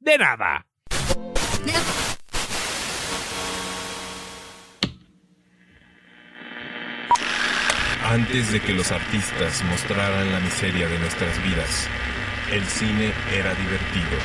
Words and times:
de 0.00 0.18
nada. 0.18 0.66
Antes 8.02 8.50
de 8.50 8.60
que 8.60 8.72
los 8.72 8.90
artistas 8.90 9.62
mostraran 9.64 10.32
la 10.32 10.40
miseria 10.40 10.88
de 10.88 10.98
nuestras 10.98 11.40
vidas, 11.44 11.86
el 12.50 12.64
cine 12.66 13.12
era 13.32 13.54
divertido. 13.54 14.18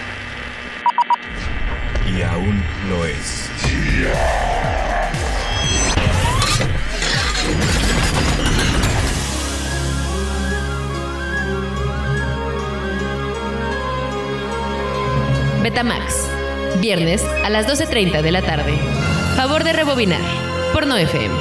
Y 2.12 2.22
aún 2.24 2.64
lo 2.90 3.06
es. 3.06 3.52
Betamax. 15.66 16.30
Viernes 16.80 17.24
a 17.44 17.50
las 17.50 17.66
12.30 17.66 18.22
de 18.22 18.32
la 18.32 18.44
tarde. 18.44 18.78
Favor 19.36 19.64
de 19.64 19.74
rebobinar. 19.74 20.22
Por 20.72 20.86
no 20.86 20.96
FM. 20.96 21.34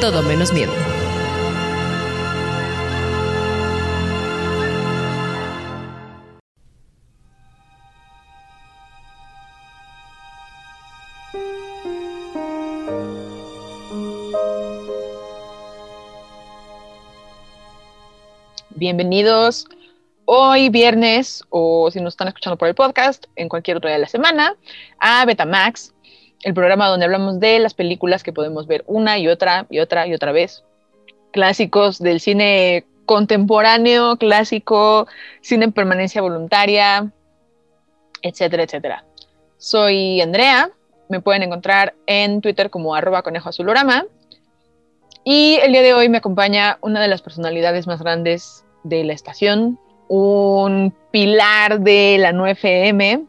Todo 0.00 0.22
menos 0.22 0.52
miedo. 0.52 0.72
Bienvenidos 18.70 19.66
hoy 20.26 20.68
viernes 20.68 21.44
o 21.50 21.90
si 21.90 22.00
nos 22.00 22.14
están 22.14 22.28
escuchando 22.28 22.56
por 22.56 22.68
el 22.68 22.74
podcast 22.74 23.26
en 23.36 23.48
cualquier 23.48 23.76
otro 23.76 23.88
día 23.88 23.96
de 23.96 24.02
la 24.02 24.08
semana 24.08 24.56
a 24.98 25.24
Betamax, 25.24 25.94
el 26.42 26.54
programa 26.54 26.88
donde 26.88 27.04
hablamos 27.04 27.40
de 27.40 27.58
las 27.58 27.74
películas 27.74 28.22
que 28.22 28.32
podemos 28.32 28.66
ver 28.66 28.84
una 28.86 29.18
y 29.18 29.28
otra 29.28 29.66
y 29.70 29.80
otra 29.80 30.06
y 30.06 30.14
otra 30.14 30.32
vez. 30.32 30.64
Clásicos 31.32 31.98
del 31.98 32.20
cine 32.20 32.86
contemporáneo, 33.06 34.16
clásico, 34.16 35.06
cine 35.40 35.66
en 35.66 35.72
permanencia 35.72 36.22
voluntaria, 36.22 37.10
etcétera, 38.22 38.62
etcétera. 38.62 39.04
Soy 39.58 40.20
Andrea, 40.20 40.70
me 41.08 41.20
pueden 41.20 41.42
encontrar 41.42 41.94
en 42.06 42.40
Twitter 42.40 42.70
como 42.70 42.94
arroba 42.94 43.22
conejo 43.22 43.48
azulorama 43.48 44.06
y 45.24 45.58
el 45.62 45.72
día 45.72 45.82
de 45.82 45.94
hoy 45.94 46.08
me 46.08 46.18
acompaña 46.18 46.78
una 46.82 47.00
de 47.00 47.08
las 47.08 47.22
personalidades 47.22 47.86
más 47.86 48.00
grandes 48.00 48.64
de 48.82 49.04
la 49.04 49.14
estación, 49.14 49.78
un 50.08 50.94
pilar 51.10 51.80
de 51.80 52.16
la 52.18 52.32
9FM, 52.32 53.26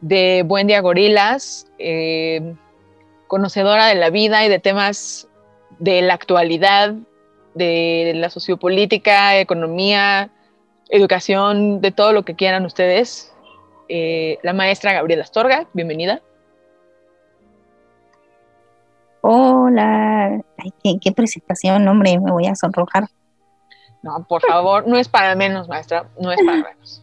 de 0.00 0.42
Buen 0.46 0.66
Día 0.66 0.80
Gorilas, 0.80 1.66
eh, 1.78 2.54
conocedora 3.26 3.86
de 3.86 3.94
la 3.94 4.10
vida 4.10 4.44
y 4.44 4.48
de 4.48 4.58
temas 4.58 5.28
de 5.78 6.02
la 6.02 6.14
actualidad, 6.14 6.94
de 7.54 8.12
la 8.14 8.30
sociopolítica, 8.30 9.38
economía, 9.38 10.30
educación, 10.88 11.80
de 11.80 11.90
todo 11.90 12.12
lo 12.12 12.24
que 12.24 12.34
quieran 12.34 12.64
ustedes. 12.64 13.34
Eh, 13.88 14.38
la 14.42 14.52
maestra 14.52 14.92
Gabriela 14.92 15.24
Astorga, 15.24 15.66
bienvenida. 15.72 16.22
Hola, 19.20 20.40
Ay, 20.58 20.98
qué, 21.00 21.12
presentación, 21.12 21.86
hombre, 21.86 22.18
me 22.18 22.32
voy 22.32 22.46
a 22.46 22.54
sonrojar. 22.54 23.08
No, 24.02 24.24
por 24.28 24.42
favor, 24.42 24.86
no 24.86 24.96
es 24.96 25.08
para 25.08 25.34
menos, 25.34 25.68
maestra, 25.68 26.08
no 26.20 26.30
es 26.30 26.38
para 26.44 26.62
menos. 26.62 27.02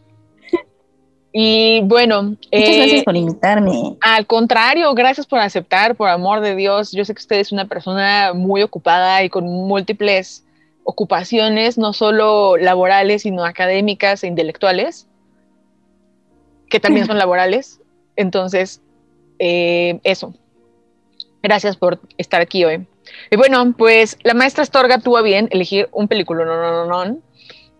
Y 1.37 1.81
bueno. 1.81 2.23
Muchas 2.23 2.47
eh, 2.51 2.77
gracias 2.77 3.03
por 3.03 3.15
invitarme. 3.17 3.97
Al 3.99 4.25
contrario, 4.25 4.93
gracias 4.93 5.27
por 5.27 5.39
aceptar, 5.39 5.95
por 5.95 6.07
amor 6.07 6.39
de 6.39 6.55
Dios. 6.55 6.93
Yo 6.93 7.03
sé 7.03 7.13
que 7.13 7.19
usted 7.19 7.39
es 7.41 7.51
una 7.51 7.65
persona 7.65 8.31
muy 8.33 8.61
ocupada 8.61 9.21
y 9.21 9.29
con 9.29 9.43
múltiples 9.43 10.45
ocupaciones, 10.85 11.77
no 11.77 11.91
solo 11.91 12.55
laborales, 12.55 13.23
sino 13.23 13.43
académicas 13.43 14.23
e 14.23 14.27
intelectuales, 14.27 15.09
que 16.69 16.79
también 16.79 17.05
son 17.05 17.17
laborales. 17.19 17.81
Entonces, 18.15 18.81
eh, 19.37 19.99
eso. 20.03 20.33
Gracias 21.43 21.75
por 21.75 21.99
estar 22.17 22.39
aquí 22.39 22.63
hoy. 22.63 22.87
Y 23.31 23.37
bueno, 23.37 23.73
pues 23.77 24.17
la 24.23 24.33
maestra 24.33 24.63
Astorga 24.63 24.99
tuvo 24.99 25.21
bien 25.23 25.47
elegir 25.51 25.89
un 25.91 26.07
película 26.07 26.45
no, 26.45 26.55
no, 26.55 26.85
no, 26.85 27.05
no, 27.05 27.17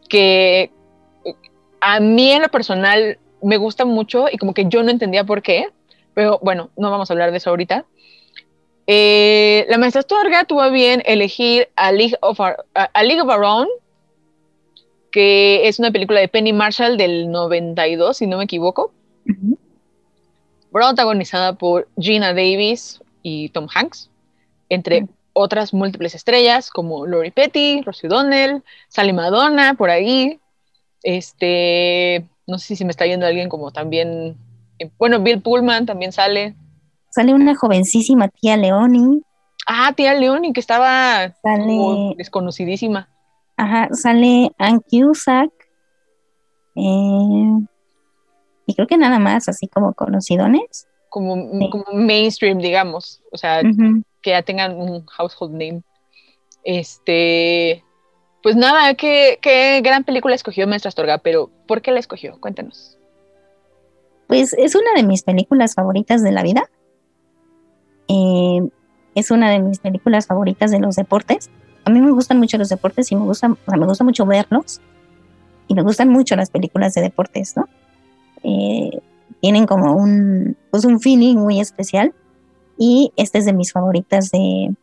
que 0.10 0.72
a 1.82 2.00
mí 2.00 2.32
en 2.32 2.42
lo 2.42 2.50
personal 2.50 3.20
me 3.42 3.58
gusta 3.58 3.86
mucho 3.86 4.26
y 4.32 4.38
como 4.38 4.54
que 4.54 4.66
yo 4.68 4.84
no 4.84 4.92
entendía 4.92 5.24
por 5.24 5.42
qué, 5.42 5.70
pero 6.14 6.40
bueno, 6.42 6.72
no 6.78 6.90
vamos 6.90 7.10
a 7.10 7.14
hablar 7.14 7.32
de 7.32 7.38
eso 7.38 7.52
ahorita. 7.52 7.86
Eh, 8.88 9.66
la 9.70 9.78
maestra 9.78 10.00
Astorga 10.00 10.46
tuvo 10.46 10.70
bien 10.72 11.02
elegir 11.06 11.70
a 11.76 11.92
League, 11.92 12.16
of 12.22 12.40
Our, 12.40 12.66
a 12.74 13.04
League 13.04 13.22
of 13.22 13.30
Our 13.30 13.44
Own, 13.44 13.68
que 15.12 15.68
es 15.68 15.80
una 15.80 15.92
película 15.92 16.20
de 16.20 16.28
Penny 16.28 16.54
Marshall 16.54 16.98
del 16.98 17.32
92, 17.32 18.18
si 18.18 18.28
no 18.28 18.38
me 18.38 18.44
equivoco, 18.44 18.92
protagonizada 20.72 21.54
por 21.54 21.88
Gina 21.98 22.34
Davis 22.34 23.02
y 23.24 23.50
Tom 23.50 23.68
Hanks, 23.74 24.10
entre 24.70 25.08
otras 25.38 25.74
múltiples 25.74 26.16
estrellas 26.16 26.70
como 26.70 27.06
Lori 27.06 27.30
Petty, 27.30 27.82
Rosie 27.82 28.08
O'Donnell, 28.08 28.64
Sally 28.88 29.12
Madonna, 29.12 29.74
por 29.74 29.90
ahí. 29.90 30.40
Este, 31.04 32.26
no 32.48 32.58
sé 32.58 32.76
si 32.76 32.86
me 32.86 32.92
está 32.92 33.06
yendo 33.06 33.26
alguien 33.26 33.50
como 33.50 33.72
también, 33.72 34.38
eh, 34.80 34.90
bueno, 34.98 35.20
Bill 35.20 35.42
Pullman 35.42 35.86
también 35.86 36.14
sale. 36.14 36.56
Sale 37.10 37.34
una 37.34 37.54
jovencísima 37.54 38.30
tía 38.30 38.56
Leoni. 38.56 39.22
Ah, 39.68 39.92
tía 39.96 40.14
Leoni, 40.14 40.54
que 40.54 40.62
estaba 40.62 41.34
desconocidísima. 42.18 43.10
Ajá, 43.58 43.90
sale 43.92 44.52
Ann 44.58 44.80
Cusack. 44.80 45.52
Eh, 46.76 47.60
y 48.68 48.74
creo 48.74 48.88
que 48.88 48.98
nada 48.98 49.20
más, 49.20 49.50
así 49.50 49.68
como 49.68 49.94
conocidones. 49.94 50.88
Como, 51.10 51.36
como 51.70 51.86
mainstream, 51.94 52.60
digamos. 52.60 53.22
O 53.32 53.38
sea, 53.38 53.62
que 54.26 54.32
ya 54.32 54.42
tengan 54.42 54.76
un 54.76 55.06
household 55.06 55.54
name. 55.54 55.84
Este, 56.64 57.84
pues 58.42 58.56
nada, 58.56 58.96
qué, 58.96 59.38
qué 59.40 59.82
gran 59.82 60.04
película 60.04 60.34
escogió 60.34 60.66
Maestra 60.66 60.90
Astorga, 60.90 61.20
pero 61.20 61.52
¿por 61.68 61.84
qué 61.84 61.92
la 61.92 62.00
escogió? 62.00 62.42
Cuéntanos. 62.42 62.98
Pues 64.26 64.54
es 64.54 64.74
una 64.74 64.94
de 64.96 65.04
mis 65.04 65.22
películas 65.22 65.76
favoritas 65.76 66.24
de 66.24 66.32
la 66.32 66.42
vida. 66.42 66.68
Eh, 68.08 68.68
es 69.14 69.30
una 69.30 69.52
de 69.52 69.60
mis 69.60 69.78
películas 69.78 70.26
favoritas 70.26 70.72
de 70.72 70.80
los 70.80 70.96
deportes. 70.96 71.52
A 71.84 71.92
mí 71.92 72.02
me 72.02 72.12
gustan 72.12 72.40
mucho 72.40 72.58
los 72.58 72.70
deportes 72.70 73.12
y 73.12 73.16
me 73.16 73.26
gusta, 73.26 73.50
me 73.50 73.86
gusta 73.86 74.04
mucho 74.04 74.26
verlos. 74.26 74.82
Y 75.68 75.76
me 75.76 75.84
gustan 75.84 76.10
mucho 76.10 76.36
las 76.36 76.50
películas 76.50 76.96
de 76.96 77.02
deportes, 77.02 77.56
¿no? 77.56 77.70
Eh, 78.42 78.90
tienen 79.40 79.68
como 79.68 79.96
un, 79.96 80.58
pues 80.72 80.84
un 80.84 81.00
feeling 81.00 81.36
muy 81.36 81.60
especial 81.60 82.12
y 82.78 83.12
esta 83.16 83.38
es 83.38 83.46
de 83.46 83.54
mis 83.54 83.72
favoritas 83.72 84.32
de, 84.32 84.76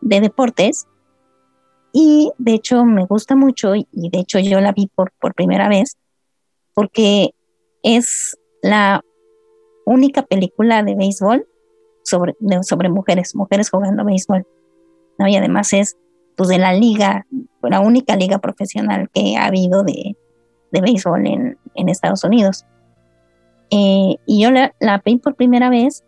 deportes. 0.00 0.86
Y 1.92 2.32
de 2.38 2.54
hecho 2.54 2.84
me 2.84 3.04
gusta 3.04 3.36
mucho 3.36 3.74
y 3.76 3.86
de 3.92 4.18
hecho 4.18 4.40
yo 4.40 4.60
la 4.60 4.72
vi 4.72 4.88
por, 4.92 5.12
por 5.20 5.34
primera 5.34 5.68
vez 5.68 5.96
porque 6.74 7.34
es 7.82 8.36
la 8.62 9.02
única 9.86 10.22
película 10.22 10.82
de 10.82 10.94
béisbol 10.94 11.46
sobre, 12.02 12.34
sobre 12.62 12.88
mujeres, 12.88 13.34
mujeres 13.34 13.70
jugando 13.70 14.04
béisbol. 14.04 14.46
¿no? 15.18 15.28
Y 15.28 15.36
además 15.36 15.72
es 15.72 15.96
pues 16.36 16.48
de 16.48 16.58
la 16.58 16.74
liga, 16.74 17.26
la 17.62 17.80
única 17.80 18.16
liga 18.16 18.38
profesional 18.38 19.08
que 19.14 19.36
ha 19.36 19.46
habido 19.46 19.84
de, 19.84 20.16
béisbol 20.72 21.26
en, 21.26 21.88
Estados 21.88 22.24
Unidos. 22.24 22.66
Eh, 23.70 24.16
y 24.26 24.42
yo 24.42 24.50
la, 24.50 24.74
la 24.80 25.00
vi 25.04 25.16
por 25.16 25.36
primera 25.36 25.70
vez 25.70 26.04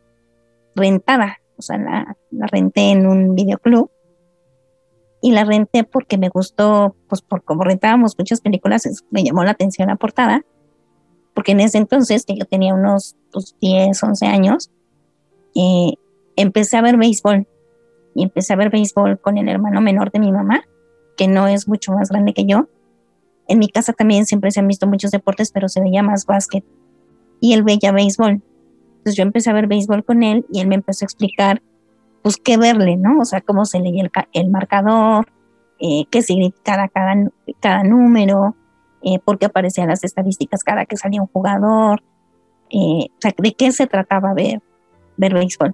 rentada, 0.77 1.39
o 1.57 1.63
sea, 1.63 1.79
la, 1.79 2.17
renté 2.31 2.93
en 2.93 3.07
un 3.07 3.35
videoclub 3.35 3.91
y 5.23 5.33
la 5.33 5.45
renté 5.45 5.83
porque 5.83 6.19
me 6.19 6.29
gustó, 6.29 6.95
pues 7.09 7.23
por 7.23 7.43
como 7.43 7.65
rentábamos 7.65 8.15
muchas 8.19 8.41
películas, 8.41 8.87
me 9.11 9.25
llamó 9.25 9.43
la 9.43 9.53
atención 9.53 9.89
la 9.89 9.97
portada, 9.97 10.45
porque 11.35 11.53
en 11.53 11.61
ese 11.61 11.79
entonces, 11.79 12.25
que 12.25 12.37
yo 12.37 12.45
tenía 12.45 12.75
unos 12.75 13.17
10, 13.61 14.01
11 14.01 14.27
años, 14.27 14.71
eh, 15.55 15.95
empecé 16.37 16.77
a 16.77 16.83
ver 16.83 16.97
béisbol 16.97 17.47
y 18.15 18.23
empecé 18.23 18.53
a 18.53 18.57
ver 18.57 18.71
béisbol 18.71 19.21
con 19.21 19.39
el 19.39 19.49
hermano 19.49 19.81
menor 19.81 20.13
de 20.13 20.21
mi 20.21 20.31
mamá, 20.31 20.63
que 21.17 21.29
no 21.29 21.49
es 21.49 21.67
mucho 21.67 21.93
más 21.93 22.11
grande 22.11 22.35
que 22.35 22.45
yo. 22.45 22.69
En 23.49 23.59
mi 23.59 23.69
casa 23.69 23.93
también 23.93 24.27
siempre 24.27 24.51
se 24.51 24.61
han 24.61 24.69
visto 24.69 24.87
muchos 24.87 25.11
deportes, 25.11 25.51
pero 25.51 25.69
se 25.69 25.81
veía 25.81 26.03
más 26.03 26.27
básquet 26.27 26.65
y 27.41 27.55
él 27.55 27.63
veía 27.63 27.93
béisbol. 27.93 28.43
Entonces 29.07 29.19
yo 29.19 29.23
empecé 29.23 29.51
a 29.51 29.53
ver 29.53 29.69
béisbol 29.69 30.05
con 30.05 30.25
él 30.25 30.45
y 30.51 30.59
él 30.59 30.67
me 30.67 30.75
empezó 30.75 31.05
a 31.05 31.07
explicar, 31.07 31.63
pues, 32.23 32.39
qué 32.39 32.57
verle, 32.57 32.97
¿no? 32.97 33.21
O 33.21 33.25
sea, 33.25 33.41
cómo 33.41 33.65
se 33.65 33.79
leía 33.79 34.11
el, 34.33 34.51
marcador, 34.51 35.29
eh, 35.79 36.07
qué 36.11 36.23
significaba 36.23 36.89
cada, 36.89 37.85
número, 37.85 38.57
eh, 39.05 39.21
por 39.21 39.39
qué 39.39 39.47
aparecían 39.47 39.87
las 39.87 40.03
estadísticas 40.03 40.65
cada 40.65 40.87
que 40.87 40.97
salía 40.97 41.23
un 41.23 41.29
jugador, 41.29 42.03
eh, 42.69 43.07
o 43.11 43.21
sea, 43.21 43.33
de 43.39 43.53
qué 43.53 43.71
se 43.71 43.87
trataba 43.87 44.35
ver, 44.35 44.61
béisbol. 45.17 45.73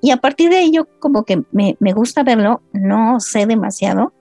Y 0.00 0.10
a 0.10 0.16
partir 0.16 0.48
de 0.48 0.62
ello, 0.62 0.88
como 1.00 1.24
que 1.24 1.42
me, 1.52 1.76
me 1.80 1.92
gusta 1.92 2.22
verlo, 2.22 2.62
no 2.72 3.20
sé 3.20 3.44
demasiado, 3.44 4.14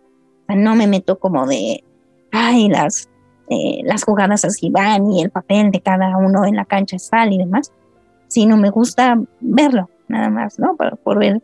no 0.49 0.75
me 0.75 0.85
meto 0.85 1.17
como 1.17 1.47
de, 1.47 1.85
ay, 2.33 2.67
las, 2.67 3.09
eh, 3.49 3.83
las 3.85 4.03
jugadas 4.03 4.43
así 4.43 4.69
van 4.69 5.09
y 5.11 5.21
el 5.21 5.29
papel 5.29 5.71
de 5.71 5.79
cada 5.79 6.17
uno 6.17 6.45
en 6.45 6.57
la 6.57 6.65
cancha 6.65 6.97
es 6.97 7.09
tal 7.09 7.31
y 7.31 7.37
demás, 7.37 7.71
sino 8.31 8.55
me 8.55 8.69
gusta 8.69 9.21
verlo, 9.41 9.89
nada 10.07 10.29
más, 10.29 10.57
¿no? 10.57 10.77
Por, 10.77 10.97
por 10.99 11.19
ver 11.19 11.43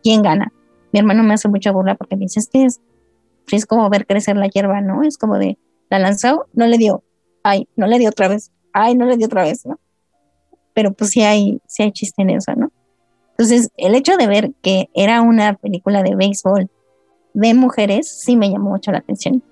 quién 0.00 0.22
gana. 0.22 0.52
Mi 0.92 1.00
hermano 1.00 1.24
me 1.24 1.34
hace 1.34 1.48
mucha 1.48 1.72
burla 1.72 1.96
porque 1.96 2.14
me 2.14 2.22
dice, 2.22 2.38
es 2.38 2.48
que 2.48 2.66
es, 3.56 3.66
como 3.66 3.90
ver 3.90 4.06
crecer 4.06 4.36
la 4.36 4.46
hierba, 4.46 4.80
¿no? 4.80 5.02
Es 5.02 5.18
como 5.18 5.38
de, 5.38 5.58
la 5.88 5.98
lanzó, 5.98 6.46
no 6.52 6.68
le 6.68 6.78
dio, 6.78 7.02
ay, 7.42 7.68
no 7.74 7.88
le 7.88 7.98
dio 7.98 8.10
otra 8.10 8.28
vez, 8.28 8.52
ay, 8.72 8.94
no 8.94 9.06
le 9.06 9.16
dio 9.16 9.26
otra 9.26 9.42
vez, 9.42 9.66
¿no? 9.66 9.80
Pero 10.72 10.92
pues 10.92 11.10
sí 11.10 11.22
hay, 11.22 11.60
sí 11.66 11.82
hay 11.82 11.90
chiste 11.90 12.22
en 12.22 12.30
eso, 12.30 12.54
¿no? 12.54 12.70
Entonces, 13.30 13.70
el 13.76 13.96
hecho 13.96 14.16
de 14.16 14.28
ver 14.28 14.52
que 14.62 14.88
era 14.94 15.20
una 15.20 15.54
película 15.54 16.04
de 16.04 16.14
béisbol 16.14 16.70
de 17.34 17.54
mujeres 17.54 18.08
sí 18.08 18.36
me 18.36 18.50
llamó 18.50 18.70
mucho 18.70 18.92
la 18.92 18.98
atención. 18.98 19.42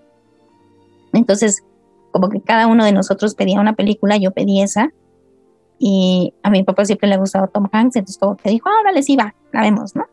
Entonces, 1.13 1.65
como 2.13 2.29
que 2.29 2.41
cada 2.41 2.69
uno 2.69 2.85
de 2.85 2.93
nosotros 2.93 3.35
pedía 3.35 3.61
una 3.61 3.75
película, 3.75 4.17
yo 4.17 4.31
pedí 4.31 4.63
esa, 4.63 4.93
y 5.79 6.35
a 6.43 6.51
mi 6.51 6.63
papá 6.65 6.85
siempre 6.85 7.09
le 7.09 7.15
ha 7.15 7.19
gustado 7.19 7.49
Tom 7.49 7.69
Hanks, 7.71 7.97
entonces 7.97 8.19
como 8.19 8.37
que 8.37 8.51
dijo, 8.51 8.69
ahora 8.69 8.93
les 8.93 9.09
iba, 9.09 9.35
la 9.53 9.63
vemos, 9.63 9.95
¿no? 9.95 10.07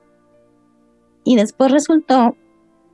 Y 1.24 1.36
después 1.36 1.72
resultó 1.72 2.36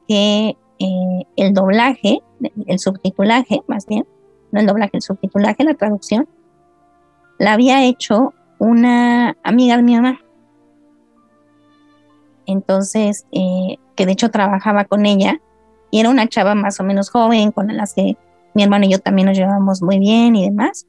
que 0.08 0.56
eh, 0.80 1.24
el 1.36 1.54
doblaje, 1.54 2.22
el 2.66 2.80
subtitulaje 2.80 3.62
más 3.68 3.86
bien, 3.86 4.08
no 4.52 4.60
el 4.60 4.68
doblaje, 4.68 4.98
el 4.98 5.02
subtitulaje, 5.02 5.64
la 5.64 5.74
traducción, 5.74 6.28
la 7.38 7.54
había 7.54 7.84
hecho 7.84 8.34
una 8.60 9.36
amiga 9.44 9.76
de 9.76 9.84
mi 9.84 9.96
mamá. 9.96 10.20
Entonces, 12.46 13.26
eh, 13.32 13.78
que 13.96 14.06
de 14.06 14.12
hecho 14.12 14.30
trabajaba 14.30 14.86
con 14.86 15.06
ella 15.06 15.42
y 15.90 16.00
era 16.00 16.10
una 16.10 16.28
chava 16.28 16.56
más 16.56 16.80
o 16.80 16.84
menos 16.84 17.10
joven, 17.10 17.52
con 17.52 17.76
las 17.76 17.94
que 17.94 18.18
mi 18.54 18.64
hermano 18.64 18.86
y 18.86 18.92
yo 18.92 19.00
también 19.00 19.28
nos 19.28 19.38
llevábamos 19.38 19.82
muy 19.82 20.00
bien 20.00 20.36
y 20.36 20.46
demás. 20.46 20.88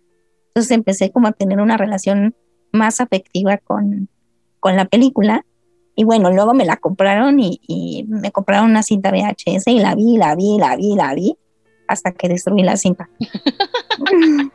Entonces 0.55 0.71
empecé 0.73 1.11
como 1.11 1.29
a 1.29 1.33
tener 1.33 1.61
una 1.61 1.77
relación 1.77 2.35
más 2.73 3.01
afectiva 3.01 3.57
con, 3.59 4.09
con 4.61 4.77
la 4.77 4.85
película 4.85 5.45
y 5.95 6.05
bueno, 6.05 6.31
luego 6.31 6.55
me 6.55 6.65
la 6.65 6.77
compraron 6.77 7.39
y, 7.39 8.05
me 8.09 8.31
compraron 8.33 8.71
una 8.71 8.83
cinta 8.83 9.11
VHS 9.11 9.67
y 9.67 9.79
la 9.79 9.95
vi, 9.95 10.17
la 10.17 10.35
vi, 10.35 10.59
la 10.59 10.77
vi, 10.77 10.95
la 10.95 11.15
vi, 11.15 11.37
hasta 11.87 12.13
que 12.13 12.29
destruí 12.29 12.63
la 12.63 12.77
cinta. 12.77 13.11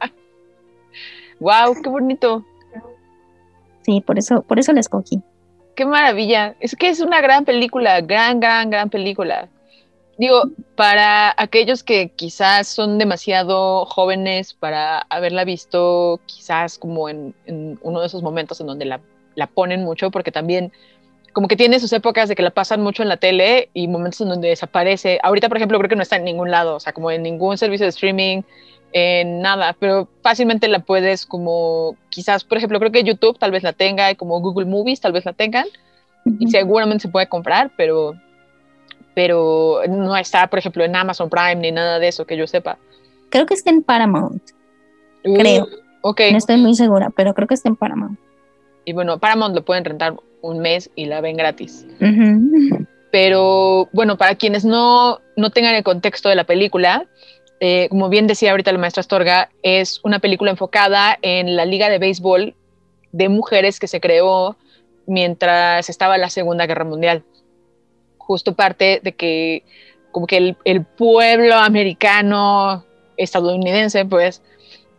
wow, 1.40 1.76
qué 1.82 1.90
bonito. 1.90 2.44
Sí, 3.84 4.02
por 4.02 4.18
eso, 4.18 4.42
por 4.42 4.60
eso 4.60 4.74
la 4.74 4.80
escogí. 4.80 5.22
Qué 5.76 5.86
maravilla. 5.86 6.56
Es 6.60 6.76
que 6.76 6.90
es 6.90 7.00
una 7.00 7.22
gran 7.22 7.46
película, 7.46 8.02
gran, 8.02 8.40
gran, 8.40 8.72
gran 8.72 8.90
película. 8.90 9.48
Digo, 10.18 10.44
para 10.76 11.34
aquellos 11.38 11.84
que 11.84 12.10
quizás 12.10 12.68
son 12.68 12.98
demasiado 12.98 13.86
jóvenes 13.86 14.54
para 14.54 15.00
haberla 15.10 15.44
visto, 15.44 16.20
quizás 16.26 16.80
como 16.80 17.08
en, 17.08 17.36
uno 17.82 18.02
de 18.02 18.08
esos 18.08 18.24
momentos 18.24 18.60
en 18.60 18.68
donde 18.68 18.86
la, 18.86 19.00
la 19.36 19.48
ponen 19.48 19.84
mucho, 19.84 20.10
porque 20.10 20.32
también 20.32 20.72
como 21.34 21.48
que 21.48 21.56
tiene 21.56 21.80
sus 21.80 21.94
épocas 21.94 22.30
de 22.30 22.36
que 22.36 22.42
la 22.42 22.50
pasan 22.50 22.82
mucho 22.82 23.04
en 23.04 23.10
la 23.10 23.18
tele 23.18 23.70
y 23.76 23.88
momentos 23.88 24.22
en 24.22 24.30
donde 24.30 24.48
desaparece. 24.48 25.20
Ahorita, 25.22 25.50
por 25.50 25.58
ejemplo, 25.58 25.78
creo 25.78 25.90
que 25.90 25.96
no 25.96 26.02
está 26.02 26.16
en 26.16 26.24
ningún 26.24 26.50
lado, 26.50 26.78
o 26.78 26.80
sea, 26.80 26.94
como 26.94 27.12
en 27.12 27.22
ningún 27.22 27.60
servicio 27.60 27.86
de 27.86 27.90
streaming, 27.90 28.42
en 28.92 29.42
nada, 29.42 29.76
pero 29.80 30.08
fácilmente 30.24 30.68
la 30.68 30.80
puedes 30.80 31.28
como, 31.28 31.96
quizás, 32.10 32.44
por 32.44 32.58
ejemplo, 32.58 32.80
creo 32.80 32.92
que 32.92 33.04
YouTube 33.04 33.38
tal 33.38 33.52
vez 33.52 33.62
la 33.62 33.74
tenga, 33.74 34.16
como 34.16 34.40
Google 34.40 34.66
Movies 34.66 35.00
tal 35.00 35.12
vez 35.12 35.26
la 35.26 35.34
tengan, 35.34 35.68
y 36.40 36.50
seguramente 36.50 37.04
se 37.04 37.10
puede 37.10 37.28
comprar, 37.28 37.72
pero, 37.78 38.16
pero 39.18 39.82
no 39.90 40.16
está, 40.16 40.46
por 40.46 40.60
ejemplo, 40.60 40.84
en 40.84 40.96
Amazon 40.96 41.28
Prime 41.28 41.56
ni 41.56 41.72
nada 41.72 41.98
de 41.98 42.08
eso 42.08 42.28
que 42.28 42.38
yo 42.38 42.46
sepa. 42.46 42.78
Creo 43.32 43.48
que 43.48 43.56
está 43.56 43.72
en 43.72 43.82
Paramount. 43.82 44.44
creo. 45.24 45.64
Uh, 45.64 45.68
ok. 46.10 46.22
No 46.30 46.38
estoy 46.38 46.58
muy 46.58 46.76
segura, 46.76 47.10
pero 47.10 47.34
creo 47.34 47.48
que 47.48 47.56
está 47.56 47.68
en 47.68 47.78
Paramount. 47.78 48.20
Y 48.86 48.94
bueno, 48.94 49.18
Paramount 49.18 49.56
lo 49.56 49.66
pueden 49.66 49.86
rentar 49.86 50.14
un 50.42 50.60
mes 50.60 50.92
y 50.94 51.06
la 51.06 51.20
ven 51.22 51.36
gratis. 51.36 51.88
Pero 53.12 53.90
bueno, 53.92 54.20
para 54.20 54.36
quienes 54.36 54.64
no, 54.64 55.20
no 55.36 55.50
tengan 55.50 55.74
el 55.74 55.84
contexto 55.84 56.30
de 56.30 56.36
la 56.36 56.44
película, 56.44 57.08
eh, 57.60 57.88
como 57.90 58.10
bien 58.10 58.28
decía 58.28 58.52
ahorita 58.52 58.72
la 58.72 58.78
maestra 58.78 59.02
Astorga, 59.02 59.50
es 59.64 60.00
una 60.04 60.20
película 60.20 60.52
enfocada 60.52 61.18
en 61.24 61.56
la 61.56 61.66
liga 61.66 61.90
de 61.90 61.98
béisbol 61.98 62.54
de 63.14 63.30
mujeres 63.30 63.80
que 63.80 63.88
se 63.88 64.00
creó 64.00 64.58
mientras 65.08 65.90
estaba 65.90 66.20
la 66.20 66.30
Segunda 66.30 66.68
Guerra 66.68 66.86
Mundial. 66.86 67.24
Justo 68.28 68.54
parte 68.54 69.00
de 69.02 69.14
que 69.14 69.64
como 70.12 70.28
que 70.28 70.56
el, 70.66 70.84
pueblo 70.84 71.56
americano, 71.56 72.84
estadounidense, 73.16 74.04
pues 74.04 74.42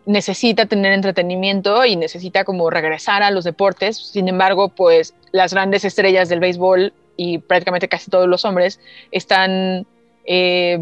necesita 0.07 0.65
tener 0.65 0.93
entretenimiento 0.93 1.85
y 1.85 1.97
necesita 1.97 2.45
como 2.45 2.71
regresar 2.71 3.23
a 3.23 3.31
los 3.31 3.45
deportes. 3.45 3.99
Sin 3.99 4.29
embargo, 4.29 4.71
pues 4.71 5.15
las 5.33 5.53
grandes 5.53 5.85
estrellas 5.85 6.31
del 6.31 6.41
béisbol 6.41 6.95
y 7.17 7.39
prácticamente 7.39 7.89
casi 7.89 8.11
todos 8.11 8.27
los 8.27 8.47
hombres 8.47 8.81
están, 9.11 9.87
eh, 10.25 10.81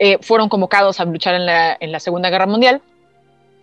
eh, 0.00 0.18
fueron 0.20 0.48
convocados 0.48 0.98
a 0.98 1.04
luchar 1.04 1.36
en 1.36 1.46
la, 1.46 1.76
en 1.78 1.92
la, 1.92 2.00
Segunda 2.00 2.30
Guerra 2.30 2.46
Mundial. 2.46 2.82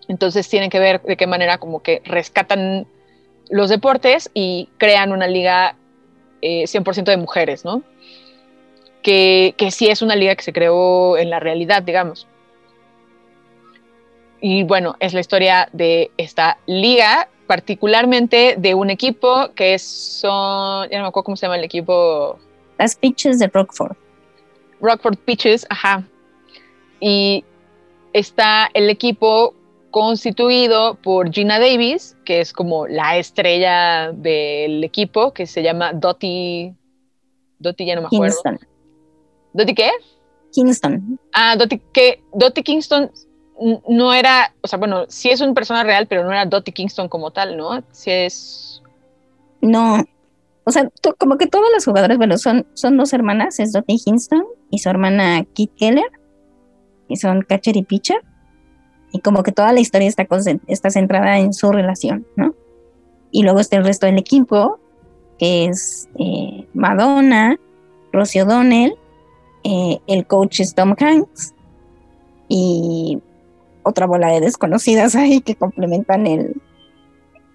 Entonces 0.07 0.47
tienen 0.47 0.69
que 0.69 0.79
ver 0.79 1.01
de 1.01 1.17
qué 1.17 1.27
manera 1.27 1.57
como 1.57 1.81
que 1.81 2.01
rescatan 2.05 2.87
los 3.49 3.69
deportes 3.69 4.31
y 4.33 4.69
crean 4.77 5.11
una 5.11 5.27
liga 5.27 5.75
100% 6.41 6.99
eh, 6.99 7.11
de 7.11 7.17
mujeres, 7.17 7.65
¿no? 7.65 7.83
Que, 9.01 9.55
que 9.57 9.71
sí 9.71 9.87
es 9.87 10.01
una 10.01 10.15
liga 10.15 10.35
que 10.35 10.43
se 10.43 10.53
creó 10.53 11.17
en 11.17 11.29
la 11.29 11.39
realidad, 11.39 11.81
digamos. 11.81 12.27
Y 14.41 14.63
bueno, 14.63 14.95
es 14.99 15.13
la 15.13 15.19
historia 15.19 15.69
de 15.71 16.11
esta 16.17 16.57
liga, 16.65 17.29
particularmente 17.45 18.55
de 18.57 18.73
un 18.73 18.89
equipo 18.89 19.51
que 19.55 19.75
es, 19.75 19.83
son, 19.83 20.89
ya 20.89 20.97
no 20.97 21.03
me 21.03 21.09
acuerdo 21.09 21.25
cómo 21.25 21.37
se 21.37 21.45
llama 21.45 21.57
el 21.57 21.63
equipo. 21.63 22.39
Las 22.79 22.95
Pitches 22.95 23.37
de 23.37 23.47
Rockford. 23.47 23.95
Rockford 24.81 25.17
Pitches, 25.17 25.65
ajá. 25.69 26.03
Y 26.99 27.45
está 28.13 28.69
el 28.73 28.89
equipo 28.89 29.53
constituido 29.91 30.95
por 30.95 31.31
Gina 31.31 31.59
Davis, 31.59 32.17
que 32.25 32.41
es 32.41 32.51
como 32.51 32.87
la 32.87 33.17
estrella 33.17 34.11
del 34.11 34.83
equipo, 34.83 35.33
que 35.33 35.45
se 35.45 35.61
llama 35.61 35.93
Dottie. 35.93 36.73
Dottie, 37.59 37.85
ya 37.85 37.95
no 37.95 38.01
me 38.01 38.07
acuerdo. 38.07 38.35
Kingston. 38.43 38.70
¿Dottie 39.53 39.75
qué? 39.75 39.89
Kingston. 40.51 41.19
Ah, 41.33 41.55
Dottie, 41.55 41.81
que 41.93 42.23
Dottie 42.33 42.63
Kingston 42.63 43.11
no 43.87 44.13
era, 44.13 44.53
o 44.61 44.67
sea, 44.67 44.79
bueno, 44.79 45.05
sí 45.07 45.29
es 45.29 45.41
una 45.41 45.53
persona 45.53 45.83
real, 45.83 46.07
pero 46.07 46.23
no 46.23 46.31
era 46.31 46.45
Dottie 46.45 46.73
Kingston 46.73 47.07
como 47.07 47.31
tal, 47.31 47.57
¿no? 47.57 47.83
Sí 47.91 48.11
es... 48.11 48.81
No, 49.61 50.03
o 50.63 50.71
sea, 50.71 50.89
como 51.17 51.37
que 51.37 51.47
todas 51.47 51.69
las 51.73 51.85
jugadoras, 51.85 52.17
bueno, 52.17 52.37
son, 52.37 52.67
son 52.73 52.97
dos 52.97 53.13
hermanas, 53.13 53.59
es 53.59 53.71
Dottie 53.71 53.97
Kingston 53.97 54.45
y 54.69 54.79
su 54.79 54.89
hermana 54.89 55.43
Kit 55.53 55.71
Keller, 55.75 56.11
y 57.07 57.17
son 57.17 57.41
catcher 57.41 57.77
y 57.77 57.83
pitcher, 57.83 58.21
y 59.11 59.19
como 59.19 59.43
que 59.43 59.51
toda 59.51 59.73
la 59.73 59.79
historia 59.79 60.07
está, 60.07 60.27
está 60.67 60.89
centrada 60.89 61.39
en 61.39 61.53
su 61.53 61.71
relación, 61.71 62.25
¿no? 62.35 62.55
Y 63.31 63.43
luego 63.43 63.59
está 63.59 63.77
el 63.77 63.83
resto 63.83 64.05
del 64.05 64.17
equipo, 64.17 64.79
que 65.37 65.65
es 65.65 66.09
eh, 66.19 66.67
Madonna, 66.73 67.57
Rosie 68.13 68.43
O'Donnell, 68.43 68.95
eh, 69.63 69.99
el 70.07 70.25
coach 70.25 70.59
es 70.59 70.73
Tom 70.75 70.95
Hanks, 70.99 71.53
y 72.47 73.19
otra 73.83 74.05
bola 74.05 74.27
de 74.27 74.41
desconocidas 74.41 75.15
ahí 75.15 75.41
que 75.41 75.55
complementan 75.55 76.27
el, 76.27 76.61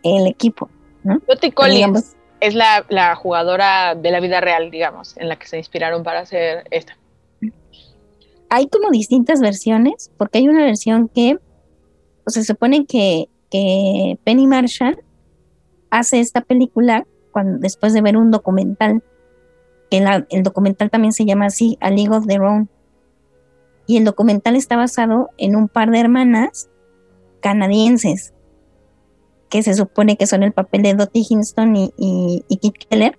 el 0.02 0.26
equipo. 0.26 0.70
¿no? 1.04 1.20
Collins 1.54 2.16
es 2.40 2.54
la, 2.54 2.84
la, 2.88 3.14
jugadora 3.14 3.94
de 3.94 4.10
la 4.10 4.20
vida 4.20 4.40
real, 4.40 4.70
digamos, 4.70 5.16
en 5.16 5.28
la 5.28 5.36
que 5.36 5.46
se 5.46 5.58
inspiraron 5.58 6.02
para 6.02 6.20
hacer 6.20 6.64
esta. 6.70 6.96
Hay 8.48 8.68
como 8.68 8.90
distintas 8.90 9.40
versiones, 9.40 10.10
porque 10.16 10.38
hay 10.38 10.48
una 10.48 10.64
versión 10.64 11.08
que 11.08 11.38
pues 12.25 12.34
se 12.34 12.44
supone 12.44 12.86
que, 12.86 13.28
que 13.50 14.18
Penny 14.25 14.46
Marshall 14.46 14.98
hace 15.90 16.20
esta 16.20 16.40
película 16.40 17.06
cuando, 17.30 17.58
después 17.58 17.92
de 17.92 18.00
ver 18.00 18.16
un 18.16 18.30
documental, 18.30 19.02
que 19.90 20.05
el 20.31 20.43
documental 20.43 20.90
también 20.90 21.12
se 21.12 21.25
llama 21.25 21.47
así, 21.47 21.78
A 21.81 21.90
League 21.90 22.14
of 22.14 22.26
Their 22.26 22.43
Own. 22.43 22.69
Y 23.87 23.97
el 23.97 24.05
documental 24.05 24.57
está 24.57 24.76
basado 24.76 25.31
en 25.38 25.55
un 25.55 25.69
par 25.69 25.90
de 25.90 26.00
hermanas 26.00 26.69
canadienses, 27.40 28.35
que 29.49 29.62
se 29.62 29.75
supone 29.75 30.16
que 30.16 30.26
son 30.26 30.43
el 30.43 30.52
papel 30.52 30.83
de 30.83 30.95
Dottie 30.95 31.25
Hinston 31.28 31.76
y, 31.76 31.93
y, 31.97 32.57
Kit 32.57 32.75
Keller, 32.88 33.19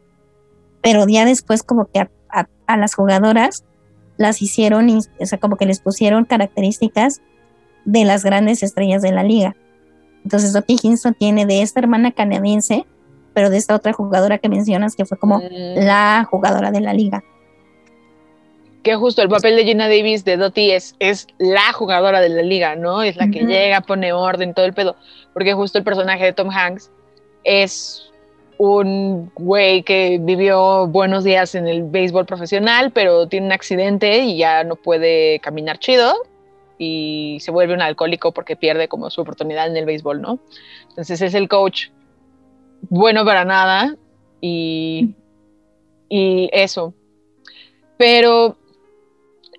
pero 0.81 1.07
ya 1.07 1.25
después 1.25 1.63
como 1.63 1.85
que 1.85 1.99
a, 1.99 2.09
a, 2.67 2.77
las 2.77 2.95
jugadoras 2.95 3.63
las 4.17 4.41
hicieron, 4.41 4.89
o 4.89 5.25
sea, 5.25 5.39
como 5.39 5.55
que 5.55 5.65
les 5.65 5.79
pusieron 5.79 6.25
características 6.25 7.21
de 7.85 8.03
las 8.03 8.25
grandes 8.25 8.63
estrellas 8.63 9.01
de 9.01 9.13
la 9.13 9.23
liga. 9.23 9.55
Entonces 10.23 10.51
Dottie 10.51 10.77
Hinston 10.81 11.13
tiene 11.13 11.45
de 11.45 11.61
esta 11.61 11.79
hermana 11.79 12.11
canadiense, 12.11 12.85
pero 13.37 13.51
de 13.51 13.57
esta 13.57 13.75
otra 13.75 13.93
jugadora 13.93 14.39
que 14.39 14.49
mencionas 14.49 14.95
que 14.95 15.05
fue 15.05 15.15
como 15.15 15.37
mm. 15.37 15.75
la 15.75 16.25
jugadora 16.27 16.71
de 16.71 16.81
la 16.81 16.91
liga. 16.91 17.23
Que 18.81 18.95
justo 18.95 19.21
el 19.21 19.29
papel 19.29 19.55
de 19.55 19.63
Gina 19.63 19.87
Davis 19.87 20.25
de 20.25 20.37
Dottie 20.37 20.75
es, 20.75 20.95
es 20.97 21.27
la 21.37 21.71
jugadora 21.71 22.19
de 22.19 22.29
la 22.29 22.41
liga, 22.41 22.75
¿no? 22.75 23.03
Es 23.03 23.15
la 23.15 23.27
que 23.29 23.41
llega, 23.41 23.81
pone 23.81 24.11
orden, 24.11 24.55
todo 24.55 24.65
el 24.65 24.73
pedo. 24.73 24.95
Porque 25.33 25.53
justo 25.53 25.77
el 25.77 25.83
personaje 25.83 26.25
de 26.25 26.33
Tom 26.33 26.49
Hanks 26.49 26.89
es 27.43 28.11
un 28.57 29.31
güey 29.35 29.83
que 29.83 30.17
vivió 30.19 30.87
buenos 30.87 31.23
días 31.23 31.53
en 31.53 31.67
el 31.67 31.83
béisbol 31.83 32.25
profesional, 32.25 32.89
pero 32.89 33.27
tiene 33.27 33.45
un 33.45 33.51
accidente 33.51 34.17
y 34.17 34.37
ya 34.39 34.63
no 34.63 34.77
puede 34.77 35.39
caminar 35.41 35.77
chido 35.77 36.15
y 36.79 37.37
se 37.41 37.51
vuelve 37.51 37.75
un 37.75 37.83
alcohólico 37.83 38.31
porque 38.31 38.55
pierde 38.55 38.87
como 38.87 39.11
su 39.11 39.21
oportunidad 39.21 39.67
en 39.67 39.77
el 39.77 39.85
béisbol, 39.85 40.23
¿no? 40.23 40.39
Entonces 40.89 41.21
es 41.21 41.35
el 41.35 41.47
coach 41.47 41.89
bueno 42.81 43.25
para 43.25 43.45
nada 43.45 43.95
y, 44.41 45.15
y 46.09 46.49
eso. 46.53 46.93
Pero 47.97 48.57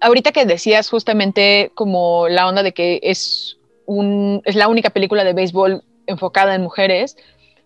ahorita 0.01 0.33
que 0.33 0.45
decías 0.45 0.89
justamente 0.89 1.71
como 1.75 2.29
la 2.29 2.47
onda 2.47 2.63
de 2.63 2.73
que 2.73 3.01
es, 3.03 3.59
un, 3.87 4.43
es 4.45 4.55
la 4.55 4.69
única 4.69 4.91
película 4.91 5.25
de 5.25 5.33
béisbol 5.33 5.83
enfocada 6.07 6.55
en 6.55 6.63
mujeres, 6.63 7.17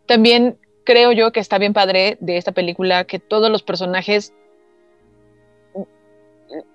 también 0.06 0.58
creo 0.84 1.12
yo 1.12 1.32
que 1.32 1.40
está 1.40 1.58
bien 1.58 1.72
padre 1.72 2.16
de 2.20 2.36
esta 2.36 2.52
película 2.52 3.04
que 3.04 3.18
todos 3.18 3.50
los 3.50 3.62
personajes 3.62 4.32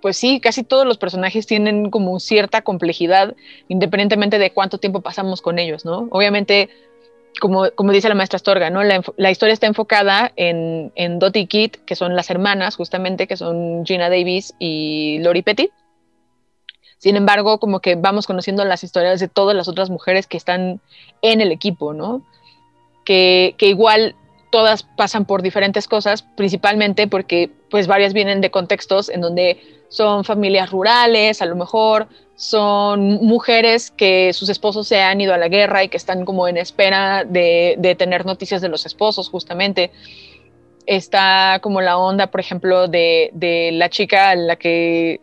pues 0.01 0.17
sí, 0.17 0.39
casi 0.39 0.63
todos 0.63 0.85
los 0.85 0.97
personajes 0.97 1.45
tienen 1.45 1.89
como 1.89 2.19
cierta 2.19 2.61
complejidad, 2.61 3.35
independientemente 3.67 4.39
de 4.39 4.51
cuánto 4.51 4.77
tiempo 4.77 5.01
pasamos 5.01 5.41
con 5.41 5.59
ellos, 5.59 5.85
¿no? 5.85 6.07
Obviamente, 6.11 6.69
como, 7.39 7.69
como 7.75 7.91
dice 7.91 8.09
la 8.09 8.15
maestra 8.15 8.37
Astorga, 8.37 8.69
¿no? 8.69 8.83
La, 8.83 9.31
historia 9.31 9.53
está 9.53 9.67
enfocada 9.67 10.31
en, 10.35 10.91
en 10.95 11.19
Dottie 11.19 11.43
y 11.43 11.47
Kit, 11.47 11.77
que 11.85 11.95
son 11.95 12.15
las 12.15 12.29
hermanas, 12.29 12.75
justamente, 12.75 13.27
que 13.27 13.37
son 13.37 13.85
Gina 13.85 14.09
Davis 14.09 14.53
y 14.59 15.19
Lori 15.19 15.41
Petty. 15.41 15.69
Sin 16.97 17.15
embargo, 17.15 17.59
como 17.59 17.79
que 17.79 17.95
vamos 17.95 18.25
conociendo 18.25 18.65
las 18.65 18.83
historias 18.83 19.19
de 19.19 19.27
todas 19.27 19.55
las 19.55 19.67
otras 19.67 19.89
mujeres 19.89 20.27
que 20.27 20.37
están 20.37 20.81
en 21.21 21.41
el 21.41 21.51
equipo, 21.51 21.93
¿no? 21.93 22.23
Que, 23.05 23.55
que 23.57 23.67
igual 23.67 24.15
todas 24.49 24.83
pasan 24.83 25.25
por 25.25 25.41
diferentes 25.41 25.87
cosas, 25.87 26.23
principalmente 26.23 27.07
porque 27.07 27.51
pues 27.69 27.87
varias 27.87 28.13
vienen 28.13 28.41
de 28.41 28.51
contextos 28.51 29.09
en 29.09 29.21
donde 29.21 29.61
son 29.89 30.23
familias 30.23 30.71
rurales, 30.71 31.41
a 31.41 31.45
lo 31.45 31.55
mejor 31.55 32.07
son 32.37 33.25
mujeres 33.25 33.89
que 33.89 34.31
sus 34.31 34.47
esposos 34.49 34.87
se 34.87 35.01
han 35.01 35.19
ido 35.19 35.33
a 35.33 35.39
la 35.39 35.47
guerra 35.47 35.83
y 35.83 35.89
que 35.89 35.97
están 35.97 36.23
como 36.23 36.47
en 36.47 36.57
espera 36.57 37.25
de, 37.25 37.95
tener 37.97 38.27
noticias 38.27 38.61
de 38.61 38.69
los 38.69 38.85
esposos 38.85 39.27
justamente. 39.27 39.91
Está 40.85 41.59
como 41.63 41.81
la 41.81 41.97
onda, 41.97 42.27
por 42.27 42.39
ejemplo, 42.39 42.87
de, 42.87 43.31
de 43.33 43.71
la 43.73 43.89
chica 43.89 44.29
a 44.29 44.35
la 44.35 44.55
que 44.55 45.19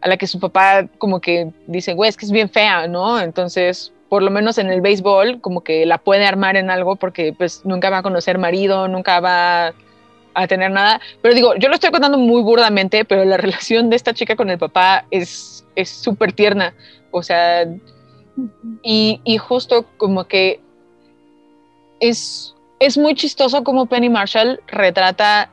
a 0.00 0.08
la 0.08 0.16
que 0.16 0.26
su 0.26 0.40
papá 0.40 0.88
como 0.98 1.20
que 1.20 1.50
dice, 1.66 1.94
güey, 1.94 2.08
es 2.08 2.16
que 2.16 2.26
es 2.26 2.32
bien 2.32 2.48
fea, 2.48 2.86
¿no? 2.86 3.20
Entonces, 3.20 3.92
por 4.08 4.22
lo 4.22 4.30
menos 4.30 4.58
en 4.58 4.70
el 4.70 4.80
béisbol, 4.80 5.40
como 5.40 5.62
que 5.62 5.84
la 5.84 5.98
puede 5.98 6.26
armar 6.26 6.56
en 6.56 6.70
algo 6.70 6.94
porque 6.96 7.32
pues 7.32 7.62
nunca 7.64 7.90
va 7.90 7.98
a 7.98 8.02
conocer 8.02 8.38
marido, 8.38 8.86
nunca 8.86 9.20
va 9.20 9.74
a 10.34 10.46
tener 10.46 10.70
nada. 10.70 11.00
Pero 11.20 11.34
digo, 11.34 11.54
yo 11.56 11.68
lo 11.68 11.74
estoy 11.74 11.90
contando 11.90 12.18
muy 12.18 12.42
burdamente, 12.42 13.04
pero 13.04 13.24
la 13.24 13.36
relación 13.38 13.90
de 13.90 13.96
esta 13.96 14.14
chica 14.14 14.36
con 14.36 14.50
el 14.50 14.58
papá 14.58 15.04
es 15.10 15.64
súper 15.84 16.32
tierna. 16.32 16.74
O 17.10 17.22
sea, 17.22 17.66
y, 18.82 19.20
y, 19.24 19.38
justo 19.38 19.86
como 19.98 20.24
que 20.24 20.60
es, 22.00 22.54
es 22.80 22.96
muy 22.96 23.14
chistoso 23.14 23.62
como 23.62 23.86
Penny 23.86 24.08
Marshall 24.08 24.60
retrata 24.66 25.50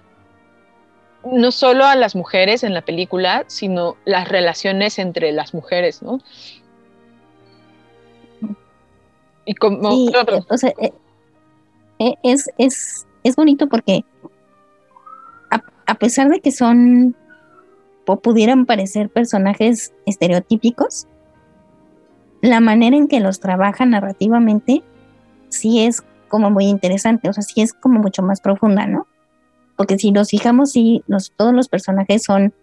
no 1.26 1.52
solo 1.52 1.86
a 1.86 1.96
las 1.96 2.16
mujeres 2.16 2.64
en 2.64 2.74
la 2.74 2.82
película, 2.82 3.44
sino 3.48 3.98
las 4.06 4.30
relaciones 4.30 5.00
entre 5.00 5.34
las 5.34 5.54
mujeres, 5.54 6.02
¿no? 6.02 6.22
Y 9.46 9.56
como, 9.56 9.90
o 9.90 10.58
sea, 10.58 10.74
eh, 10.80 10.94
eh, 12.00 12.14
es, 12.24 12.50
es, 12.58 13.06
es 13.24 13.36
bonito 13.36 13.68
porque 13.68 14.06
a, 15.90 15.96
pesar 15.96 16.30
de 16.30 16.40
que 16.40 16.52
son 16.52 17.16
o 18.06 18.20
pudieran 18.22 18.66
parecer 18.66 19.10
personajes 19.10 19.94
estereotípicos, 20.08 21.08
la 22.42 22.60
manera 22.60 22.98
en 22.98 23.08
que 23.08 23.20
los 23.20 23.40
trabajan 23.40 23.92
narrativamente 23.92 24.84
sí 25.50 25.86
es 25.86 26.04
como 26.28 26.50
muy 26.50 26.66
interesante, 26.66 27.30
o 27.30 27.34
sea, 27.34 27.44
sí 27.44 27.62
es 27.62 27.74
como 27.74 28.00
mucho 28.00 28.24
más 28.24 28.42
profunda, 28.42 28.88
¿no? 28.88 29.06
Porque 29.78 30.00
si 30.00 30.12
nos 30.12 30.30
fijamos, 30.30 30.72
sí, 30.72 31.04
los, 31.08 31.34
todos 31.36 31.54
los 31.54 31.70
personajes 31.70 32.24
son, 32.24 32.54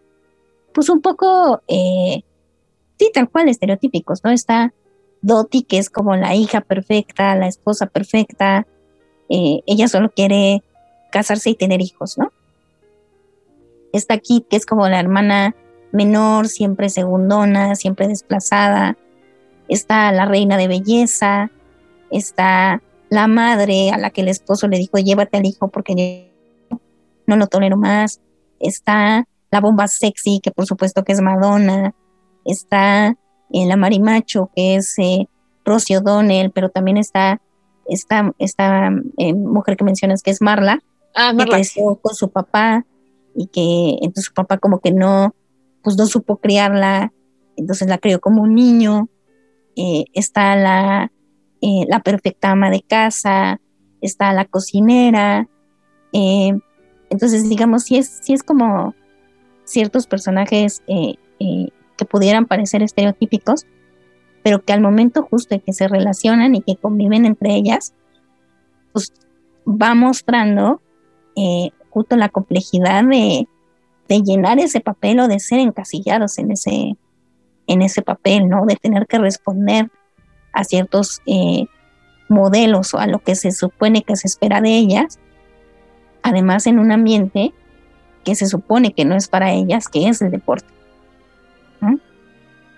pues 0.75 0.88
un 0.88 1.00
poco, 1.00 1.62
eh, 1.68 2.23
sí, 2.99 3.11
tal 3.14 3.30
cual, 3.30 3.49
estereotípicos, 3.49 4.25
¿no? 4.25 4.33
Está 4.33 4.75
Dottie, 5.23 5.64
que 5.64 5.78
es 5.78 5.90
como 5.90 6.16
la 6.16 6.35
hija 6.35 6.61
perfecta, 6.61 7.37
la 7.37 7.47
esposa 7.47 7.87
perfecta, 7.87 8.66
eh, 9.28 9.61
ella 9.66 9.87
solo 9.87 10.11
quiere 10.11 10.64
casarse 11.12 11.50
y 11.50 11.54
tener 11.54 11.80
hijos, 11.80 12.18
¿no? 12.18 12.33
Está 13.96 14.18
Kit, 14.18 14.46
que 14.48 14.56
es 14.56 14.66
como 14.66 14.88
la 14.88 15.00
hermana 15.00 15.54
menor, 15.92 16.48
siempre 16.48 16.88
segundona, 16.90 17.74
siempre 17.74 18.08
desplazada. 18.08 18.96
Está 19.68 20.12
la 20.12 20.26
reina 20.26 20.56
de 20.56 20.68
belleza, 20.68 21.50
está 22.10 22.82
la 23.08 23.26
madre 23.26 23.90
a 23.90 23.98
la 23.98 24.10
que 24.10 24.20
el 24.20 24.28
esposo 24.28 24.68
le 24.68 24.78
dijo, 24.78 24.98
llévate 24.98 25.38
al 25.38 25.46
hijo 25.46 25.68
porque 25.68 26.32
no 27.26 27.36
lo 27.36 27.46
tolero 27.46 27.76
más. 27.76 28.20
Está 28.60 29.26
la 29.50 29.60
bomba 29.60 29.88
sexy, 29.88 30.40
que 30.40 30.50
por 30.50 30.66
supuesto 30.66 31.04
que 31.04 31.12
es 31.12 31.20
Madonna. 31.20 31.94
Está 32.44 33.16
en 33.50 33.68
la 33.68 33.76
Marimacho, 33.76 34.50
que 34.54 34.76
es 34.76 34.98
eh, 34.98 35.28
Rosie 35.64 35.98
O'Donnell, 35.98 36.52
pero 36.52 36.68
también 36.68 36.96
está 36.96 37.40
esta, 37.88 38.32
esta 38.38 38.90
eh, 39.18 39.34
mujer 39.34 39.76
que 39.76 39.84
mencionas 39.84 40.22
que 40.22 40.30
es 40.30 40.40
Marla, 40.40 40.82
ah, 41.14 41.32
que 41.36 41.44
creció 41.44 41.96
con 41.96 42.14
su 42.14 42.30
papá 42.30 42.84
y 43.36 43.46
que 43.48 43.98
entonces 44.02 44.24
su 44.24 44.34
papá 44.34 44.58
como 44.58 44.80
que 44.80 44.92
no, 44.92 45.34
pues 45.82 45.96
no 45.96 46.06
supo 46.06 46.38
criarla, 46.38 47.12
entonces 47.56 47.88
la 47.88 47.98
crió 47.98 48.20
como 48.20 48.42
un 48.42 48.54
niño. 48.54 49.08
Eh, 49.76 50.04
está 50.14 50.56
la, 50.56 51.12
eh, 51.60 51.84
la 51.88 52.00
perfecta 52.00 52.50
ama 52.50 52.70
de 52.70 52.82
casa, 52.82 53.60
está 54.00 54.32
la 54.32 54.46
cocinera. 54.46 55.48
entonces, 56.12 57.48
digamos, 57.48 57.84
si 57.84 57.98
es, 57.98 58.08
si 58.22 58.32
es 58.32 58.42
como 58.42 58.94
ciertos 59.64 60.06
personajes 60.06 60.82
que 60.86 62.04
pudieran 62.04 62.46
parecer 62.46 62.82
estereotípicos, 62.82 63.66
pero 64.42 64.64
que 64.64 64.72
al 64.72 64.80
momento 64.80 65.22
justo 65.22 65.54
en 65.56 65.60
que 65.60 65.72
se 65.72 65.88
relacionan 65.88 66.54
y 66.54 66.62
que 66.62 66.76
conviven 66.76 67.26
entre 67.26 67.54
ellas, 67.54 67.94
pues 68.92 69.12
va 69.66 69.94
mostrando 69.94 70.80
eh, 71.34 71.70
justo 71.96 72.14
la 72.14 72.28
complejidad 72.28 73.04
de, 73.04 73.48
llenar 74.06 74.58
ese 74.58 74.80
papel 74.80 75.18
o 75.18 75.28
de 75.28 75.40
ser 75.40 75.60
encasillados 75.60 76.36
en 76.36 76.52
ese, 76.52 76.94
en 77.66 77.80
ese 77.80 78.02
papel, 78.02 78.50
¿no? 78.50 78.66
De 78.66 78.76
tener 78.76 79.06
que 79.06 79.16
responder 79.16 79.88
a 80.52 80.62
ciertos 80.64 81.22
eh, 81.24 81.64
modelos 82.28 82.92
o 82.92 82.98
a 82.98 83.06
lo 83.06 83.20
que 83.20 83.34
se 83.34 83.50
supone 83.50 84.02
que 84.02 84.14
se 84.14 84.28
espera 84.28 84.60
de 84.60 84.76
ellas, 84.76 85.18
además 86.22 86.66
en 86.66 86.78
un 86.78 86.92
ambiente 86.92 87.54
que 88.24 88.34
se 88.34 88.44
supone 88.44 88.92
que 88.92 89.06
no 89.06 89.16
es 89.16 89.26
para 89.26 89.54
ellas, 89.54 89.88
que 89.88 90.06
es 90.06 90.20
el 90.20 90.30
deporte. 90.30 90.68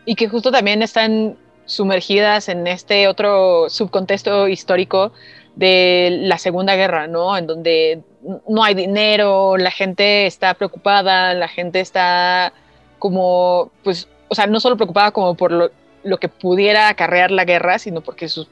Y 0.05 0.15
que 0.15 0.29
justo 0.29 0.53
también 0.53 0.81
están 0.83 1.37
sumergidas 1.65 2.49
en 2.49 2.69
este 2.69 3.09
otro 3.09 3.69
subcontexto 3.69 4.47
histórico 4.47 5.13
de 5.59 6.19
la 6.23 6.39
Segunda 6.39 6.77
Guerra, 6.77 7.09
¿no? 7.09 7.37
En 7.37 7.49
donde 7.49 8.03
no 8.49 8.63
hay 8.63 8.75
dinero, 8.75 9.57
la 9.57 9.73
gente 9.73 10.27
está 10.27 10.55
preocupada, 10.55 11.35
la 11.35 11.49
gente 11.49 11.81
está 11.81 12.53
como, 13.01 13.73
pues, 13.83 14.07
o 14.29 14.37
sea, 14.37 14.47
no 14.47 14.61
solo 14.61 14.77
preocupada 14.77 15.11
como 15.11 15.35
por 15.35 15.73
lo 16.05 16.19
que 16.19 16.29
pudiera 16.29 16.89
acarrear 16.89 17.33
la 17.33 17.45
guerra, 17.45 17.81
sino 17.81 18.03
porque 18.03 18.29
sus, 18.29 18.47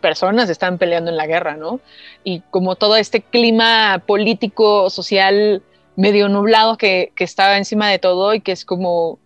personas 0.00 0.48
están 0.48 0.78
peleando 0.78 1.10
en 1.10 1.16
la 1.16 1.26
guerra, 1.26 1.56
¿no? 1.56 1.80
Y 2.22 2.42
como 2.50 2.76
todo 2.76 2.94
este 2.94 3.22
clima 3.22 4.00
político, 4.06 4.88
social, 4.88 5.62
medio 5.96 6.28
nublado 6.28 6.76
que, 6.76 7.10
que 7.16 7.24
estaba 7.24 7.58
encima 7.58 7.88
de 7.88 7.98
todo 7.98 8.34
y 8.34 8.40
que 8.40 8.52
es 8.52 8.64
como, 8.64 9.18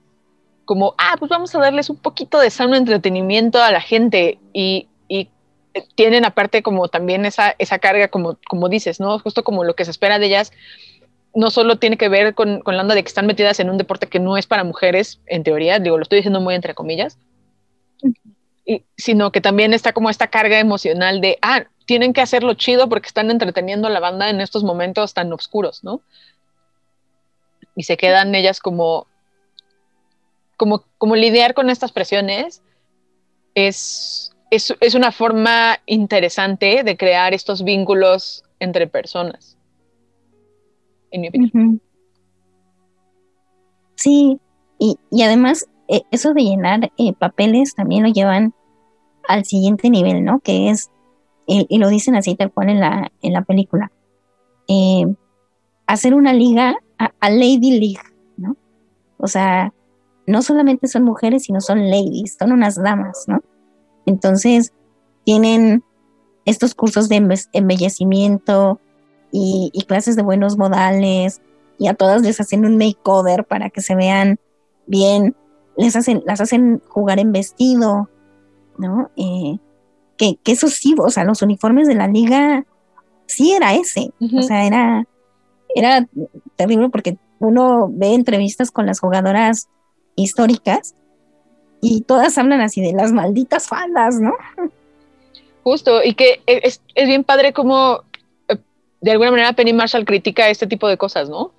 como, 0.64 0.94
ah, 0.96 1.16
pues 1.18 1.28
vamos 1.28 1.54
a 1.54 1.58
darles 1.58 1.90
un 1.90 1.98
poquito 1.98 2.38
de 2.38 2.48
sano 2.48 2.76
entretenimiento 2.76 3.62
a 3.62 3.70
la 3.70 3.82
gente 3.82 4.38
y, 4.54 4.88
y 5.06 5.28
tienen 5.94 6.24
aparte 6.24 6.62
como 6.62 6.88
también 6.88 7.24
esa, 7.26 7.54
esa 7.58 7.78
carga, 7.78 8.08
como, 8.08 8.38
como 8.48 8.68
dices, 8.68 9.00
¿no? 9.00 9.18
Justo 9.18 9.44
como 9.44 9.64
lo 9.64 9.74
que 9.74 9.84
se 9.84 9.90
espera 9.90 10.18
de 10.18 10.26
ellas, 10.26 10.52
no 11.34 11.50
solo 11.50 11.76
tiene 11.76 11.96
que 11.96 12.08
ver 12.08 12.34
con, 12.34 12.60
con 12.60 12.76
la 12.76 12.82
onda 12.82 12.94
de 12.94 13.02
que 13.02 13.08
están 13.08 13.26
metidas 13.26 13.60
en 13.60 13.70
un 13.70 13.78
deporte 13.78 14.08
que 14.08 14.18
no 14.18 14.36
es 14.36 14.46
para 14.46 14.64
mujeres, 14.64 15.20
en 15.26 15.44
teoría, 15.44 15.78
digo, 15.78 15.98
lo 15.98 16.02
estoy 16.02 16.18
diciendo 16.18 16.40
muy 16.40 16.54
entre 16.54 16.74
comillas, 16.74 17.18
y, 18.64 18.84
sino 18.96 19.30
que 19.30 19.40
también 19.40 19.74
está 19.74 19.92
como 19.92 20.10
esta 20.10 20.28
carga 20.28 20.58
emocional 20.58 21.20
de, 21.20 21.38
ah, 21.42 21.64
tienen 21.86 22.12
que 22.12 22.20
hacerlo 22.20 22.54
chido 22.54 22.88
porque 22.88 23.06
están 23.06 23.30
entreteniendo 23.30 23.86
a 23.86 23.90
la 23.90 24.00
banda 24.00 24.28
en 24.28 24.40
estos 24.40 24.64
momentos 24.64 25.14
tan 25.14 25.32
oscuros, 25.32 25.84
¿no? 25.84 26.00
Y 27.76 27.84
se 27.84 27.96
quedan 27.96 28.34
ellas 28.34 28.60
como, 28.60 29.06
como, 30.56 30.84
como 30.98 31.16
lidiar 31.16 31.54
con 31.54 31.70
estas 31.70 31.92
presiones 31.92 32.62
es, 33.54 34.35
es, 34.56 34.74
es 34.80 34.94
una 34.94 35.12
forma 35.12 35.78
interesante 35.86 36.82
de 36.82 36.96
crear 36.96 37.34
estos 37.34 37.62
vínculos 37.62 38.44
entre 38.58 38.86
personas, 38.86 39.56
en 41.10 41.20
mi 41.20 41.28
opinión. 41.28 41.80
Sí, 43.94 44.38
y, 44.78 44.98
y 45.10 45.22
además 45.22 45.66
eh, 45.88 46.02
eso 46.10 46.34
de 46.34 46.42
llenar 46.42 46.92
eh, 46.98 47.12
papeles 47.12 47.74
también 47.74 48.02
lo 48.02 48.08
llevan 48.08 48.54
al 49.28 49.44
siguiente 49.44 49.90
nivel, 49.90 50.24
¿no? 50.24 50.40
Que 50.40 50.70
es, 50.70 50.90
y 51.46 51.78
lo 51.78 51.88
dicen 51.88 52.16
así 52.16 52.34
tal 52.34 52.52
cual 52.52 52.70
en 52.70 52.80
la, 52.80 53.12
en 53.22 53.32
la 53.32 53.42
película, 53.42 53.92
eh, 54.68 55.06
hacer 55.86 56.14
una 56.14 56.32
liga 56.32 56.76
a, 56.98 57.30
Lady 57.30 57.78
League, 57.78 58.00
¿no? 58.36 58.56
O 59.18 59.28
sea, 59.28 59.72
no 60.26 60.42
solamente 60.42 60.88
son 60.88 61.04
mujeres, 61.04 61.44
sino 61.44 61.60
son 61.60 61.88
ladies, 61.88 62.36
son 62.38 62.52
unas 62.52 62.80
damas, 62.82 63.24
¿no? 63.28 63.42
Entonces, 64.06 64.72
tienen 65.24 65.84
estos 66.44 66.74
cursos 66.74 67.08
de 67.08 67.16
embellecimiento 67.52 68.80
y, 69.32 69.70
y, 69.74 69.82
clases 69.82 70.16
de 70.16 70.22
buenos 70.22 70.56
modales, 70.56 71.42
y 71.78 71.88
a 71.88 71.94
todas 71.94 72.22
les 72.22 72.40
hacen 72.40 72.64
un 72.64 72.78
makeover 72.78 73.44
para 73.44 73.70
que 73.70 73.82
se 73.82 73.94
vean 73.94 74.38
bien. 74.86 75.36
Les 75.76 75.94
hacen, 75.96 76.22
las 76.24 76.40
hacen 76.40 76.80
jugar 76.88 77.18
en 77.18 77.32
vestido, 77.32 78.08
¿no? 78.78 79.10
Eh, 79.16 79.58
que, 80.16 80.38
que, 80.42 80.52
eso 80.52 80.68
sí, 80.68 80.94
o 80.98 81.10
sea, 81.10 81.24
los 81.24 81.42
uniformes 81.42 81.86
de 81.86 81.94
la 81.94 82.08
liga 82.08 82.64
sí 83.26 83.52
era 83.52 83.74
ese, 83.74 84.12
o 84.20 84.42
sea, 84.42 84.66
era, 84.66 85.04
era 85.74 86.08
terrible 86.54 86.88
porque 86.88 87.18
uno 87.38 87.90
ve 87.90 88.14
entrevistas 88.14 88.70
con 88.70 88.86
las 88.86 89.00
jugadoras 89.00 89.68
históricas 90.14 90.94
y 91.80 92.02
todas 92.02 92.36
hablan 92.38 92.60
así 92.60 92.80
de 92.80 92.92
las 92.92 93.12
malditas 93.12 93.68
faldas, 93.68 94.20
¿no? 94.20 94.34
Justo, 95.62 96.02
y 96.02 96.14
que 96.14 96.42
es, 96.46 96.80
es 96.94 97.08
bien 97.08 97.24
padre 97.24 97.52
como 97.52 98.02
eh, 98.48 98.56
de 99.00 99.10
alguna 99.10 99.30
manera 99.30 99.52
Penny 99.52 99.72
Marshall 99.72 100.04
critica 100.04 100.48
este 100.48 100.66
tipo 100.66 100.88
de 100.88 100.96
cosas, 100.96 101.28
¿no? 101.28 101.52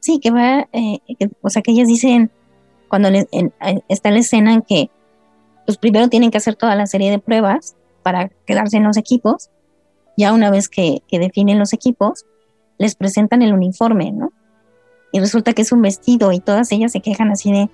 Sí, 0.00 0.20
que 0.20 0.30
va, 0.30 0.68
eh, 0.72 1.00
o 1.42 1.50
sea, 1.50 1.62
que 1.62 1.72
ellas 1.72 1.88
dicen, 1.88 2.30
cuando 2.88 3.08
está 3.88 4.10
la 4.10 4.18
escena 4.18 4.52
en 4.52 4.62
que, 4.62 4.90
pues 5.64 5.78
primero 5.78 6.08
tienen 6.08 6.30
que 6.30 6.38
hacer 6.38 6.54
toda 6.54 6.76
la 6.76 6.86
serie 6.86 7.10
de 7.10 7.18
pruebas 7.18 7.74
para 8.02 8.28
quedarse 8.46 8.76
en 8.76 8.84
los 8.84 8.96
equipos, 8.96 9.50
ya 10.16 10.32
una 10.32 10.50
vez 10.50 10.68
que, 10.68 11.02
definen 11.10 11.58
los 11.58 11.72
equipos, 11.72 12.24
les 12.78 12.94
presentan 12.94 13.42
el 13.42 13.52
uniforme, 13.52 14.12
¿no? 14.12 14.32
Y 15.12 15.20
resulta 15.20 15.52
que 15.54 15.62
es 15.62 15.72
un 15.72 15.82
vestido 15.82 16.32
y 16.32 16.40
todas 16.40 16.70
ellas 16.72 16.92
se 16.92 17.00
quejan 17.00 17.30
así 17.30 17.50
de, 17.50 17.68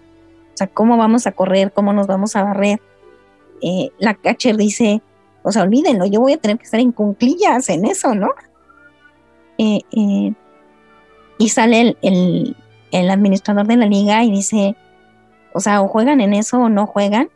o 0.52 0.56
sea, 0.56 0.66
¿cómo 0.66 0.96
vamos 0.96 1.26
a 1.26 1.32
correr? 1.32 1.72
¿Cómo 1.72 1.92
nos 1.92 2.06
vamos 2.06 2.36
a 2.36 2.44
barrer? 2.44 2.80
Eh, 3.62 3.90
la 3.98 4.14
catcher 4.14 4.56
dice, 4.56 5.00
o 5.42 5.52
sea, 5.52 5.62
olvídenlo, 5.62 6.04
yo 6.04 6.20
voy 6.20 6.34
a 6.34 6.36
tener 6.36 6.58
que 6.58 6.64
estar 6.64 6.80
en 6.80 6.92
cunclillas 6.92 7.68
en 7.68 7.86
eso, 7.86 8.14
¿no? 8.14 8.30
Eh, 9.56 9.80
eh, 9.92 10.34
y 11.38 11.48
sale 11.48 11.96
el, 12.02 12.56
administrador 13.10 13.66
de 13.66 13.76
la 13.76 13.86
liga 13.86 14.22
y 14.24 14.30
dice, 14.30 14.76
o 15.54 15.60
sea, 15.60 15.80
o 15.80 15.88
juegan 15.88 16.20
en 16.20 16.34
eso 16.34 16.58
o 16.58 16.68
no 16.68 16.86
juegan. 16.86 17.30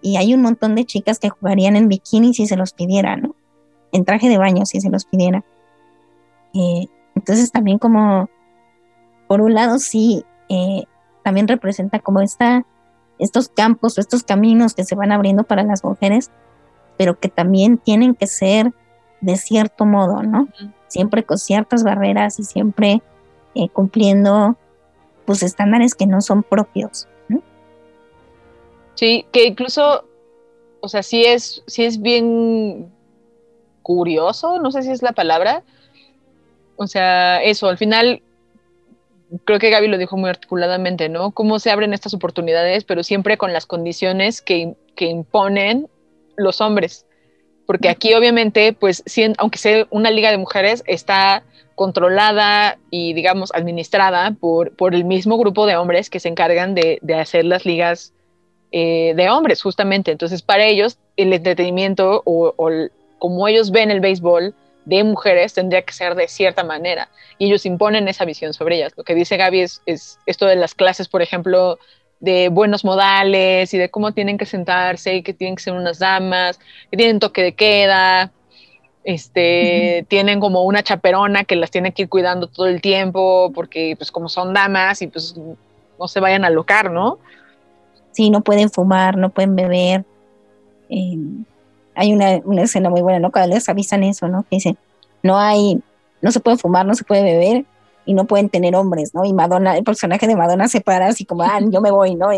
Y 0.00 0.16
hay 0.16 0.32
un 0.32 0.42
montón 0.42 0.74
de 0.74 0.84
chicas 0.84 1.18
que 1.18 1.28
jugarían 1.28 1.76
en 1.76 1.88
bikini 1.88 2.32
si 2.32 2.46
se 2.46 2.56
los 2.56 2.72
pidiera, 2.72 3.16
¿no? 3.16 3.34
En 3.92 4.04
traje 4.04 4.28
de 4.28 4.38
baño 4.38 4.64
si 4.66 4.80
se 4.80 4.88
los 4.88 5.04
pidiera. 5.04 5.44
Entonces 7.14 7.50
también 7.50 7.78
como, 7.78 8.30
por 9.26 9.40
un 9.40 9.54
lado 9.54 9.78
sí, 9.78 10.24
también 11.26 11.48
representa 11.48 11.98
como 11.98 12.20
esta, 12.20 12.64
estos 13.18 13.48
campos 13.48 13.98
o 13.98 14.00
estos 14.00 14.22
caminos 14.22 14.74
que 14.74 14.84
se 14.84 14.94
van 14.94 15.10
abriendo 15.10 15.42
para 15.42 15.64
las 15.64 15.82
mujeres, 15.82 16.30
pero 16.96 17.18
que 17.18 17.28
también 17.28 17.78
tienen 17.78 18.14
que 18.14 18.28
ser 18.28 18.72
de 19.20 19.36
cierto 19.36 19.86
modo, 19.86 20.22
¿no? 20.22 20.46
Siempre 20.86 21.24
con 21.24 21.36
ciertas 21.36 21.82
barreras 21.82 22.38
y 22.38 22.44
siempre 22.44 23.02
eh, 23.56 23.68
cumpliendo 23.70 24.56
pues 25.24 25.42
estándares 25.42 25.96
que 25.96 26.06
no 26.06 26.20
son 26.20 26.44
propios. 26.44 27.08
Sí, 28.94 29.26
que 29.32 29.48
incluso, 29.48 30.04
o 30.78 30.88
sea, 30.88 31.02
sí 31.02 31.24
es, 31.24 31.64
sí 31.66 31.84
es 31.84 32.00
bien 32.00 32.92
curioso, 33.82 34.60
no 34.60 34.70
sé 34.70 34.84
si 34.84 34.92
es 34.92 35.02
la 35.02 35.10
palabra. 35.10 35.64
O 36.76 36.86
sea, 36.86 37.42
eso, 37.42 37.66
al 37.68 37.78
final, 37.78 38.22
creo 39.44 39.58
que 39.58 39.70
Gaby 39.70 39.88
lo 39.88 39.98
dijo 39.98 40.16
muy 40.16 40.30
articuladamente, 40.30 41.08
¿no? 41.08 41.32
Cómo 41.32 41.58
se 41.58 41.70
abren 41.70 41.94
estas 41.94 42.14
oportunidades, 42.14 42.84
pero 42.84 43.02
siempre 43.02 43.36
con 43.36 43.52
las 43.52 43.66
condiciones 43.66 44.40
que, 44.40 44.74
que 44.94 45.06
imponen 45.06 45.88
los 46.36 46.60
hombres. 46.60 47.06
Porque 47.66 47.88
aquí, 47.88 48.14
obviamente, 48.14 48.72
pues, 48.72 49.02
aunque 49.38 49.58
sea 49.58 49.86
una 49.90 50.10
liga 50.10 50.30
de 50.30 50.38
mujeres, 50.38 50.84
está 50.86 51.42
controlada 51.74 52.78
y, 52.90 53.12
digamos, 53.12 53.52
administrada 53.54 54.30
por, 54.32 54.74
por 54.76 54.94
el 54.94 55.04
mismo 55.04 55.36
grupo 55.36 55.66
de 55.66 55.76
hombres 55.76 56.08
que 56.08 56.20
se 56.20 56.28
encargan 56.28 56.74
de, 56.74 57.00
hacer 57.20 57.44
las 57.44 57.66
ligas 57.66 58.14
eh, 58.70 59.14
de 59.16 59.28
hombres, 59.30 59.62
justamente. 59.62 60.12
Entonces, 60.12 60.42
para 60.42 60.64
ellos, 60.64 60.98
el 61.16 61.32
entretenimiento 61.32 62.22
o, 62.24 62.54
como 63.18 63.48
ellos 63.48 63.72
ven 63.72 63.90
el 63.90 64.00
béisbol 64.00 64.54
de 64.86 65.04
mujeres 65.04 65.52
tendría 65.52 65.82
que 65.82 65.92
ser 65.92 66.14
de 66.14 66.28
cierta 66.28 66.64
manera. 66.64 67.10
Y 67.38 67.46
ellos 67.46 67.66
imponen 67.66 68.08
esa 68.08 68.24
visión 68.24 68.54
sobre 68.54 68.76
ellas. 68.76 68.94
Lo 68.96 69.04
que 69.04 69.14
dice 69.14 69.36
Gaby 69.36 69.60
es, 69.60 69.82
es 69.84 70.18
esto 70.24 70.46
de 70.46 70.56
las 70.56 70.74
clases, 70.74 71.08
por 71.08 71.20
ejemplo, 71.20 71.78
de 72.20 72.48
buenos 72.48 72.84
modales 72.84 73.74
y 73.74 73.78
de 73.78 73.90
cómo 73.90 74.12
tienen 74.12 74.38
que 74.38 74.46
sentarse 74.46 75.16
y 75.16 75.22
que 75.22 75.34
tienen 75.34 75.56
que 75.56 75.64
ser 75.64 75.74
unas 75.74 75.98
damas, 75.98 76.58
que 76.90 76.96
tienen 76.96 77.18
toque 77.18 77.42
de 77.42 77.54
queda, 77.54 78.32
este, 79.04 80.06
tienen 80.08 80.40
como 80.40 80.62
una 80.62 80.82
chaperona 80.82 81.44
que 81.44 81.56
las 81.56 81.70
tiene 81.70 81.92
que 81.92 82.02
ir 82.02 82.08
cuidando 82.08 82.46
todo 82.46 82.66
el 82.66 82.80
tiempo, 82.80 83.52
porque 83.54 83.94
pues 83.98 84.10
como 84.10 84.28
son 84.28 84.54
damas 84.54 85.02
y 85.02 85.08
pues 85.08 85.34
no 85.98 86.08
se 86.08 86.20
vayan 86.20 86.44
a 86.44 86.50
locar, 86.50 86.90
¿no? 86.90 87.18
Sí, 88.12 88.30
no 88.30 88.40
pueden 88.40 88.70
fumar, 88.70 89.16
no 89.16 89.30
pueden 89.30 89.56
beber. 89.56 90.04
Eh, 90.88 91.18
hay 91.96 92.12
una, 92.12 92.40
una, 92.44 92.62
escena 92.62 92.90
muy 92.90 93.02
buena, 93.02 93.18
¿no? 93.18 93.32
Cuando 93.32 93.54
les 93.54 93.68
avisan 93.68 94.04
eso, 94.04 94.28
¿no? 94.28 94.42
Que 94.44 94.56
dicen, 94.56 94.78
no 95.22 95.38
hay, 95.38 95.80
no 96.22 96.30
se 96.30 96.40
puede 96.40 96.58
fumar, 96.58 96.86
no 96.86 96.94
se 96.94 97.04
puede 97.04 97.22
beber 97.22 97.64
y 98.04 98.14
no 98.14 98.26
pueden 98.26 98.48
tener 98.48 98.76
hombres, 98.76 99.14
¿no? 99.14 99.24
Y 99.24 99.32
Madonna, 99.32 99.76
el 99.76 99.82
personaje 99.82 100.26
de 100.28 100.36
Madonna 100.36 100.68
se 100.68 100.80
para 100.80 101.08
así 101.08 101.24
como, 101.24 101.42
ah, 101.42 101.58
yo 101.60 101.80
me 101.80 101.90
voy, 101.90 102.14
¿no? 102.14 102.28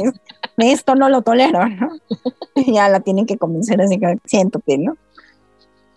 esto 0.56 0.94
no 0.94 1.08
lo 1.08 1.22
tolero, 1.22 1.68
¿no? 1.68 1.90
ya 2.66 2.88
la 2.88 3.00
tienen 3.00 3.26
que 3.26 3.36
convencer 3.36 3.80
así 3.80 3.98
que 3.98 4.16
siento 4.24 4.60
que, 4.66 4.78
¿no? 4.78 4.96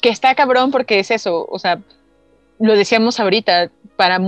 que 0.02 0.10
está 0.10 0.36
cabrón 0.36 0.72
porque 0.72 1.00
es 1.00 1.12
eso, 1.12 1.48
o 1.50 1.60
sea, 1.60 1.80
lo 2.60 2.76
decíamos 2.76 3.20
ahorita, 3.20 3.72
para, 3.96 4.20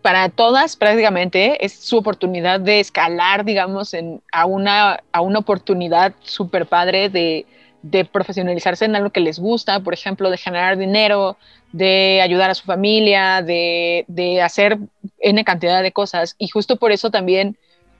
para 0.00 0.28
todas 0.28 0.76
prácticamente 0.76 1.64
es 1.64 1.74
su 1.74 1.98
oportunidad 1.98 2.60
de 2.60 2.80
escalar, 2.80 3.44
digamos, 3.44 3.92
en, 3.92 4.22
a, 4.32 4.46
una, 4.46 5.02
a 5.12 5.20
una 5.20 5.40
oportunidad 5.40 6.14
súper 6.22 6.66
padre 6.66 7.10
de, 7.10 7.44
de 7.82 8.04
profesionalizarse 8.04 8.84
en 8.84 8.96
algo 8.96 9.10
que 9.10 9.20
les 9.20 9.38
gusta, 9.38 9.80
por 9.80 9.94
ejemplo, 9.94 10.30
de 10.30 10.38
generar 10.38 10.76
dinero, 10.76 11.36
de 11.72 12.20
ayudar 12.22 12.50
a 12.50 12.54
su 12.54 12.64
familia, 12.64 13.42
de, 13.42 14.04
de, 14.08 14.42
hacer 14.42 14.78
N 15.20 15.44
cantidad 15.44 15.82
de 15.82 15.92
cosas. 15.92 16.34
Y 16.38 16.48
justo 16.48 16.76
por 16.76 16.92
eso 16.92 17.10
también 17.10 17.56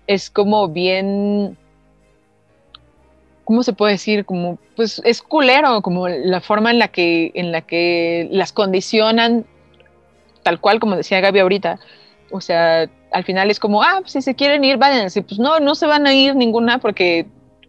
es 0.07 0.31
como 0.31 0.69
bien 0.69 1.57
¿cómo 3.47 3.63
se 3.63 3.73
puede 3.73 3.93
decir? 3.93 4.27
Como, 4.27 4.59
pues 4.75 5.01
es 5.05 5.23
culero, 5.23 5.81
como 5.81 6.09
la 6.09 6.41
forma 6.41 6.73
en 6.73 6.81
la 6.81 6.89
que, 6.89 7.31
en 7.35 7.53
la 7.53 7.63
que 7.63 8.29
las 8.33 8.53
condicionan, 8.53 9.47
tal 10.43 10.61
cual 10.61 10.81
como 10.81 10.97
decía 10.97 11.21
Gaby 11.21 11.39
ahorita. 11.39 11.79
O 12.33 12.41
sea, 12.41 12.91
al 13.13 13.25
final 13.25 13.49
es 13.49 13.61
como, 13.61 13.85
ah, 13.85 13.99
pues 14.01 14.13
si 14.13 14.21
se 14.21 14.35
quieren 14.35 14.65
ir, 14.65 14.79
váyanse. 14.79 15.23
Pues 15.23 15.39
no, 15.39 15.61
no 15.61 15.77
se 15.77 15.87
van 15.87 16.09
a 16.09 16.13
ir 16.13 16.35
ninguna 16.35 16.79
porque 16.79 17.27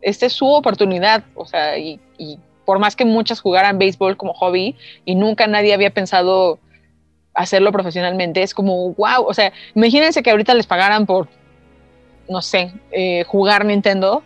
esta 0.08 0.26
es 0.26 0.34
su 0.34 0.48
oportunidad. 0.48 1.24
O 1.36 1.46
sea, 1.46 1.78
y, 1.78 2.00
y 2.18 2.40
por 2.66 2.80
más 2.80 2.96
que 2.96 3.06
muchas 3.06 3.40
jugaran 3.40 3.78
béisbol 3.78 4.18
como 4.18 4.34
hobby 4.34 4.76
y 5.06 5.16
nunca 5.16 5.48
nadie 5.48 5.74
había 5.74 5.94
pensado 5.94 6.60
hacerlo 7.34 7.72
profesionalmente, 7.72 8.42
es 8.42 8.54
como, 8.54 8.94
wow, 8.94 9.24
o 9.26 9.34
sea, 9.34 9.54
imagínense 9.76 10.24
que 10.24 10.32
ahorita 10.32 10.54
les 10.56 10.66
pagaran 10.66 11.06
por, 11.06 11.28
no 12.28 12.42
sé, 12.42 12.74
eh, 12.92 13.24
jugar 13.26 13.64
Nintendo 13.64 14.24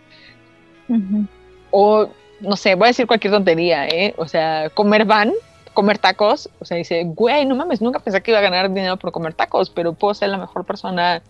o, 1.72 2.08
no 2.40 2.56
sé, 2.56 2.76
voy 2.76 2.86
a 2.86 2.88
decir 2.88 3.08
cualquier 3.08 3.34
tontería, 3.34 3.88
¿eh? 3.88 4.14
O 4.18 4.28
sea, 4.28 4.70
comer 4.70 5.06
van, 5.06 5.34
comer 5.74 5.98
tacos, 5.98 6.50
o 6.60 6.66
sea, 6.66 6.78
dice, 6.78 7.04
güey, 7.06 7.46
no 7.46 7.56
mames, 7.56 7.82
nunca 7.82 8.00
pensé 8.00 8.22
que 8.22 8.32
iba 8.32 8.40
a 8.40 8.44
ganar 8.44 8.74
dinero 8.74 8.98
por 8.98 9.12
comer 9.12 9.34
tacos, 9.34 9.70
pero 9.70 9.94
puedo 9.94 10.14
ser 10.14 10.30
la 10.30 10.38
mejor 10.38 10.66
persona 10.66 11.22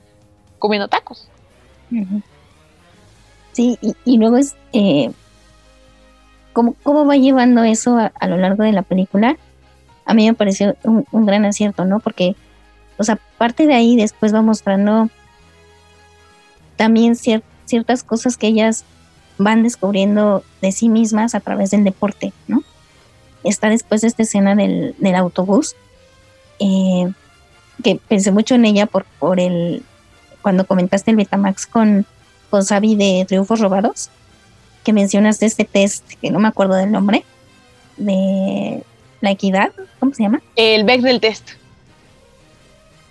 comiendo 0.59 0.87
tacos. 0.87 1.27
Sí, 3.53 3.77
y, 4.05 4.17
luego 4.17 4.37
es, 4.37 4.55
eh, 4.71 5.11
¿cómo, 6.53 6.75
¿cómo, 6.83 7.05
va 7.05 7.17
llevando 7.17 7.63
eso 7.63 7.97
a, 7.97 8.27
lo 8.27 8.37
largo 8.37 8.63
de 8.63 8.71
la 8.71 8.81
película? 8.81 9.37
A 10.05 10.13
mí 10.13 10.25
me 10.25 10.33
pareció 10.33 10.75
un, 10.83 11.05
gran 11.25 11.45
acierto, 11.45 11.83
¿no? 11.85 11.99
Porque, 11.99 12.35
o 12.97 13.03
sea, 13.03 13.19
parte 13.37 13.67
de 13.67 13.73
ahí 13.73 13.95
después 13.95 14.33
va 14.33 14.41
mostrando 14.41 15.09
también 16.77 17.15
ciertas 17.15 18.03
cosas 18.03 18.37
que 18.37 18.47
ellas 18.47 18.85
van 19.37 19.63
descubriendo 19.63 20.43
de 20.61 20.71
sí 20.71 20.87
mismas 20.87 21.35
a 21.35 21.39
través 21.41 21.71
del 21.71 21.83
deporte, 21.83 22.31
¿no? 22.47 22.63
Está 23.43 23.69
después 23.69 24.01
de 24.01 24.07
esta 24.07 24.23
escena 24.23 24.55
del, 24.55 24.95
autobús, 25.15 25.75
eh, 26.59 27.11
que 27.83 27.99
pensé 28.07 28.31
mucho 28.31 28.55
en 28.55 28.65
ella 28.65 28.85
por, 28.85 29.05
por 29.19 29.39
el, 29.39 29.83
cuando 30.41 30.65
comentaste 30.65 31.11
el 31.11 31.17
Betamax 31.17 31.65
con, 31.65 32.05
con 32.51 32.63
Xavi 32.63 32.95
de 32.95 33.25
Triunfos 33.27 33.59
Robados, 33.59 34.11
que 34.83 34.93
mencionaste 34.93 35.47
este 35.47 35.65
test, 35.65 36.05
que 36.21 36.29
no 36.29 36.39
me 36.39 36.49
acuerdo 36.49 36.75
del 36.75 36.91
nombre, 36.91 37.25
de 37.97 38.83
la 39.21 39.31
equidad, 39.31 39.71
¿cómo 39.99 40.13
se 40.13 40.23
llama? 40.23 40.41
El 40.55 40.85
del 40.85 41.19
Test. 41.19 41.51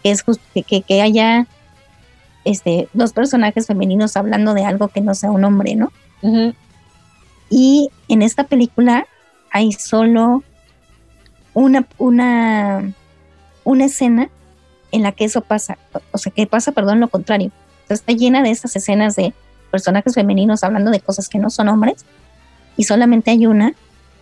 Que 0.03 0.11
es 0.11 0.22
justo 0.22 0.42
que, 0.55 0.83
que, 0.83 1.03
haya 1.03 1.46
este, 2.44 2.88
dos 2.92 3.12
personajes 3.12 3.66
femeninos 3.66 4.16
hablando 4.16 4.55
de 4.55 4.64
algo 4.64 4.88
que 4.88 5.00
no 5.00 5.14
sea 5.14 5.31
un 5.31 5.44
hombre, 5.44 5.74
¿no? 5.74 5.92
Y 7.48 7.90
en 8.09 8.22
esta 8.22 8.44
película 8.44 9.07
hay 9.50 9.72
solo 9.72 10.44
una, 11.55 11.87
una, 11.98 12.92
una 13.64 13.85
escena 13.85 14.29
en 14.92 15.03
la 15.03 15.12
que 15.12 15.24
eso 15.24 15.40
pasa, 15.40 15.79
o 16.12 16.18
sea, 16.18 16.33
que 16.33 16.46
pasa, 16.46 16.72
perdón, 16.72 17.00
lo 17.00 17.09
contrario. 17.09 17.50
Está 17.94 18.12
llena 18.12 18.42
de 18.42 18.50
estas 18.50 18.76
escenas 18.76 19.16
de 19.16 19.33
personajes 19.70 20.14
femeninos 20.14 20.64
hablando 20.64 20.90
de 20.90 21.00
cosas 21.00 21.29
que 21.29 21.38
no 21.38 21.50
son 21.50 21.68
hombres 21.68 22.05
y 22.76 22.85
solamente 22.85 23.31
hay 23.31 23.46
una 23.46 23.74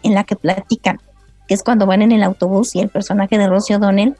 en 0.02 0.14
la 0.14 0.24
que 0.24 0.37
platican, 0.37 1.00
que 1.46 1.54
es 1.54 1.62
cuando 1.62 1.87
van 1.87 2.02
en 2.02 2.12
el 2.12 2.22
autobús 2.22 2.74
y 2.74 2.81
el 2.81 2.88
personaje 2.88 3.38
de 3.38 3.48
Rosie 3.48 3.76
O'Donnell 3.76 4.16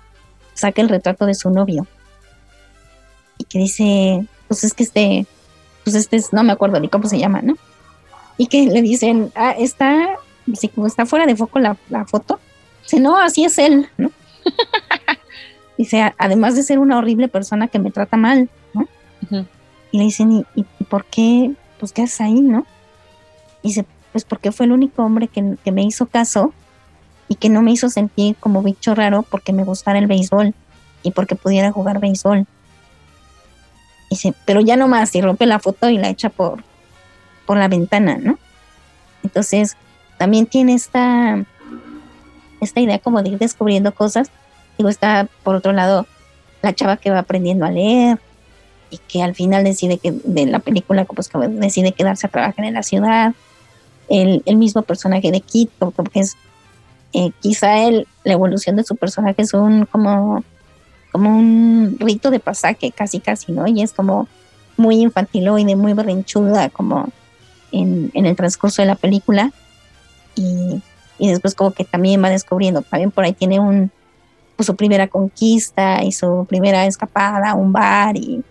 saca 0.55 0.81
el 0.83 0.89
retrato 0.89 1.27
de 1.27 1.35
su 1.35 1.51
novio 1.51 1.87
y 3.39 3.45
que 3.45 3.59
dice, 3.59 4.27
pues 4.49 4.65
es 4.65 4.75
que 4.75 4.83
este, 4.83 5.27
pues 5.85 5.97
este 5.97 6.17
es, 6.17 6.33
no 6.33 6.43
me 6.43 6.53
acuerdo 6.53 6.79
ni 6.81 6.89
cómo 6.89 7.09
se 7.09 7.19
llama, 7.19 7.41
¿no? 7.41 7.57
Y 8.37 8.47
que 8.47 8.67
le 8.67 8.83
dicen, 8.83 9.33
ah, 9.35 9.55
está, 9.59 10.17
si 10.55 10.69
como 10.69 10.87
está 10.87 11.07
fuera 11.07 11.27
de 11.27 11.37
foco 11.37 11.59
la, 11.59 11.77
foto, 12.07 12.39
dice, 12.83 13.01
no, 13.01 13.17
así 13.17 13.45
es 13.45 13.59
él, 13.59 13.89
¿no? 13.97 14.11
dice, 15.79 16.13
además 16.19 16.57
de 16.57 16.63
ser 16.63 16.79
una 16.79 16.99
horrible 16.99 17.29
persona 17.29 17.69
que 17.69 17.79
me 17.79 17.91
trata 17.91 18.17
mal, 18.17 18.51
Y 19.31 19.99
le 19.99 20.05
dicen, 20.05 20.47
¿y, 20.55 20.63
por 20.85 21.05
qué? 21.05 21.53
Pues, 21.79 21.93
¿qué 21.93 22.03
haces 22.03 22.21
ahí, 22.21 22.41
no? 22.41 22.67
Dice, 23.63 23.85
pues 24.13 24.25
porque 24.25 24.53
fue 24.53 24.67
el 24.67 24.73
único 24.73 25.03
hombre 25.03 25.29
que, 25.29 25.57
que 25.65 25.73
me 25.73 25.83
hizo 25.83 26.07
caso 26.07 26.53
y 27.29 27.35
que 27.37 27.49
no 27.49 27.63
me 27.63 27.73
hizo 27.73 27.89
sentir 27.89 28.37
como 28.37 28.63
bicho 28.63 28.95
raro 28.95 29.23
porque 29.23 29.53
me 29.53 29.65
gustara 29.65 29.99
el 29.99 30.07
béisbol 30.07 30.55
y 31.03 31.11
porque 31.11 31.35
pudiera 31.35 31.73
jugar 31.73 32.01
béisbol. 32.01 32.47
Dice, 34.11 34.35
pero 34.47 34.61
ya 34.61 34.77
no 34.77 34.89
más, 34.89 35.15
y 35.15 35.21
rompe 35.21 35.47
la 35.47 35.59
foto 35.59 35.91
y 35.91 35.99
la 35.99 36.09
echa 36.09 36.31
por, 36.31 36.65
por 37.47 37.59
la 37.59 37.69
ventana, 37.69 38.17
¿no? 38.19 38.39
Entonces, 39.23 39.77
también 40.17 40.47
tiene 40.47 40.75
esta, 40.75 41.45
esta 42.61 42.81
idea 42.81 42.99
como 42.99 43.23
de 43.23 43.31
ir 43.31 43.39
descubriendo 43.39 43.93
cosas. 43.95 44.31
Digo, 44.79 44.89
está 44.89 45.29
por 45.43 45.57
otro 45.57 45.73
lado 45.73 46.07
la 46.63 46.75
chava 46.75 46.97
que 46.97 47.11
va 47.11 47.21
aprendiendo 47.21 47.67
a 47.67 47.71
leer 47.71 48.19
y 48.91 48.99
que 48.99 49.23
al 49.23 49.35
final 49.35 49.65
decide 49.65 49.99
que 49.99 50.13
de 50.13 50.47
la 50.47 50.59
película 50.59 51.05
pues 51.05 51.29
que 51.29 51.39
decide 51.39 51.93
quedarse 51.93 52.27
a 52.27 52.31
trabajar 52.31 52.65
en 52.65 52.75
la 52.75 52.83
ciudad. 52.83 53.35
El, 54.09 54.43
el 54.47 54.57
mismo 54.57 54.83
personaje 54.83 55.31
de 55.31 55.41
Kit, 55.41 55.71
porque 55.79 56.21
es 56.21 56.37
eh, 57.13 57.31
quizá 57.41 57.87
el, 57.87 58.07
la 58.25 58.35
evolución 58.35 58.77
de 58.77 58.85
su 58.85 58.97
personaje 58.97 59.43
es 59.43 59.55
un 59.55 59.87
como, 59.87 60.45
como 61.13 61.37
un 61.37 61.97
rito 61.99 62.31
de 62.31 62.41
pasaje, 62.41 62.93
casi 62.93 63.21
casi, 63.21 63.53
¿no? 63.53 63.67
Y 63.67 63.83
es 63.83 63.93
como 63.93 64.29
muy 64.77 64.97
infantiloide, 64.97 65.75
muy 65.75 65.95
berrinchuda, 65.95 66.69
como 66.69 67.09
en, 67.73 68.11
en 68.15 68.27
el 68.27 68.37
transcurso 68.37 68.83
de 68.83 68.87
la 68.87 68.95
película. 68.95 69.53
Y, 70.35 70.83
y, 71.19 71.29
después 71.29 71.55
como 71.55 71.73
que 71.73 71.85
también 71.85 72.23
va 72.23 72.31
descubriendo, 72.31 72.83
también 72.83 73.11
por 73.11 73.25
ahí 73.25 73.33
tiene 73.33 73.59
un 73.59 73.91
pues, 74.57 74.67
su 74.67 74.77
primera 74.77 75.09
conquista 75.09 76.05
y 76.05 76.13
su 76.13 76.47
primera 76.49 76.87
escapada 76.87 77.51
a 77.51 77.55
un 77.55 77.73
bar 77.73 78.17
y 78.17 78.45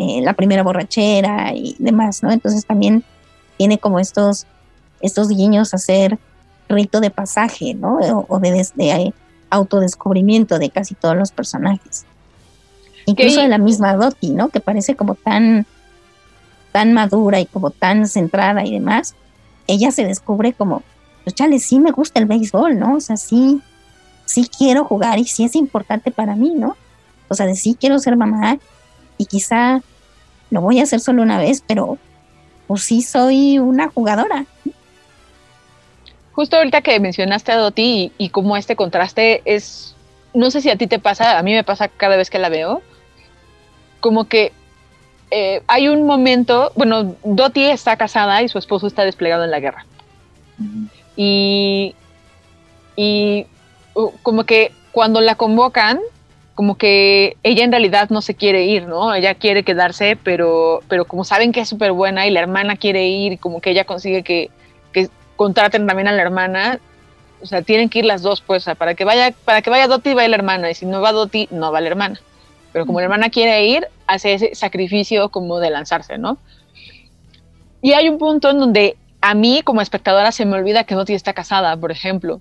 eh, 0.00 0.20
la 0.22 0.34
primera 0.34 0.62
borrachera 0.62 1.52
y 1.54 1.74
demás, 1.80 2.22
¿no? 2.22 2.30
Entonces 2.30 2.64
también 2.64 3.02
tiene 3.56 3.78
como 3.78 3.98
estos, 3.98 4.46
estos 5.00 5.28
guiños 5.28 5.74
a 5.74 5.78
ser 5.78 6.20
rito 6.68 7.00
de 7.00 7.10
pasaje, 7.10 7.74
¿no? 7.74 7.98
O, 8.28 8.38
de, 8.38 8.64
de, 8.76 9.12
autodescubrimiento 9.50 10.60
de 10.60 10.70
casi 10.70 10.94
todos 10.94 11.16
los 11.16 11.32
personajes. 11.32 12.04
Incluso 13.06 13.40
de 13.40 13.48
la 13.48 13.58
misma 13.58 13.96
Dottie, 13.96 14.30
¿no? 14.30 14.50
Que 14.50 14.60
parece 14.60 14.94
como 14.94 15.16
tan, 15.16 15.66
tan 16.70 16.92
madura 16.92 17.40
y 17.40 17.46
como 17.46 17.70
tan 17.70 18.06
centrada 18.06 18.64
y 18.64 18.74
demás. 18.74 19.16
Ella 19.66 19.90
se 19.90 20.04
descubre 20.04 20.52
como, 20.52 20.84
pues 21.24 21.34
chale, 21.34 21.58
sí 21.58 21.80
me 21.80 21.90
gusta 21.90 22.20
el 22.20 22.26
béisbol, 22.26 22.78
¿no? 22.78 22.94
O 22.94 23.00
sea, 23.00 23.16
sí, 23.16 23.60
sí 24.26 24.48
quiero 24.56 24.84
jugar 24.84 25.18
y 25.18 25.24
sí 25.24 25.42
es 25.42 25.56
importante 25.56 26.12
para 26.12 26.36
mí, 26.36 26.54
¿no? 26.54 26.76
O 27.26 27.34
sea, 27.34 27.46
de 27.46 27.56
sí 27.56 27.76
quiero 27.78 27.98
ser 27.98 28.16
mamá 28.16 28.60
y 29.18 29.26
quizá 29.26 29.82
lo 30.50 30.62
voy 30.62 30.80
a 30.80 30.84
hacer 30.84 31.00
solo 31.00 31.22
una 31.22 31.38
vez, 31.38 31.62
pero 31.66 31.98
pues 32.66 32.84
sí 32.84 33.02
soy 33.02 33.58
una 33.58 33.88
jugadora 33.88 34.46
justo 36.38 36.56
ahorita 36.56 36.82
que 36.82 37.00
mencionaste 37.00 37.50
a 37.50 37.56
Doti 37.56 38.12
y, 38.16 38.28
cómo 38.28 38.56
este 38.56 38.76
contraste 38.76 39.42
es, 39.44 39.96
no 40.34 40.52
sé 40.52 40.60
si 40.60 40.70
a 40.70 40.76
ti 40.76 40.86
te 40.86 41.00
pasa, 41.00 41.36
a 41.36 41.42
mí 41.42 41.52
me 41.52 41.64
pasa 41.64 41.88
cada 41.88 42.16
vez 42.16 42.30
que 42.30 42.38
la 42.38 42.48
veo, 42.48 42.80
como 43.98 44.28
que 44.28 44.52
eh, 45.32 45.62
hay 45.66 45.88
un 45.88 46.06
momento, 46.06 46.70
bueno, 46.76 47.16
Doti 47.24 47.64
está 47.64 47.96
casada 47.96 48.40
y 48.40 48.48
su 48.48 48.56
esposo 48.56 48.86
está 48.86 49.04
desplegado 49.04 49.42
en 49.42 49.50
la 49.50 49.58
guerra. 49.58 49.84
Y, 51.16 51.96
y 52.94 53.48
uh, 53.94 54.12
como 54.22 54.44
que 54.44 54.70
cuando 54.92 55.20
la 55.20 55.34
convocan, 55.34 55.98
como 56.58 56.76
que 56.76 57.36
ella 57.44 57.62
en 57.62 57.70
realidad 57.70 58.10
no 58.10 58.20
se 58.20 58.34
quiere 58.34 58.64
ir, 58.64 58.88
¿no? 58.88 59.14
Ella 59.14 59.36
quiere 59.36 59.62
quedarse, 59.62 60.18
pero, 60.20 60.82
pero 60.88 61.04
como 61.04 61.22
saben 61.22 61.52
que 61.52 61.60
es 61.60 61.68
súper 61.68 61.92
buena 61.92 62.26
y 62.26 62.32
la 62.32 62.40
hermana 62.40 62.74
quiere 62.74 63.06
ir, 63.06 63.38
como 63.38 63.60
que 63.60 63.70
ella 63.70 63.84
consigue 63.84 64.24
que, 64.24 64.50
que 64.90 65.08
contraten 65.36 65.86
también 65.86 66.08
a 66.08 66.12
la 66.12 66.20
hermana, 66.20 66.80
o 67.40 67.46
sea, 67.46 67.62
tienen 67.62 67.88
que 67.88 68.00
ir 68.00 68.06
las 68.06 68.22
dos, 68.22 68.40
pues, 68.40 68.64
para 68.76 68.96
que 68.96 69.04
vaya, 69.04 69.32
para 69.44 69.62
que 69.62 69.70
vaya 69.70 69.86
Doti 69.86 70.14
vaya 70.14 70.26
la 70.30 70.34
hermana, 70.34 70.68
y 70.68 70.74
si 70.74 70.84
no 70.84 71.00
va 71.00 71.12
Doti, 71.12 71.46
no 71.52 71.70
va 71.70 71.80
la 71.80 71.90
hermana. 71.90 72.20
Pero 72.72 72.86
como 72.86 72.98
la 72.98 73.04
hermana 73.04 73.30
quiere 73.30 73.64
ir, 73.64 73.86
hace 74.08 74.34
ese 74.34 74.56
sacrificio 74.56 75.28
como 75.28 75.60
de 75.60 75.70
lanzarse, 75.70 76.18
¿no? 76.18 76.38
Y 77.82 77.92
hay 77.92 78.08
un 78.08 78.18
punto 78.18 78.50
en 78.50 78.58
donde 78.58 78.96
a 79.20 79.34
mí 79.34 79.62
como 79.62 79.80
espectadora 79.80 80.32
se 80.32 80.44
me 80.44 80.56
olvida 80.56 80.82
que 80.82 80.96
Doti 80.96 81.14
está 81.14 81.34
casada, 81.34 81.76
por 81.76 81.92
ejemplo. 81.92 82.40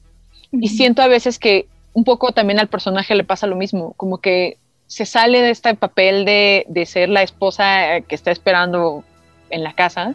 Y 0.52 0.70
siento 0.70 1.04
a 1.04 1.08
veces 1.08 1.38
que 1.38 1.68
un 1.98 2.04
poco 2.04 2.32
también 2.32 2.60
al 2.60 2.68
personaje 2.68 3.16
le 3.16 3.24
pasa 3.24 3.48
lo 3.48 3.56
mismo, 3.56 3.94
como 3.98 4.20
que 4.20 4.60
se 4.86 5.08
sale 5.08 5.42
de 5.42 5.50
este 5.50 5.74
papel 5.74 6.26
de, 6.26 6.64
de 6.68 6.86
ser 6.86 7.10
la 7.10 7.24
esposa 7.24 8.02
que 8.08 8.14
está 8.14 8.30
esperando 8.30 9.04
en 9.50 9.64
la 9.64 9.74
casa 9.74 10.14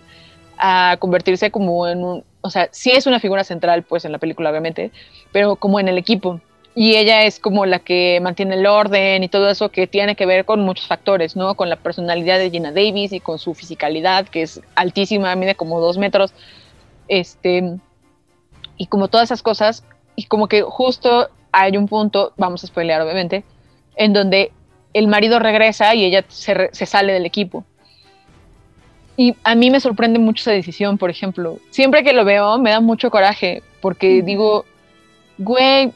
a 0.58 0.96
convertirse 1.00 1.50
como 1.50 1.88
en 1.88 2.04
un, 2.04 2.24
o 2.40 2.50
sea, 2.50 2.68
sí 2.70 2.92
es 2.92 3.08
una 3.08 3.18
figura 3.18 3.42
central, 3.42 3.82
pues, 3.82 4.04
en 4.04 4.12
la 4.12 4.18
película, 4.18 4.50
obviamente, 4.50 4.92
pero 5.32 5.56
como 5.56 5.80
en 5.80 5.88
el 5.88 5.98
equipo. 5.98 6.40
Y 6.76 6.94
ella 6.94 7.24
es 7.24 7.40
como 7.40 7.66
la 7.66 7.80
que 7.80 8.20
mantiene 8.22 8.54
el 8.54 8.66
orden 8.66 9.24
y 9.24 9.28
todo 9.28 9.50
eso 9.50 9.70
que 9.70 9.88
tiene 9.88 10.14
que 10.14 10.24
ver 10.24 10.44
con 10.44 10.60
muchos 10.60 10.86
factores, 10.86 11.34
¿no? 11.34 11.56
Con 11.56 11.68
la 11.68 11.74
personalidad 11.74 12.38
de 12.38 12.52
Gina 12.52 12.70
Davis 12.70 13.12
y 13.12 13.18
con 13.18 13.40
su 13.40 13.54
fisicalidad, 13.54 14.28
que 14.28 14.42
es 14.42 14.60
altísima, 14.76 15.34
mide 15.34 15.56
como 15.56 15.80
dos 15.80 15.98
metros. 15.98 16.32
Este, 17.08 17.76
y 18.76 18.86
como 18.86 19.08
todas 19.08 19.24
esas 19.24 19.42
cosas, 19.42 19.84
y 20.14 20.26
como 20.26 20.46
que 20.46 20.62
justo 20.62 21.28
hay 21.52 21.76
un 21.76 21.86
punto, 21.86 22.32
vamos 22.36 22.64
a 22.64 22.66
spoilear 22.66 23.02
obviamente, 23.02 23.44
en 23.96 24.12
donde 24.12 24.52
el 24.94 25.08
marido 25.08 25.38
regresa 25.38 25.94
y 25.94 26.04
ella 26.04 26.24
se, 26.28 26.86
sale 26.86 27.12
del 27.12 27.26
equipo. 27.26 27.64
Y 29.16 29.36
a 29.44 29.54
mí 29.54 29.70
me 29.70 29.80
sorprende 29.80 30.18
mucho 30.18 30.42
esa 30.42 30.52
decisión, 30.52 30.98
por 30.98 31.10
ejemplo. 31.10 31.58
Siempre 31.70 32.02
que 32.02 32.14
lo 32.14 32.24
veo 32.24 32.58
me 32.58 32.70
da 32.70 32.80
mucho 32.80 33.10
coraje 33.10 33.62
porque 33.80 34.22
digo, 34.22 34.64
güey, 35.38 35.92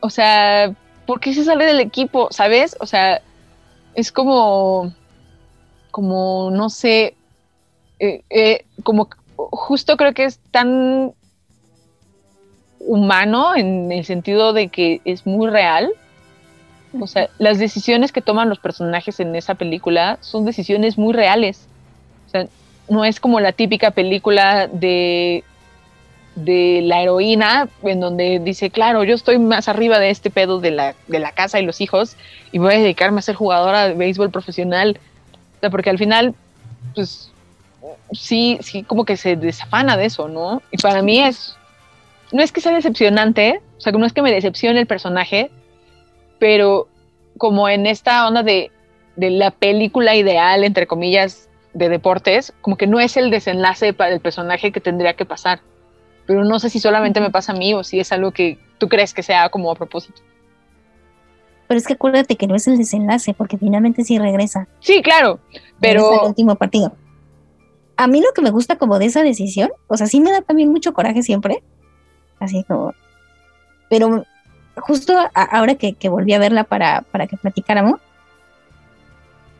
o 0.00 0.10
sea, 0.10 0.74
¿por 1.06 1.20
qué 1.20 1.32
se 1.32 1.44
sale 1.44 1.64
del 1.64 1.80
equipo? 1.80 2.28
¿Sabes? 2.30 2.76
O 2.80 2.86
sea, 2.86 3.22
es 3.94 4.10
como, 4.10 4.92
como, 5.90 6.50
no 6.50 6.68
sé, 6.70 7.14
eh, 8.00 8.22
eh, 8.30 8.64
como 8.82 9.08
justo 9.36 9.96
creo 9.96 10.12
que 10.12 10.24
es 10.24 10.40
tan 10.50 11.14
humano 12.86 13.54
en 13.56 13.90
el 13.92 14.04
sentido 14.04 14.52
de 14.52 14.68
que 14.68 15.00
es 15.04 15.26
muy 15.26 15.48
real. 15.48 15.90
O 17.00 17.06
sea, 17.06 17.28
las 17.38 17.58
decisiones 17.58 18.12
que 18.12 18.20
toman 18.20 18.48
los 18.48 18.58
personajes 18.58 19.18
en 19.20 19.34
esa 19.34 19.54
película 19.54 20.18
son 20.20 20.44
decisiones 20.44 20.96
muy 20.96 21.12
reales. 21.12 21.66
O 22.26 22.30
sea, 22.30 22.46
no 22.88 23.04
es 23.04 23.20
como 23.20 23.40
la 23.40 23.52
típica 23.52 23.90
película 23.90 24.68
de, 24.68 25.42
de 26.36 26.82
la 26.84 27.02
heroína 27.02 27.68
en 27.82 28.00
donde 28.00 28.38
dice, 28.38 28.70
claro, 28.70 29.04
yo 29.04 29.14
estoy 29.14 29.38
más 29.38 29.68
arriba 29.68 29.98
de 29.98 30.10
este 30.10 30.30
pedo 30.30 30.60
de 30.60 30.70
la, 30.70 30.94
de 31.08 31.18
la 31.18 31.32
casa 31.32 31.58
y 31.58 31.66
los 31.66 31.80
hijos 31.80 32.16
y 32.52 32.58
voy 32.58 32.74
a 32.74 32.78
dedicarme 32.78 33.18
a 33.18 33.22
ser 33.22 33.34
jugadora 33.34 33.88
de 33.88 33.94
béisbol 33.94 34.30
profesional. 34.30 34.98
O 35.56 35.60
sea, 35.60 35.70
porque 35.70 35.90
al 35.90 35.98
final, 35.98 36.34
pues 36.94 37.30
sí, 38.12 38.58
sí, 38.60 38.82
como 38.82 39.04
que 39.04 39.16
se 39.16 39.36
desafana 39.36 39.96
de 39.96 40.06
eso, 40.06 40.28
¿no? 40.28 40.62
Y 40.70 40.78
para 40.78 41.02
mí 41.02 41.20
es, 41.20 41.56
no 42.34 42.42
es 42.42 42.50
que 42.50 42.60
sea 42.60 42.74
decepcionante, 42.74 43.62
o 43.78 43.80
sea, 43.80 43.92
no 43.92 44.04
es 44.04 44.12
que 44.12 44.20
me 44.20 44.32
decepcione 44.32 44.80
el 44.80 44.88
personaje, 44.88 45.52
pero 46.40 46.88
como 47.38 47.68
en 47.68 47.86
esta 47.86 48.26
onda 48.26 48.42
de, 48.42 48.72
de 49.14 49.30
la 49.30 49.52
película 49.52 50.16
ideal, 50.16 50.64
entre 50.64 50.88
comillas, 50.88 51.48
de 51.74 51.88
deportes, 51.88 52.52
como 52.60 52.76
que 52.76 52.88
no 52.88 52.98
es 52.98 53.16
el 53.16 53.30
desenlace 53.30 53.92
para 53.92 54.12
el 54.12 54.20
personaje 54.20 54.72
que 54.72 54.80
tendría 54.80 55.14
que 55.14 55.24
pasar. 55.24 55.60
Pero 56.26 56.44
no 56.44 56.58
sé 56.58 56.70
si 56.70 56.80
solamente 56.80 57.20
me 57.20 57.30
pasa 57.30 57.52
a 57.52 57.54
mí 57.54 57.72
o 57.72 57.84
si 57.84 58.00
es 58.00 58.10
algo 58.10 58.32
que 58.32 58.58
tú 58.78 58.88
crees 58.88 59.14
que 59.14 59.22
sea 59.22 59.48
como 59.48 59.70
a 59.70 59.76
propósito. 59.76 60.20
Pero 61.68 61.78
es 61.78 61.86
que 61.86 61.92
acuérdate 61.92 62.34
que 62.34 62.48
no 62.48 62.56
es 62.56 62.66
el 62.66 62.76
desenlace, 62.76 63.32
porque 63.34 63.58
finalmente 63.58 64.02
sí 64.02 64.18
regresa. 64.18 64.66
Sí, 64.80 65.02
claro, 65.02 65.38
regresa 65.80 66.06
al 66.06 66.18
pero 66.18 66.26
último 66.26 66.56
partido. 66.56 66.96
A 67.96 68.08
mí 68.08 68.20
lo 68.20 68.32
que 68.34 68.42
me 68.42 68.50
gusta 68.50 68.76
como 68.76 68.98
de 68.98 69.06
esa 69.06 69.22
decisión, 69.22 69.70
o 69.86 69.96
sea, 69.96 70.08
sí 70.08 70.20
me 70.20 70.32
da 70.32 70.42
también 70.42 70.72
mucho 70.72 70.92
coraje 70.92 71.22
siempre. 71.22 71.62
Así 72.44 72.64
como. 72.64 72.92
Pero 73.88 74.24
justo 74.76 75.16
a- 75.18 75.30
ahora 75.42 75.74
que, 75.76 75.94
que 75.94 76.08
volví 76.08 76.32
a 76.34 76.38
verla 76.38 76.64
para, 76.64 77.02
para 77.02 77.26
que 77.26 77.36
platicáramos, 77.36 78.00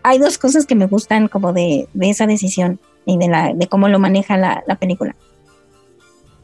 hay 0.02 0.18
dos 0.18 0.38
cosas 0.38 0.66
que 0.66 0.74
me 0.74 0.86
gustan 0.86 1.28
como 1.28 1.52
de, 1.52 1.88
de 1.94 2.10
esa 2.10 2.26
decisión 2.26 2.78
y 3.06 3.16
de, 3.18 3.28
la, 3.28 3.52
de 3.54 3.66
cómo 3.68 3.88
lo 3.88 3.98
maneja 3.98 4.36
la, 4.36 4.62
la 4.66 4.74
película. 4.76 5.14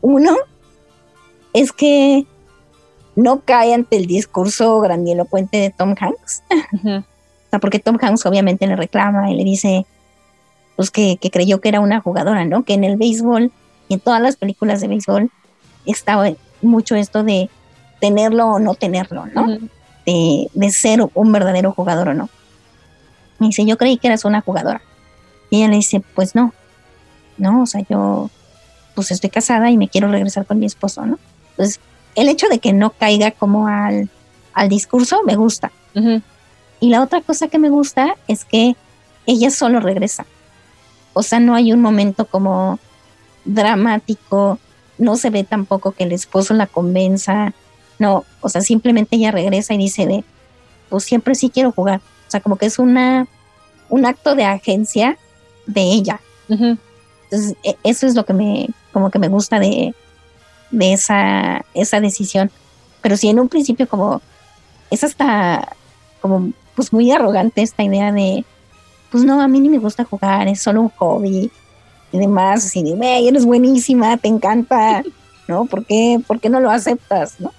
Uno 0.01 0.35
es 1.53 1.73
que 1.73 2.27
no 3.17 3.41
cae 3.41 3.75
ante 3.75 3.97
el 3.97 4.07
discurso 4.07 4.81
grandilocuente 4.81 5.59
de 5.59 5.71
Tom 5.71 5.95
Hanks. 5.99 6.43
O 6.85 7.05
sea, 7.51 7.59
porque 7.59 7.81
Tom 7.81 7.99
Hanks 8.01 8.25
obviamente 8.25 8.67
le 8.67 8.77
reclama 8.77 9.31
y 9.31 9.35
le 9.37 9.45
dice 9.45 9.85
pues 10.77 10.91
que, 10.91 11.19
que 11.21 11.31
creyó 11.31 11.61
que 11.61 11.69
era 11.69 11.81
una 11.81 12.01
jugadora, 12.01 12.45
¿no? 12.47 12.63
Que 12.63 12.75
en 12.75 12.85
el 12.85 12.97
béisbol 12.97 13.51
y 13.89 13.95
en 13.95 14.01
todas 14.01 14.23
las 14.23 14.37
películas 14.37 14.81
de 14.81 14.89
béisbol 14.89 15.31
estaba 15.87 16.31
mucho 16.63 16.95
esto 16.97 17.23
de 17.25 17.51
tenerlo 18.01 18.47
o 18.47 18.59
no 18.59 18.75
tenerlo, 18.75 19.27
¿no? 19.27 19.59
De, 20.07 20.49
de 20.53 20.71
ser 20.71 21.01
un 21.15 21.33
verdadero 21.33 21.73
jugador 21.73 22.09
o 22.09 22.15
no. 22.15 22.29
Me 23.39 23.49
dice, 23.49 23.65
yo 23.65 23.79
creí 23.79 23.97
que 23.97 24.09
eras 24.09 24.25
una 24.25 24.41
jugadora. 24.41 24.83
Y 25.51 25.59
ella 25.59 25.69
le 25.69 25.77
dice, 25.77 26.01
pues 26.15 26.35
no, 26.35 26.53
no, 27.37 27.63
o 27.63 27.67
sea, 27.67 27.83
yo 27.89 28.31
pues 28.95 29.11
estoy 29.11 29.31
casada 29.31 29.71
y 29.71 29.77
me 29.77 29.89
quiero 29.89 30.11
regresar 30.11 30.47
con 30.47 30.59
mi 30.59 30.67
esposo, 30.67 31.05
¿no? 31.07 31.19
Entonces, 31.51 31.81
el 32.15 32.29
hecho 32.29 32.49
de 32.49 32.59
que 32.59 32.73
no 32.73 32.91
caiga 32.91 33.31
como 33.31 33.67
al, 33.67 34.11
al 34.53 34.69
discurso 34.69 35.23
me 35.25 35.37
gusta. 35.37 35.73
Y 36.81 36.89
la 36.89 37.03
otra 37.03 37.21
cosa 37.21 37.49
que 37.49 37.59
me 37.59 37.69
gusta 37.69 38.15
es 38.29 38.45
que 38.45 38.77
ella 39.27 39.51
solo 39.51 39.81
regresa. 39.81 40.27
O 41.13 41.23
sea, 41.23 41.41
no 41.41 41.55
hay 41.55 41.73
un 41.73 41.81
momento 41.81 42.25
como 42.27 42.79
dramático, 43.45 44.59
no 45.01 45.17
se 45.17 45.31
ve 45.31 45.43
tampoco 45.45 45.93
que 45.93 46.05
el 46.05 46.13
esposo 46.13 46.55
la 46.55 46.67
convenza, 46.67 47.53
no, 47.99 48.25
o 48.41 48.49
sea, 48.49 48.61
simplemente 48.61 49.17
ella 49.17 49.31
regresa 49.33 49.75
y 49.75 49.79
dice 49.79 50.07
de, 50.07 50.25
pues 50.89 51.05
siempre 51.05 51.35
sí 51.35 51.51
quiero 51.51 51.73
jugar. 51.73 52.01
O 52.29 52.31
sea, 52.31 52.41
como 52.41 52.57
que 52.57 52.67
es 52.67 52.79
una, 52.79 53.27
un 53.89 54.07
acto 54.07 54.35
de 54.35 54.45
agencia 54.45 55.19
de 55.67 55.83
ella. 55.83 56.21
Entonces, 56.49 57.57
e- 57.65 57.77
eso 57.83 58.07
es 58.07 58.15
lo 58.15 58.25
que 58.25 58.33
me, 58.33 58.69
como 58.93 59.11
que 59.11 59.19
me 59.19 59.29
gusta 59.29 59.59
de, 59.59 59.95
de 60.71 60.93
esa, 60.93 61.65
esa 61.75 62.01
decisión. 62.01 62.51
Pero 63.03 63.17
sí, 63.17 63.29
en 63.29 63.41
un 63.41 63.49
principio 63.49 63.89
como, 63.89 64.21
es 64.91 65.03
hasta 65.03 65.77
como, 66.21 66.53
pues 66.75 66.93
muy 66.93 67.11
arrogante 67.11 67.63
esta 67.63 67.83
idea 67.83 68.13
de, 68.13 68.45
pues 69.11 69.25
no, 69.25 69.41
a 69.41 69.49
mí 69.49 69.61
ni 69.61 69.69
me 69.69 69.79
gusta 69.79 70.05
jugar, 70.05 70.49
es 70.49 70.61
solo 70.61 70.83
un 70.83 70.91
hobby 70.91 71.51
y 72.13 72.19
demás, 72.19 72.67
así 72.67 72.83
de, 72.83 72.93
"Güey, 72.93 73.29
eres 73.29 73.45
buenísima, 73.45 74.17
te 74.17 74.29
encanta, 74.29 75.03
¿no? 75.49 75.65
¿Por 75.67 75.85
qué, 75.87 76.19
¿Por 76.27 76.41
qué 76.41 76.49
no 76.49 76.61
lo 76.61 76.71
aceptas, 76.71 77.41
no? 77.41 77.53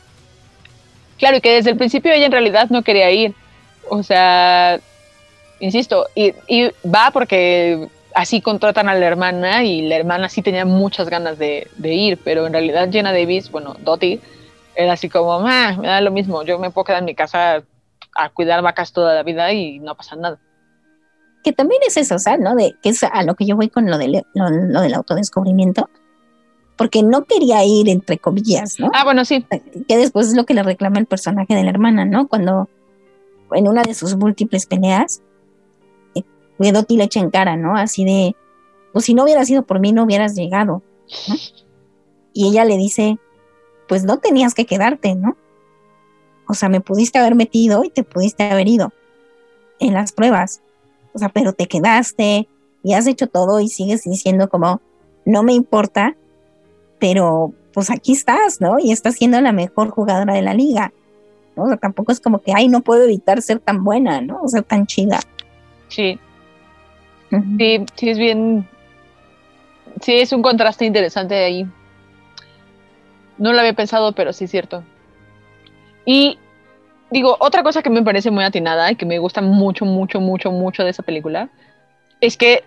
Claro, 1.17 1.37
y 1.37 1.41
que 1.41 1.53
desde 1.55 1.69
el 1.71 1.77
principio 1.77 2.11
ella 2.11 2.25
en 2.25 2.31
realidad 2.31 2.69
no 2.69 2.81
quería 2.83 3.11
ir. 3.11 3.35
O 3.89 4.01
sea, 4.03 4.79
insisto, 5.59 6.07
y, 6.15 6.33
y 6.47 6.71
va 6.83 7.11
porque 7.11 7.87
así 8.15 8.41
contratan 8.41 8.89
a 8.89 8.95
la 8.95 9.05
hermana 9.05 9.63
y 9.63 9.83
la 9.83 9.95
hermana 9.95 10.29
sí 10.29 10.41
tenía 10.41 10.65
muchas 10.65 11.09
ganas 11.09 11.37
de, 11.37 11.67
de 11.77 11.93
ir, 11.93 12.19
pero 12.23 12.47
en 12.47 12.53
realidad 12.53 12.89
Jenna 12.91 13.11
Davis, 13.11 13.51
bueno, 13.51 13.75
Dottie, 13.79 14.19
era 14.75 14.93
así 14.93 15.09
como, 15.09 15.33
"Ah, 15.47 15.77
me 15.79 15.87
da 15.87 16.01
lo 16.01 16.11
mismo, 16.11 16.43
yo 16.43 16.57
me 16.57 16.71
puedo 16.71 16.85
quedar 16.85 16.99
en 16.99 17.05
mi 17.05 17.15
casa 17.15 17.63
a 18.15 18.29
cuidar 18.29 18.61
vacas 18.61 18.91
toda 18.91 19.13
la 19.15 19.23
vida 19.23 19.51
y 19.53 19.79
no 19.79 19.95
pasa 19.95 20.15
nada. 20.15 20.37
Que 21.43 21.53
también 21.53 21.81
es 21.87 21.97
eso, 21.97 22.19
¿sabes? 22.19 22.39
¿no? 22.39 22.55
De, 22.55 22.75
que 22.81 22.89
es 22.89 23.03
a 23.03 23.23
lo 23.23 23.35
que 23.35 23.45
yo 23.45 23.55
voy 23.55 23.69
con 23.69 23.89
lo, 23.89 23.97
del 23.97 24.23
lo, 24.33 24.49
lo 24.49 24.81
del 24.81 24.93
autodescubrimiento, 24.93 25.89
porque 26.77 27.03
no 27.03 27.25
quería 27.25 27.63
ir 27.63 27.89
entre 27.89 28.17
comillas, 28.17 28.79
¿no? 28.79 28.89
Ah, 28.93 29.03
bueno, 29.03 29.25
sí. 29.25 29.45
que 29.87 29.97
después 29.97 30.27
es 30.27 30.35
lo 30.35 30.45
que 30.45 30.53
le 30.53 30.63
reclama 30.63 30.99
el 30.99 31.05
personaje 31.05 31.55
de 31.55 31.63
la 31.63 31.69
hermana, 31.69 32.05
¿no? 32.05 32.27
Cuando 32.27 32.69
en 33.51 33.67
una 33.67 33.83
de 33.83 33.93
sus 33.93 34.15
múltiples 34.15 34.65
peleas, 34.65 35.21
eh, 36.15 36.23
Dottie 36.71 36.97
le 36.97 37.03
echa 37.03 37.19
en 37.19 37.29
cara, 37.29 37.57
¿no? 37.57 37.75
Así 37.75 38.05
de, 38.05 38.35
pues 38.93 39.05
si 39.05 39.13
no 39.13 39.23
hubiera 39.23 39.45
sido 39.45 39.63
por 39.63 39.79
mí, 39.79 39.91
no 39.91 40.03
hubieras 40.03 40.35
llegado, 40.35 40.81
¿no? 41.27 41.35
Y 42.33 42.47
ella 42.47 42.65
le 42.65 42.77
dice, 42.77 43.19
pues 43.87 44.03
no 44.03 44.17
tenías 44.17 44.53
que 44.53 44.65
quedarte, 44.65 45.15
¿no? 45.15 45.37
O 46.47 46.53
sea, 46.53 46.69
me 46.69 46.81
pudiste 46.81 47.19
haber 47.19 47.35
metido 47.35 47.83
y 47.83 47.89
te 47.89 48.03
pudiste 48.03 48.43
haber 48.43 48.67
ido 48.67 48.91
en 49.79 49.93
las 49.93 50.11
pruebas. 50.13 50.61
O 51.13 51.19
sea, 51.19 51.29
pero 51.29 51.53
te 51.53 51.67
quedaste 51.67 52.47
y 52.83 52.93
has 52.93 53.07
hecho 53.07 53.27
todo 53.27 53.59
y 53.59 53.67
sigues 53.67 54.03
diciendo 54.03 54.49
como, 54.49 54.81
no 55.25 55.43
me 55.43 55.53
importa, 55.53 56.15
pero 56.99 57.53
pues 57.73 57.89
aquí 57.89 58.13
estás, 58.13 58.61
¿no? 58.61 58.79
Y 58.79 58.91
estás 58.91 59.15
siendo 59.15 59.39
la 59.41 59.51
mejor 59.51 59.89
jugadora 59.89 60.33
de 60.33 60.41
la 60.41 60.53
liga, 60.53 60.93
¿no? 61.55 61.63
O 61.63 61.67
sea, 61.67 61.77
tampoco 61.77 62.11
es 62.11 62.19
como 62.19 62.39
que, 62.39 62.53
ay, 62.55 62.67
no 62.67 62.81
puedo 62.81 63.03
evitar 63.03 63.41
ser 63.41 63.59
tan 63.59 63.83
buena, 63.83 64.21
¿no? 64.21 64.41
O 64.41 64.47
ser 64.47 64.63
tan 64.63 64.85
chida. 64.85 65.19
Sí, 65.87 66.19
sí, 67.29 67.85
sí 67.95 68.09
es 68.09 68.17
bien. 68.17 68.67
Sí, 70.01 70.13
es 70.13 70.31
un 70.31 70.41
contraste 70.41 70.85
interesante 70.85 71.35
ahí. 71.35 71.65
No 73.37 73.53
lo 73.53 73.59
había 73.59 73.73
pensado, 73.73 74.13
pero 74.13 74.33
sí 74.33 74.45
es 74.45 74.51
cierto. 74.51 74.83
Y 76.05 76.37
digo, 77.11 77.37
otra 77.39 77.61
cosa 77.61 77.81
que 77.83 77.89
me 77.89 78.01
parece 78.03 78.31
muy 78.31 78.43
atinada 78.43 78.89
y 78.91 78.95
que 78.95 79.05
me 79.05 79.19
gusta 79.19 79.41
mucho, 79.41 79.85
mucho, 79.85 80.19
mucho, 80.19 80.51
mucho 80.51 80.83
de 80.83 80.89
esa 80.89 81.03
película 81.03 81.49
es 82.21 82.37
que, 82.37 82.63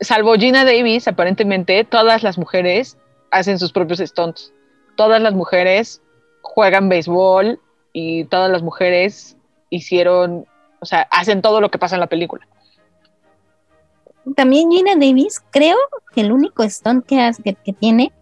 salvo 0.00 0.34
Gina 0.34 0.64
Davis, 0.64 1.08
aparentemente 1.08 1.84
todas 1.84 2.22
las 2.22 2.38
mujeres 2.38 2.96
hacen 3.30 3.58
sus 3.58 3.72
propios 3.72 3.98
stunts. 3.98 4.52
Todas 4.96 5.20
las 5.20 5.34
mujeres 5.34 6.00
juegan 6.42 6.88
béisbol 6.88 7.60
y 7.92 8.24
todas 8.24 8.50
las 8.50 8.62
mujeres 8.62 9.36
hicieron, 9.70 10.46
o 10.80 10.86
sea, 10.86 11.02
hacen 11.10 11.42
todo 11.42 11.60
lo 11.60 11.70
que 11.70 11.78
pasa 11.78 11.96
en 11.96 12.00
la 12.00 12.06
película. 12.06 12.46
También 14.36 14.70
Gina 14.70 14.94
Davis, 14.94 15.42
creo 15.50 15.76
que 16.14 16.20
el 16.20 16.32
único 16.32 16.68
stunt 16.68 17.06
que, 17.06 17.20
hace- 17.20 17.42
que, 17.42 17.54
que 17.54 17.72
tiene 17.72 18.12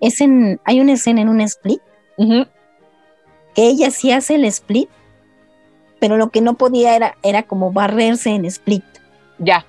es 0.00 0.20
en, 0.20 0.60
hay 0.64 0.80
una 0.80 0.92
escena 0.92 1.22
en 1.22 1.28
un 1.28 1.40
split, 1.40 1.80
ella 3.56 3.90
sí 3.90 4.12
hace 4.12 4.36
el 4.36 4.44
split, 4.44 4.88
pero 5.98 6.16
lo 6.16 6.30
que 6.30 6.40
no 6.40 6.54
podía 6.54 6.94
era, 6.94 7.16
era 7.22 7.42
como 7.42 7.72
barrerse 7.72 8.30
en 8.30 8.44
split. 8.44 8.84
Ya. 9.38 9.66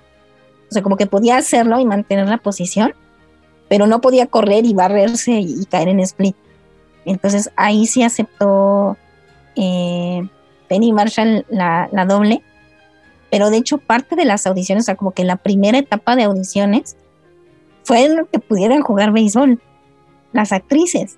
O 0.70 0.74
sea, 0.74 0.84
como 0.84 0.98
que 0.98 1.08
podía 1.08 1.38
hacerlo 1.38 1.80
y 1.80 1.86
mantener 1.86 2.28
la 2.28 2.38
posición, 2.38 2.94
pero 3.70 3.88
no 3.88 4.02
podía 4.02 4.28
correr 4.28 4.66
y 4.66 4.74
barrerse 4.74 5.32
y, 5.32 5.62
y 5.62 5.66
caer 5.66 5.88
en 5.88 6.02
split. 6.02 6.36
Entonces 7.06 7.50
ahí 7.56 7.86
sí 7.86 8.04
aceptó 8.04 8.98
eh, 9.56 10.28
Penny 10.68 10.92
Marshall 10.92 11.46
la, 11.50 11.90
la 11.94 12.06
doble, 12.06 12.44
pero 13.32 13.50
de 13.50 13.58
hecho 13.58 13.78
parte 13.78 14.16
de 14.16 14.26
las 14.26 14.46
audiciones, 14.46 14.84
o 14.84 14.86
sea, 14.86 14.96
como 14.96 15.12
que 15.12 15.24
la 15.24 15.38
primera 15.38 15.78
etapa 15.78 16.16
de 16.16 16.24
audiciones 16.24 16.98
fue 17.84 18.10
lo 18.10 18.30
que 18.30 18.40
pudieran 18.40 18.82
jugar 18.82 19.12
béisbol, 19.12 19.62
las 20.34 20.52
actrices. 20.52 21.18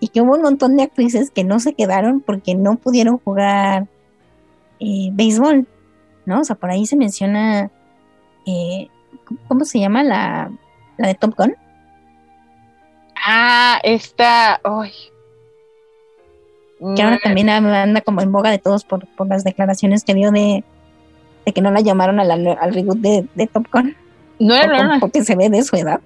Y 0.00 0.08
que 0.08 0.20
hubo 0.22 0.34
un 0.34 0.42
montón 0.42 0.76
de 0.76 0.82
actrices 0.84 1.30
que 1.30 1.44
no 1.44 1.60
se 1.60 1.74
quedaron 1.74 2.20
porque 2.20 2.54
no 2.54 2.76
pudieron 2.76 3.18
jugar 3.18 3.86
eh, 4.80 5.10
béisbol, 5.12 5.66
¿no? 6.24 6.40
O 6.40 6.44
sea, 6.44 6.56
por 6.56 6.70
ahí 6.70 6.86
se 6.86 6.96
menciona, 6.96 7.70
eh, 8.46 8.88
¿cómo 9.46 9.64
se 9.66 9.78
llama 9.78 10.02
la, 10.02 10.50
la 10.96 11.08
de 11.08 11.14
Top 11.14 11.34
Gun? 11.36 11.54
Ah, 13.14 13.78
esta. 13.82 14.60
Ay. 14.64 14.92
Que 16.96 17.02
ahora 17.02 17.16
Mm, 17.16 17.22
también 17.22 17.48
anda 17.50 18.00
como 18.00 18.22
en 18.22 18.32
boga 18.32 18.50
de 18.50 18.58
todos 18.58 18.84
por, 18.84 19.06
por 19.08 19.26
las 19.28 19.44
declaraciones 19.44 20.02
que 20.02 20.14
dio 20.14 20.30
de, 20.30 20.64
de 21.44 21.52
que 21.52 21.60
no 21.60 21.70
la 21.70 21.80
llamaron 21.80 22.18
a 22.20 22.24
la- 22.24 22.52
al 22.54 22.72
reboot 22.72 22.96
de, 22.98 23.26
de 23.34 23.46
Top 23.46 23.66
Gun, 23.70 23.94
No 24.38 24.54
era 24.54 24.96
porque 24.98 25.22
se 25.22 25.36
ve 25.36 25.50
de 25.50 25.62
su 25.62 25.76
edad. 25.76 26.00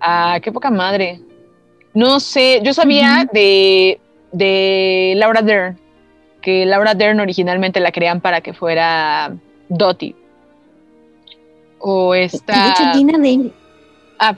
Ah, 0.00 0.38
qué 0.42 0.50
poca 0.50 0.70
madre. 0.70 1.20
No 1.94 2.20
sé, 2.20 2.60
yo 2.62 2.72
sabía 2.72 3.28
de, 3.32 4.00
de 4.32 5.14
Laura 5.16 5.42
Dern, 5.42 5.78
que 6.40 6.64
Laura 6.64 6.94
Dern 6.94 7.20
originalmente 7.20 7.80
la 7.80 7.90
crean 7.92 8.20
para 8.20 8.40
que 8.40 8.52
fuera 8.52 9.34
Dottie. 9.68 10.14
O 11.78 12.14
Y 12.14 12.18
de 12.20 12.24
hecho 12.26 12.36
esta. 12.36 12.92
Gina 12.94 13.18
Davis, 13.18 13.52
Ah, 14.18 14.36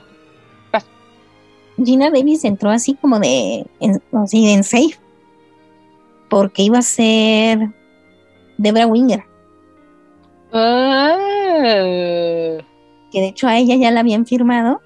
Gina 1.85 2.11
Davis 2.11 2.45
entró 2.45 2.71
así 2.71 2.95
como 2.95 3.19
de, 3.19 3.67
en, 3.81 4.01
así 4.13 4.49
en 4.51 4.63
safe, 4.63 4.99
porque 6.29 6.63
iba 6.63 6.79
a 6.79 6.83
ser 6.83 7.71
Debra 8.59 8.87
Winger, 8.87 9.25
ah, 10.53 11.17
que 13.11 13.21
de 13.21 13.29
hecho 13.29 13.49
a 13.49 13.59
ella 13.59 13.75
ya 13.75 13.91
la 13.91 14.01
habían 14.01 14.25
firmado 14.27 14.81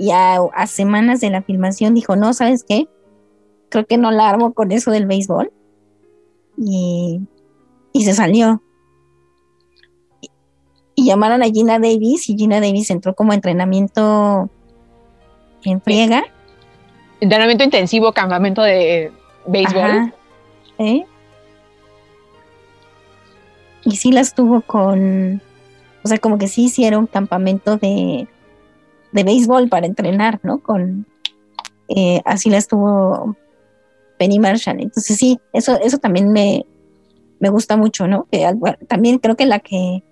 y 0.00 0.12
a, 0.12 0.36
a 0.54 0.66
semanas 0.66 1.20
de 1.20 1.28
la 1.28 1.42
filmación 1.42 1.94
dijo, 1.94 2.16
no, 2.16 2.32
¿sabes 2.32 2.64
qué? 2.66 2.88
Creo 3.68 3.84
que 3.84 3.98
no 3.98 4.10
la 4.10 4.30
armo 4.30 4.54
con 4.54 4.72
eso 4.72 4.90
del 4.90 5.04
béisbol. 5.04 5.52
Y, 6.56 7.20
y 7.92 8.04
se 8.04 8.14
salió. 8.14 8.62
Y, 10.22 10.30
y 10.94 11.04
llamaron 11.04 11.42
a 11.42 11.46
Gina 11.46 11.78
Davis 11.78 12.30
y 12.30 12.36
Gina 12.38 12.60
Davis 12.62 12.88
entró 12.88 13.14
como 13.14 13.34
entrenamiento 13.34 14.48
en 15.64 15.82
friega. 15.82 16.24
entrenamiento 17.20 17.64
intensivo, 17.64 18.14
campamento 18.14 18.62
de 18.62 19.12
béisbol. 19.46 19.82
Ajá, 19.82 20.14
¿eh? 20.78 21.04
Y 23.84 23.96
sí 23.96 24.12
las 24.12 24.34
tuvo 24.34 24.62
con, 24.62 25.42
o 26.02 26.08
sea, 26.08 26.16
como 26.16 26.38
que 26.38 26.48
sí 26.48 26.64
hicieron 26.64 27.06
campamento 27.06 27.76
de, 27.76 28.28
de 29.12 29.24
béisbol 29.24 29.68
para 29.68 29.86
entrenar, 29.86 30.40
¿no? 30.42 30.62
Con, 30.62 31.06
eh, 31.88 32.22
así 32.24 32.50
las 32.50 32.68
tuvo 32.68 33.36
Penny 34.18 34.38
Marshall. 34.38 34.80
Entonces 34.80 35.16
sí, 35.16 35.40
eso, 35.52 35.78
eso 35.82 35.98
también 35.98 36.32
me, 36.32 36.66
me 37.38 37.48
gusta 37.48 37.76
mucho, 37.76 38.06
¿no? 38.06 38.26
Que 38.30 38.46
también 38.86 39.18
creo 39.18 39.36
que 39.36 39.46
la 39.46 39.60
que 39.60 40.02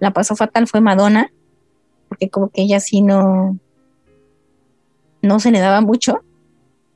la 0.00 0.12
pasó 0.12 0.34
fatal 0.34 0.66
fue 0.66 0.80
Madonna, 0.80 1.32
porque 2.08 2.28
como 2.28 2.48
que 2.48 2.62
ella 2.62 2.80
sí 2.80 3.02
no, 3.02 3.58
no 5.22 5.40
se 5.40 5.50
le 5.50 5.60
daba 5.60 5.80
mucho, 5.80 6.22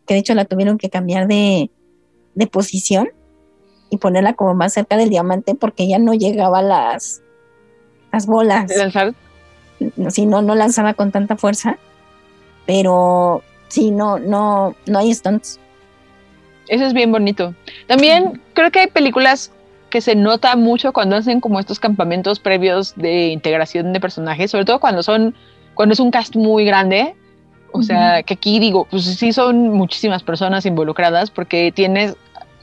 que 0.07 0.15
de 0.15 0.21
hecho 0.21 0.35
la 0.35 0.45
tuvieron 0.45 0.79
que 0.79 0.91
cambiar 0.91 1.29
de, 1.29 1.71
de 2.35 2.47
posición 2.47 3.09
y 3.91 3.99
ponerla 3.99 4.35
como 4.35 4.55
más 4.55 4.73
cerca 4.73 4.97
del 4.97 5.11
diamante 5.11 5.55
porque 5.55 5.85
ella 5.85 5.99
no 5.99 6.15
llegaba 6.15 6.59
a 6.59 6.63
las, 6.63 7.23
las 8.13 8.27
bolas. 8.27 8.77
Lanzar 8.77 9.15
Sí, 10.09 10.27
no, 10.27 10.43
no 10.43 10.55
lanzaba 10.55 10.95
con 10.95 11.13
tanta 11.13 11.37
fuerza, 11.37 11.79
pero 12.67 13.43
sí, 13.69 13.91
no, 13.91 14.19
no, 14.19 14.75
no 14.87 14.99
hay 14.99 15.13
stunts. 15.15 15.61
Eso 16.69 16.85
es 16.85 16.93
bien 16.93 17.13
bonito. 17.13 17.55
También 17.87 18.41
creo 18.55 18.71
que 18.71 18.81
hay 18.81 18.87
películas 18.89 19.53
que 19.91 20.01
se 20.01 20.17
nota 20.17 20.57
mucho 20.57 20.93
cuando 20.93 21.17
hacen 21.17 21.41
como 21.41 21.61
estos 21.61 21.79
campamentos 21.79 22.41
previos 22.41 22.95
de 22.97 23.29
integración 23.29 23.93
de 23.93 24.01
personajes, 24.01 24.51
sobre 24.51 24.65
todo 24.65 24.81
cuando 24.81 25.03
son, 25.03 25.35
cuando 25.75 25.93
es 25.93 26.01
un 26.01 26.11
cast 26.11 26.37
muy 26.37 26.65
grande. 26.65 27.15
O 27.73 27.83
sea, 27.83 28.23
que 28.23 28.35
aquí 28.35 28.59
digo, 28.59 28.87
pues 28.91 29.05
sí 29.05 29.35
son 29.35 29.69
muchísimas 29.71 30.23
personas 30.23 30.65
involucradas 30.65 31.31
porque 31.31 31.73
tienes 31.75 32.17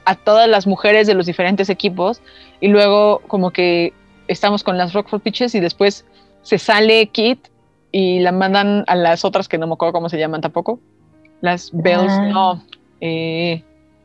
a 0.05 0.15
todas 0.15 0.49
las 0.49 0.65
mujeres 0.65 1.05
de 1.05 1.13
los 1.13 1.27
diferentes 1.27 1.69
equipos 1.69 2.21
y 2.59 2.69
luego 2.69 3.21
como 3.27 3.51
que 3.51 3.93
estamos 4.27 4.63
con 4.63 4.77
las 4.77 4.93
Rockford 4.93 5.21
Pitches 5.21 5.53
y 5.53 5.59
después 5.59 6.05
se 6.43 6.57
sale 6.59 7.07
Kit 7.07 7.47
y 7.91 8.19
la 8.19 8.31
mandan 8.31 8.83
a 8.87 8.95
las 8.95 9.25
otras 9.25 9.47
que 9.47 9.57
no 9.57 9.65
me 9.67 9.73
acuerdo 9.73 9.93
cómo 9.93 10.09
se 10.09 10.17
llaman 10.19 10.41
tampoco. 10.41 10.79
Las 11.41 11.71
Bells, 11.73 12.11
Ah. 12.11 12.27
no. 12.27 12.63
Eh, 13.01 13.63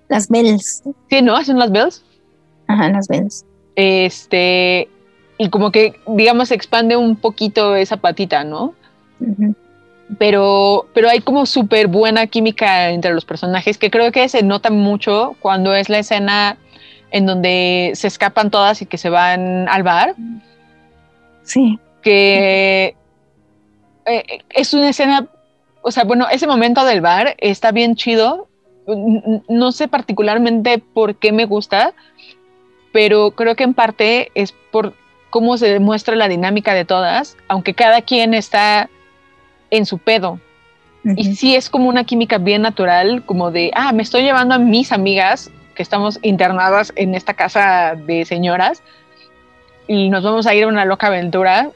Las 0.09 0.29
bells, 0.29 0.83
Sí, 1.11 1.23
¿no? 1.23 1.43
Son 1.45 1.59
las 1.59 1.71
bells. 1.71 2.03
ajá, 2.67 2.89
las 2.91 3.07
bells. 3.09 3.45
Este, 3.77 4.89
y 5.39 5.49
como 5.51 5.71
que, 5.71 6.01
digamos, 6.09 6.49
se 6.49 6.55
expande 6.55 6.97
un 6.97 7.15
poquito 7.17 7.77
esa 7.77 7.97
patita, 7.99 8.43
¿no? 8.45 8.75
Pero, 10.19 10.87
pero 10.95 11.09
hay 11.11 11.21
como 11.21 11.45
súper 11.45 11.87
buena 11.87 12.27
química 12.27 12.91
entre 12.91 13.13
los 13.13 13.25
personajes 13.27 13.77
que 13.77 13.91
creo 13.91 14.11
que 14.11 14.29
se 14.29 14.43
nota 14.43 14.71
mucho 14.71 15.37
cuando 15.41 15.75
es 15.75 15.89
la 15.91 15.99
escena 15.99 16.57
en 17.11 17.27
donde 17.27 17.93
se 17.95 18.07
escapan 18.09 18.51
todas 18.51 18.81
y 18.83 18.87
que 18.87 18.97
se 18.99 19.11
van 19.11 19.69
al 19.69 19.83
bar, 19.83 20.15
Sí, 21.43 21.79
que 22.09 22.97
eh, 24.07 24.39
es 24.49 24.73
una 24.73 24.89
escena, 24.89 25.27
o 25.83 25.91
sea, 25.91 26.05
bueno, 26.05 26.27
ese 26.31 26.47
momento 26.47 26.87
del 26.87 27.03
bar 27.03 27.35
está 27.37 27.71
bien 27.71 27.97
chido. 27.97 28.49
No 28.87 29.73
sé 29.73 29.89
particularmente 29.89 30.79
por 30.79 31.17
qué 31.17 31.33
me 31.33 31.45
gusta, 31.45 31.93
pero 32.95 33.33
creo 33.33 33.57
que 33.57 33.65
en 33.65 33.75
parte 33.75 34.33
es 34.35 34.53
por 34.73 34.95
cómo 35.29 35.59
se 35.59 35.69
demuestra 35.69 36.17
la 36.17 36.29
dinámica 36.29 36.73
de 36.73 36.87
todas, 36.87 37.37
aunque 37.47 37.75
cada 37.75 38.01
quien 38.01 38.33
está 38.33 38.89
en 39.71 39.85
su 39.85 39.99
pedo. 39.99 40.41
Y 41.05 41.35
sí 41.35 41.55
es 41.57 41.69
como 41.69 41.91
una 41.91 42.05
química 42.05 42.39
bien 42.39 42.63
natural, 42.63 43.23
como 43.27 43.51
de, 43.51 43.71
ah, 43.75 43.93
me 43.93 44.03
estoy 44.03 44.23
llevando 44.23 44.55
a 44.55 44.59
mis 44.59 44.93
amigas 44.93 45.51
que 45.75 45.83
estamos 45.83 46.19
internadas 46.23 46.91
en 46.97 47.15
esta 47.15 47.35
casa 47.35 47.95
de 47.95 48.25
señoras 48.25 48.83
y 49.87 50.09
nos 50.09 50.25
vamos 50.25 50.47
a 50.47 50.55
ir 50.55 50.65
a 50.65 50.69
una 50.69 50.87
loca 50.87 51.09
aventura. 51.09 51.71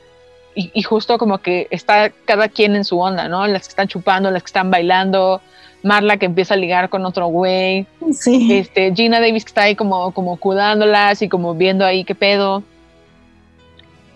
Y, 0.54 0.70
y 0.74 0.82
justo 0.82 1.16
como 1.18 1.38
que 1.38 1.66
está 1.70 2.10
cada 2.24 2.48
quien 2.48 2.76
en 2.76 2.84
su 2.84 3.00
onda, 3.00 3.28
¿no? 3.28 3.46
Las 3.46 3.62
que 3.62 3.70
están 3.70 3.88
chupando, 3.88 4.30
las 4.30 4.42
que 4.42 4.48
están 4.48 4.70
bailando, 4.70 5.40
Marla 5.82 6.16
que 6.16 6.26
empieza 6.26 6.54
a 6.54 6.56
ligar 6.56 6.88
con 6.90 7.04
otro 7.04 7.26
güey, 7.26 7.86
sí. 8.12 8.56
este, 8.56 8.94
Gina 8.94 9.18
Davis 9.18 9.44
que 9.44 9.48
está 9.48 9.62
ahí 9.62 9.74
como, 9.74 10.12
como 10.12 10.36
cuidándolas 10.36 11.22
y 11.22 11.28
como 11.28 11.54
viendo 11.54 11.84
ahí 11.84 12.04
qué 12.04 12.14
pedo. 12.14 12.62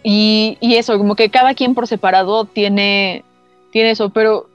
Y, 0.05 0.59
y 0.61 0.77
eso, 0.77 0.97
como 0.97 1.17
que 1.17 1.29
cada 1.29 1.55
quien 1.55 1.75
por 1.75 1.89
separado 1.89 2.45
tiene, 2.45 3.25
tiene 3.73 3.91
eso, 3.91 4.11
pero 4.11 4.49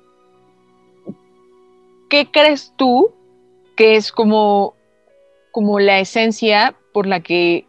¿qué 2.09 2.31
crees 2.31 2.71
tú 2.77 3.11
que 3.75 3.97
es 3.97 4.13
como, 4.13 4.75
como 5.51 5.81
la 5.81 5.99
esencia 5.99 6.75
por 6.93 7.07
la 7.07 7.19
que 7.19 7.65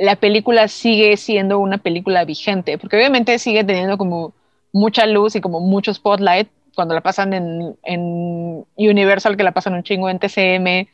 la 0.00 0.16
película 0.16 0.66
sigue 0.66 1.16
siendo 1.18 1.58
una 1.58 1.76
película 1.76 2.24
vigente? 2.24 2.78
Porque 2.78 2.96
obviamente 2.96 3.38
sigue 3.38 3.64
teniendo 3.64 3.98
como 3.98 4.32
mucha 4.72 5.06
luz 5.06 5.36
y 5.36 5.42
como 5.42 5.60
mucho 5.60 5.92
spotlight 5.92 6.48
cuando 6.74 6.94
la 6.94 7.02
pasan 7.02 7.34
en, 7.34 7.76
en 7.82 8.64
Universal, 8.76 9.36
que 9.36 9.42
la 9.42 9.52
pasan 9.52 9.74
un 9.74 9.82
chingo 9.82 10.08
en 10.08 10.18
TCM. 10.18 10.88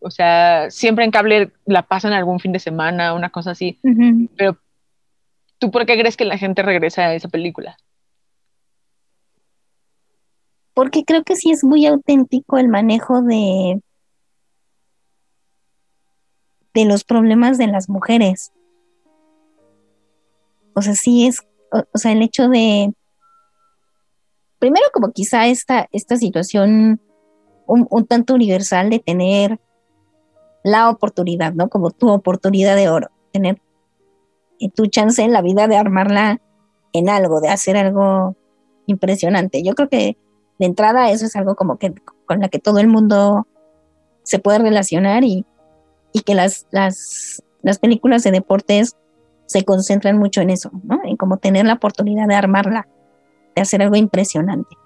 O 0.00 0.10
sea, 0.10 0.70
siempre 0.70 1.06
en 1.06 1.10
cable 1.10 1.52
la 1.64 1.82
pasan 1.82 2.12
algún 2.12 2.38
fin 2.38 2.52
de 2.52 2.58
semana, 2.58 3.14
una 3.14 3.30
cosa 3.30 3.52
así. 3.52 3.78
Pero, 4.36 4.58
¿tú 5.58 5.70
por 5.70 5.86
qué 5.86 5.98
crees 5.98 6.18
que 6.18 6.26
la 6.26 6.36
gente 6.36 6.62
regresa 6.62 7.06
a 7.06 7.14
esa 7.14 7.28
película? 7.28 7.78
Porque 10.74 11.04
creo 11.04 11.24
que 11.24 11.36
sí 11.36 11.50
es 11.50 11.64
muy 11.64 11.86
auténtico 11.86 12.58
el 12.58 12.68
manejo 12.68 13.22
de, 13.22 13.80
de 16.74 16.84
los 16.84 17.04
problemas 17.04 17.58
de 17.58 17.66
las 17.66 17.88
mujeres. 17.88 18.52
O 20.74 20.82
sea, 20.82 20.94
sí 20.94 21.26
es, 21.26 21.40
o, 21.72 21.98
sea, 21.98 22.12
el 22.12 22.22
hecho 22.22 22.48
de, 22.48 22.92
primero 24.58 24.86
como 24.92 25.12
quizá 25.12 25.46
esta, 25.46 25.88
esta 25.92 26.16
situación 26.16 27.00
un, 27.66 27.86
un 27.90 28.06
tanto 28.06 28.34
universal 28.34 28.90
de 28.90 28.98
tener 29.00 29.60
la 30.62 30.90
oportunidad, 30.90 31.52
¿no? 31.54 31.68
Como 31.68 31.90
tu 31.90 32.10
oportunidad 32.10 32.76
de 32.76 32.88
oro, 32.88 33.08
tener 33.32 33.60
eh, 34.60 34.70
tu 34.70 34.86
chance 34.86 35.22
en 35.22 35.32
la 35.32 35.42
vida 35.42 35.66
de 35.66 35.76
armarla 35.76 36.40
en 36.92 37.08
algo, 37.08 37.40
de 37.40 37.48
hacer 37.48 37.76
algo 37.76 38.36
impresionante. 38.86 39.62
Yo 39.62 39.74
creo 39.74 39.88
que 39.88 40.16
de 40.58 40.66
entrada 40.66 41.10
eso 41.10 41.26
es 41.26 41.36
algo 41.36 41.54
como 41.56 41.78
que 41.78 41.94
con 42.26 42.40
la 42.40 42.48
que 42.48 42.58
todo 42.58 42.78
el 42.78 42.86
mundo 42.86 43.46
se 44.22 44.38
puede 44.38 44.58
relacionar 44.58 45.24
y, 45.24 45.46
y 46.12 46.20
que 46.22 46.34
las, 46.34 46.66
las, 46.70 47.42
las 47.62 47.78
películas 47.78 48.22
de 48.22 48.30
deportes 48.30 48.96
se 49.46 49.64
concentran 49.64 50.18
mucho 50.18 50.40
en 50.40 50.50
eso, 50.50 50.70
¿no? 50.84 51.00
En 51.04 51.16
como 51.16 51.38
tener 51.38 51.66
la 51.66 51.74
oportunidad 51.74 52.28
de 52.28 52.34
armarla, 52.34 52.88
de 53.54 53.62
hacer 53.62 53.82
algo 53.82 53.96
impresionante. 53.96 54.76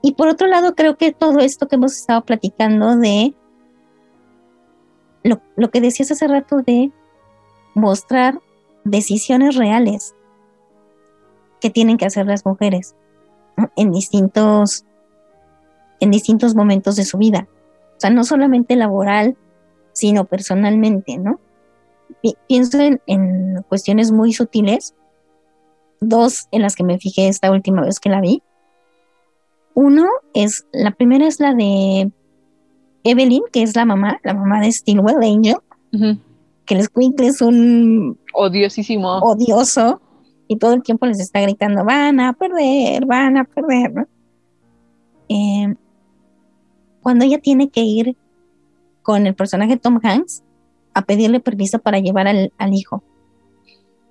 Y 0.00 0.12
por 0.12 0.28
otro 0.28 0.46
lado, 0.46 0.74
creo 0.74 0.96
que 0.96 1.12
todo 1.12 1.40
esto 1.40 1.66
que 1.66 1.76
hemos 1.76 1.96
estado 1.96 2.24
platicando 2.24 2.96
de 2.96 3.34
lo, 5.24 5.40
lo 5.56 5.70
que 5.70 5.80
decías 5.80 6.12
hace 6.12 6.28
rato 6.28 6.58
de 6.58 6.92
mostrar 7.74 8.40
decisiones 8.84 9.56
reales 9.56 10.14
que 11.60 11.70
tienen 11.70 11.96
que 11.96 12.06
hacer 12.06 12.26
las 12.26 12.46
mujeres 12.46 12.94
en 13.76 13.90
distintos 13.90 14.84
en 16.00 16.10
distintos 16.10 16.54
momentos 16.54 16.96
de 16.96 17.04
su 17.04 17.18
vida. 17.18 17.48
O 17.98 18.00
sea, 18.00 18.10
no 18.10 18.22
solamente 18.22 18.76
laboral, 18.76 19.36
sino 19.92 20.24
personalmente, 20.24 21.18
¿no? 21.18 21.40
pienso 22.46 22.78
en, 22.80 23.64
cuestiones 23.68 24.12
muy 24.12 24.32
sutiles, 24.32 24.94
dos 26.00 26.46
en 26.52 26.62
las 26.62 26.76
que 26.76 26.84
me 26.84 26.98
fijé 26.98 27.26
esta 27.26 27.50
última 27.50 27.82
vez 27.82 27.98
que 27.98 28.08
la 28.08 28.20
vi. 28.20 28.40
Uno 29.74 30.06
es, 30.32 30.64
la 30.72 30.92
primera 30.92 31.26
es 31.26 31.40
la 31.40 31.54
de 31.54 32.12
Evelyn, 33.02 33.42
que 33.52 33.62
es 33.62 33.74
la 33.74 33.84
mamá, 33.84 34.20
la 34.22 34.32
mamá 34.32 34.60
de 34.60 34.70
Stillwell 34.70 35.22
Angel, 35.22 35.56
que 36.64 36.74
les 36.76 36.88
que 36.88 37.26
es 37.26 37.42
un 37.42 38.16
odiosísimo, 38.32 39.18
odioso, 39.18 40.00
y 40.46 40.56
todo 40.56 40.72
el 40.74 40.84
tiempo 40.84 41.06
les 41.06 41.18
está 41.18 41.40
gritando, 41.40 41.84
van 41.84 42.20
a 42.20 42.32
perder, 42.32 43.04
van 43.06 43.36
a 43.38 43.44
perder, 43.44 43.92
¿no? 43.92 44.06
Eh, 45.28 45.74
cuando 47.02 47.24
ella 47.24 47.38
tiene 47.38 47.70
que 47.70 47.82
ir 47.82 48.16
con 49.02 49.26
el 49.26 49.34
personaje 49.34 49.76
Tom 49.76 50.00
Hanks 50.02 50.42
a 50.94 51.02
pedirle 51.02 51.40
permiso 51.40 51.78
para 51.78 51.98
llevar 51.98 52.26
al, 52.26 52.74
hijo, 52.74 53.02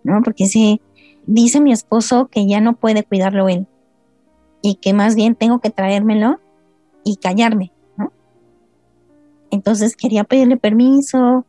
¿no? 0.04 0.22
Porque 0.24 0.48
si 0.48 0.82
dice 1.26 1.62
mi 1.62 1.72
esposo 1.72 2.28
que 2.28 2.48
ya 2.48 2.62
no 2.62 2.76
puede 2.76 3.04
cuidarlo 3.04 3.50
él 3.50 3.68
y 4.62 4.76
que 4.76 4.94
más 4.94 5.16
bien 5.16 5.36
tengo 5.36 5.60
que 5.60 5.70
traérmelo 5.70 6.40
y 7.04 7.18
callarme, 7.18 7.72
¿no? 7.98 8.12
Entonces 9.52 9.96
quería 9.96 10.24
pedirle 10.24 10.58
permiso, 10.58 11.46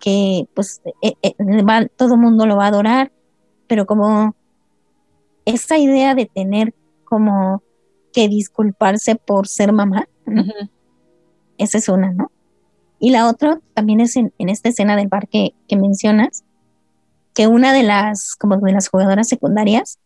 que 0.00 0.48
pues 0.54 0.82
eh, 1.02 1.14
eh, 1.22 1.88
todo 1.96 2.14
el 2.14 2.20
mundo 2.20 2.46
lo 2.46 2.56
va 2.56 2.64
a 2.64 2.68
adorar, 2.68 3.12
pero 3.68 3.86
como 3.86 4.34
esa 5.44 5.78
idea 5.78 6.14
de 6.14 6.26
tener 6.26 6.74
como 7.04 7.62
que 8.12 8.28
disculparse 8.28 9.14
por 9.14 9.46
ser 9.46 9.72
mamá, 9.72 10.08
esa 11.60 11.78
es 11.78 11.88
una, 11.88 12.12
¿no? 12.12 12.32
Y 12.98 13.10
la 13.10 13.28
otra 13.28 13.60
también 13.74 14.00
es 14.00 14.16
en, 14.16 14.32
esta 14.38 14.68
escena 14.68 14.96
del 14.96 15.08
bar 15.08 15.28
que, 15.28 15.54
mencionas, 15.70 16.44
que 17.34 17.46
una 17.46 17.72
de 17.72 17.82
las, 17.82 18.34
como 18.34 18.56
de 18.58 18.72
las 18.72 18.88
jugadoras 18.88 19.28
secundarias, 19.28 19.98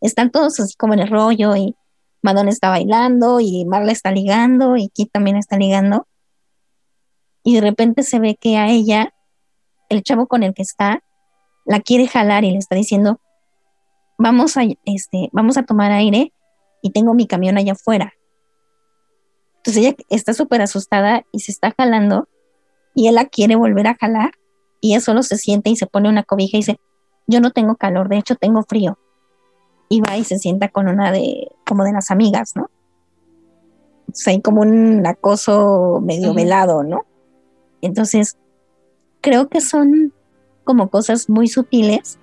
están 0.00 0.30
todos 0.30 0.60
así 0.60 0.74
como 0.76 0.94
en 0.94 1.00
el 1.00 1.08
rollo 1.08 1.56
y 1.56 1.74
Madonna 2.22 2.50
está 2.50 2.68
bailando 2.68 3.40
y 3.40 3.64
Marla 3.64 3.90
está 3.90 4.12
ligando 4.12 4.76
y 4.76 4.88
Kit 4.88 5.10
también 5.10 5.36
está 5.36 5.56
ligando. 5.56 6.06
Y 7.42 7.54
de 7.54 7.60
repente 7.60 8.02
se 8.02 8.20
ve 8.20 8.36
que 8.36 8.56
a 8.56 8.68
ella, 8.68 9.14
el 9.88 10.02
chavo 10.02 10.28
con 10.28 10.42
el 10.42 10.54
que 10.54 10.62
está, 10.62 11.02
la 11.64 11.80
quiere 11.80 12.06
jalar 12.06 12.44
y 12.44 12.52
le 12.52 12.58
está 12.58 12.76
diciendo, 12.76 13.20
vamos 14.16 14.56
a, 14.56 14.62
este, 14.84 15.28
vamos 15.32 15.56
a 15.56 15.64
tomar 15.64 15.90
aire 15.90 16.32
y 16.82 16.90
tengo 16.90 17.14
mi 17.14 17.26
camión 17.26 17.56
allá 17.56 17.72
afuera. 17.72 18.12
Entonces 19.58 19.76
ella 19.84 19.96
está 20.08 20.34
súper 20.34 20.62
asustada 20.62 21.24
y 21.32 21.40
se 21.40 21.52
está 21.52 21.74
jalando 21.76 22.28
y 22.94 23.08
él 23.08 23.14
la 23.14 23.26
quiere 23.26 23.56
volver 23.56 23.86
a 23.86 23.94
jalar 23.94 24.32
y 24.80 24.92
ella 24.92 25.00
solo 25.00 25.22
se 25.22 25.36
siente 25.36 25.70
y 25.70 25.76
se 25.76 25.86
pone 25.86 26.08
una 26.08 26.22
cobija 26.22 26.56
y 26.56 26.60
dice, 26.60 26.80
yo 27.26 27.40
no 27.40 27.50
tengo 27.50 27.76
calor, 27.76 28.08
de 28.08 28.18
hecho 28.18 28.36
tengo 28.36 28.62
frío. 28.62 28.98
Y 29.88 30.00
va 30.00 30.16
y 30.16 30.24
se 30.24 30.38
sienta 30.38 30.68
con 30.68 30.88
una 30.88 31.12
de, 31.12 31.48
como 31.66 31.84
de 31.84 31.92
las 31.92 32.10
amigas, 32.10 32.52
¿no? 32.56 32.70
O 34.08 34.14
sea, 34.14 34.32
hay 34.32 34.40
como 34.40 34.62
un 34.62 35.06
acoso 35.06 36.00
medio 36.02 36.34
velado, 36.34 36.82
¿no? 36.82 37.04
Entonces, 37.80 38.36
creo 39.20 39.48
que 39.48 39.60
son 39.60 40.12
como 40.64 40.88
cosas 40.88 41.28
muy 41.28 41.48
sutiles, 41.48 42.18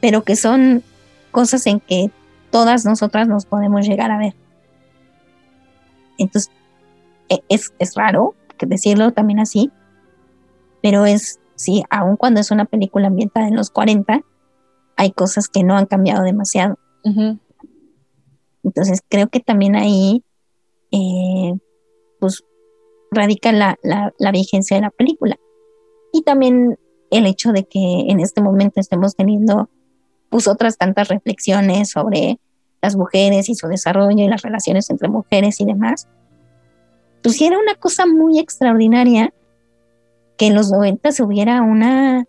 pero 0.00 0.24
que 0.24 0.36
son 0.36 0.82
cosas 1.30 1.66
en 1.66 1.80
que 1.80 2.10
todas 2.50 2.84
nosotras 2.84 3.26
nos 3.28 3.46
podemos 3.46 3.86
llegar 3.86 4.10
a 4.10 4.18
ver. 4.18 4.34
Entonces, 6.18 6.50
e, 7.28 7.40
es, 7.48 7.72
es 7.78 7.94
raro 7.94 8.34
decirlo 8.66 9.12
también 9.12 9.40
así, 9.40 9.70
pero 10.82 11.06
es, 11.06 11.40
sí, 11.54 11.82
aun 11.90 12.16
cuando 12.16 12.40
es 12.40 12.50
una 12.50 12.64
película 12.64 13.08
ambientada 13.08 13.48
en 13.48 13.56
los 13.56 13.70
40, 13.70 14.22
hay 14.96 15.12
cosas 15.12 15.48
que 15.48 15.62
no 15.62 15.76
han 15.76 15.86
cambiado 15.86 16.22
demasiado. 16.22 16.78
Entonces, 18.62 19.02
creo 19.08 19.28
que 19.28 19.40
también 19.40 19.76
ahí, 19.76 20.24
eh, 20.90 21.54
pues, 22.20 22.44
radica 23.10 23.52
la, 23.52 23.78
la, 23.82 24.12
la 24.18 24.32
vigencia 24.32 24.76
de 24.76 24.82
la 24.82 24.90
película 24.90 25.38
y 26.12 26.22
también 26.22 26.78
el 27.10 27.26
hecho 27.26 27.52
de 27.52 27.64
que 27.64 28.06
en 28.08 28.20
este 28.20 28.42
momento 28.42 28.80
estemos 28.80 29.14
teniendo 29.14 29.68
pues 30.30 30.48
otras 30.48 30.78
tantas 30.78 31.08
reflexiones 31.08 31.90
sobre 31.90 32.40
las 32.84 32.96
mujeres 32.96 33.48
y 33.48 33.54
su 33.54 33.66
desarrollo 33.66 34.22
y 34.22 34.28
las 34.28 34.42
relaciones 34.42 34.90
entre 34.90 35.08
mujeres 35.08 35.58
y 35.58 35.64
demás. 35.64 36.06
Pues 37.22 37.40
era 37.40 37.58
una 37.58 37.74
cosa 37.76 38.04
muy 38.04 38.38
extraordinaria 38.38 39.32
que 40.36 40.48
en 40.48 40.54
los 40.54 40.70
90 40.70 41.12
se 41.12 41.22
hubiera 41.22 41.62
una 41.62 42.26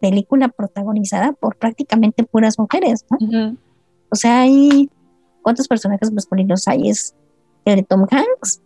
película 0.00 0.48
protagonizada 0.48 1.32
por 1.32 1.56
prácticamente 1.56 2.24
puras 2.24 2.58
mujeres, 2.58 3.04
¿no? 3.10 3.58
O 4.08 4.16
sea, 4.16 4.40
hay 4.40 4.88
¿cuántos 5.42 5.68
personajes 5.68 6.10
masculinos 6.12 6.66
hay? 6.66 6.88
Es 6.88 7.14
el 7.66 7.76
de 7.76 7.82
Tom 7.82 8.06
Hanks, 8.10 8.62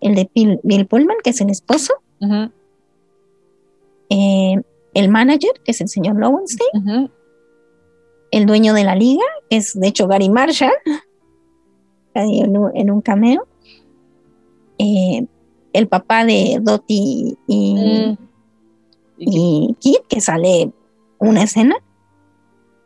el 0.00 0.16
de 0.16 0.28
Bill, 0.34 0.86
Pullman, 0.88 1.18
que 1.22 1.30
es 1.30 1.40
el 1.40 1.50
esposo, 1.50 1.94
eh, 4.10 4.56
el 4.94 5.08
manager, 5.08 5.52
que 5.64 5.70
es 5.70 5.80
el 5.80 5.88
señor 5.88 6.16
Lowenstein, 6.16 7.12
el 8.30 8.46
dueño 8.46 8.74
de 8.74 8.84
la 8.84 8.94
liga, 8.94 9.24
que 9.48 9.56
es 9.56 9.78
de 9.78 9.88
hecho 9.88 10.06
Gary 10.06 10.28
Marshall, 10.28 10.72
en 12.14 12.90
un, 12.90 13.00
cameo, 13.00 13.46
eh, 14.78 15.24
el 15.72 15.88
papá 15.88 16.24
de 16.24 16.58
Dottie 16.60 17.36
y, 17.46 17.74
mm. 17.74 18.18
y, 19.18 19.76
Kit, 19.78 20.00
que 20.08 20.20
sale 20.20 20.72
una 21.18 21.44
escena, 21.44 21.76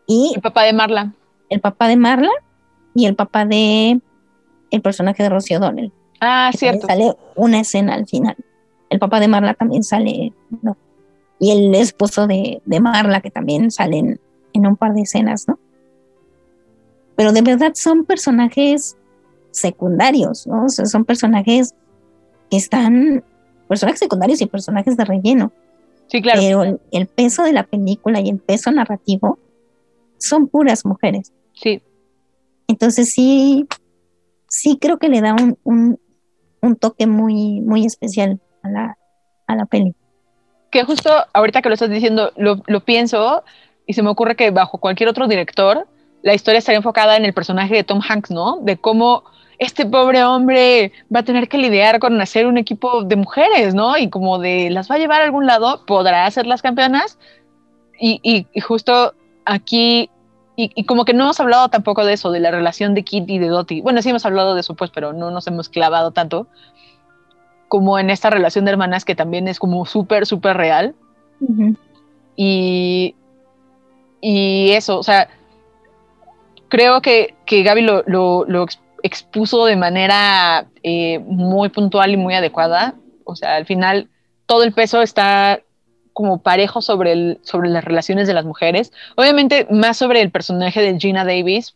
y 0.07 0.33
el 0.35 0.43
papá 0.43 0.65
de 0.65 0.73
Marla. 0.73 1.15
El 1.49 1.61
papá 1.61 1.89
de 1.89 1.97
Marla 1.97 2.31
y 2.95 3.07
el 3.07 3.15
papá 3.15 3.47
de 3.47 4.01
el 4.71 4.83
personaje 4.83 5.23
de 5.23 5.29
Rosie 5.29 5.57
O'Donnell. 5.57 5.93
Ah, 6.21 6.51
cierto. 6.55 6.87
Sale 6.87 7.15
una 7.35 7.61
escena 7.61 7.95
al 7.95 8.07
final. 8.07 8.37
El 8.91 8.99
papá 8.99 9.21
de 9.21 9.29
Marla 9.29 9.55
también 9.55 9.83
sale, 9.83 10.33
no, 10.63 10.77
y 11.43 11.51
el 11.51 11.75
esposo 11.75 12.29
de, 12.29 12.63
Marla, 12.81 13.21
que 13.21 13.33
también 13.33 13.73
salen 13.73 14.21
en 14.53 14.67
un 14.67 14.77
par 14.77 14.95
de 14.95 15.03
escenas, 15.03 15.47
¿no? 15.49 15.59
Pero 17.17 17.33
de 17.33 17.43
verdad 17.43 17.73
son 17.75 18.05
personajes 18.05 18.97
secundarios, 19.51 20.47
¿no? 20.47 20.65
O 20.65 20.69
sea, 20.69 20.87
son 20.87 21.05
personajes 21.05 21.75
que 22.51 22.57
están, 22.57 23.23
personajes 23.69 24.01
secundarios 24.01 24.41
y 24.41 24.47
personajes 24.47 24.97
de 24.97 25.05
relleno. 25.05 25.53
Sí, 26.09 26.21
claro. 26.21 26.41
Pero 26.41 26.81
el, 26.91 27.07
peso 27.07 27.45
de 27.45 27.53
la 27.53 27.65
película 27.65 28.21
y 28.21 28.29
el 28.29 28.39
peso 28.39 28.71
narrativo 28.71 29.39
son 30.19 30.49
puras 30.49 30.85
mujeres. 30.85 31.33
Sí. 31.55 31.83
Entonces 32.69 33.11
sí, 33.11 33.67
sí 34.49 34.79
creo 34.81 34.99
que 34.99 35.09
le 35.09 35.21
da 35.21 35.35
un, 35.35 35.99
un, 36.61 36.77
toque 36.77 37.07
muy, 37.07 37.61
muy 37.61 37.85
especial 37.85 38.41
a 38.63 38.71
la, 38.71 38.99
a 39.47 39.57
la 39.57 39.67
peli 39.67 39.95
que 40.73 40.85
justo 40.85 41.11
ahorita 41.35 41.63
que 41.63 41.69
lo 41.69 41.75
estás 41.75 41.91
diciendo, 41.91 42.33
lo, 42.37 42.63
lo, 42.67 42.81
pienso 42.81 43.45
y 43.87 43.95
se 43.95 44.03
me 44.03 44.11
ocurre 44.11 44.37
que 44.37 44.51
bajo 44.51 44.79
cualquier 44.79 45.09
otro 45.09 45.29
director, 45.29 45.87
la 46.23 46.35
historia 46.35 46.59
estaría 46.59 46.79
enfocada 46.79 47.17
en 47.17 47.25
el 47.25 47.33
personaje 47.33 47.75
de 47.75 47.85
Tom 47.85 48.01
Hanks, 48.07 48.31
¿no? 48.31 48.59
De 48.63 48.77
cómo 48.77 49.25
este 49.59 49.87
pobre 49.87 50.25
hombre 50.25 50.93
va 51.15 51.21
a 51.21 51.25
tener 51.25 51.49
que 51.49 51.59
lidiar 51.59 51.99
con 51.99 52.21
hacer 52.21 52.47
un 52.47 52.59
equipo 52.59 53.05
de 53.05 53.17
mujeres, 53.17 53.75
¿no? 53.75 53.97
Y 53.97 54.09
como 54.09 54.39
de 54.39 54.71
las 54.71 54.91
va 54.91 54.97
a 54.97 54.99
llevar 54.99 55.21
a 55.21 55.25
algún 55.25 55.47
lado, 55.47 55.85
podrá 55.87 56.31
ser 56.31 56.47
las 56.47 56.63
campeonas. 56.63 57.19
Y, 57.99 58.21
y, 58.23 58.61
justo 58.61 59.15
aquí, 59.45 60.11
y, 60.57 60.73
y, 60.75 60.85
como 60.85 61.05
que 61.05 61.15
no 61.15 61.25
hemos 61.25 61.39
hablado 61.39 61.69
tampoco 61.69 62.05
de 62.05 62.15
eso, 62.15 62.33
de 62.33 62.41
la 62.41 62.51
relación 62.51 62.95
de 62.95 63.05
Kit 63.05 63.31
y 63.31 63.39
de 63.39 63.47
Dottie. 63.47 63.83
Bueno, 63.83 64.03
sí 64.03 64.11
hemos 64.11 64.27
hablado 64.27 64.55
de 64.55 64.61
eso, 64.61 64.75
pues, 64.75 64.91
pero 64.91 65.13
no 65.13 65.31
nos 65.31 65.47
hemos 65.47 65.69
clavado 65.69 66.11
tanto 66.11 66.49
como 67.69 67.99
en 67.99 68.11
esta 68.11 68.29
relación 68.29 68.65
de 68.65 68.73
hermanas 68.73 69.05
que 69.05 69.15
también 69.15 69.49
es 69.49 69.59
como 69.59 69.87
súper, 69.87 70.27
súper 70.27 70.57
real. 70.57 70.95
y, 72.37 73.15
y 74.23 74.71
eso, 74.71 74.99
o 74.99 75.03
sea, 75.03 75.29
creo 76.69 77.03
que, 77.03 77.35
que 77.45 77.65
Gaby 77.65 77.83
lo, 77.83 78.03
lo, 78.07 78.67
expuso 79.03 79.67
de 79.67 79.75
manera 79.75 80.69
eh, 80.85 81.19
muy 81.19 81.69
puntual 81.71 82.13
y 82.13 82.17
muy 82.17 82.35
adecuada. 82.35 82.95
O 83.25 83.35
sea, 83.35 83.57
al 83.57 83.67
final 83.67 84.09
todo 84.47 84.63
el 84.63 84.73
peso 84.73 85.03
está 85.03 85.61
como 86.13 86.41
parejo 86.41 86.81
sobre, 86.81 87.13
el, 87.13 87.41
sobre 87.43 87.69
las 87.69 87.85
relaciones 87.85 88.29
de 88.29 88.35
las 88.35 88.45
mujeres. 88.45 88.93
Obviamente 89.17 89.67
más 89.71 89.97
sobre 89.97 90.23
el 90.23 90.31
personaje 90.31 90.81
de 90.81 91.01
Gina 91.01 91.25
Davis, 91.25 91.75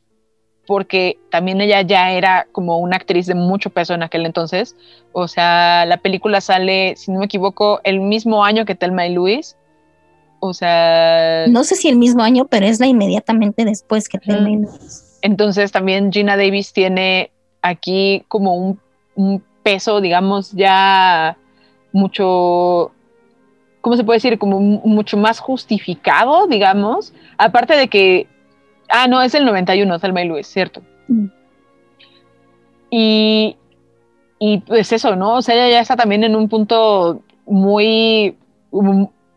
porque 0.69 1.19
también 1.31 1.61
ella 1.61 1.83
ya 1.83 2.13
era 2.13 2.47
como 2.53 2.79
una 2.79 2.97
actriz 2.97 3.27
de 3.27 3.35
mucho 3.35 3.71
peso 3.71 3.93
en 3.93 4.05
aquel 4.05 4.25
entonces. 4.25 4.77
O 5.13 5.27
sea, 5.27 5.85
la 5.85 5.97
película 5.97 6.41
sale, 6.41 6.95
si 6.97 7.11
no 7.11 7.19
me 7.19 7.25
equivoco, 7.25 7.81
el 7.83 8.01
mismo 8.01 8.45
año 8.45 8.65
que 8.65 8.77
Telma 8.77 9.07
y 9.07 9.15
Luis. 9.15 9.57
O 10.41 10.55
sea... 10.55 11.47
No 11.49 11.65
sé 11.65 11.77
si 11.77 11.89
el 11.89 11.97
mismo 11.97 12.23
año, 12.23 12.47
pero 12.47 12.67
es 12.67 12.81
la 12.81 12.87
inmediatamente 12.87 13.65
después 13.65 14.09
que 14.09 14.19
Luis. 14.25 15.19
Entonces 15.23 15.73
también 15.73 16.13
Gina 16.13 16.37
Davis 16.37 16.73
tiene 16.73 17.31
aquí 17.63 18.25
como 18.29 18.55
un, 18.55 18.81
un 19.15 19.43
peso, 19.63 20.01
digamos, 20.01 20.53
ya 20.53 21.37
mucho 21.93 22.93
¿cómo 23.87 23.97
se 23.97 24.03
puede 24.03 24.17
decir? 24.17 24.37
Como 24.37 24.59
mucho 24.59 25.17
más 25.17 25.39
justificado, 25.39 26.49
digamos. 26.49 27.15
Aparte 27.39 27.77
de 27.77 27.87
que, 27.87 28.27
ah, 28.89 29.07
no, 29.07 29.23
es 29.23 29.33
el 29.37 29.45
91, 29.45 30.01
Thelma 30.01 30.23
y 30.23 30.27
Luis, 30.27 30.49
cierto. 30.49 30.83
Mm. 31.07 31.27
Y, 32.91 33.57
y 34.41 34.59
pues 34.59 34.91
eso, 34.91 35.15
¿no? 35.15 35.37
O 35.37 35.43
sea, 35.43 35.55
ella 35.55 35.71
ya 35.71 35.81
está 35.83 35.95
también 35.95 36.25
en 36.25 36.35
un 36.35 36.49
punto 36.49 37.23
muy, 37.47 38.37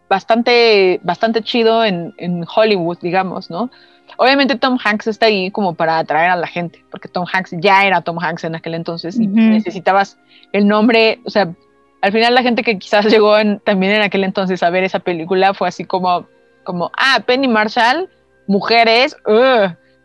bastante, 0.09 0.99
bastante 1.03 1.41
chido 1.43 1.85
en, 1.85 2.13
en 2.17 2.43
Hollywood, 2.53 2.97
digamos, 3.01 3.49
¿no? 3.49 3.69
Obviamente 4.17 4.57
Tom 4.57 4.77
Hanks 4.83 5.07
está 5.07 5.27
ahí 5.27 5.51
como 5.51 5.75
para 5.75 5.99
atraer 5.99 6.31
a 6.31 6.35
la 6.35 6.47
gente, 6.47 6.83
porque 6.91 7.07
Tom 7.07 7.25
Hanks 7.31 7.51
ya 7.59 7.85
era 7.85 8.01
Tom 8.01 8.17
Hanks 8.19 8.43
en 8.43 8.55
aquel 8.55 8.73
entonces 8.73 9.17
y 9.19 9.27
necesitabas 9.27 10.17
el 10.51 10.67
nombre, 10.67 11.21
o 11.25 11.29
sea, 11.29 11.53
al 12.01 12.11
final 12.11 12.33
la 12.33 12.41
gente 12.41 12.63
que 12.63 12.77
quizás 12.79 13.05
llegó 13.11 13.35
también 13.63 13.93
en 13.93 14.01
aquel 14.01 14.23
entonces 14.23 14.63
a 14.63 14.69
ver 14.71 14.83
esa 14.83 14.99
película 14.99 15.53
fue 15.53 15.67
así 15.67 15.85
como, 15.85 16.25
como 16.63 16.91
ah, 16.97 17.23
Penny 17.25 17.47
Marshall, 17.47 18.09
mujeres, 18.47 19.15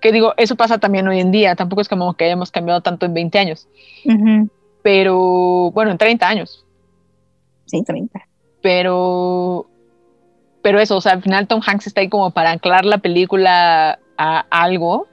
que 0.01 0.13
digo, 0.13 0.35
eso 0.37 0.55
pasa 0.55 0.79
también 0.79 1.09
hoy 1.09 1.21
en 1.21 1.33
día, 1.33 1.57
tampoco 1.57 1.81
es 1.81 1.89
como 1.89 2.15
que 2.15 2.27
hayamos 2.27 2.51
cambiado 2.51 2.83
tanto 2.83 3.07
en 3.07 3.15
20 3.15 3.39
años, 3.39 3.69
pero 4.83 5.71
bueno, 5.73 5.91
en 5.91 5.99
30 5.99 6.29
años. 6.29 6.65
Sí, 7.65 7.83
30. 7.83 8.21
Pero, 8.61 9.67
pero 10.65 10.81
eso, 10.81 10.97
o 10.97 11.01
sea, 11.03 11.13
al 11.13 11.23
final 11.23 11.47
Tom 11.47 11.61
Hanks 11.65 11.87
está 11.87 12.01
ahí 12.01 12.09
como 12.09 12.31
para 12.31 12.51
anclar 12.51 12.87
la 12.87 12.97
película 12.97 13.99
a 14.17 14.47
algo 14.49 15.07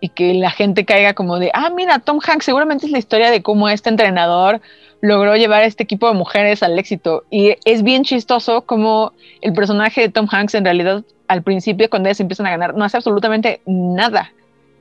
y 0.00 0.10
que 0.10 0.32
la 0.34 0.52
gente 0.52 0.84
caiga 0.84 1.12
como 1.12 1.40
de, 1.40 1.50
ah, 1.54 1.70
mira, 1.70 1.98
Tom 1.98 2.20
Hanks 2.24 2.44
seguramente 2.44 2.86
es 2.86 2.92
la 2.92 2.98
historia 2.98 3.32
de 3.32 3.42
cómo 3.42 3.68
este 3.68 3.88
entrenador 3.88 4.60
logró 5.00 5.34
llevar 5.34 5.64
a 5.64 5.66
este 5.66 5.82
equipo 5.82 6.06
de 6.06 6.14
mujeres 6.14 6.62
al 6.62 6.78
éxito. 6.78 7.24
Y 7.30 7.56
es 7.64 7.82
bien 7.82 8.04
chistoso 8.04 8.64
como 8.64 9.12
el 9.40 9.54
personaje 9.54 10.02
de 10.02 10.08
Tom 10.08 10.28
Hanks 10.30 10.54
en 10.54 10.64
realidad 10.64 11.02
al 11.26 11.42
principio 11.42 11.90
cuando 11.90 12.08
ellas 12.08 12.20
empiezan 12.20 12.46
a 12.46 12.50
ganar 12.50 12.76
no 12.76 12.84
hace 12.84 12.96
absolutamente 12.96 13.62
nada. 13.66 14.32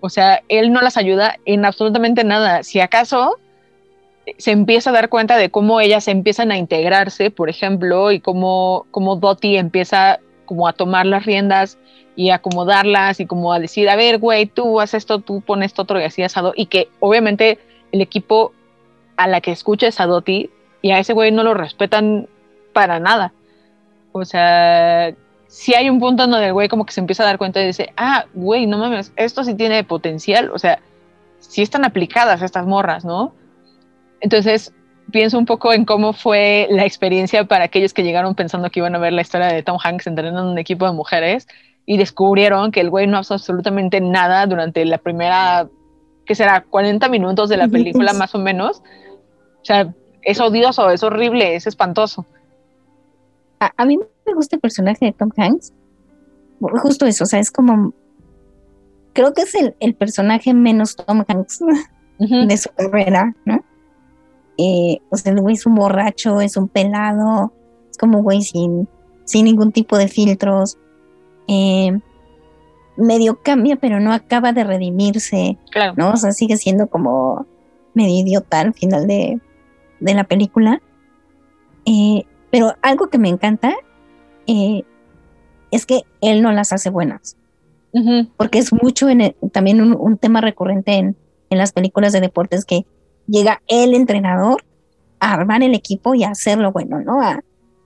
O 0.02 0.10
sea, 0.10 0.44
él 0.50 0.72
no 0.72 0.82
las 0.82 0.98
ayuda 0.98 1.38
en 1.46 1.66
absolutamente 1.66 2.24
nada. 2.24 2.62
Si 2.62 2.80
acaso 2.80 3.40
se 4.38 4.52
empieza 4.52 4.90
a 4.90 4.94
dar 4.94 5.10
cuenta 5.10 5.38
de 5.38 5.50
cómo 5.50 5.80
ellas 5.80 6.08
empiezan 6.08 6.52
a 6.52 6.58
integrarse, 6.58 7.32
por 7.32 7.50
ejemplo, 7.50 8.12
y 8.12 8.20
cómo, 8.20 8.86
cómo 8.92 9.16
Dottie 9.16 9.60
empieza 9.60 10.20
como 10.46 10.68
a 10.68 10.74
tomar 10.74 11.06
las 11.06 11.26
riendas 11.26 11.78
y 12.16 12.30
acomodarlas 12.30 13.20
y 13.20 13.26
como 13.26 13.54
a 13.54 13.60
decir, 13.60 13.90
a 13.90 13.96
ver, 13.96 14.20
güey, 14.20 14.46
tú 14.46 14.80
haces 14.80 15.04
esto, 15.04 15.20
tú 15.20 15.42
pones 15.42 15.68
esto 15.68 15.84
otro 15.84 16.00
y 16.00 16.04
así 16.04 16.24
asado, 16.24 16.54
y 16.56 16.68
que 16.68 16.90
obviamente 17.00 17.60
el 17.92 18.02
equipo 18.02 18.54
a 19.18 19.28
la 19.28 19.42
que 19.42 19.52
escuches 19.52 20.00
a 20.00 20.06
Doti 20.06 20.50
y 20.82 20.92
a 20.92 21.00
ese 21.00 21.14
güey 21.14 21.32
no 21.32 21.44
lo 21.44 21.54
respetan 21.54 22.28
para 22.74 23.00
nada. 23.00 23.34
O 24.12 24.24
sea, 24.26 25.14
si 25.48 25.74
hay 25.74 25.90
un 25.90 26.00
punto 26.00 26.24
en 26.24 26.32
donde 26.32 26.48
el 26.48 26.54
güey 26.54 26.68
como 26.68 26.86
que 26.86 26.94
se 26.94 27.00
empieza 27.00 27.24
a 27.24 27.28
dar 27.28 27.38
cuenta 27.38 27.62
y 27.62 27.68
dice, 27.68 27.94
ah, 27.98 28.26
güey, 28.34 28.66
no 28.66 28.78
mames, 28.78 29.12
esto 29.16 29.44
sí 29.44 29.56
tiene 29.56 29.84
potencial, 29.84 30.52
o 30.52 30.60
sea, 30.60 30.80
sí 31.40 31.62
están 31.62 31.86
aplicadas 31.86 32.42
estas 32.42 32.66
morras, 32.66 33.06
¿no? 33.06 33.34
Entonces, 34.22 34.74
pienso 35.12 35.38
un 35.38 35.46
poco 35.46 35.74
en 35.74 35.86
cómo 35.86 36.14
fue 36.14 36.68
la 36.70 36.86
experiencia 36.86 37.46
para 37.46 37.66
aquellos 37.66 37.94
que 37.94 38.04
llegaron 38.04 38.36
pensando 38.36 38.70
que 38.70 38.80
iban 38.80 38.96
a 38.96 39.00
ver 39.00 39.14
la 39.14 39.22
historia 39.22 39.48
de 39.48 39.64
Tom 39.64 39.78
Hanks 39.82 40.08
entrenando 40.08 40.42
en 40.42 40.48
un 40.48 40.58
equipo 40.58 40.86
de 40.86 40.94
mujeres 40.94 41.48
y 41.86 41.98
descubrieron 41.98 42.72
que 42.72 42.82
el 42.82 42.90
güey 42.90 43.08
no 43.08 43.20
hace 43.20 43.34
absolutamente 43.34 44.02
nada 44.02 44.46
durante 44.48 44.84
la 44.86 44.98
primera, 44.98 45.68
que 46.26 46.36
será 46.36 46.62
40 46.62 47.08
minutos 47.10 47.50
de 47.50 47.58
la 47.58 47.68
película 47.68 48.14
más 48.14 48.34
o 48.34 48.40
menos, 48.40 48.82
o 49.62 49.66
sea, 49.66 49.94
es 50.22 50.40
odioso, 50.40 50.90
es 50.90 51.04
horrible, 51.04 51.56
es 51.56 51.68
espantoso. 51.68 52.26
A, 53.60 53.86
mí 53.86 53.98
me 53.98 54.34
gusta 54.34 54.58
el 54.58 54.60
personaje 54.60 55.06
de 55.06 55.14
Tom 55.14 55.30
Hanks. 55.38 55.74
Justo 56.60 57.06
eso, 57.06 57.24
o 57.24 57.28
sea, 57.28 57.40
es 57.40 57.52
como. 57.52 57.94
Creo 59.14 59.34
que 59.34 59.44
es 59.44 59.56
el, 59.80 59.96
personaje 59.96 60.54
menos 60.54 60.96
Tom 60.96 61.24
Hanks 61.28 61.60
de 62.20 62.58
su 62.58 62.70
carrera, 62.76 63.34
¿no? 63.46 63.64
Eh, 64.58 65.00
o 65.10 65.18
sea, 65.18 65.34
el 65.34 65.42
güey 65.42 65.56
es 65.56 65.66
un 65.66 65.76
borracho, 65.76 66.42
es 66.42 66.58
un 66.58 66.68
pelado, 66.68 67.54
es 67.90 67.98
como 67.98 68.24
güey 68.24 68.42
sin, 68.42 68.88
sin 69.26 69.46
ningún 69.46 69.72
tipo 69.72 69.98
de 69.98 70.08
filtros. 70.08 70.78
Eh, 71.48 72.00
medio 72.98 73.42
cambia, 73.42 73.76
pero 73.76 74.00
no 74.00 74.14
acaba 74.14 74.54
de 74.54 74.64
redimirse, 74.64 75.58
claro. 75.72 75.94
¿no? 75.98 76.12
O 76.12 76.18
sea, 76.18 76.32
sigue 76.32 76.58
siendo 76.58 76.88
como 76.88 77.46
medio 77.94 78.20
idiota 78.20 78.62
al 78.62 78.74
final 78.74 79.08
de, 79.08 79.40
de 80.00 80.14
la 80.14 80.24
película. 80.24 80.82
Eh, 81.86 82.26
pero 82.52 82.74
algo 82.82 83.10
que 83.10 83.18
me 83.18 83.30
encanta 83.30 83.74
eh, 84.48 84.84
es 85.72 85.86
que 85.86 86.04
él 86.22 86.42
no 86.42 86.52
las 86.52 86.72
hace 86.72 86.90
buenas. 86.90 87.38
Porque 88.36 88.58
es 88.58 88.74
mucho 88.74 89.08
en 89.08 89.34
también 89.54 89.82
un, 89.82 90.18
tema 90.18 90.42
recurrente 90.42 90.96
en, 90.96 91.16
en, 91.50 91.58
las 91.58 91.72
películas 91.72 92.12
de 92.12 92.20
deportes 92.20 92.66
que 92.66 92.86
llega 93.28 93.62
el 93.68 93.94
entrenador 93.94 94.64
a 95.20 95.34
armar 95.34 95.64
el 95.64 95.74
equipo 95.74 96.16
y 96.16 96.24
a 96.24 96.30
hacerlo 96.30 96.72
bueno, 96.72 97.02
¿no? 97.02 97.22
A, 97.22 97.44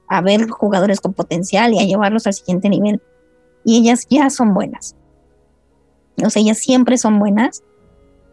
a 0.07 0.21
ver 0.21 0.49
jugadores 0.49 0.99
con 0.99 1.13
potencial 1.13 1.73
y 1.73 1.79
a 1.79 1.85
llevarlos 1.85 2.27
al 2.27 2.33
siguiente 2.33 2.69
nivel. 2.69 3.01
Y 3.63 3.77
ellas 3.77 4.07
ya 4.09 4.29
son 4.29 4.53
buenas. 4.53 4.95
O 6.23 6.29
sea, 6.29 6.41
ellas 6.41 6.57
siempre 6.57 6.97
son 6.97 7.19
buenas 7.19 7.63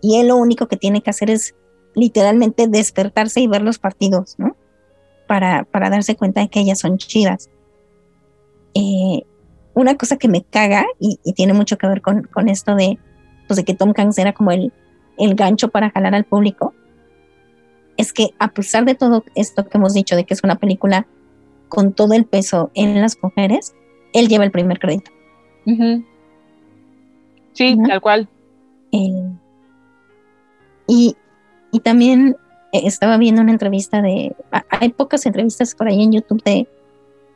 y 0.01 0.19
él 0.19 0.29
lo 0.29 0.37
único 0.37 0.69
que 0.69 0.77
tiene 0.77 1.03
que 1.03 1.11
hacer 1.11 1.31
es 1.31 1.55
literalmente 1.95 2.69
despertarse 2.69 3.41
y 3.41 3.47
ver 3.47 3.63
los 3.63 3.79
partidos, 3.79 4.35
¿no? 4.39 4.57
Para, 5.27 5.65
para 5.65 5.91
darse 5.91 6.17
cuenta 6.17 6.41
de 6.41 6.49
que 6.49 6.61
ellas 6.61 6.79
son 6.79 6.99
chidas. 6.99 7.51
Eh, 8.75 9.23
una 9.75 9.97
cosa 9.97 10.17
que 10.17 10.29
me 10.29 10.43
caga 10.43 10.87
y, 10.99 11.19
tiene 11.35 11.53
mucho 11.53 11.77
que 11.79 11.87
ver 11.87 12.01
con, 12.01 12.23
con, 12.25 12.49
esto 12.49 12.75
de, 12.75 12.99
pues 13.47 13.63
que 13.65 13.75
Tom 13.75 13.93
Hanks 13.97 14.19
era 14.19 14.33
como 14.33 14.51
el, 14.51 14.73
el 15.19 15.35
gancho 15.35 15.69
para 15.69 15.91
jalar 15.91 16.15
al 16.15 16.25
público, 16.25 16.75
es 17.97 18.13
que 18.13 18.31
a 18.39 18.49
pesar 18.49 18.85
de 18.85 18.95
todo 18.95 19.25
esto 19.35 19.67
que 19.67 19.79
hemos 19.79 19.95
dicho, 19.95 20.17
de 20.17 20.25
que 20.25 20.35
es 20.35 20.43
una 20.45 20.57
película 20.57 21.07
con 21.69 21.93
todo 21.93 22.15
el 22.15 22.25
peso 22.25 22.71
en 22.75 23.01
las 23.01 23.19
mujeres, 23.23 23.75
él 24.13 24.29
lleva 24.29 24.45
el 24.45 24.51
primer 24.51 24.79
crédito. 24.79 25.11
Sí, 27.53 27.77
tal 27.89 28.01
cual. 28.01 28.29
Eh, 28.93 29.31
y, 30.87 31.17
y 31.73 31.81
también 31.81 32.37
eh, 32.73 32.83
estaba 32.85 33.19
viendo 33.19 33.43
una 33.43 33.53
entrevista 33.53 34.01
de, 34.03 34.37
hay 34.69 34.91
pocas 34.91 35.27
entrevistas 35.27 35.75
por 35.75 35.89
ahí 35.89 36.03
en 36.03 36.13
YouTube 36.13 36.43
de, 36.45 36.69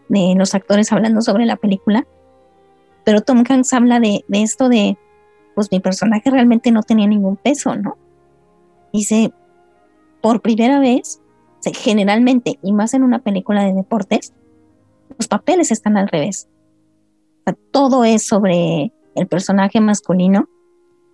de 0.09 0.35
los 0.37 0.55
actores 0.55 0.93
hablando 0.93 1.23
sobre 1.23 1.47
la 1.47 1.57
película, 1.57 2.07
pero 3.05 3.23
Tom 3.23 3.45
Hanks 3.49 3.73
habla 3.73 3.99
de, 3.99 4.25
de 4.29 4.43
esto 4.43 4.69
de, 4.69 4.97
pues 5.55 5.73
mi 5.73 5.81
personaje 5.81 6.31
realmente 6.31 6.71
no 6.71 6.83
tenía 6.83 7.07
ningún 7.07 7.37
peso, 7.37 7.75
¿no? 7.75 7.97
Dice, 8.93 9.33
por 10.21 10.43
primera 10.43 10.81
vez, 10.81 11.21
generalmente, 11.75 12.59
y 12.63 12.73
más 12.73 12.95
en 12.95 13.03
una 13.03 13.21
película 13.21 13.65
de 13.65 13.75
deportes, 13.75 14.33
los 15.19 15.29
papeles 15.29 15.71
están 15.71 15.97
al 15.97 16.09
revés. 16.09 16.49
todo 17.73 18.05
es 18.05 18.27
sobre 18.27 18.93
el 19.17 19.27
personaje 19.27 19.81
masculino 19.81 20.49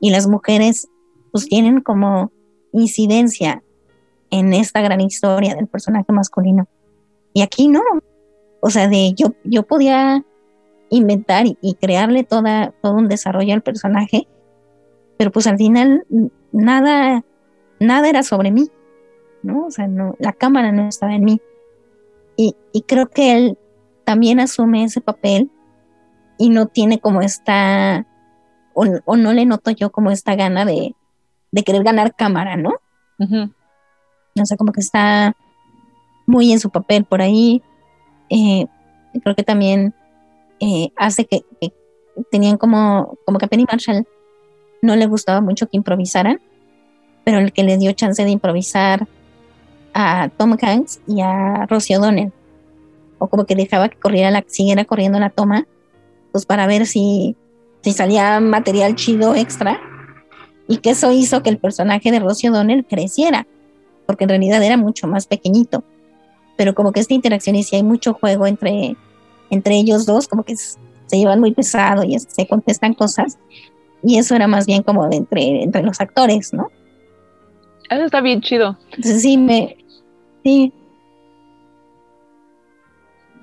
y 0.01 0.11
las 0.11 0.27
mujeres 0.27 0.89
pues 1.33 1.47
tienen 1.47 1.81
como 1.81 2.31
incidencia 2.73 3.63
en 4.31 4.53
esta 4.53 4.81
gran 4.81 5.01
historia 5.01 5.55
del 5.55 5.67
personaje 5.67 6.13
masculino. 6.13 6.69
Y 7.33 7.43
aquí 7.43 7.69
no. 7.69 7.83
O 8.61 8.71
sea, 8.71 8.89
de 8.89 9.13
yo, 9.15 9.35
yo 9.45 9.63
podía 9.63 10.25
inventar 10.91 11.47
y, 11.47 11.75
crearle 11.75 12.25
toda, 12.25 12.73
todo 12.83 12.95
un 12.95 13.09
desarrollo 13.09 13.55
al 13.55 13.63
personaje, 13.63 14.29
pero 15.19 15.31
pues 15.33 15.47
al 15.47 15.57
final 15.57 16.07
nada, 16.53 17.25
nada 17.81 18.09
era 18.09 18.23
sobre 18.23 18.51
mí, 18.51 18.71
¿no? 19.47 19.67
O 19.67 19.71
sea, 19.71 19.87
no, 19.87 20.15
la 20.19 20.33
cámara 20.33 20.73
no 20.73 20.89
estaba 20.89 21.15
en 21.15 21.25
mí. 21.25 21.41
Y, 22.37 22.55
y 22.73 22.83
creo 22.83 23.09
que 23.09 23.37
él 23.37 23.59
también 24.05 24.41
asume 24.41 24.85
ese 24.85 25.01
papel 25.01 25.51
y 26.39 26.51
no 26.51 26.67
tiene 26.67 26.99
como 27.01 27.23
esta, 27.23 28.07
o, 28.75 28.85
o 29.05 29.17
no 29.17 29.33
le 29.33 29.47
noto 29.47 29.71
yo 29.71 29.91
como 29.91 30.11
esta 30.11 30.35
gana 30.35 30.65
de, 30.65 30.95
de 31.51 31.63
querer 31.63 31.83
ganar 31.83 32.15
cámara, 32.15 32.57
¿no? 32.57 32.75
No 33.19 34.45
sé, 34.45 34.57
como 34.59 34.73
que 34.73 34.81
está 34.81 35.35
muy 36.27 36.53
en 36.53 36.61
su 36.61 36.69
papel 36.69 37.05
por 37.05 37.23
ahí. 37.23 37.63
Eh, 38.29 38.67
creo 39.23 39.35
que 39.35 39.43
también 39.43 39.95
eh, 40.61 40.91
hace 40.97 41.25
que, 41.25 41.41
que 41.61 41.73
tenían 42.31 42.59
como, 42.59 43.17
como 43.25 43.39
que 43.39 43.47
a 43.47 43.49
Penny 43.49 43.65
Marshall 43.71 44.07
no 44.83 44.97
le 44.97 45.07
gustaba 45.07 45.41
mucho 45.41 45.69
que 45.69 45.79
improvisaran, 45.79 46.41
pero 47.25 47.39
el 47.39 47.53
que 47.53 47.65
le 47.65 47.79
dio 47.79 47.93
chance 47.93 48.23
de 48.23 48.31
improvisar 48.31 49.09
a 49.99 50.29
Tom 50.29 50.59
Hanks 50.61 51.01
y 51.07 51.23
a 51.23 51.65
Rosie 51.67 51.97
O'Donnell, 51.97 52.31
o 53.19 53.29
como 53.29 53.47
que 53.47 53.55
dejaba 53.55 53.89
que 53.89 53.97
corriera 53.97 54.31
la, 54.31 54.45
siguiera 54.47 54.85
corriendo 54.85 55.19
la 55.19 55.31
toma, 55.31 55.67
pues 56.33 56.45
para 56.45 56.67
ver 56.67 56.85
si, 56.85 57.35
si 57.81 57.93
salía 57.93 58.39
material 58.41 58.95
chido 58.95 59.35
extra, 59.35 59.81
y 60.69 60.79
que 60.79 60.91
eso 60.91 61.11
hizo 61.13 61.43
que 61.43 61.49
el 61.49 61.57
personaje 61.57 62.11
de 62.11 62.21
Rosie 62.21 62.51
O'Donnell 62.51 62.85
creciera, 62.85 63.47
porque 64.05 64.25
en 64.25 64.31
realidad 64.31 64.63
era 64.63 64.77
mucho 64.77 65.07
más 65.07 65.27
pequeñito, 65.27 65.83
pero 66.59 66.75
como 66.75 66.93
que 66.93 67.01
esta 67.01 67.15
interacción 67.15 67.57
y 67.57 67.63
si 67.63 67.77
hay 67.77 67.83
mucho 67.83 68.13
juego 68.13 68.47
entre, 68.47 68.97
entre 69.49 69.77
ellos 69.77 70.05
dos, 70.05 70.29
como 70.29 70.43
que 70.43 70.57
se 70.57 70.77
llevan 71.11 71.41
muy 71.41 71.55
pesado 71.55 72.05
y 72.05 72.19
se 72.19 72.47
contestan 72.47 72.93
cosas, 72.93 73.39
y 74.03 74.19
eso 74.19 74.35
era 74.35 74.47
más 74.47 74.67
bien 74.67 74.83
como 74.83 75.09
de 75.09 75.17
entre, 75.17 75.63
entre 75.63 75.83
los 75.83 76.03
actores, 76.03 76.53
¿no? 76.53 76.71
Eso 77.89 78.05
está 78.05 78.21
bien 78.21 78.43
chido. 78.43 78.77
Entonces 78.91 79.23
sí, 79.23 79.39
me... 79.39 79.79
Sí. 80.47 80.73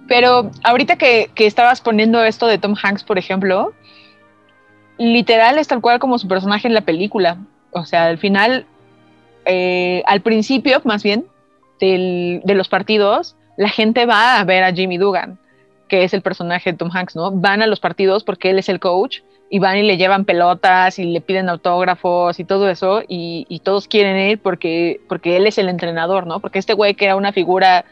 Pero 0.07 0.51
ahorita 0.63 0.95
que, 0.95 1.29
que 1.35 1.47
estabas 1.47 1.81
poniendo 1.81 2.23
esto 2.23 2.47
de 2.47 2.57
Tom 2.57 2.75
Hanks, 2.81 3.03
por 3.03 3.17
ejemplo, 3.17 3.73
literal 4.97 5.57
es 5.57 5.67
tal 5.67 5.81
cual 5.81 5.99
como 5.99 6.17
su 6.17 6.29
personaje 6.29 6.65
en 6.65 6.73
la 6.73 6.79
película. 6.79 7.39
O 7.71 7.83
sea, 7.83 8.05
al 8.05 8.19
final, 8.19 8.65
eh, 9.43 10.01
al 10.05 10.21
principio, 10.21 10.79
más 10.85 11.03
bien, 11.03 11.25
de 11.81 12.41
los 12.45 12.69
partidos, 12.69 13.35
la 13.57 13.67
gente 13.67 14.05
va 14.05 14.39
a 14.39 14.43
ver 14.45 14.63
a 14.63 14.71
Jimmy 14.71 14.97
Dugan, 14.97 15.37
que 15.89 16.05
es 16.05 16.13
el 16.13 16.21
personaje 16.21 16.71
de 16.71 16.77
Tom 16.77 16.89
Hanks, 16.89 17.17
¿no? 17.17 17.31
Van 17.31 17.61
a 17.61 17.67
los 17.67 17.81
partidos 17.81 18.23
porque 18.23 18.51
él 18.51 18.59
es 18.59 18.69
el 18.69 18.79
coach 18.79 19.19
y 19.53 19.59
van 19.59 19.77
y 19.77 19.83
le 19.83 19.97
llevan 19.97 20.25
pelotas 20.25 20.97
y 20.97 21.03
le 21.03 21.21
piden 21.21 21.47
autógrafos 21.47 22.39
y 22.39 22.43
todo 22.43 22.67
eso 22.71 23.03
y, 23.07 23.61
todos 23.63 23.87
quieren 23.87 24.17
ir 24.17 24.41
porque, 24.41 24.99
porque 25.07 25.37
él 25.37 25.45
es 25.45 25.59
el 25.59 25.69
entrenador, 25.69 26.25
¿no? 26.25 26.39
Porque 26.39 26.57
este 26.57 26.73
güey 26.73 26.95
que 26.95 27.05
era 27.05 27.15
una 27.15 27.31
figura 27.31 27.85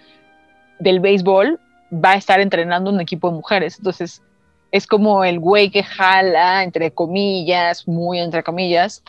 del 0.79 0.99
béisbol 1.01 1.59
va 1.93 2.13
a 2.13 2.15
estar 2.15 2.39
entrenando 2.39 2.89
un 2.89 2.99
equipo 2.99 3.29
de 3.29 3.35
mujeres. 3.35 3.77
Entonces, 3.77 4.23
es 4.71 4.87
como 4.87 5.23
el 5.23 5.39
güey 5.39 5.69
que 5.69 5.83
jala, 5.83 6.63
entre 6.63 6.89
comillas, 6.89 7.87
muy 7.87 8.17
entre 8.17 8.41
comillas, 8.41 9.03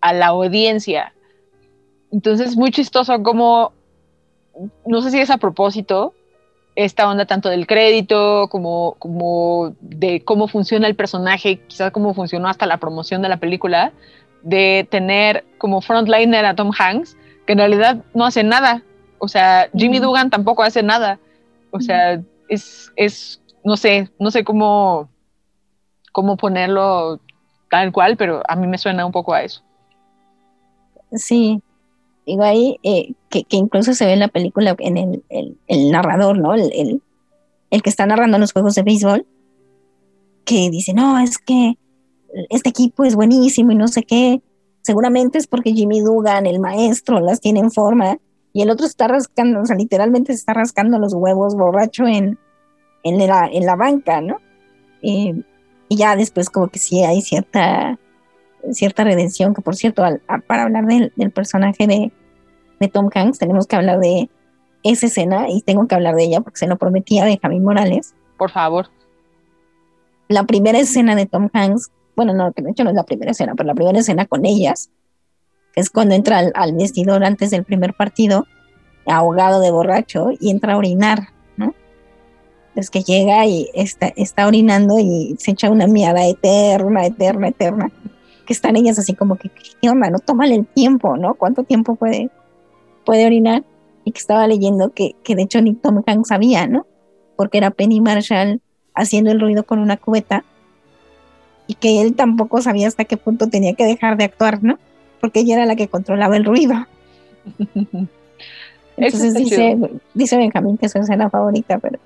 a 0.00 0.12
la 0.12 0.26
audiencia. 0.26 1.12
Entonces, 2.12 2.50
es 2.50 2.56
muy 2.56 2.70
chistoso 2.70 3.20
como, 3.24 3.72
no 4.86 5.02
sé 5.02 5.10
si 5.10 5.18
es 5.18 5.30
a 5.30 5.38
propósito, 5.38 6.14
esta 6.74 7.08
onda 7.08 7.26
tanto 7.26 7.48
del 7.48 7.66
crédito 7.66 8.48
como, 8.48 8.96
como 8.98 9.74
de 9.80 10.22
cómo 10.24 10.48
funciona 10.48 10.86
el 10.86 10.96
personaje, 10.96 11.60
quizás 11.66 11.92
cómo 11.92 12.14
funcionó 12.14 12.48
hasta 12.48 12.66
la 12.66 12.78
promoción 12.78 13.22
de 13.22 13.28
la 13.28 13.36
película, 13.36 13.92
de 14.42 14.86
tener 14.90 15.44
como 15.58 15.80
frontliner 15.80 16.44
a 16.44 16.54
Tom 16.54 16.72
Hanks, 16.76 17.16
que 17.46 17.52
en 17.52 17.58
realidad 17.58 18.02
no 18.14 18.24
hace 18.24 18.42
nada. 18.42 18.82
O 19.18 19.28
sea, 19.28 19.68
Jimmy 19.76 19.98
Dugan 19.98 20.30
tampoco 20.30 20.62
hace 20.62 20.82
nada. 20.82 21.18
O 21.70 21.80
sea, 21.80 22.20
es, 22.48 22.92
es, 22.96 23.40
no 23.64 23.76
sé, 23.76 24.10
no 24.18 24.30
sé 24.30 24.44
cómo, 24.44 25.08
cómo 26.10 26.36
ponerlo 26.36 27.20
tal 27.70 27.92
cual, 27.92 28.16
pero 28.16 28.42
a 28.48 28.56
mí 28.56 28.66
me 28.66 28.78
suena 28.78 29.06
un 29.06 29.12
poco 29.12 29.34
a 29.34 29.42
eso. 29.42 29.62
Sí, 31.12 31.62
digo 32.26 32.42
ahí 32.42 32.78
eh, 32.82 33.14
que, 33.30 33.44
que, 33.44 33.56
incluso 33.56 33.94
se 33.94 34.06
ve 34.06 34.12
en 34.12 34.20
la 34.20 34.28
película 34.28 34.74
en 34.78 34.96
el, 34.96 35.24
el, 35.66 35.90
narrador, 35.90 36.38
¿no? 36.38 36.54
El, 36.54 37.00
el, 37.70 37.82
que 37.82 37.90
está 37.90 38.06
narrando 38.06 38.38
los 38.38 38.52
juegos 38.52 38.74
de 38.74 38.82
béisbol, 38.82 39.26
que 40.44 40.70
dice, 40.70 40.94
no, 40.94 41.18
es 41.18 41.38
que 41.38 41.76
este 42.50 42.70
equipo 42.70 43.04
es 43.04 43.14
buenísimo 43.14 43.72
y 43.72 43.76
no 43.76 43.88
sé 43.88 44.02
qué. 44.02 44.42
Seguramente 44.82 45.38
es 45.38 45.46
porque 45.46 45.72
Jimmy 45.72 46.00
Dugan, 46.00 46.46
el 46.46 46.60
maestro, 46.60 47.20
las 47.20 47.40
tiene 47.40 47.60
en 47.60 47.70
forma 47.70 48.18
y 48.52 48.62
el 48.62 48.70
otro 48.70 48.86
está 48.86 49.08
rascando, 49.08 49.60
o 49.60 49.66
sea, 49.66 49.76
literalmente 49.76 50.32
se 50.32 50.38
está 50.38 50.52
rascando 50.52 50.98
los 50.98 51.14
huevos 51.14 51.54
borracho 51.54 52.06
en, 52.06 52.38
en, 53.02 53.26
la, 53.26 53.48
en 53.50 53.64
la 53.64 53.76
banca, 53.76 54.20
¿no? 54.20 54.38
Y 55.00 55.44
ya 55.88 56.16
después 56.16 56.50
como 56.50 56.68
que 56.68 56.78
sí 56.78 57.02
hay 57.02 57.22
cierta 57.22 57.98
cierta 58.70 59.04
redención, 59.04 59.54
que 59.54 59.62
por 59.62 59.76
cierto, 59.76 60.04
al, 60.04 60.22
a, 60.28 60.38
para 60.38 60.62
hablar 60.64 60.86
del, 60.86 61.12
del 61.16 61.30
personaje 61.30 61.86
de, 61.86 62.12
de, 62.80 62.88
Tom 62.88 63.10
Hanks, 63.12 63.38
tenemos 63.38 63.66
que 63.66 63.76
hablar 63.76 63.98
de 63.98 64.30
esa 64.82 65.06
escena 65.06 65.46
y 65.48 65.62
tengo 65.62 65.86
que 65.86 65.94
hablar 65.94 66.14
de 66.14 66.24
ella 66.24 66.40
porque 66.40 66.58
se 66.58 66.66
lo 66.66 66.76
prometía 66.76 67.22
a 67.22 67.26
Benjamín 67.26 67.64
Morales. 67.64 68.14
Por 68.36 68.50
favor. 68.50 68.88
La 70.28 70.44
primera 70.44 70.78
escena 70.78 71.14
de 71.14 71.26
Tom 71.26 71.48
Hanks, 71.52 71.90
bueno, 72.16 72.32
no, 72.32 72.52
que 72.52 72.62
de 72.62 72.70
hecho 72.70 72.84
no 72.84 72.90
es 72.90 72.96
la 72.96 73.04
primera 73.04 73.32
escena, 73.32 73.54
pero 73.56 73.66
la 73.66 73.74
primera 73.74 73.98
escena 73.98 74.26
con 74.26 74.44
ellas, 74.46 74.90
que 75.74 75.80
es 75.80 75.90
cuando 75.90 76.14
entra 76.14 76.38
al, 76.38 76.52
al 76.54 76.72
vestidor 76.74 77.24
antes 77.24 77.50
del 77.50 77.64
primer 77.64 77.94
partido, 77.94 78.46
ahogado 79.06 79.60
de 79.60 79.70
borracho, 79.70 80.30
y 80.40 80.50
entra 80.50 80.74
a 80.74 80.76
orinar, 80.76 81.28
¿no? 81.56 81.74
Es 82.74 82.88
que 82.88 83.02
llega 83.02 83.44
y 83.46 83.68
está, 83.74 84.08
está 84.16 84.46
orinando 84.46 84.98
y 84.98 85.36
se 85.38 85.50
echa 85.50 85.70
una 85.70 85.86
miada 85.86 86.26
eterna, 86.26 87.04
eterna, 87.04 87.48
eterna 87.48 87.92
que 88.52 88.54
están 88.54 88.76
ellas 88.76 88.98
así 88.98 89.14
como 89.14 89.36
que, 89.36 89.50
¿qué 89.80 89.88
onda? 89.88 90.10
No 90.10 90.18
tómale 90.18 90.54
el 90.54 90.66
tiempo, 90.66 91.16
¿no? 91.16 91.32
¿Cuánto 91.32 91.64
tiempo 91.64 91.94
puede, 91.94 92.28
puede 93.06 93.24
orinar? 93.24 93.64
Y 94.04 94.12
que 94.12 94.18
estaba 94.18 94.46
leyendo 94.46 94.90
que, 94.92 95.16
que 95.24 95.34
de 95.34 95.44
hecho 95.44 95.62
ni 95.62 95.72
Tom 95.72 96.02
Hanks 96.06 96.28
sabía, 96.28 96.66
¿no? 96.66 96.86
Porque 97.34 97.56
era 97.56 97.70
Penny 97.70 98.02
Marshall 98.02 98.60
haciendo 98.94 99.30
el 99.30 99.40
ruido 99.40 99.64
con 99.64 99.78
una 99.78 99.96
cubeta 99.96 100.44
y 101.66 101.76
que 101.76 102.02
él 102.02 102.14
tampoco 102.14 102.60
sabía 102.60 102.88
hasta 102.88 103.06
qué 103.06 103.16
punto 103.16 103.48
tenía 103.48 103.72
que 103.72 103.86
dejar 103.86 104.18
de 104.18 104.24
actuar, 104.24 104.62
¿no? 104.62 104.78
Porque 105.18 105.40
ella 105.40 105.54
era 105.54 105.64
la 105.64 105.74
que 105.74 105.88
controlaba 105.88 106.36
el 106.36 106.44
ruido. 106.44 106.74
Entonces 108.98 109.32
dice, 109.32 109.78
dice 110.12 110.36
Benjamín 110.36 110.76
que 110.76 110.86
es 110.86 110.92
su 110.92 110.98
escena 110.98 111.30
favorita, 111.30 111.78
pero... 111.78 111.98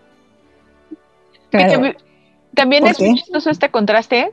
Claro. 1.51 1.93
También 2.55 2.87
es 2.87 3.01
muy 3.01 3.15
chistoso 3.17 3.51
este 3.51 3.69
contraste 3.69 4.31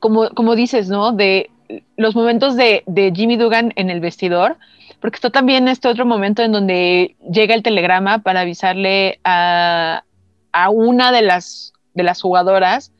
como, 0.00 0.30
como 0.30 0.54
dices, 0.54 0.88
¿no? 0.88 1.12
De 1.12 1.50
los 1.96 2.14
momentos 2.14 2.56
de, 2.56 2.82
de, 2.86 3.12
Jimmy 3.14 3.36
Dugan 3.36 3.72
en 3.76 3.90
el 3.90 4.00
vestidor, 4.00 4.56
porque 5.00 5.16
está 5.16 5.30
también 5.30 5.68
este 5.68 5.88
otro 5.88 6.06
momento 6.06 6.42
en 6.42 6.52
donde 6.52 7.16
llega 7.30 7.54
el 7.54 7.62
telegrama 7.62 8.18
para 8.18 8.40
avisarle 8.40 9.20
a, 9.24 10.04
a 10.52 10.70
una 10.70 11.12
de 11.12 11.22
las, 11.22 11.72
de 11.94 12.02
las 12.02 12.20
jugadoras 12.22 12.92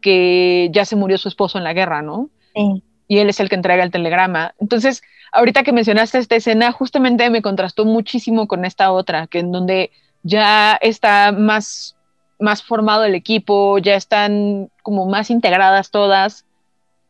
que 0.00 0.68
ya 0.72 0.84
se 0.84 0.96
murió 0.96 1.18
su 1.18 1.28
esposo 1.28 1.58
en 1.58 1.64
la 1.64 1.72
guerra, 1.72 2.02
¿no? 2.02 2.30
Sí. 2.54 2.82
Y 3.08 3.18
él 3.18 3.28
es 3.28 3.40
el 3.40 3.48
que 3.48 3.54
entrega 3.54 3.84
el 3.84 3.90
telegrama. 3.90 4.54
Entonces, 4.58 5.02
ahorita 5.32 5.62
que 5.62 5.72
mencionaste 5.72 6.18
esta 6.18 6.36
escena, 6.36 6.72
justamente 6.72 7.28
me 7.30 7.42
contrastó 7.42 7.84
muchísimo 7.84 8.46
con 8.48 8.64
esta 8.64 8.90
otra, 8.90 9.26
que 9.26 9.40
en 9.40 9.52
donde 9.52 9.90
ya 10.22 10.78
está 10.80 11.32
más 11.32 11.96
más 12.42 12.62
formado 12.62 13.04
el 13.04 13.14
equipo, 13.14 13.78
ya 13.78 13.94
están 13.94 14.70
como 14.82 15.06
más 15.06 15.30
integradas 15.30 15.90
todas 15.90 16.44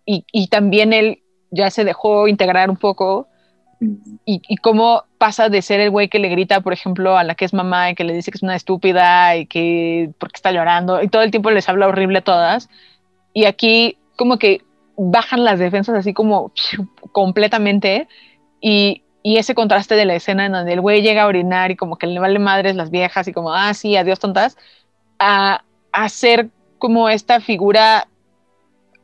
y, 0.07 0.25
y 0.33 0.49
también 0.49 0.93
él 0.93 1.23
ya 1.51 1.71
se 1.71 1.85
dejó 1.85 2.29
integrar 2.29 2.71
un 2.71 2.77
poco. 2.77 3.29
Y, 4.25 4.41
y, 4.47 4.57
cómo 4.59 5.03
pasa 5.19 5.49
de 5.49 5.61
ser 5.61 5.81
el 5.81 5.91
güey 5.91 6.09
que 6.09 6.21
le 6.21 6.29
grita, 6.29 6.61
por 6.61 6.73
ejemplo, 6.73 7.19
a 7.19 7.25
la 7.25 7.35
que 7.35 7.45
es 7.45 7.53
mamá 7.53 7.91
y 7.91 7.95
que 7.97 8.05
le 8.05 8.13
dice 8.13 8.31
que 8.31 8.39
es 8.39 8.43
una 8.45 8.55
estúpida 8.55 9.37
y 9.37 9.47
que 9.47 10.11
porque 10.19 10.37
está 10.37 10.53
llorando 10.53 11.03
y 11.03 11.09
todo 11.09 11.23
el 11.23 11.33
tiempo 11.33 11.51
les 11.51 11.69
habla 11.69 11.89
horrible 11.89 12.19
a 12.19 12.23
todas. 12.23 12.69
Y 13.33 13.47
aquí 13.47 13.99
como 14.17 14.39
que 14.39 14.63
bajan 14.97 15.43
las 15.43 15.59
defensas 15.59 15.97
así 15.97 16.15
como 16.15 16.53
completamente. 17.11 18.07
Y, 18.61 19.03
y 19.23 19.39
ese 19.39 19.55
contraste 19.55 19.95
de 19.95 20.05
la 20.05 20.15
escena 20.15 20.47
en 20.47 20.53
donde 20.53 20.73
el 20.73 20.81
güey 20.81 21.03
llega 21.03 21.23
a 21.23 21.27
orinar 21.27 21.71
y 21.71 21.77
como 21.77 21.97
que 21.97 22.07
le 22.07 22.21
vale 22.21 22.39
madres 22.39 22.77
las 22.77 22.91
viejas 22.91 23.29
y 23.29 23.33
como, 23.33 23.53
ah, 23.53 23.75
sí, 23.75 23.97
adiós 23.97 24.19
tontas, 24.19 24.57
a, 25.23 25.65
a 25.93 26.09
ser 26.09 26.51
como 26.79 27.09
esta 27.09 27.41
figura, 27.41 28.09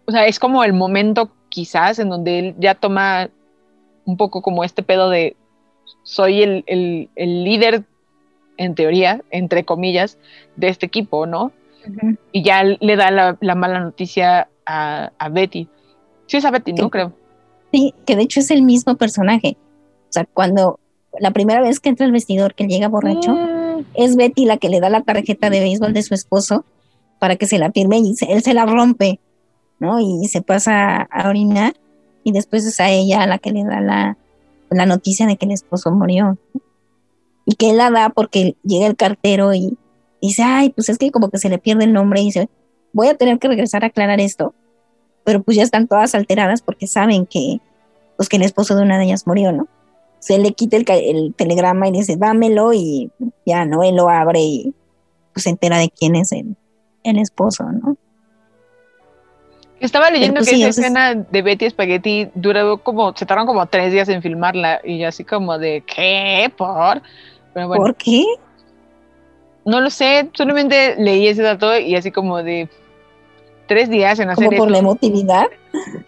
o 0.06 0.10
sea, 0.10 0.26
es 0.26 0.38
como 0.40 0.64
el 0.64 0.72
momento 0.72 1.30
quizás 1.48 1.98
en 2.00 2.08
donde 2.08 2.38
él 2.40 2.54
ya 2.58 2.74
toma 2.74 3.30
un 4.04 4.16
poco 4.16 4.42
como 4.42 4.64
este 4.64 4.82
pedo 4.82 5.10
de 5.10 5.36
soy 6.02 6.42
el, 6.42 6.64
el, 6.66 7.08
el 7.14 7.44
líder, 7.44 7.84
en 8.56 8.74
teoría, 8.74 9.22
entre 9.30 9.64
comillas, 9.64 10.18
de 10.56 10.68
este 10.68 10.86
equipo, 10.86 11.26
¿no? 11.26 11.52
Uh 11.86 11.90
-huh. 11.90 12.18
Y 12.32 12.42
ya 12.42 12.64
le 12.64 12.96
da 12.96 13.10
la, 13.12 13.36
la 13.40 13.54
mala 13.54 13.78
noticia 13.78 14.48
a, 14.66 15.12
a, 15.18 15.28
Betty. 15.28 15.68
Sí, 16.26 16.38
es 16.38 16.44
a 16.44 16.50
Betty, 16.50 16.72
¿no? 16.72 16.90
Creo. 16.90 17.12
Sí, 17.72 17.94
que 18.04 18.16
de 18.16 18.22
hecho 18.22 18.40
es 18.40 18.50
el 18.50 18.62
mismo 18.62 18.96
personaje. 18.96 19.56
O 20.08 20.12
sea, 20.12 20.24
cuando 20.24 20.80
la 21.20 21.30
primera 21.30 21.60
vez 21.60 21.78
que 21.78 21.90
entra 21.90 22.06
al 22.06 22.12
vestidor, 22.12 22.54
que 22.54 22.66
llega 22.66 22.88
borracho, 22.88 23.32
mm. 23.32 23.57
Es 23.94 24.16
Betty 24.16 24.44
la 24.44 24.56
que 24.56 24.68
le 24.68 24.80
da 24.80 24.90
la 24.90 25.02
tarjeta 25.02 25.50
de 25.50 25.60
béisbol 25.60 25.92
de 25.92 26.02
su 26.02 26.14
esposo 26.14 26.64
para 27.18 27.36
que 27.36 27.46
se 27.46 27.58
la 27.58 27.72
firme 27.72 27.98
y 27.98 28.14
él 28.28 28.42
se 28.42 28.54
la 28.54 28.66
rompe, 28.66 29.20
¿no? 29.80 30.00
Y 30.00 30.26
se 30.28 30.42
pasa 30.42 31.02
a 31.02 31.28
orinar 31.28 31.74
y 32.24 32.32
después 32.32 32.64
es 32.64 32.78
a 32.80 32.90
ella 32.90 33.26
la 33.26 33.38
que 33.38 33.50
le 33.50 33.64
da 33.64 33.80
la, 33.80 34.18
la 34.70 34.86
noticia 34.86 35.26
de 35.26 35.36
que 35.36 35.46
el 35.46 35.52
esposo 35.52 35.90
murió. 35.90 36.38
y 37.44 37.54
que 37.54 37.70
él 37.70 37.78
la 37.78 37.90
da 37.90 38.10
porque 38.10 38.56
llega 38.62 38.86
el 38.86 38.96
cartero 38.96 39.54
y 39.54 39.78
dice, 40.20 40.42
ay, 40.42 40.70
pues 40.70 40.88
es 40.88 40.98
que 40.98 41.10
como 41.10 41.30
que 41.30 41.38
se 41.38 41.48
le 41.48 41.58
pierde 41.58 41.84
el 41.84 41.92
nombre 41.92 42.20
y 42.20 42.26
dice, 42.26 42.48
voy 42.92 43.08
a 43.08 43.16
tener 43.16 43.38
que 43.38 43.48
regresar 43.48 43.84
a 43.84 43.88
aclarar 43.88 44.20
esto, 44.20 44.54
pero 45.24 45.42
pues 45.42 45.56
ya 45.56 45.62
están 45.62 45.86
todas 45.88 46.14
alteradas 46.14 46.62
porque 46.62 46.86
saben 46.86 47.26
que, 47.26 47.60
pues 48.16 48.28
que 48.28 48.36
el 48.36 48.42
esposo 48.42 48.76
de 48.76 48.82
una 48.82 48.98
de 48.98 49.04
ellas 49.04 49.26
murió, 49.26 49.52
¿no? 49.52 49.68
Se 50.18 50.38
le 50.38 50.52
quita 50.52 50.76
el, 50.76 50.84
el 50.88 51.34
telegrama 51.34 51.88
y 51.88 51.92
dice, 51.92 52.16
dámelo 52.16 52.72
y 52.72 53.10
ya, 53.46 53.64
¿no? 53.64 53.82
Él 53.82 53.96
lo 53.96 54.08
abre 54.08 54.40
y 54.40 54.74
pues 55.32 55.44
se 55.44 55.50
entera 55.50 55.78
de 55.78 55.90
quién 55.90 56.16
es 56.16 56.32
el, 56.32 56.56
el 57.04 57.18
esposo, 57.18 57.64
¿no? 57.64 57.96
Estaba 59.80 60.10
leyendo 60.10 60.40
pues, 60.40 60.50
que 60.50 60.56
esa 60.56 60.68
escena 60.68 61.14
de 61.14 61.42
Betty 61.42 61.70
Spaghetti 61.70 62.28
duró 62.34 62.78
como, 62.78 63.14
se 63.14 63.24
tardaron 63.26 63.46
como 63.46 63.64
tres 63.66 63.92
días 63.92 64.08
en 64.08 64.22
filmarla 64.22 64.80
y 64.84 65.04
así 65.04 65.22
como 65.22 65.56
de, 65.56 65.84
¿qué? 65.86 66.52
¿Por? 66.56 67.00
¿Por 67.54 67.94
qué? 67.94 68.24
No 69.64 69.80
lo 69.80 69.90
sé, 69.90 70.30
solamente 70.32 70.96
leí 70.98 71.28
ese 71.28 71.42
dato 71.42 71.78
y 71.78 71.94
así 71.94 72.10
como 72.10 72.42
de 72.42 72.68
tres 73.68 73.88
días 73.88 74.18
en 74.18 74.30
hacer 74.30 74.46
¿Como 74.46 74.58
por 74.58 74.70
la 74.70 74.78
emotividad? 74.78 75.46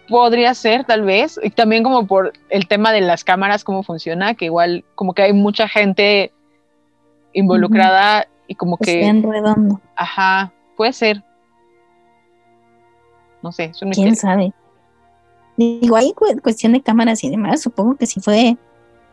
Podría 0.09 0.53
ser, 0.53 0.83
tal 0.83 1.03
vez. 1.03 1.39
Y 1.41 1.51
también 1.51 1.83
como 1.83 2.05
por 2.05 2.33
el 2.49 2.67
tema 2.67 2.91
de 2.91 2.99
las 2.99 3.23
cámaras, 3.23 3.63
cómo 3.63 3.83
funciona, 3.83 4.33
que 4.33 4.45
igual 4.45 4.83
como 4.95 5.13
que 5.13 5.21
hay 5.21 5.33
mucha 5.33 5.69
gente 5.69 6.33
involucrada 7.31 8.27
y 8.47 8.55
como 8.55 8.77
que... 8.77 9.01
redondo. 9.23 9.79
Ajá, 9.95 10.51
puede 10.75 10.91
ser. 10.91 11.23
No 13.41 13.51
sé, 13.53 13.65
es 13.65 13.81
un 13.81 13.91
¿Quién 13.91 14.15
sabe? 14.17 14.53
Digo, 15.55 15.95
hay 15.95 16.13
cuestión 16.41 16.73
de 16.73 16.81
cámaras 16.81 17.23
y 17.23 17.29
demás, 17.29 17.61
supongo 17.61 17.95
que 17.95 18.05
sí 18.05 18.19
fue 18.19 18.57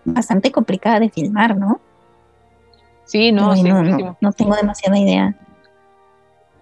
bastante 0.04 0.50
complicada 0.50 1.00
de 1.00 1.10
filmar, 1.10 1.56
¿no? 1.56 1.80
Sí, 3.04 3.32
no, 3.32 3.54
sí, 3.56 3.62
no, 3.62 4.16
no, 4.20 4.32
tengo 4.32 4.54
demasiada 4.54 4.98
idea. 4.98 5.34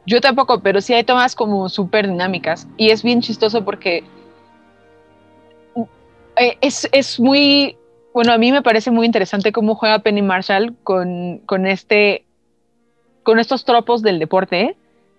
Yo 0.07 0.21
tampoco, 0.21 0.61
pero 0.61 0.81
sí 0.81 0.95
hay 0.95 1.05
tomas 1.05 1.35
como 1.35 1.69
súper 1.69 2.09
dinámicas. 2.09 2.69
Y 2.77 2.91
es 2.91 3.03
bien 3.03 3.21
chistoso 3.21 3.65
porque 3.65 4.05
eh, 6.37 6.59
es, 6.61 6.89
es, 6.93 7.19
muy, 7.19 7.77
bueno, 8.15 8.33
a 8.33 8.39
mí 8.39 8.53
me 8.53 8.63
parece 8.63 8.91
muy 8.91 9.07
interesante 9.07 9.53
cómo 9.53 9.75
juega 9.75 9.99
Penny 10.01 10.23
Marshall 10.23 10.77
con, 10.85 11.39
con 11.47 11.67
este, 11.67 12.25
con 13.23 13.39
estos 13.39 13.65
tropos 13.65 14.03
del 14.03 14.19
deporte, 14.19 14.77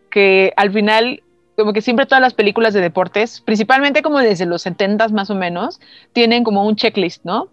que 0.09 0.53
al 0.55 0.71
final 0.71 1.21
como 1.57 1.73
que 1.73 1.81
siempre 1.81 2.05
todas 2.05 2.21
las 2.21 2.35
películas 2.35 2.75
de 2.75 2.81
deportes, 2.81 3.41
principalmente 3.41 4.03
como 4.03 4.19
desde 4.19 4.45
los 4.45 4.61
70 4.61 5.07
más 5.07 5.31
o 5.31 5.35
menos, 5.35 5.81
tienen 6.13 6.43
como 6.43 6.63
un 6.63 6.75
checklist, 6.75 7.25
¿no? 7.25 7.49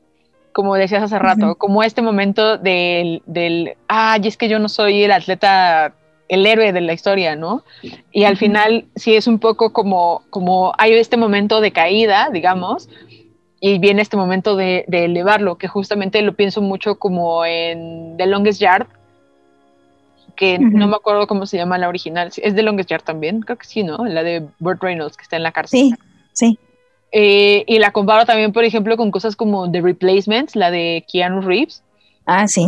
Como 0.53 0.75
decías 0.75 1.03
hace 1.03 1.19
rato, 1.19 1.57
como 1.57 1.83
este 1.83 2.03
momento 2.03 2.59
del, 2.59 3.23
del, 3.25 3.77
ay, 3.89 4.29
es 4.29 4.37
que 4.37 4.49
yo 4.49 4.59
no 4.59 4.69
soy 4.69 5.05
el 5.05 5.11
atleta, 5.11 5.95
el 6.29 6.47
héroe 6.47 6.73
de 6.73 6.81
la 6.81 6.93
historia, 6.93 7.37
¿no? 7.37 7.65
Y 8.13 8.25
al 8.25 8.37
final 8.37 8.87
sí 8.97 9.15
es 9.15 9.27
un 9.27 9.39
poco 9.39 9.73
como, 9.73 10.23
como 10.31 10.73
hay 10.79 10.93
este 10.95 11.17
momento 11.17 11.61
de 11.61 11.73
caída, 11.73 12.31
digamos, 12.33 12.89
y 13.61 13.79
viene 13.79 14.03
este 14.03 14.17
momento 14.17 14.57
de, 14.57 14.85
de 14.89 15.05
elevarlo, 15.07 15.57
que 15.57 15.69
justamente 15.69 16.21
lo 16.23 16.35
pienso 16.35 16.61
mucho 16.61 16.99
como 16.99 17.45
en 17.45 18.17
The 18.17 18.27
Longest 18.27 18.61
Yard, 18.61 18.87
que 20.37 20.59
no 20.59 20.89
me 20.89 20.97
acuerdo 20.97 21.27
cómo 21.27 21.47
se 21.47 21.57
llama 21.57 21.79
la 21.79 21.89
original. 21.89 22.33
¿Es 22.37 22.55
de 22.55 22.63
Longest 22.63 22.91
Yard 22.91 23.05
también? 23.05 23.41
Creo 23.41 23.57
que 23.57 23.67
sí, 23.67 23.83
¿no? 23.85 24.05
La 24.05 24.23
de 24.23 24.47
Burt 24.59 24.83
Reynolds, 24.83 25.17
que 25.17 25.23
está 25.23 25.37
en 25.37 25.45
la 25.45 25.53
cárcel. 25.53 25.81
Sí, 25.81 25.95
sí. 26.33 26.59
Eh, 27.13 27.63
y 27.69 27.79
la 27.79 27.93
comparo 27.93 28.27
también, 28.27 28.53
por 28.53 28.65
ejemplo, 28.65 28.97
con 28.97 29.13
cosas 29.13 29.37
como 29.37 29.71
The 29.71 29.81
Replacements, 29.81 30.57
la 30.57 30.73
de 30.73 31.05
Keanu 31.11 31.41
Reeves. 31.41 31.85
Ah, 32.27 32.49
sí. 32.49 32.67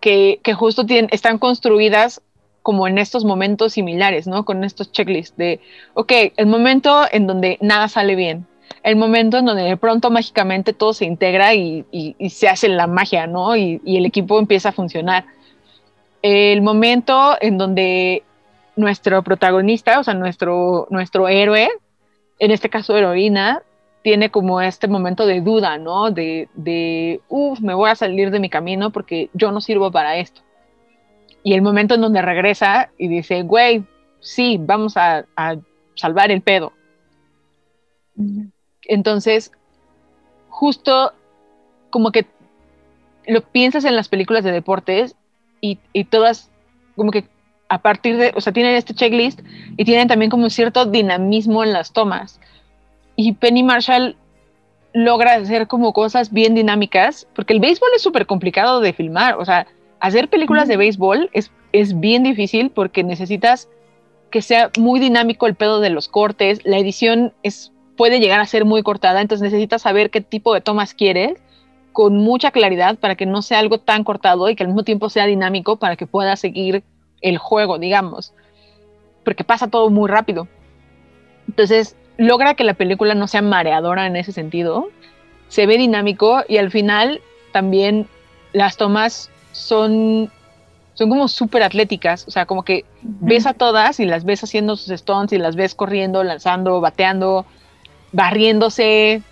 Que, 0.00 0.38
que 0.44 0.54
justo 0.54 0.86
tienen, 0.86 1.08
están 1.10 1.38
construidas 1.38 2.22
como 2.64 2.88
en 2.88 2.96
estos 2.96 3.26
momentos 3.26 3.74
similares, 3.74 4.26
¿no? 4.26 4.46
Con 4.46 4.64
estos 4.64 4.90
checklists 4.90 5.36
de, 5.36 5.60
ok, 5.92 6.12
el 6.38 6.46
momento 6.46 7.02
en 7.12 7.26
donde 7.26 7.58
nada 7.60 7.88
sale 7.88 8.16
bien, 8.16 8.46
el 8.82 8.96
momento 8.96 9.36
en 9.36 9.44
donde 9.44 9.64
de 9.64 9.76
pronto 9.76 10.10
mágicamente 10.10 10.72
todo 10.72 10.94
se 10.94 11.04
integra 11.04 11.54
y, 11.54 11.84
se 12.30 12.48
hace 12.48 12.68
la 12.70 12.86
magia, 12.86 13.26
¿no? 13.26 13.54
Y, 13.54 13.82
y, 13.84 13.98
el 13.98 14.06
equipo 14.06 14.38
empieza 14.38 14.70
a 14.70 14.72
funcionar 14.72 15.26
el 16.22 16.62
momento 16.62 17.36
en 17.38 17.58
donde 17.58 18.22
nuestro 18.76 19.22
protagonista, 19.22 20.00
o 20.00 20.04
sea, 20.04 20.14
nuestro, 20.14 20.86
nuestro 20.88 21.28
héroe, 21.28 21.68
en 22.38 22.50
este 22.50 22.70
caso 22.70 22.96
heroína, 22.96 23.60
tiene 24.00 24.30
como 24.30 24.62
este 24.62 24.88
momento 24.88 25.26
de 25.26 25.42
duda, 25.42 25.76
¿no? 25.76 26.10
De, 26.10 26.48
de 26.54 27.20
uff, 27.28 27.60
me 27.60 27.74
voy 27.74 27.90
a 27.90 27.94
salir 27.94 28.30
de 28.30 28.40
mi 28.40 28.48
camino 28.48 28.88
porque 28.88 29.28
yo 29.34 29.52
no 29.52 29.60
sirvo 29.60 29.90
para 29.90 30.16
esto. 30.16 30.40
Y 31.44 31.54
el 31.54 31.62
momento 31.62 31.94
en 31.94 32.00
donde 32.00 32.22
regresa 32.22 32.90
y 32.98 33.06
dice, 33.06 33.42
güey, 33.42 33.84
sí, 34.18 34.58
vamos 34.58 34.96
a, 34.96 35.26
a 35.36 35.56
salvar 35.94 36.32
el 36.32 36.40
pedo. 36.40 36.72
Entonces, 38.82 39.52
justo 40.48 41.12
como 41.90 42.10
que 42.10 42.26
lo 43.26 43.42
piensas 43.42 43.84
en 43.84 43.96
las 43.96 44.08
películas 44.08 44.44
de 44.44 44.52
deportes 44.52 45.16
y, 45.60 45.78
todas 46.04 46.50
como 46.94 47.10
que 47.10 47.24
a 47.68 47.78
partir 47.78 48.18
de, 48.18 48.32
o 48.36 48.40
sea, 48.40 48.52
tienen 48.52 48.74
este 48.74 48.94
checklist 48.94 49.40
y 49.76 49.84
tienen 49.84 50.08
también 50.08 50.30
como 50.30 50.50
cierto 50.50 50.84
dinamismo 50.84 51.64
en 51.64 51.72
las 51.72 51.92
tomas. 51.92 52.38
Y 53.16 53.32
Penny 53.32 53.62
Marshall 53.62 54.16
logra 54.92 55.34
hacer 55.34 55.66
como 55.66 55.92
cosas 55.92 56.32
bien 56.32 56.54
dinámicas, 56.54 57.26
porque 57.34 57.54
el 57.54 57.60
béisbol 57.60 57.88
es 57.96 58.02
súper 58.02 58.26
complicado 58.26 58.80
de 58.80 58.92
filmar, 58.92 59.36
o 59.38 59.44
sea, 59.44 59.66
hacer 60.04 60.28
películas 60.28 60.68
de 60.68 60.76
béisbol 60.76 61.30
es, 61.32 61.50
es 61.72 61.98
bien 61.98 62.24
difícil 62.24 62.70
porque 62.70 63.02
necesitas 63.02 63.70
que 64.30 64.42
sea 64.42 64.70
muy 64.78 65.00
dinámico 65.00 65.46
el 65.46 65.54
pedo 65.54 65.80
de 65.80 65.88
los 65.88 66.08
cortes, 66.08 66.60
la 66.64 66.76
edición 66.78 67.32
es, 67.42 67.72
puede 67.96 68.20
llegar 68.20 68.38
a 68.40 68.46
ser 68.46 68.66
muy 68.66 68.82
cortada, 68.82 69.22
entonces 69.22 69.44
necesitas 69.44 69.80
saber 69.80 70.10
qué 70.10 70.20
tipo 70.20 70.52
de 70.52 70.60
tomas 70.60 70.92
quieres 70.92 71.40
con 71.92 72.18
mucha 72.18 72.50
claridad 72.50 72.98
para 72.98 73.14
que 73.14 73.24
no 73.24 73.40
sea 73.40 73.60
algo 73.60 73.78
tan 73.78 74.04
cortado 74.04 74.50
y 74.50 74.56
que 74.56 74.64
al 74.64 74.68
mismo 74.68 74.82
tiempo 74.82 75.08
sea 75.08 75.24
dinámico 75.24 75.76
para 75.76 75.96
que 75.96 76.06
pueda 76.06 76.36
seguir 76.36 76.82
el 77.22 77.38
juego, 77.38 77.78
digamos, 77.78 78.34
porque 79.24 79.42
pasa 79.42 79.68
todo 79.68 79.88
muy 79.88 80.10
rápido. 80.10 80.48
Entonces, 81.48 81.96
logra 82.18 82.54
que 82.54 82.64
la 82.64 82.74
película 82.74 83.14
no 83.14 83.26
sea 83.26 83.40
mareadora 83.40 84.06
en 84.06 84.16
ese 84.16 84.32
sentido, 84.32 84.90
se 85.48 85.66
ve 85.66 85.78
dinámico 85.78 86.42
y 86.46 86.58
al 86.58 86.70
final 86.70 87.22
también 87.52 88.06
las 88.52 88.76
tomas 88.76 89.30
son, 89.54 90.30
son 90.94 91.08
como 91.08 91.28
súper 91.28 91.62
atléticas, 91.62 92.26
o 92.28 92.30
sea, 92.30 92.44
como 92.44 92.62
que 92.62 92.84
ves 93.02 93.46
a 93.46 93.54
todas 93.54 94.00
y 94.00 94.04
las 94.04 94.24
ves 94.24 94.44
haciendo 94.44 94.76
sus 94.76 94.90
stones 94.90 95.32
y 95.32 95.38
las 95.38 95.56
ves 95.56 95.74
corriendo, 95.74 96.22
lanzando, 96.22 96.80
bateando, 96.80 97.46
barriéndose 98.12 99.22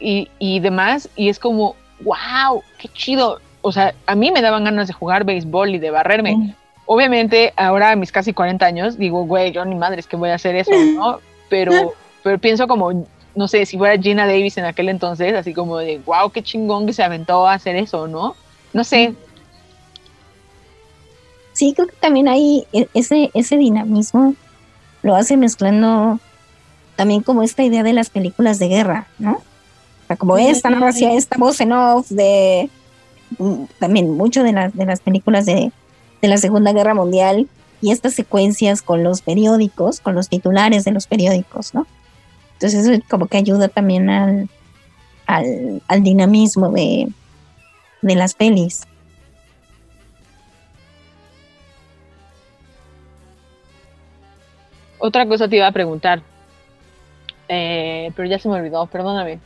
y, 0.00 0.30
y 0.38 0.60
demás, 0.60 1.10
y 1.16 1.28
es 1.28 1.38
como 1.38 1.76
wow, 2.00 2.62
qué 2.78 2.88
chido. 2.88 3.40
O 3.62 3.72
sea, 3.72 3.94
a 4.06 4.14
mí 4.14 4.30
me 4.30 4.42
daban 4.42 4.64
ganas 4.64 4.86
de 4.86 4.92
jugar 4.92 5.24
béisbol 5.24 5.74
y 5.74 5.78
de 5.78 5.90
barrerme. 5.90 6.54
Obviamente, 6.86 7.52
ahora 7.56 7.90
a 7.90 7.96
mis 7.96 8.12
casi 8.12 8.32
40 8.32 8.64
años, 8.64 8.96
digo, 8.96 9.24
güey, 9.24 9.50
yo 9.50 9.64
ni 9.64 9.74
madre 9.74 9.98
es 9.98 10.06
que 10.06 10.16
voy 10.16 10.30
a 10.30 10.34
hacer 10.34 10.54
eso, 10.54 10.70
¿no? 10.94 11.18
Pero, 11.48 11.94
pero 12.22 12.38
pienso 12.38 12.68
como, 12.68 13.06
no 13.34 13.48
sé, 13.48 13.66
si 13.66 13.76
fuera 13.76 14.00
Gina 14.00 14.26
Davis 14.26 14.56
en 14.58 14.66
aquel 14.66 14.88
entonces, 14.88 15.34
así 15.34 15.52
como 15.52 15.78
de, 15.78 15.98
wow, 16.06 16.30
qué 16.30 16.42
chingón 16.42 16.86
que 16.86 16.92
se 16.92 17.02
aventó 17.02 17.46
a 17.46 17.54
hacer 17.54 17.74
eso, 17.74 18.06
¿no? 18.06 18.36
No 18.72 18.84
sé. 18.84 19.14
Sí, 21.56 21.72
creo 21.72 21.88
que 21.88 21.96
también 21.96 22.28
hay 22.28 22.66
e, 22.74 22.86
ese, 22.92 23.30
ese 23.32 23.56
dinamismo, 23.56 24.34
lo 25.02 25.16
hace 25.16 25.38
mezclando 25.38 26.20
también 26.96 27.22
como 27.22 27.42
esta 27.42 27.62
idea 27.62 27.82
de 27.82 27.94
las 27.94 28.10
películas 28.10 28.58
de 28.58 28.68
guerra, 28.68 29.06
¿no? 29.18 29.40
como 30.18 30.36
esta 30.36 30.68
narración, 30.68 31.12
esta 31.12 31.38
voz 31.38 31.58
en 31.62 31.72
off 31.72 32.10
de 32.10 32.68
mm, 33.38 33.64
también 33.78 34.14
mucho 34.18 34.42
de, 34.42 34.52
las 34.52 34.76
de 34.76 34.84
las 34.84 35.00
películas 35.00 35.46
de, 35.46 35.72
la 36.20 36.36
Segunda 36.36 36.74
Guerra 36.74 36.92
Mundial 36.92 37.48
y 37.80 37.90
estas 37.90 38.12
secuencias 38.12 38.82
con 38.82 39.02
los 39.02 39.22
periódicos, 39.22 40.00
con 40.00 40.14
los 40.14 40.28
titulares 40.28 40.84
de 40.84 40.90
los 40.90 41.06
periódicos, 41.06 41.72
¿no? 41.72 41.86
Entonces 42.52 42.86
eso 42.86 43.02
como 43.08 43.28
que 43.28 43.38
ayuda 43.38 43.68
también 43.68 44.10
al, 44.10 44.50
al, 45.26 46.02
dinamismo 46.02 46.70
de, 46.70 47.08
de 48.02 48.14
las 48.14 48.34
pelis. 48.34 48.82
Otra 54.98 55.26
cosa 55.26 55.48
te 55.48 55.56
iba 55.56 55.66
a 55.66 55.72
preguntar, 55.72 56.22
eh, 57.48 58.10
pero 58.16 58.28
ya 58.28 58.38
se 58.38 58.48
me 58.48 58.54
olvidó, 58.54 58.86
perdóname. 58.86 59.40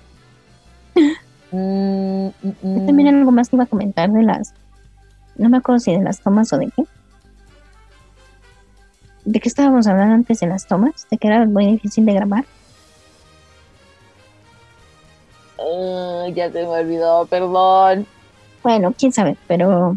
Mm, 1.53 2.29
mm, 2.29 2.87
también 2.87 3.13
mm. 3.13 3.19
algo 3.19 3.33
más 3.33 3.49
que 3.49 3.57
iba 3.57 3.65
a 3.65 3.67
comentar 3.67 4.09
de 4.09 4.23
las. 4.23 4.55
No 5.35 5.49
me 5.49 5.57
acuerdo 5.57 5.81
si 5.81 5.91
de 5.91 6.01
las 6.01 6.21
tomas 6.21 6.53
o 6.53 6.59
de 6.59 6.71
qué. 6.71 6.85
¿De 9.25 9.41
qué 9.41 9.49
estábamos 9.49 9.89
hablando 9.89 10.15
antes 10.15 10.39
de 10.39 10.47
las 10.47 10.69
tomas? 10.69 11.09
¿De 11.11 11.19
que 11.19 11.27
era 11.27 11.45
muy 11.47 11.67
difícil 11.67 12.07
de 12.07 12.13
grabar? 12.13 12.45
ya 16.35 16.51
se 16.51 16.63
me 16.63 16.69
olvidó, 16.69 17.27
perdón. 17.27 18.07
Bueno, 18.63 18.95
quién 18.97 19.13
sabe, 19.13 19.37
pero. 19.47 19.97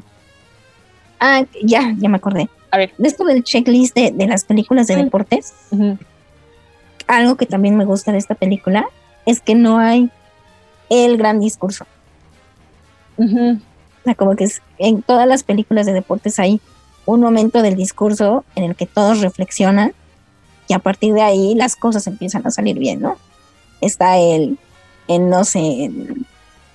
Ah, 1.19 1.43
ya, 1.63 1.93
ya 1.97 2.09
me 2.09 2.17
acordé. 2.17 2.49
A 2.73 2.77
ver. 2.77 2.91
De 2.97 3.07
esto 3.07 3.23
del 3.23 3.43
checklist 3.43 3.93
de, 3.95 4.11
de 4.11 4.25
las 4.25 4.45
películas 4.45 4.87
de 4.87 4.95
deportes, 5.05 5.53
algo 7.07 7.35
que 7.35 7.45
también 7.45 7.77
me 7.77 7.85
gusta 7.85 8.11
de 8.11 8.17
esta 8.17 8.33
película 8.33 8.85
es 9.27 9.39
que 9.41 9.53
no 9.53 9.77
hay 9.77 10.09
el 10.89 11.17
gran 11.17 11.39
discurso. 11.39 11.85
O 13.61 14.03
sea, 14.03 14.15
como 14.15 14.35
que 14.35 14.45
es- 14.45 14.61
en 14.79 15.01
todas 15.03 15.27
las 15.27 15.43
películas 15.43 15.85
de 15.85 15.93
deportes 15.93 16.39
hay 16.39 16.59
un 17.05 17.19
momento 17.21 17.61
del 17.61 17.75
discurso 17.75 18.43
en 18.55 18.63
el 18.63 18.75
que 18.75 18.85
todos 18.87 19.21
reflexionan 19.21 19.93
y 20.67 20.73
a 20.73 20.79
partir 20.79 21.13
de 21.13 21.21
ahí 21.21 21.53
las 21.55 21.75
cosas 21.75 22.07
empiezan 22.07 22.45
a 22.47 22.51
salir 22.51 22.79
bien, 22.79 23.01
¿no? 23.01 23.17
Está 23.81 24.17
el, 24.17 24.57
en 25.07 25.29
no 25.29 25.43
sé, 25.43 25.59
en, 25.59 26.25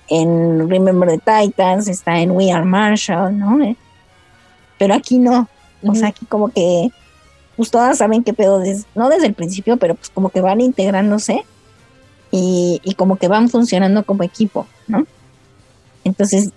en 0.07 0.69
Remember 0.69 1.09
the 1.09 1.17
Titans, 1.17 1.87
está 1.87 2.19
en 2.19 2.31
We 2.31 2.51
Are 2.51 2.63
Marshall, 2.65 3.37
¿no? 3.37 3.61
Eh, 3.63 3.75
Pero 4.77 4.93
aquí 4.93 5.17
no. 5.19 5.47
O 5.83 5.95
sea, 5.95 6.09
aquí 6.09 6.25
como 6.25 6.49
que, 6.49 6.89
pues 7.55 7.71
todas 7.71 7.97
saben 7.97 8.23
qué 8.23 8.33
pedo, 8.33 8.59
des- 8.59 8.85
no 8.95 9.09
desde 9.09 9.27
el 9.27 9.33
principio, 9.33 9.77
pero 9.77 9.95
pues 9.95 10.09
como 10.09 10.29
que 10.29 10.41
van 10.41 10.61
integrándose 10.61 11.43
y, 12.31 12.81
y 12.83 12.93
como 12.95 13.15
que 13.17 13.27
van 13.27 13.49
funcionando 13.49 14.03
como 14.03 14.23
equipo, 14.23 14.67
¿no? 14.87 15.05
Entonces, 16.03 16.51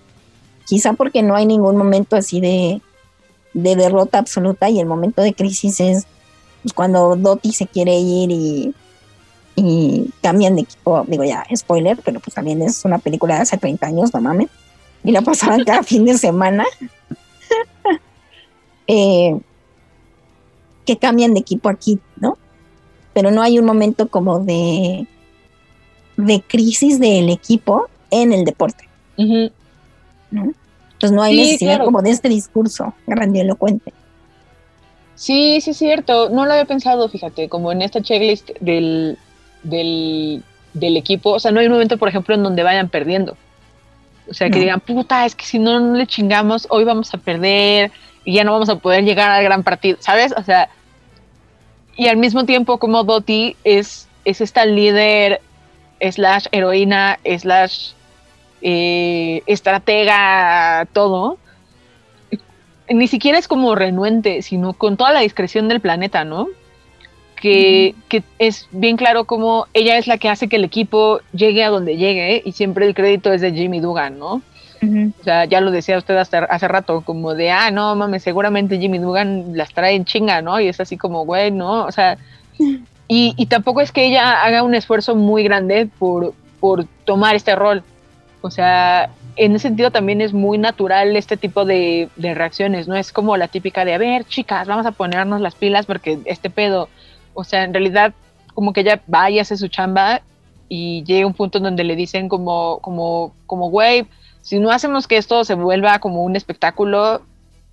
quizá 0.65 0.93
porque 0.93 1.21
no 1.23 1.35
hay 1.35 1.45
ningún 1.45 1.75
momento 1.77 2.15
así 2.15 2.39
de, 2.39 2.81
de 3.53 3.75
derrota 3.75 4.17
absoluta 4.19 4.69
y 4.69 4.79
el 4.79 4.85
momento 4.85 5.21
de 5.21 5.33
crisis 5.33 5.79
es 5.79 6.05
pues, 6.63 6.73
cuando 6.73 7.15
Dottie 7.15 7.51
se 7.53 7.67
quiere 7.67 7.95
ir 7.99 8.31
y, 8.31 8.73
y 9.55 10.09
cambian 10.21 10.55
de 10.55 10.61
equipo, 10.61 11.03
digo 11.07 11.23
ya, 11.23 11.45
spoiler, 11.55 11.97
pero 12.03 12.19
pues 12.19 12.33
también 12.33 12.61
es 12.61 12.83
una 12.85 12.97
película 12.99 13.35
de 13.35 13.41
hace 13.41 13.57
30 13.57 13.87
años, 13.87 14.13
no 14.13 14.21
mames, 14.21 14.49
y 15.03 15.11
la 15.11 15.21
pasaban 15.21 15.63
cada 15.65 15.83
fin 15.83 16.05
de 16.05 16.17
semana. 16.17 16.65
Eh, 18.87 19.37
que 20.85 20.97
cambian 20.97 21.33
de 21.33 21.39
equipo 21.39 21.69
aquí, 21.69 21.99
¿no? 22.17 22.37
Pero 23.13 23.31
no 23.31 23.41
hay 23.41 23.57
un 23.59 23.65
momento 23.65 24.07
como 24.09 24.39
de, 24.39 25.07
de 26.17 26.41
crisis 26.41 26.99
del 26.99 27.29
equipo 27.29 27.87
en 28.11 28.33
el 28.33 28.43
deporte. 28.43 28.87
Ujú. 29.17 29.49
Entonces 30.31 31.11
no 31.11 31.21
hay 31.21 31.35
Sí, 31.35 31.41
necesidad 31.41 31.71
claro. 31.75 31.85
como 31.85 32.01
de 32.01 32.09
este 32.11 32.27
discurso 32.29 32.93
grandilocuente. 33.07 33.93
Sí, 35.15 35.61
sí 35.61 35.69
es 35.71 35.77
cierto. 35.77 36.29
No 36.29 36.45
lo 36.45 36.51
había 36.53 36.65
pensado, 36.65 37.07
fíjate, 37.07 37.47
como 37.47 37.71
en 37.71 37.81
esta 37.81 38.01
checklist 38.01 38.49
del, 38.59 39.17
del, 39.63 40.43
del 40.73 40.97
equipo. 40.97 41.31
O 41.31 41.39
sea, 41.39 41.51
no 41.51 41.59
hay 41.59 41.67
un 41.67 41.73
momento, 41.73 41.97
por 41.97 42.09
ejemplo, 42.09 42.33
en 42.35 42.43
donde 42.43 42.63
vayan 42.63 42.89
perdiendo. 42.89 43.37
O 44.29 44.33
sea, 44.33 44.49
que 44.49 44.55
No. 44.55 44.61
digan, 44.61 44.79
puta, 44.79 45.25
es 45.25 45.35
que 45.35 45.45
si 45.45 45.59
no, 45.59 45.79
no 45.79 45.93
le 45.95 46.07
chingamos, 46.07 46.65
hoy 46.69 46.83
vamos 46.83 47.13
a 47.13 47.17
perder 47.17 47.91
y 48.25 48.33
ya 48.33 48.43
no 48.43 48.53
vamos 48.53 48.69
a 48.69 48.77
poder 48.77 49.03
llegar 49.03 49.29
al 49.31 49.43
gran 49.43 49.63
partido, 49.63 49.97
¿sabes? 49.99 50.33
O 50.37 50.43
sea, 50.43 50.69
y 51.95 52.07
al 52.07 52.17
mismo 52.17 52.45
tiempo 52.45 52.77
como 52.77 53.03
Dottie 53.03 53.55
es, 53.63 54.07
es 54.25 54.41
esta 54.41 54.65
líder 54.65 55.41
slash 55.99 56.47
heroína 56.51 57.19
slash 57.37 57.91
eh, 58.61 59.41
estratega, 59.45 60.87
todo. 60.93 61.37
Ni 62.89 63.07
siquiera 63.07 63.37
es 63.37 63.47
como 63.47 63.75
renuente, 63.75 64.41
sino 64.41 64.73
con 64.73 64.97
toda 64.97 65.11
la 65.11 65.21
discreción 65.21 65.67
del 65.67 65.79
planeta, 65.79 66.23
¿no? 66.23 66.47
Que, 67.35 67.93
que 68.07 68.23
es 68.39 68.69
bien 68.71 68.95
claro 68.95 69.25
como 69.25 69.67
ella 69.73 69.97
es 69.97 70.07
la 70.07 70.17
que 70.17 70.29
hace 70.29 70.47
que 70.47 70.55
el 70.55 70.63
equipo 70.63 71.19
llegue 71.33 71.65
a 71.65 71.69
donde 71.69 71.97
llegue 71.97 72.41
y 72.45 72.53
siempre 72.53 72.85
el 72.85 72.95
crédito 72.95 73.33
es 73.33 73.41
de 73.41 73.51
Jimmy 73.51 73.81
Dugan, 73.81 74.17
¿no? 74.17 74.41
O 75.19 75.23
sea, 75.23 75.45
ya 75.45 75.61
lo 75.61 75.71
decía 75.71 75.97
usted 75.97 76.15
hace 76.17 76.67
rato, 76.67 77.01
como 77.01 77.33
de, 77.33 77.51
ah, 77.51 77.71
no 77.71 77.95
mames, 77.95 78.23
seguramente 78.23 78.79
Jimmy 78.79 78.99
Dugan 78.99 79.57
las 79.57 79.73
trae 79.73 79.95
en 79.95 80.05
chinga, 80.05 80.41
¿no? 80.41 80.59
Y 80.59 80.67
es 80.67 80.79
así 80.79 80.97
como, 80.97 81.25
güey, 81.25 81.51
¿no? 81.51 81.85
O 81.85 81.91
sea, 81.91 82.17
y, 83.07 83.33
y 83.37 83.45
tampoco 83.47 83.81
es 83.81 83.91
que 83.91 84.05
ella 84.05 84.43
haga 84.43 84.63
un 84.63 84.75
esfuerzo 84.75 85.15
muy 85.15 85.43
grande 85.43 85.89
por, 85.99 86.33
por 86.59 86.85
tomar 87.05 87.35
este 87.35 87.55
rol. 87.55 87.83
O 88.41 88.51
sea, 88.51 89.09
en 89.35 89.55
ese 89.55 89.67
sentido 89.67 89.91
también 89.91 90.21
es 90.21 90.33
muy 90.33 90.57
natural 90.57 91.15
este 91.15 91.37
tipo 91.37 91.65
de, 91.65 92.09
de 92.15 92.33
reacciones, 92.33 92.87
¿no? 92.87 92.95
Es 92.95 93.11
como 93.11 93.37
la 93.37 93.47
típica 93.47 93.85
de, 93.85 93.93
a 93.93 93.97
ver, 93.97 94.25
chicas, 94.25 94.67
vamos 94.67 94.85
a 94.85 94.91
ponernos 94.91 95.41
las 95.41 95.55
pilas 95.55 95.85
porque 95.85 96.19
este 96.25 96.49
pedo, 96.49 96.89
o 97.33 97.43
sea, 97.43 97.63
en 97.63 97.73
realidad 97.73 98.13
como 98.53 98.73
que 98.73 98.81
ella 98.81 99.01
va 99.11 99.29
y 99.29 99.39
hace 99.39 99.57
su 99.57 99.67
chamba 99.67 100.21
y 100.69 101.03
llega 101.03 101.27
un 101.27 101.33
punto 101.33 101.59
donde 101.59 101.83
le 101.83 101.95
dicen 101.95 102.29
como, 102.29 102.79
como, 102.79 103.33
como, 103.45 103.69
güey, 103.69 104.05
si 104.43 104.59
no 104.59 104.71
hacemos 104.71 105.07
que 105.07 105.17
esto 105.17 105.45
se 105.45 105.55
vuelva 105.55 105.99
como 105.99 106.23
un 106.23 106.35
espectáculo, 106.35 107.21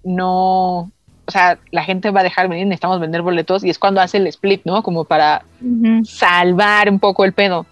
no, 0.04 0.78
o 1.26 1.30
sea, 1.30 1.58
la 1.72 1.82
gente 1.82 2.10
va 2.10 2.20
a 2.20 2.24
dejar 2.24 2.48
venir, 2.48 2.66
necesitamos 2.66 3.00
vender 3.00 3.22
boletos 3.22 3.64
y 3.64 3.70
es 3.70 3.78
cuando 3.78 4.00
hace 4.00 4.18
el 4.18 4.28
split, 4.28 4.62
¿no? 4.64 4.82
Como 4.84 5.04
para 5.04 5.44
salvar 6.04 6.88
un 6.88 7.00
poco 7.00 7.24
el 7.24 7.32
pedo. 7.32 7.66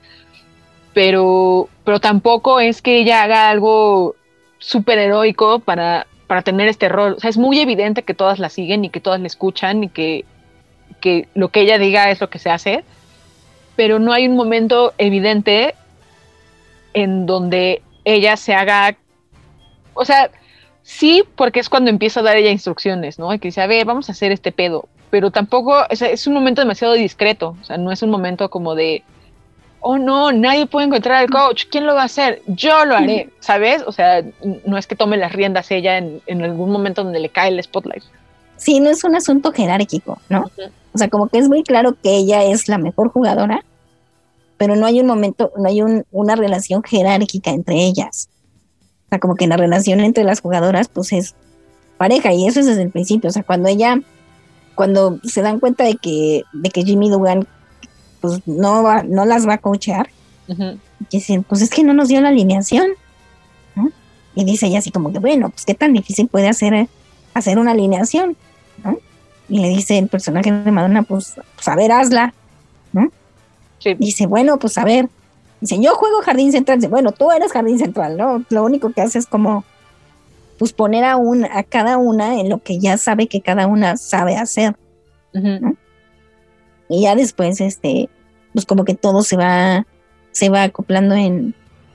Pero, 0.95 1.69
pero 1.85 2.01
tampoco 2.01 2.59
es 2.59 2.83
que 2.83 2.99
ella 2.99 3.23
haga 3.23 3.49
algo 3.49 4.17
súper 4.59 4.99
heroico 4.99 5.61
para, 5.61 6.09
para 6.27 6.43
tener 6.43 6.67
este 6.67 6.89
rol. 6.89 7.15
O 7.17 7.21
sea, 7.21 7.31
es 7.31 7.39
muy 7.39 7.61
evidente 7.61 8.03
que 8.03 8.15
todas 8.15 8.41
la 8.41 8.49
siguen 8.49 8.85
y 8.85 8.91
que 8.91 9.01
todas 9.01 9.21
la 9.21 9.29
escuchan 9.29 9.85
y 9.85 9.89
que, 9.91 10.25
que 11.01 11.29
lo 11.35 11.51
que 11.51 11.61
ella 11.61 11.79
diga 11.79 12.11
es 12.11 12.21
lo 12.21 12.31
que 12.31 12.41
se 12.41 12.51
hace. 12.51 12.83
Pero 13.77 14.01
no 14.01 14.13
hay 14.13 14.27
un 14.27 14.35
momento 14.35 14.93
evidente 14.99 15.77
en 16.95 17.27
donde 17.27 17.83
ella 18.15 18.37
se 18.37 18.55
haga. 18.55 18.97
O 19.95 20.05
sea, 20.05 20.31
sí, 20.83 21.25
porque 21.37 21.61
es 21.61 21.69
cuando 21.69 21.91
empieza 21.91 22.21
a 22.21 22.23
dar 22.23 22.37
ella 22.37 22.51
instrucciones, 22.51 23.19
¿no? 23.19 23.33
Y 23.33 23.39
que 23.39 23.49
dice, 23.49 23.61
a 23.61 23.67
ver, 23.67 23.85
vamos 23.85 24.09
a 24.09 24.13
hacer 24.13 24.33
este 24.33 24.53
pedo. 24.53 24.89
Pero 25.11 25.31
tampoco, 25.31 25.85
o 25.91 25.97
sea, 25.97 26.09
es 26.09 26.27
un 26.27 26.35
momento 26.35 26.61
demasiado 26.61 26.95
discreto. 26.95 27.57
O 27.61 27.65
sea, 27.65 27.79
no 27.79 27.93
es 27.93 28.03
un 28.03 28.11
momento 28.11 28.51
como 28.51 28.75
de, 28.75 29.03
oh 29.81 29.99
no, 29.99 30.33
nadie 30.33 30.67
puede 30.67 30.87
encontrar 30.87 31.17
al 31.17 31.31
coach. 31.31 31.65
¿Quién 31.71 31.87
lo 31.87 31.95
va 31.95 32.03
a 32.03 32.07
hacer? 32.07 32.43
Yo 32.47 32.85
lo 32.85 32.97
haré, 32.97 33.31
¿sabes? 33.41 33.83
O 33.87 33.93
sea, 33.93 34.23
no 34.65 34.77
es 34.77 34.87
que 34.87 34.97
tome 34.97 35.17
las 35.17 35.33
riendas 35.33 35.71
ella 35.71 35.99
en, 35.99 36.21
en 36.27 36.43
algún 36.43 36.71
momento 36.71 37.05
donde 37.05 37.21
le 37.21 37.29
cae 37.29 37.49
el 37.49 37.63
spotlight. 37.63 38.05
Sí, 38.57 38.81
no 38.81 38.91
es 38.91 39.05
un 39.05 39.15
asunto 39.15 39.53
jerárquico, 39.53 40.19
¿no? 40.29 40.51
O 40.93 40.99
sea, 40.99 41.09
como 41.09 41.29
que 41.29 41.39
es 41.39 41.49
muy 41.49 41.63
claro 41.63 41.95
que 42.03 42.17
ella 42.17 42.43
es 42.43 42.69
la 42.69 42.77
mejor 42.77 43.11
jugadora, 43.11 43.65
pero 44.59 44.77
no 44.77 44.85
hay 44.87 45.01
un 45.01 45.07
momento, 45.07 45.53
no 45.57 45.69
hay 45.69 45.81
un- 45.83 46.05
una 46.13 46.37
relación 46.37 46.83
jerárquica 46.83 47.51
entre 47.51 47.77
ellas. 47.77 48.29
O 49.07 49.09
sea, 49.09 49.19
como 49.21 49.37
que 49.37 49.47
la 49.47 49.57
relación 49.57 50.01
entre 50.01 50.25
las 50.25 50.41
jugadoras, 50.41 50.89
pues 50.89 51.13
es 51.13 51.35
pareja, 51.97 52.33
y 52.35 52.47
eso 52.47 52.61
es 52.61 52.67
desde 52.67 52.83
el 52.83 52.91
principio. 52.91 53.31
O 53.31 53.33
sea, 53.33 53.43
cuando 53.43 53.69
ella, 53.69 54.01
cuando 54.75 55.19
se 55.25 55.41
dan 55.43 55.59
cuenta 55.61 55.85
de 55.85 55.95
que, 55.97 56.43
de 56.53 56.69
que 56.71 56.83
Jimmy 56.85 57.09
Dugan, 57.09 57.47
pues 58.21 58.41
no 58.47 58.83
va, 58.83 59.03
no 59.05 59.25
las 59.25 59.47
va 59.49 59.55
a 59.55 59.59
coachear, 59.59 60.11
Ujú. 60.49 60.79
dicen, 61.11 61.43
pues 61.45 61.63
es 61.63 61.71
que 61.71 61.85
no 61.85 61.95
nos 61.95 62.09
dio 62.09 62.21
la 62.21 62.29
alineación. 62.29 62.89
¿no? 63.77 63.91
Y 64.35 64.45
dice 64.45 64.67
ella 64.67 64.79
así 64.81 64.91
como 64.91 65.13
que, 65.13 65.19
bueno, 65.21 65.51
pues 65.51 65.65
qué 65.65 65.75
tan 65.75 65.93
difícil 65.93 66.29
puede 66.29 66.49
hacer, 66.49 66.89
hacer 67.35 67.59
una 67.59 67.71
alineación. 67.73 68.37
¿no? 68.85 68.99
Y 69.49 69.61
le 69.61 69.69
dice 69.69 69.97
el 69.99 70.09
personaje 70.09 70.53
de 70.53 70.71
Madonna, 70.71 71.03
pues, 71.03 71.35
pues 71.55 71.69
a 71.69 71.75
ver, 71.77 71.93
hazla. 71.93 72.35
Sí. 73.79 73.95
Dice, 73.99 74.27
bueno, 74.27 74.59
pues 74.59 74.79
a 74.79 74.85
ver. 74.85 75.09
Dice, 75.61 75.79
yo 75.81 75.95
juego 75.95 76.21
jardín 76.23 76.53
central. 76.53 76.79
Dice, 76.79 76.89
bueno, 76.89 77.13
tú 77.13 77.31
eres 77.31 77.53
jardín 77.53 77.79
central, 77.79 78.17
¿no? 78.17 78.45
Lo 78.51 78.65
único 78.65 78.93
que 78.93 79.01
hace 79.01 79.19
es 79.19 79.27
como, 79.27 79.65
pues 80.59 80.73
poner 80.73 81.05
a, 81.05 81.17
un, 81.17 81.45
a 81.45 81.63
cada 81.63 81.97
una 81.97 82.41
en 82.41 82.49
lo 82.49 82.59
que 82.59 82.79
ya 82.79 82.97
sabe 82.97 83.27
que 83.27 83.41
cada 83.41 83.67
una 83.67 83.97
sabe 83.97 84.37
hacer. 84.37 84.77
Y 86.89 87.03
ya 87.03 87.15
después, 87.15 87.61
este, 87.61 88.09
pues 88.53 88.67
como 88.67 88.85
que 88.85 88.95
todo 88.95 89.23
se 89.23 89.37
va, 89.37 89.87
se 90.33 90.49
va 90.49 90.65
acoplando 90.65 91.15
en, 91.15 91.55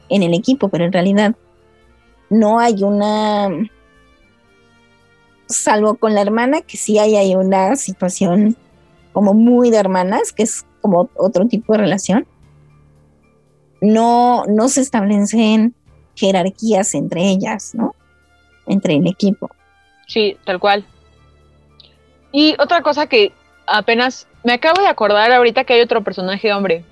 en 0.10 0.24
el 0.24 0.34
equipo, 0.34 0.70
pero 0.70 0.86
en 0.86 0.94
realidad 0.94 1.36
no 2.30 2.60
hay 2.60 2.84
una, 2.84 3.50
salvo 5.48 5.96
con 5.96 6.14
la 6.14 6.22
hermana, 6.22 6.62
que 6.62 6.78
sí 6.78 6.98
hay, 7.00 7.16
hay 7.16 7.36
una 7.36 7.76
situación 7.76 8.56
como 9.12 9.34
muy 9.34 9.70
de 9.70 9.78
hermanas, 9.78 10.34
que 10.34 10.44
es 10.44 10.66
como 10.84 11.10
otro 11.16 11.48
tipo 11.48 11.74
de 11.74 11.80
relación. 11.80 12.28
No, 13.82 14.46
no 14.46 14.70
se 14.70 14.82
establecen 14.82 15.74
jerarquías 16.16 16.94
entre 16.94 17.24
ellas, 17.30 17.74
¿no? 17.74 17.96
Entre 18.68 18.96
el 18.96 19.08
equipo. 19.08 19.50
Sí, 20.08 20.38
tal 20.46 20.60
cual. 20.60 20.86
Y 22.32 22.56
otra 22.60 22.82
cosa 22.82 23.08
que 23.08 23.32
apenas 23.68 24.28
me 24.44 24.54
acabo 24.54 24.82
de 24.82 24.88
acordar 24.88 25.32
ahorita 25.32 25.64
que 25.64 25.74
hay 25.74 25.82
otro 25.82 26.04
personaje 26.04 26.54
hombre. 26.54 26.84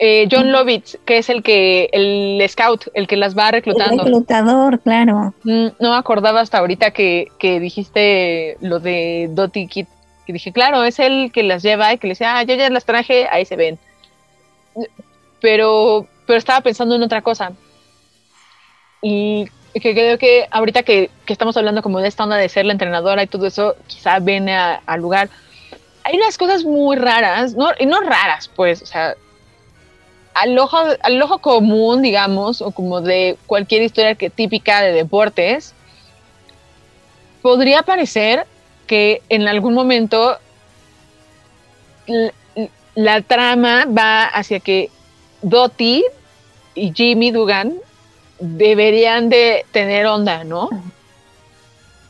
Eh, 0.00 0.28
John 0.30 0.52
Lovitz, 0.52 0.96
que 1.04 1.18
es 1.18 1.28
el 1.28 1.42
que, 1.42 1.88
el 1.92 2.40
scout, 2.48 2.86
el 2.94 3.08
que 3.08 3.16
las 3.16 3.36
va 3.36 3.46
El 3.46 3.52
reclutando. 3.54 4.04
reclutador, 4.04 4.78
claro. 4.80 5.34
Mm, 5.42 5.66
No 5.80 5.94
acordaba 5.94 6.40
hasta 6.40 6.58
ahorita 6.58 6.92
que, 6.92 7.28
que 7.38 7.58
dijiste 7.58 8.56
lo 8.60 8.78
de 8.78 9.28
Dottie 9.32 9.66
Kid. 9.66 9.86
Que 10.28 10.34
dije, 10.34 10.52
claro, 10.52 10.84
es 10.84 10.98
el 10.98 11.32
que 11.32 11.42
las 11.42 11.62
lleva 11.62 11.90
y 11.90 11.96
que 11.96 12.06
le 12.06 12.10
dice, 12.10 12.26
ah, 12.26 12.42
yo 12.42 12.54
ya 12.54 12.68
las 12.68 12.84
traje, 12.84 13.26
ahí 13.30 13.46
se 13.46 13.56
ven. 13.56 13.78
Pero, 15.40 16.06
pero 16.26 16.38
estaba 16.38 16.60
pensando 16.60 16.94
en 16.94 17.02
otra 17.02 17.22
cosa. 17.22 17.52
Y 19.00 19.46
que 19.72 19.94
creo 19.94 20.18
que 20.18 20.46
ahorita 20.50 20.82
que, 20.82 21.08
que, 21.24 21.32
estamos 21.32 21.56
hablando 21.56 21.80
como 21.80 22.00
de 22.00 22.08
esta 22.08 22.24
onda 22.24 22.36
de 22.36 22.50
ser 22.50 22.66
la 22.66 22.72
entrenadora 22.72 23.22
y 23.22 23.26
todo 23.26 23.46
eso, 23.46 23.74
quizá 23.86 24.18
viene 24.18 24.54
al 24.54 25.00
lugar. 25.00 25.30
Hay 26.04 26.18
unas 26.18 26.36
cosas 26.36 26.62
muy 26.62 26.98
raras, 26.98 27.54
no, 27.54 27.70
y 27.78 27.86
no 27.86 27.98
raras, 28.02 28.48
pues, 28.54 28.82
o 28.82 28.86
sea, 28.86 29.14
al 30.34 30.58
ojo, 30.58 30.76
al 31.00 31.22
ojo 31.22 31.38
común, 31.38 32.02
digamos, 32.02 32.60
o 32.60 32.70
como 32.70 33.00
de 33.00 33.38
cualquier 33.46 33.80
historia 33.80 34.14
típica 34.14 34.82
de 34.82 34.92
deportes, 34.92 35.72
podría 37.40 37.80
parecer 37.82 38.46
que 38.88 39.22
en 39.28 39.46
algún 39.46 39.74
momento 39.74 40.38
la, 42.96 43.22
trama 43.22 43.84
va 43.86 44.24
hacia 44.24 44.58
que 44.58 44.90
Dottie 45.42 46.02
y 46.74 46.92
Jimmy 46.92 47.30
Dugan 47.30 47.74
deberían 48.40 49.28
de 49.28 49.64
tener 49.70 50.06
onda, 50.06 50.42
¿no? 50.42 50.70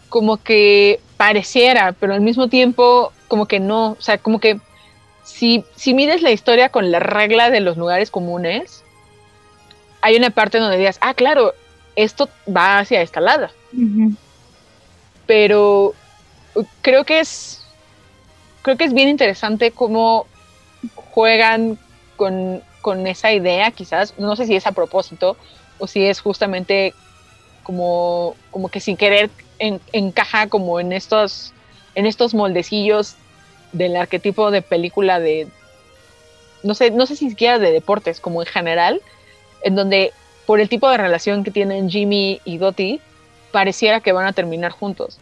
Como 0.08 0.38
que 0.38 1.00
pareciera, 1.18 1.92
pero 1.92 2.14
al 2.14 2.22
mismo 2.22 2.48
tiempo 2.48 3.12
como 3.26 3.44
que 3.44 3.60
no, 3.60 3.90
o 3.90 4.00
sea, 4.00 4.16
como 4.16 4.40
que 4.40 4.58
si, 5.24 5.64
si 5.76 5.92
mides 5.92 6.22
la 6.22 6.30
historia 6.30 6.70
con 6.70 6.90
la 6.90 7.00
regla 7.00 7.50
de 7.50 7.60
los 7.60 7.76
lugares 7.76 8.10
comunes, 8.10 8.82
hay 10.00 10.16
una 10.16 10.30
parte 10.30 10.58
donde 10.58 10.78
digas, 10.78 10.98
ah, 11.02 11.12
claro, 11.12 11.52
esto 11.96 12.28
va 12.48 12.78
hacia 12.78 13.02
esta 13.02 13.20
lado. 13.20 13.48
Pero 15.26 15.94
creo 16.82 17.04
que 17.04 17.20
es 17.20 17.64
creo 18.62 18.76
que 18.76 18.84
es 18.84 18.92
bien 18.92 19.08
interesante 19.08 19.70
cómo 19.70 20.26
juegan 20.94 21.78
con, 22.16 22.62
con 22.82 23.06
esa 23.06 23.32
idea, 23.32 23.70
quizás, 23.70 24.14
no 24.18 24.36
sé 24.36 24.46
si 24.46 24.56
es 24.56 24.66
a 24.66 24.72
propósito 24.72 25.36
o 25.78 25.86
si 25.86 26.04
es 26.04 26.20
justamente 26.20 26.92
como, 27.62 28.34
como 28.50 28.68
que 28.68 28.80
sin 28.80 28.96
querer 28.96 29.30
encaja 29.58 30.48
como 30.48 30.80
en 30.80 30.92
estos, 30.92 31.52
en 31.94 32.06
estos 32.06 32.34
moldecillos 32.34 33.16
del 33.72 33.96
arquetipo 33.96 34.50
de 34.50 34.62
película 34.62 35.20
de, 35.20 35.48
no 36.62 36.74
sé, 36.74 36.90
no 36.90 37.06
sé 37.06 37.16
si 37.16 37.30
siquiera 37.30 37.58
de 37.58 37.72
deportes, 37.72 38.20
como 38.20 38.42
en 38.42 38.46
general, 38.46 39.00
en 39.62 39.74
donde 39.74 40.12
por 40.46 40.60
el 40.60 40.68
tipo 40.68 40.88
de 40.88 40.96
relación 40.96 41.44
que 41.44 41.50
tienen 41.50 41.90
Jimmy 41.90 42.40
y 42.44 42.58
Dottie, 42.58 43.00
pareciera 43.52 44.00
que 44.00 44.12
van 44.12 44.26
a 44.26 44.32
terminar 44.32 44.72
juntos. 44.72 45.18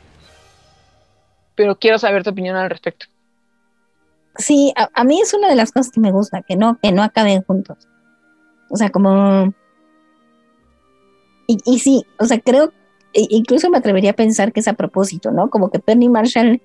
Pero 1.56 1.78
quiero 1.78 1.98
saber 1.98 2.22
tu 2.22 2.30
opinión 2.30 2.56
al 2.56 2.70
respecto. 2.70 3.06
Sí, 4.36 4.72
a, 4.76 5.04
mí 5.04 5.20
es 5.20 5.32
una 5.32 5.48
de 5.48 5.56
las 5.56 5.72
cosas 5.72 5.90
que 5.90 6.00
me 6.00 6.12
gusta, 6.12 6.42
que 6.42 6.56
no, 6.56 6.78
que 6.82 6.92
no 6.92 7.02
acaben 7.02 7.42
juntos. 7.42 7.88
O 8.68 8.76
sea, 8.76 8.90
como... 8.90 9.54
Y, 11.46 11.58
y 11.64 11.78
sí, 11.78 12.04
o 12.18 12.26
sea, 12.26 12.38
creo, 12.40 12.72
e, 13.14 13.26
incluso 13.30 13.70
me 13.70 13.78
atrevería 13.78 14.10
a 14.10 14.16
pensar 14.16 14.52
que 14.52 14.60
es 14.60 14.68
a 14.68 14.74
propósito, 14.74 15.30
¿no? 15.30 15.48
Como 15.48 15.70
que 15.70 15.78
Penny 15.78 16.08
Marshall 16.08 16.60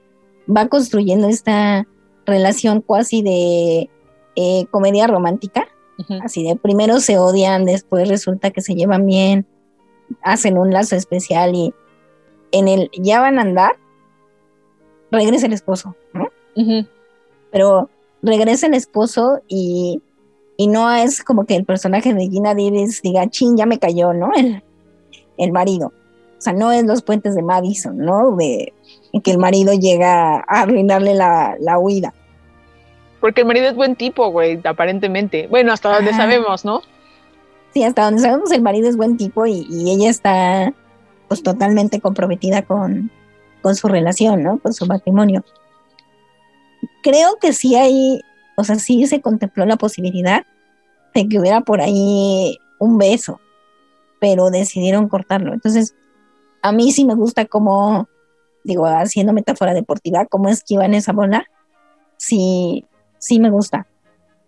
va 0.46 0.68
construyendo 0.68 1.28
esta 1.30 1.88
relación 2.26 2.82
cuasi 2.82 3.22
de 3.22 3.90
eh, 4.36 4.66
comedia 4.72 5.08
romántica, 5.08 5.68
así 6.24 6.44
de 6.44 6.56
primero 6.56 7.00
se 7.00 7.20
odian, 7.20 7.66
después 7.66 8.08
resulta 8.10 8.52
que 8.52 8.62
se 8.62 8.76
llevan 8.76 9.06
bien, 9.06 9.46
hacen 10.24 10.58
un 10.58 10.72
lazo 10.72 10.96
especial 10.96 11.54
y 11.56 11.74
en 12.52 12.68
el 12.68 12.90
ya 12.94 13.22
van 13.22 13.40
a 13.40 13.44
andar, 13.44 13.78
regresa 15.12 15.46
el 15.46 15.54
esposo, 15.54 15.96
¿no? 16.14 16.30
Pero 17.52 17.90
regresa 18.22 18.68
el 18.68 18.74
esposo 18.74 19.42
y, 19.48 20.02
y, 20.58 20.68
no 20.68 20.92
es 20.92 21.24
como 21.24 21.46
que 21.46 21.56
el 21.56 21.66
personaje 21.66 22.14
de 22.14 22.30
Gina 22.30 22.54
Davis 22.56 23.02
diga, 23.02 23.30
chin, 23.30 23.58
ya 23.58 23.66
me 23.66 23.80
cayó, 23.80 24.14
¿no? 24.14 24.32
El, 24.34 24.64
el 25.38 25.52
marido. 25.52 25.88
O 25.88 26.42
sea, 26.42 26.54
no 26.54 26.72
es 26.72 26.86
los 26.86 27.02
puentes 27.02 27.36
de 27.36 27.44
Madison, 27.44 27.98
¿no? 27.98 28.36
De, 28.36 28.74
que 29.24 29.32
el 29.32 29.38
marido 29.38 29.74
llega 29.74 30.38
a 30.38 30.62
arruinarle 30.62 31.14
la, 31.14 31.56
la 31.60 31.78
huida. 31.78 32.14
Porque 33.20 33.42
el 33.42 33.48
marido 33.48 33.68
es 33.68 33.76
buen 33.76 33.96
tipo, 33.96 34.30
güey, 34.32 34.60
aparentemente. 34.64 35.48
Bueno, 35.48 35.74
hasta 35.74 35.94
donde 35.94 36.14
sabemos, 36.14 36.66
¿no? 36.66 36.82
Sí, 37.74 37.84
hasta 37.84 38.06
donde 38.06 38.22
sabemos 38.22 38.52
el 38.52 38.62
marido 38.62 38.90
es 38.90 38.98
buen 38.98 39.18
tipo 39.18 39.46
y, 39.46 39.68
y 39.70 39.92
ella 39.92 40.10
está 40.10 40.74
pues 41.28 41.44
totalmente 41.44 42.02
comprometida 42.02 42.64
con, 42.64 43.12
con 43.62 43.76
su 43.76 43.88
relación, 43.88 44.44
¿no? 44.44 44.60
Con 44.60 44.74
su 44.74 44.86
matrimonio. 44.86 45.44
Creo 47.04 47.38
que 47.40 47.54
sí 47.54 47.76
hay, 47.76 48.22
o 48.58 48.64
sea, 48.64 48.76
sí 48.76 49.06
se 49.08 49.22
contempló 49.22 49.66
la 49.66 49.78
posibilidad 49.78 50.46
de 51.14 51.28
que 51.28 51.40
hubiera 51.40 51.62
por 51.62 51.82
ahí 51.82 52.58
un 52.80 52.98
beso, 52.98 53.40
pero 54.20 54.50
decidieron 54.50 55.08
cortarlo. 55.08 55.54
Entonces, 55.54 55.96
a 56.62 56.72
mí 56.72 56.92
sí 56.92 57.06
me 57.06 57.16
gusta 57.16 57.46
como, 57.46 58.08
digo, 58.64 58.86
haciendo 58.86 59.34
metáfora 59.34 59.74
deportiva, 59.74 60.26
cómo 60.26 60.50
esquivan 60.50 60.94
esa 60.94 61.12
bola. 61.12 61.46
Sí, 62.18 62.86
sí 63.18 63.40
me 63.40 63.50
gusta. 63.50 63.88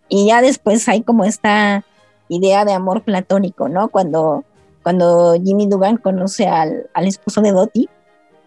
Y 0.10 0.28
ya 0.28 0.42
después 0.42 0.88
hay 0.90 1.02
como 1.02 1.24
esta 1.26 1.84
idea 2.30 2.66
de 2.66 2.74
amor 2.74 3.04
platónico, 3.04 3.70
¿no? 3.70 3.90
Cuando, 3.90 4.44
cuando 4.84 5.34
Jimmy 5.44 5.68
Dugan 5.68 5.98
conoce 5.98 6.48
al, 6.48 6.90
al 6.94 7.08
esposo 7.08 7.42
de 7.42 7.52
Dottie 7.52 7.90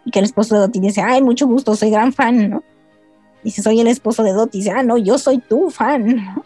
y 0.07 0.11
que 0.13 0.21
el 0.21 0.25
esposo 0.25 0.55
de 0.55 0.61
Dottie 0.63 0.81
dice, 0.81 1.03
ay, 1.03 1.21
mucho 1.21 1.49
gusto, 1.49 1.75
soy 1.75 1.91
gran 1.91 2.13
fan, 2.13 2.49
¿no? 2.49 2.63
Dice, 3.43 3.61
soy 3.61 3.81
el 3.81 3.89
esposo 3.89 4.23
de 4.23 4.33
Dottie, 4.33 4.61
dice, 4.61 4.71
ah, 4.71 4.85
no, 4.85 4.97
yo 4.97 5.19
soy 5.19 5.39
tu 5.39 5.69
fan. 5.69 6.43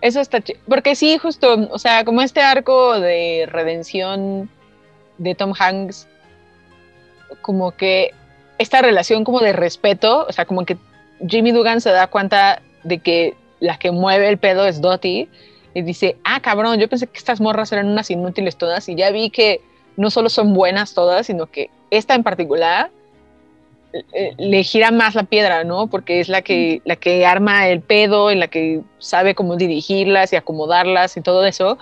Eso 0.00 0.20
está 0.20 0.40
chido, 0.40 0.58
porque 0.66 0.94
sí, 0.94 1.18
justo, 1.18 1.68
o 1.70 1.78
sea, 1.78 2.04
como 2.04 2.22
este 2.22 2.40
arco 2.40 2.98
de 2.98 3.46
redención 3.46 4.48
de 5.18 5.34
Tom 5.34 5.52
Hanks, 5.58 6.08
como 7.42 7.72
que 7.72 8.12
esta 8.58 8.80
relación 8.80 9.22
como 9.22 9.40
de 9.40 9.52
respeto, 9.52 10.26
o 10.26 10.32
sea, 10.32 10.46
como 10.46 10.64
que 10.64 10.78
Jimmy 11.28 11.52
Dugan 11.52 11.82
se 11.82 11.90
da 11.90 12.06
cuenta 12.06 12.62
de 12.82 12.98
que 12.98 13.34
la 13.60 13.78
que 13.78 13.90
mueve 13.90 14.28
el 14.28 14.38
pedo 14.38 14.66
es 14.66 14.80
Dottie 14.80 15.28
y 15.74 15.82
dice, 15.82 16.16
ah, 16.24 16.40
cabrón, 16.40 16.78
yo 16.78 16.88
pensé 16.88 17.08
que 17.08 17.18
estas 17.18 17.42
morras 17.42 17.72
eran 17.72 17.88
unas 17.88 18.10
inútiles 18.10 18.56
todas 18.56 18.88
y 18.88 18.94
ya 18.94 19.10
vi 19.10 19.28
que 19.28 19.60
no 19.96 20.10
solo 20.10 20.28
son 20.28 20.54
buenas 20.54 20.94
todas, 20.94 21.26
sino 21.26 21.46
que 21.46 21.70
esta 21.90 22.14
en 22.14 22.22
particular 22.22 22.90
eh, 24.12 24.34
le 24.36 24.62
gira 24.62 24.90
más 24.90 25.14
la 25.14 25.24
piedra, 25.24 25.64
¿no? 25.64 25.86
Porque 25.86 26.20
es 26.20 26.28
la 26.28 26.42
que, 26.42 26.82
la 26.84 26.96
que 26.96 27.24
arma 27.24 27.68
el 27.68 27.80
pedo, 27.80 28.30
y 28.30 28.36
la 28.36 28.48
que 28.48 28.82
sabe 28.98 29.34
cómo 29.34 29.56
dirigirlas 29.56 30.32
y 30.32 30.36
acomodarlas 30.36 31.16
y 31.16 31.20
todo 31.20 31.46
eso. 31.46 31.78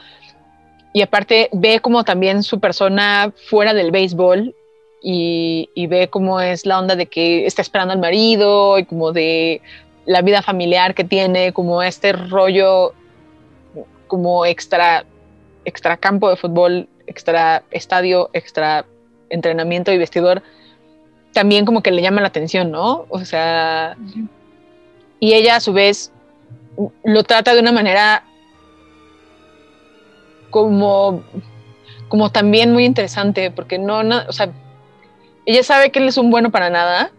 Y 0.92 1.02
aparte 1.02 1.48
ve 1.52 1.80
como 1.80 2.04
también 2.04 2.42
su 2.42 2.60
persona 2.60 3.32
fuera 3.48 3.74
del 3.74 3.90
béisbol 3.90 4.54
y, 5.02 5.68
y 5.74 5.86
ve 5.88 6.08
cómo 6.08 6.40
es 6.40 6.66
la 6.66 6.78
onda 6.78 6.94
de 6.94 7.06
que 7.06 7.46
está 7.46 7.62
esperando 7.62 7.92
al 7.92 8.00
marido 8.00 8.78
y 8.78 8.84
como 8.84 9.12
de 9.12 9.60
la 10.06 10.22
vida 10.22 10.42
familiar 10.42 10.94
que 10.94 11.04
tiene, 11.04 11.52
como 11.52 11.82
este 11.82 12.12
rollo 12.12 12.94
como 14.06 14.46
extra, 14.46 15.04
extra 15.64 15.96
campo 15.96 16.30
de 16.30 16.36
fútbol 16.36 16.88
extra 17.06 17.62
estadio, 17.70 18.30
extra 18.32 18.84
entrenamiento 19.30 19.92
y 19.92 19.98
vestidor, 19.98 20.42
también 21.32 21.64
como 21.64 21.82
que 21.82 21.90
le 21.90 22.02
llama 22.02 22.20
la 22.20 22.28
atención, 22.28 22.70
¿no? 22.70 23.06
O 23.08 23.24
sea, 23.24 23.96
y 25.20 25.34
ella 25.34 25.56
a 25.56 25.60
su 25.60 25.72
vez 25.72 26.12
lo 27.02 27.24
trata 27.24 27.54
de 27.54 27.60
una 27.60 27.72
manera 27.72 28.24
como, 30.50 31.24
como 32.08 32.30
también 32.30 32.72
muy 32.72 32.84
interesante, 32.84 33.50
porque 33.50 33.78
no, 33.78 34.02
no, 34.02 34.22
o 34.28 34.32
sea, 34.32 34.50
ella 35.46 35.62
sabe 35.62 35.90
que 35.90 35.98
él 35.98 36.08
es 36.08 36.16
un 36.16 36.30
bueno 36.30 36.50
para 36.50 36.70
nada, 36.70 37.10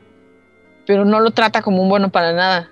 pero 0.87 1.05
no 1.05 1.19
lo 1.19 1.31
trata 1.31 1.61
como 1.61 1.83
un 1.83 1.89
bueno 1.89 2.09
para 2.09 2.31
nada. 2.31 2.71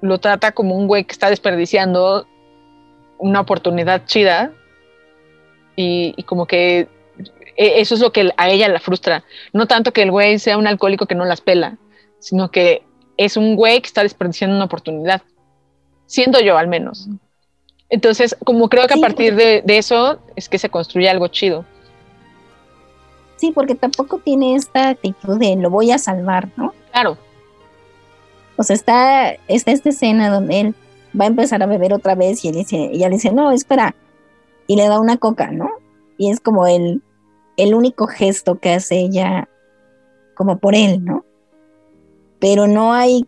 Lo 0.00 0.18
trata 0.18 0.52
como 0.52 0.76
un 0.76 0.88
güey 0.88 1.04
que 1.04 1.12
está 1.12 1.30
desperdiciando 1.30 2.26
una 3.18 3.40
oportunidad 3.40 4.04
chida 4.06 4.52
y, 5.76 6.22
como 6.24 6.46
que 6.46 6.88
e, 7.56 7.80
eso 7.80 7.94
es 7.94 8.00
lo 8.00 8.12
que 8.12 8.30
a 8.36 8.50
ella 8.50 8.68
la 8.68 8.80
frustra. 8.80 9.24
No 9.52 9.66
tanto 9.66 9.92
que 9.92 10.02
el 10.02 10.10
güey 10.10 10.38
sea 10.38 10.58
un 10.58 10.66
alcohólico 10.66 11.06
que 11.06 11.14
no 11.14 11.24
las 11.24 11.40
pela, 11.40 11.78
sino 12.18 12.50
que 12.50 12.82
es 13.16 13.36
un 13.36 13.56
güey 13.56 13.80
que 13.80 13.86
está 13.86 14.02
desperdiciando 14.02 14.56
una 14.56 14.64
oportunidad. 14.64 15.22
Siendo 16.06 16.40
yo, 16.40 16.58
al 16.58 16.68
menos. 16.68 17.08
Entonces, 17.88 18.36
como 18.44 18.68
creo 18.68 18.86
que 18.86 18.94
a 18.94 19.00
partir 19.00 19.34
de, 19.34 19.62
eso 19.66 20.18
es 20.34 20.48
que 20.48 20.58
se 20.58 20.70
construye 20.70 21.08
algo 21.08 21.28
chido. 21.28 21.64
Sí, 23.36 23.52
porque 23.52 23.74
tampoco 23.74 24.18
tiene 24.18 24.54
esta 24.54 24.90
actitud 24.90 25.38
de 25.38 25.56
lo 25.56 25.68
voy 25.68 25.90
a 25.90 25.98
salvar, 25.98 26.48
¿no? 26.56 26.72
Claro. 26.92 27.18
O 28.56 28.62
sea, 28.62 28.76
está, 28.76 29.32
está 29.48 29.72
esta 29.72 29.88
escena 29.88 30.30
donde 30.30 30.60
él 30.60 30.74
va 31.18 31.24
a 31.24 31.28
empezar 31.28 31.62
a 31.62 31.66
beber 31.66 31.92
otra 31.92 32.14
vez 32.14 32.44
y 32.44 32.48
él 32.48 32.54
dice, 32.54 32.90
ella 32.92 33.08
le 33.08 33.16
dice, 33.16 33.32
no, 33.32 33.50
espera, 33.50 33.94
y 34.66 34.76
le 34.76 34.88
da 34.88 35.00
una 35.00 35.16
coca, 35.16 35.50
¿no? 35.50 35.70
Y 36.18 36.30
es 36.30 36.40
como 36.40 36.66
el, 36.66 37.02
el 37.56 37.74
único 37.74 38.06
gesto 38.06 38.58
que 38.58 38.70
hace 38.70 38.98
ella 38.98 39.48
como 40.34 40.58
por 40.58 40.74
él, 40.74 41.04
¿no? 41.04 41.24
Pero 42.38 42.66
no 42.66 42.92
hay, 42.92 43.26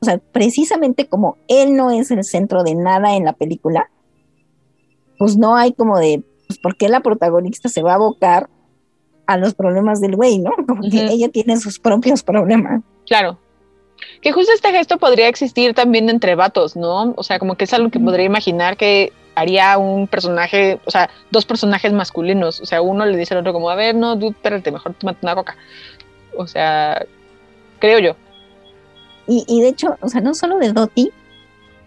o 0.00 0.04
sea, 0.04 0.18
precisamente 0.18 1.08
como 1.08 1.38
él 1.48 1.74
no 1.74 1.90
es 1.90 2.10
el 2.10 2.24
centro 2.24 2.62
de 2.62 2.74
nada 2.74 3.16
en 3.16 3.24
la 3.24 3.32
película, 3.32 3.90
pues 5.18 5.36
no 5.36 5.56
hay 5.56 5.72
como 5.72 5.98
de, 5.98 6.22
pues 6.46 6.58
¿por 6.58 6.76
qué 6.76 6.88
la 6.88 7.00
protagonista 7.00 7.68
se 7.68 7.82
va 7.82 7.92
a 7.92 7.96
abocar 7.96 8.48
a 9.26 9.36
los 9.36 9.54
problemas 9.54 10.00
del 10.00 10.16
güey, 10.16 10.38
¿no? 10.38 10.50
Como 10.68 10.82
que 10.82 11.06
ella 11.06 11.28
tiene 11.28 11.56
sus 11.56 11.78
propios 11.78 12.22
problemas. 12.22 12.82
Claro. 13.06 13.38
Que 14.20 14.32
justo 14.32 14.52
este 14.52 14.70
gesto 14.70 14.98
podría 14.98 15.28
existir 15.28 15.72
también 15.72 16.10
entre 16.10 16.34
vatos, 16.34 16.76
¿no? 16.76 17.14
O 17.16 17.22
sea, 17.22 17.38
como 17.38 17.54
que 17.54 17.64
es 17.64 17.72
algo 17.72 17.90
que 17.90 18.00
podría 18.00 18.26
imaginar 18.26 18.76
que 18.76 19.12
haría 19.34 19.78
un 19.78 20.06
personaje, 20.06 20.80
o 20.84 20.90
sea, 20.90 21.10
dos 21.30 21.44
personajes 21.44 21.92
masculinos. 21.92 22.60
O 22.60 22.66
sea, 22.66 22.82
uno 22.82 23.04
le 23.06 23.16
dice 23.16 23.34
al 23.34 23.40
otro 23.40 23.52
como, 23.52 23.70
a 23.70 23.74
ver, 23.74 23.94
no, 23.94 24.16
dude, 24.16 24.30
espérate, 24.32 24.70
mejor 24.70 24.94
tómate 24.94 25.18
una 25.22 25.34
coca. 25.34 25.56
O 26.36 26.46
sea, 26.46 27.04
creo 27.78 27.98
yo. 27.98 28.16
Y, 29.26 29.44
y 29.48 29.60
de 29.60 29.68
hecho, 29.68 29.96
o 30.00 30.08
sea, 30.08 30.20
no 30.20 30.34
solo 30.34 30.58
de 30.58 30.72
Dottie, 30.72 31.12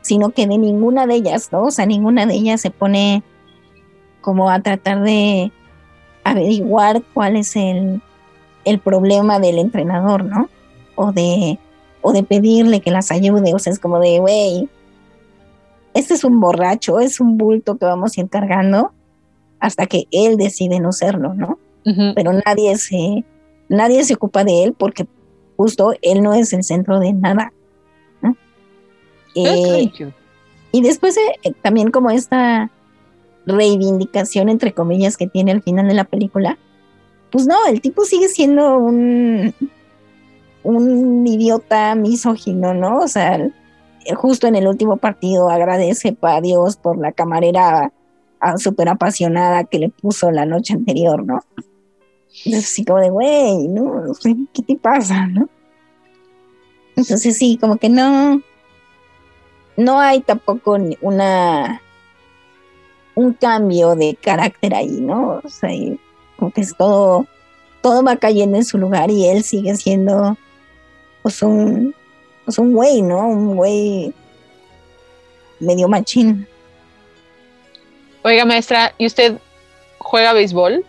sino 0.01 0.29
que 0.29 0.47
de 0.47 0.57
ninguna 0.57 1.05
de 1.05 1.15
ellas, 1.15 1.49
¿no? 1.51 1.63
O 1.63 1.71
sea, 1.71 1.85
ninguna 1.85 2.25
de 2.25 2.33
ellas 2.33 2.61
se 2.61 2.71
pone 2.71 3.23
como 4.21 4.49
a 4.49 4.59
tratar 4.61 5.03
de 5.03 5.51
averiguar 6.23 7.01
cuál 7.13 7.35
es 7.35 7.55
el, 7.55 8.01
el 8.65 8.79
problema 8.79 9.39
del 9.39 9.59
entrenador, 9.59 10.25
¿no? 10.25 10.49
O 10.95 11.11
de, 11.11 11.59
o 12.01 12.11
de 12.11 12.23
pedirle 12.23 12.81
que 12.81 12.91
las 12.91 13.11
ayude. 13.11 13.53
O 13.53 13.59
sea, 13.59 13.71
es 13.71 13.79
como 13.79 13.99
de, 13.99 14.19
güey, 14.19 14.69
este 15.97 16.13
es 16.13 16.23
un 16.23 16.39
borracho, 16.39 16.99
es 16.99 17.19
un 17.19 17.37
bulto 17.37 17.77
que 17.77 17.85
vamos 17.85 18.17
a 18.17 18.21
ir 18.21 18.29
cargando 18.29 18.91
hasta 19.59 19.87
que 19.87 20.07
él 20.11 20.37
decide 20.37 20.79
no 20.79 20.91
serlo, 20.91 21.33
¿no? 21.33 21.59
Pero 22.15 22.33
nadie 22.45 22.77
se, 22.77 23.23
nadie 23.69 24.03
se 24.03 24.15
ocupa 24.15 24.43
de 24.43 24.65
él 24.65 24.73
porque 24.77 25.07
justo 25.55 25.93
él 26.01 26.21
no 26.21 26.33
es 26.33 26.51
el 26.51 26.63
centro 26.63 26.99
de 26.99 27.13
nada. 27.13 27.53
¿no? 28.21 28.35
That's 29.33 29.57
Eh, 29.57 30.11
y 30.73 30.81
después 30.81 31.17
eh, 31.17 31.53
también 31.61 31.89
como 31.91 32.11
esta 32.11 32.69
reivindicación, 33.45 34.49
entre 34.49 34.73
comillas, 34.73 35.15
que 35.15 35.27
tiene 35.27 35.51
al 35.51 35.63
final 35.63 35.87
de 35.87 35.93
la 35.93 36.03
película, 36.03 36.57
pues 37.31 37.47
no, 37.47 37.55
el 37.69 37.79
tipo 37.79 38.03
sigue 38.03 38.27
siendo 38.27 38.77
un, 38.77 39.53
un 40.63 41.25
idiota 41.25 41.95
misógino, 41.95 42.73
¿no? 42.73 42.99
O 42.99 43.07
sea, 43.07 43.37
eh, 43.37 43.51
justo 44.16 44.47
en 44.47 44.55
el 44.55 44.68
último 44.68 44.97
partido 44.97 45.49
agradece 45.49 46.18
a 46.22 46.41
Dios 46.41 46.78
por 46.78 46.97
la 46.97 47.12
camarera 47.12 47.91
ah, 48.39 48.58
súper 48.58 48.89
apasionada 48.89 49.64
que 49.64 49.80
le 49.80 49.89
puso 49.89 50.32
la 50.32 50.45
noche 50.45 50.74
anterior, 50.74 51.26
¿no? 51.26 51.43
Entonces, 52.45 52.66
así 52.66 52.86
como 52.86 52.99
de, 52.99 53.10
güey, 53.10 53.68
¿no? 53.68 54.03
¿Qué 54.53 54.62
te 54.62 54.76
pasa, 54.76 55.28
no? 55.28 55.49
Entonces 56.95 57.38
sí, 57.38 57.58
como 57.60 57.78
que 57.78 57.89
no, 57.89 58.41
no 59.76 59.99
hay 59.99 60.22
tampoco 60.22 60.78
una 61.01 61.82
un 63.18 63.34
cambio 63.34 63.95
de 63.95 64.16
carácter 64.16 64.76
ahí, 64.76 65.01
¿no? 65.01 65.41
O 65.43 65.49
sea, 65.49 65.72
como 66.38 66.51
que 66.51 66.62
es 66.62 66.76
todo, 66.78 67.26
todo 67.82 68.03
va 68.03 68.18
cayendo 68.18 68.58
en 68.58 68.64
su 68.64 68.78
lugar 68.78 69.10
y 69.10 69.26
él 69.26 69.43
sigue 69.43 69.76
siendo 69.76 70.38
pues 71.24 71.41
un, 71.41 71.95
pues 72.47 72.59
un 72.59 72.73
güey, 72.73 73.01
¿no? 73.01 73.27
Un 73.27 73.57
güey 73.57 74.13
medio 75.59 75.89
machín. 75.89 76.47
Oiga, 78.23 78.45
maestra, 78.45 78.93
¿y 78.97 79.05
usted 79.05 79.37
juega 79.97 80.31
béisbol? 80.31 80.85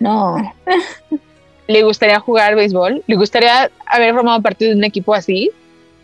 No, 0.00 0.36
¿Le 1.66 1.82
gustaría 1.82 2.18
jugar 2.18 2.56
béisbol? 2.56 3.04
¿Le 3.06 3.16
gustaría 3.16 3.70
haber 3.84 4.14
formado 4.14 4.40
parte 4.40 4.64
de 4.64 4.74
un 4.74 4.84
equipo 4.84 5.12
así? 5.12 5.50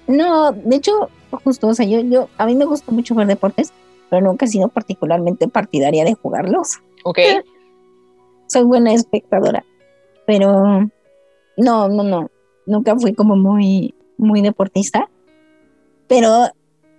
no, 0.07 0.53
de 0.53 0.77
hecho, 0.77 1.09
justo, 1.31 1.69
o 1.69 1.75
sea, 1.75 1.87
yo, 1.87 2.01
yo, 2.01 2.29
a 2.37 2.45
mí 2.45 2.55
me 2.55 2.67
gusta 2.67 2.93
mucho 2.93 3.15
ver 3.15 3.27
deportes, 3.27 3.73
pero 4.11 4.27
nunca 4.27 4.45
he 4.45 4.49
sido 4.49 4.69
particularmente 4.69 5.49
partidaria 5.49 6.05
de 6.05 6.13
jugarlos. 6.13 6.83
Ok. 7.05 7.19
soy 8.47 8.65
buena 8.65 8.93
espectadora, 8.93 9.65
pero 10.27 10.91
no, 11.57 11.89
no, 11.89 12.03
no, 12.03 12.31
nunca 12.67 12.95
fui 12.97 13.15
como 13.15 13.37
muy, 13.37 13.95
muy 14.23 14.41
deportista, 14.43 15.09
pero 16.09 16.47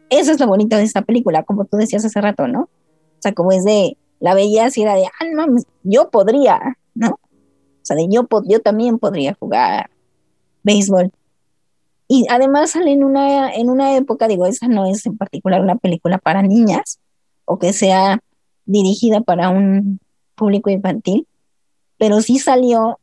eso 0.10 0.32
es 0.32 0.40
lo 0.40 0.48
bonito 0.48 0.76
de 0.78 0.84
esta 0.84 1.02
película, 1.02 1.44
como 1.44 1.66
tú 1.66 1.78
decías 1.78 2.06
hace 2.06 2.22
rato, 2.22 2.48
¿no? 2.48 2.62
O 2.64 3.20
sea, 3.22 3.34
como 3.34 3.52
es 3.52 3.64
de, 3.64 3.98
la 4.20 4.34
veías 4.34 4.78
y 4.78 4.84
era 4.84 4.96
de, 4.96 5.06
ah, 5.06 5.46
yo 5.84 6.10
podría, 6.10 6.78
¿no? 6.94 7.10
O 7.10 7.86
sea, 7.86 7.96
de 7.96 8.08
yo, 8.10 8.28
yo 8.46 8.62
también 8.62 9.00
podría 9.00 9.34
jugar 9.34 9.90
béisbol. 10.64 11.12
Y 12.08 12.26
además 12.30 12.72
sale 12.72 12.92
en 12.92 13.04
una, 13.04 13.54
en 13.54 13.70
una 13.70 13.96
época, 13.96 14.28
digo, 14.28 14.46
esa 14.46 14.68
no 14.68 14.86
es 14.86 15.06
en 15.06 15.18
particular 15.18 15.62
una 15.62 15.76
película 15.76 16.18
para 16.18 16.42
niñas, 16.42 17.00
o 17.46 17.60
que 17.60 17.74
sea 17.74 18.20
dirigida 18.66 19.22
para 19.22 19.50
un 19.50 20.00
público 20.36 20.70
infantil, 20.70 21.28
pero 21.98 22.22
sí 22.22 22.40
salió 22.40 23.00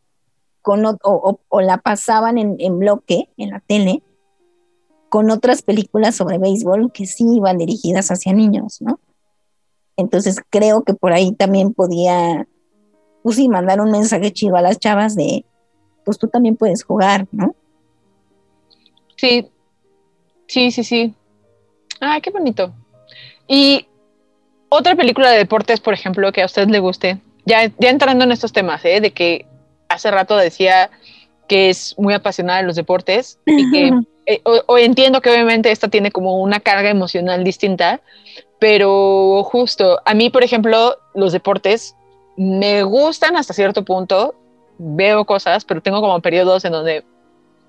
con 0.62 0.84
o, 0.86 0.96
o- 1.02 1.40
o 1.48 1.60
la 1.60 1.78
pasaban 1.78 2.38
en, 2.38 2.56
en 2.58 2.78
bloque 2.78 3.28
en 3.36 3.50
la 3.50 3.60
tele 3.60 4.02
con 5.10 5.30
otras 5.30 5.62
películas 5.62 6.14
sobre 6.14 6.38
béisbol 6.38 6.92
que 6.92 7.04
sí 7.04 7.26
iban 7.36 7.58
dirigidas 7.58 8.10
hacia 8.10 8.32
niños, 8.32 8.80
¿no? 8.80 9.00
Entonces 9.96 10.40
creo 10.48 10.82
que 10.82 10.94
por 10.94 11.12
ahí 11.12 11.32
también 11.32 11.74
podía, 11.74 12.46
pues 13.22 13.36
sí, 13.36 13.48
mandar 13.48 13.80
un 13.80 13.90
mensaje 13.90 14.32
chido 14.32 14.56
a 14.56 14.62
las 14.62 14.78
chavas 14.78 15.14
de, 15.16 15.44
pues 16.04 16.16
tú 16.16 16.28
también 16.28 16.56
puedes 16.56 16.84
jugar, 16.84 17.26
¿no? 17.32 17.54
Sí, 19.16 19.50
sí, 20.46 20.70
sí, 20.70 20.84
sí. 20.84 21.14
Ay, 22.00 22.20
qué 22.20 22.30
bonito. 22.30 22.72
Y 23.46 23.88
otra 24.68 24.94
película 24.94 25.30
de 25.30 25.38
deportes, 25.38 25.80
por 25.80 25.92
ejemplo, 25.92 26.32
que 26.32 26.42
a 26.42 26.46
usted 26.46 26.68
le 26.68 26.78
guste, 26.78 27.20
ya, 27.44 27.70
ya 27.78 27.90
entrando 27.90 28.24
en 28.24 28.32
estos 28.32 28.52
temas, 28.52 28.84
¿eh? 28.84 29.00
de 29.00 29.10
que 29.10 29.44
hace 29.88 30.10
rato 30.10 30.36
decía 30.36 30.88
que 31.48 31.68
es 31.68 31.96
muy 31.98 32.14
apasionada 32.14 32.60
de 32.60 32.66
los 32.66 32.76
deportes 32.76 33.40
y 33.44 33.70
que 33.72 33.90
eh, 34.30 34.40
o, 34.44 34.62
o 34.66 34.78
entiendo 34.78 35.20
que 35.20 35.28
obviamente 35.28 35.72
esta 35.72 35.88
tiene 35.88 36.12
como 36.12 36.40
una 36.40 36.60
carga 36.60 36.88
emocional 36.88 37.42
distinta, 37.42 38.00
pero 38.60 39.42
justo 39.42 40.00
a 40.04 40.14
mí, 40.14 40.30
por 40.30 40.44
ejemplo, 40.44 40.96
los 41.14 41.32
deportes 41.32 41.96
me 42.36 42.84
gustan 42.84 43.36
hasta 43.36 43.54
cierto 43.54 43.84
punto, 43.84 44.36
veo 44.78 45.24
cosas, 45.24 45.64
pero 45.64 45.82
tengo 45.82 46.00
como 46.00 46.20
periodos 46.20 46.64
en 46.64 46.70
donde 46.70 47.04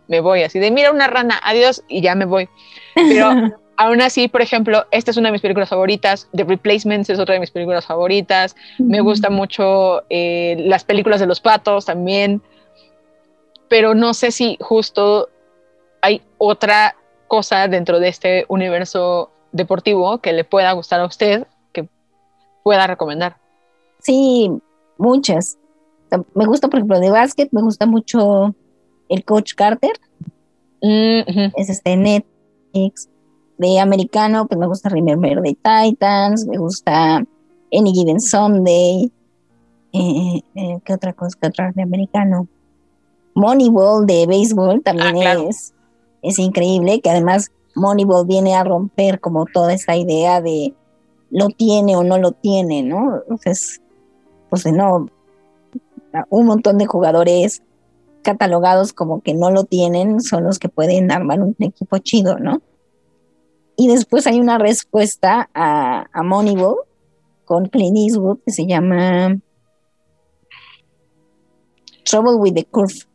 me 0.08 0.20
voy 0.20 0.44
así 0.44 0.60
de 0.60 0.70
mira 0.70 0.92
una 0.92 1.08
rana, 1.08 1.40
adiós 1.44 1.84
y 1.88 2.02
ya 2.02 2.14
me 2.14 2.26
voy. 2.26 2.48
Pero 2.94 3.32
aún 3.78 4.00
así, 4.00 4.28
por 4.28 4.44
ejemplo, 4.44 4.86
esta 4.92 5.10
es 5.10 5.18
una 5.18 5.30
de 5.30 5.34
mis 5.34 5.42
películas 5.42 5.70
favoritas, 5.70 6.30
The 6.36 6.44
Replacements 6.44 7.10
es 7.10 7.18
otra 7.18 7.34
de 7.34 7.40
mis 7.40 7.50
películas 7.50 7.88
favoritas, 7.88 8.56
me 8.78 9.02
gustan 9.02 9.34
mucho 9.34 10.04
eh, 10.12 10.58
las 10.60 10.84
películas 10.84 11.20
de 11.20 11.26
los 11.26 11.42
patos 11.42 11.86
también, 11.86 12.44
pero 13.68 13.96
no 13.96 14.14
sé 14.14 14.30
si 14.30 14.60
justo 14.60 15.30
hay 16.02 16.22
otra 16.38 16.96
cosa 17.28 17.68
dentro 17.68 18.00
de 18.00 18.10
este 18.10 18.46
universo 18.50 19.32
deportivo 19.52 20.20
que 20.20 20.34
le 20.34 20.44
pueda 20.44 20.72
gustar 20.74 21.00
a 21.02 21.06
usted, 21.06 21.48
que 21.74 21.88
pueda 22.64 22.88
recomendar. 22.88 23.38
Sí, 24.00 24.52
muchas. 24.98 25.58
Me 26.34 26.46
gusta, 26.46 26.68
por 26.68 26.80
ejemplo, 26.80 27.00
de 27.00 27.10
básquet, 27.12 27.50
me 27.52 27.62
gusta 27.62 27.86
mucho 27.86 28.54
el 29.10 29.24
Coach 29.26 29.54
Carter, 29.56 29.92
Mm, 30.84 31.52
es 31.58 31.70
este 31.70 31.96
Netflix. 31.96 33.08
De 33.60 33.80
americano, 33.80 34.48
pues 34.48 34.60
me 34.60 34.66
gusta 34.66 34.90
Remember 34.90 35.40
the 35.44 35.56
Titans, 35.62 36.48
me 36.48 36.58
gusta 36.58 37.18
Any 37.72 37.94
Given 37.94 38.20
Sunday. 38.20 39.12
Eh, 39.94 40.42
eh, 40.56 40.80
¿Qué 40.84 40.94
otra 40.94 41.14
cosa? 41.14 41.38
¿Qué 41.40 41.48
otra 41.50 41.72
de 41.72 41.84
americano? 41.84 42.48
Moneyball 43.36 44.08
de 44.08 44.26
béisbol 44.26 44.82
también 44.82 45.10
Ah, 45.10 45.22
claro. 45.22 45.50
es, 45.50 45.74
es 46.22 46.40
increíble, 46.40 47.02
que 47.02 47.10
además 47.10 47.52
Moneyball 47.76 48.28
viene 48.28 48.56
a 48.56 48.64
romper 48.64 49.20
como 49.20 49.46
toda 49.46 49.74
esa 49.74 49.96
idea 49.96 50.42
de 50.42 50.74
lo 51.30 51.48
tiene 51.50 51.96
o 51.96 52.04
no 52.04 52.18
lo 52.18 52.34
tiene, 52.34 52.84
¿no? 52.84 53.22
Entonces, 53.22 53.82
pues 54.50 54.66
no, 54.66 55.08
un 56.30 56.46
montón 56.46 56.78
de 56.78 56.86
jugadores 56.86 57.64
catalogados 58.22 58.94
como 58.94 59.22
que 59.22 59.34
no 59.34 59.50
lo 59.50 59.64
tienen 59.64 60.22
son 60.22 60.44
los 60.44 60.60
que 60.60 60.70
pueden 60.70 61.12
armar 61.12 61.42
un 61.42 61.56
equipo 61.60 61.98
chido, 62.00 62.38
¿no? 62.38 62.62
Y 63.78 63.88
después 63.88 64.28
hay 64.28 64.40
una 64.40 64.58
respuesta 64.58 65.50
a, 65.54 66.08
a 66.12 66.24
Moneyball 66.24 66.76
con 67.46 67.68
Clint 67.68 67.98
Eastwood 67.98 68.40
que 68.46 68.52
se 68.52 68.68
llama 68.68 69.40
Trouble 72.04 72.36
with 72.36 72.54
the 72.54 72.66
Curve. 72.66 73.06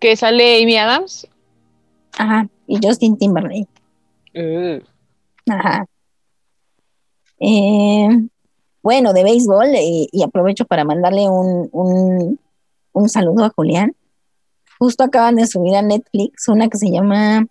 Que 0.00 0.16
sale 0.16 0.62
Amy 0.62 0.76
Adams. 0.76 1.28
Ajá, 2.18 2.48
y 2.66 2.78
Justin 2.84 3.16
Timberlake. 3.18 3.68
Uh, 4.34 4.80
Ajá. 5.50 5.86
Eh, 7.40 8.08
bueno, 8.82 9.12
de 9.12 9.24
béisbol, 9.24 9.74
eh, 9.74 10.06
y 10.10 10.22
aprovecho 10.22 10.64
para 10.64 10.84
mandarle 10.84 11.28
un, 11.28 11.68
un, 11.72 12.40
un 12.92 13.08
saludo 13.08 13.44
a 13.44 13.50
Julián. 13.50 13.94
Justo 14.78 15.04
acaban 15.04 15.36
de 15.36 15.46
subir 15.46 15.74
a 15.76 15.82
Netflix 15.82 16.48
una 16.48 16.68
que 16.68 16.78
se 16.78 16.90
llama 16.90 17.46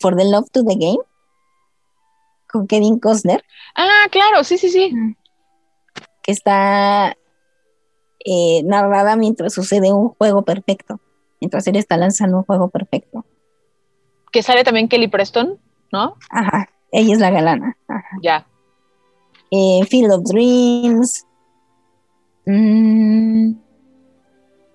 For 0.00 0.16
the 0.16 0.24
Love 0.24 0.50
to 0.50 0.64
the 0.64 0.74
Game 0.74 0.98
con 2.50 2.66
Kevin 2.68 3.00
Costner, 3.00 3.42
Ah, 3.74 4.06
claro, 4.12 4.44
sí, 4.44 4.58
sí, 4.58 4.70
sí. 4.70 4.92
que 6.22 6.30
está 6.30 7.16
eh, 8.24 8.62
narrada 8.64 9.16
mientras 9.16 9.52
sucede 9.52 9.92
un 9.92 10.10
juego 10.10 10.42
perfecto, 10.44 11.00
mientras 11.40 11.66
él 11.66 11.74
está 11.74 11.96
lanzando 11.96 12.36
un 12.38 12.44
juego 12.44 12.68
perfecto. 12.68 13.24
Que 14.34 14.42
sale 14.42 14.64
también 14.64 14.88
Kelly 14.88 15.06
Preston, 15.06 15.60
¿no? 15.92 16.16
Ajá, 16.28 16.68
ella 16.90 17.12
es 17.12 17.20
la 17.20 17.30
galana. 17.30 17.76
Ajá. 17.86 18.18
Ya. 18.20 18.44
Eh, 19.52 19.82
Field 19.88 20.10
of 20.10 20.24
Dreams. 20.24 21.24
Mm, 22.44 23.52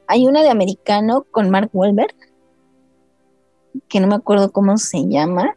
hay 0.08 0.26
una 0.26 0.42
de 0.44 0.50
americano 0.50 1.26
con 1.30 1.50
Mark 1.50 1.72
Wahlberg, 1.74 2.16
que 3.90 4.00
no 4.00 4.08
me 4.08 4.16
acuerdo 4.16 4.50
cómo 4.54 4.78
se 4.78 5.06
llama. 5.10 5.54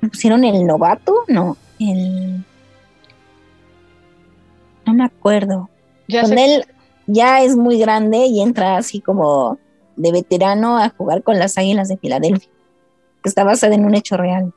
¿Me 0.00 0.08
pusieron 0.08 0.42
el 0.44 0.66
novato? 0.66 1.24
No, 1.28 1.58
el... 1.78 2.42
No 4.86 4.94
me 4.94 5.04
acuerdo. 5.04 5.68
Ya 6.08 6.22
con 6.22 6.30
sé- 6.30 6.44
él 6.46 6.64
ya 7.06 7.42
es 7.42 7.56
muy 7.56 7.78
grande 7.78 8.24
y 8.24 8.40
entra 8.40 8.78
así 8.78 9.02
como 9.02 9.58
de 9.96 10.12
veterano 10.12 10.78
a 10.78 10.88
jugar 10.90 11.22
con 11.22 11.38
las 11.38 11.56
Águilas 11.58 11.88
de 11.88 11.96
Filadelfia, 11.96 12.48
que 13.22 13.28
está 13.28 13.44
basada 13.44 13.74
en 13.74 13.84
un 13.84 13.94
hecho 13.94 14.16
real. 14.16 14.52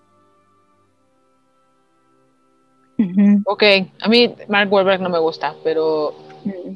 Ok, 3.45 3.63
a 4.01 4.09
mí 4.09 4.33
Mark 4.47 4.71
Wahlberg 4.73 5.01
no 5.01 5.09
me 5.09 5.19
gusta, 5.19 5.53
pero 5.63 6.15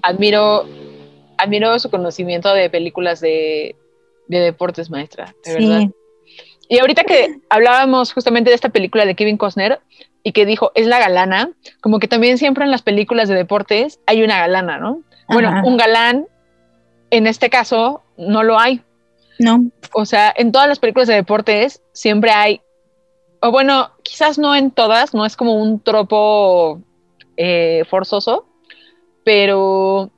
admiro, 0.04 0.66
admiro 1.38 1.78
su 1.80 1.90
conocimiento 1.90 2.54
de 2.54 2.70
películas 2.70 3.20
de, 3.22 3.76
de 4.28 4.40
deportes, 4.40 4.90
maestra, 4.90 5.34
de 5.44 5.52
Sí. 5.58 5.68
verdad. 5.68 5.90
Y 6.70 6.80
ahorita 6.80 7.04
que 7.04 7.40
hablábamos 7.50 8.14
justamente 8.14 8.50
de 8.50 8.56
esta 8.56 8.70
película 8.70 9.06
de 9.06 9.16
Kevin 9.16 9.38
Costner 9.38 9.82
y 10.24 10.32
que 10.32 10.46
dijo, 10.46 10.72
es 10.76 10.86
la 10.88 11.00
galana, 11.00 11.50
como 11.82 12.00
que 12.00 12.08
también 12.08 12.38
siempre 12.38 12.64
en 12.64 12.72
las 12.72 12.82
películas 12.84 13.28
de 13.28 13.36
deportes 13.36 14.00
hay 14.06 14.24
una 14.24 14.38
galana, 14.40 14.78
¿no? 14.78 15.02
Bueno, 15.28 15.50
Ajá. 15.50 15.64
un 15.66 15.76
galán, 15.76 16.28
en 17.10 17.28
este 17.28 17.50
caso, 17.50 18.04
no 18.22 18.44
lo 18.44 18.58
hay. 18.60 18.82
No, 19.40 19.64
O 19.94 20.06
sea, 20.06 20.34
en 20.38 20.52
todas 20.52 20.68
las 20.68 20.80
películas 20.80 21.08
de 21.08 21.16
deportes 21.16 21.82
siempre 21.94 22.32
hay, 22.32 22.62
o 23.42 23.50
bueno, 23.52 23.90
quizás 24.04 24.38
no 24.38 24.56
en 24.56 24.70
todas, 24.72 25.14
no 25.16 25.26
es 25.26 25.36
como 25.36 25.56
un 25.56 25.80
tropo 25.80 26.80
eh, 27.38 27.84
forzoso, 27.90 28.46
pero, 29.24 30.12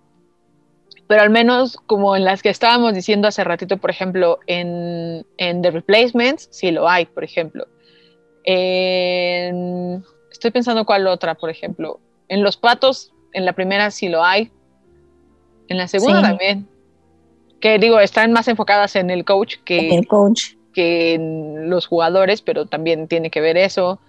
pero 1.07 1.21
al 1.21 1.29
menos 1.29 1.77
como 1.85 2.15
en 2.17 2.25
las 2.25 2.41
que 2.41 2.49
estábamos 2.49 2.93
diciendo 2.93 3.29
hace 3.29 3.43
ratito, 3.45 3.77
por 3.77 3.89
ejemplo, 3.91 4.39
en, 4.47 5.25
en 5.37 5.61
The 5.61 5.71
Replacements, 5.71 6.49
sí 6.51 6.71
lo 6.71 6.89
hay, 6.89 7.05
por 7.05 7.23
ejemplo. 7.23 7.65
En- 8.43 10.03
estoy 10.31 10.51
pensando 10.51 10.85
cuál 10.85 11.07
otra, 11.07 11.35
por 11.35 11.49
ejemplo. 11.49 11.99
En 12.27 12.43
Los 12.43 12.57
Patos, 12.57 13.13
en 13.31 13.45
la 13.45 13.53
primera 13.53 13.89
sí 13.91 14.09
lo 14.09 14.23
hay. 14.23 14.51
En 15.69 15.77
la 15.77 15.87
segunda 15.87 16.17
Sí. 16.19 16.23
también. 16.23 16.67
Que 17.63 17.79
digo, 17.79 18.01
están 18.01 18.33
más 18.33 18.49
enfocadas 18.49 18.97
en 18.97 19.09
el 19.09 19.23
coach 19.23 19.55
que, 19.63 19.95
el 19.95 20.05
coach. 20.05 20.55
que 20.73 21.13
en 21.13 21.69
los 21.69 21.87
jugadores, 21.87 22.41
pero 22.41 22.65
también 22.65 23.07
tiene 23.07 23.29
que 23.29 23.39
ver 23.39 23.55
eso. 23.55 24.01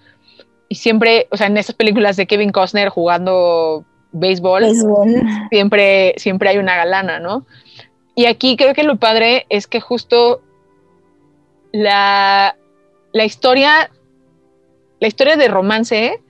Y 0.68 0.74
siempre, 0.74 1.28
o 1.30 1.36
sea, 1.36 1.46
en 1.46 1.56
estas 1.56 1.76
películas 1.76 2.16
de 2.16 2.26
Kevin 2.26 2.50
Costner 2.50 2.88
jugando 2.88 3.84
béisbol, 4.10 4.62
Béisbol. 4.62 5.22
siempre, 5.50 6.14
siempre 6.16 6.48
hay 6.48 6.58
una 6.58 6.74
galana, 6.74 7.20
¿no? 7.20 7.46
Y 8.16 8.24
aquí 8.26 8.56
creo 8.56 8.74
que 8.74 8.82
lo 8.82 8.96
padre 8.96 9.46
es 9.50 9.68
que 9.68 9.80
justo 9.80 10.42
la, 11.70 12.56
la 13.12 13.24
historia, 13.24 13.88
la 14.98 15.06
historia 15.06 15.36
de 15.36 15.46
romance, 15.46 16.20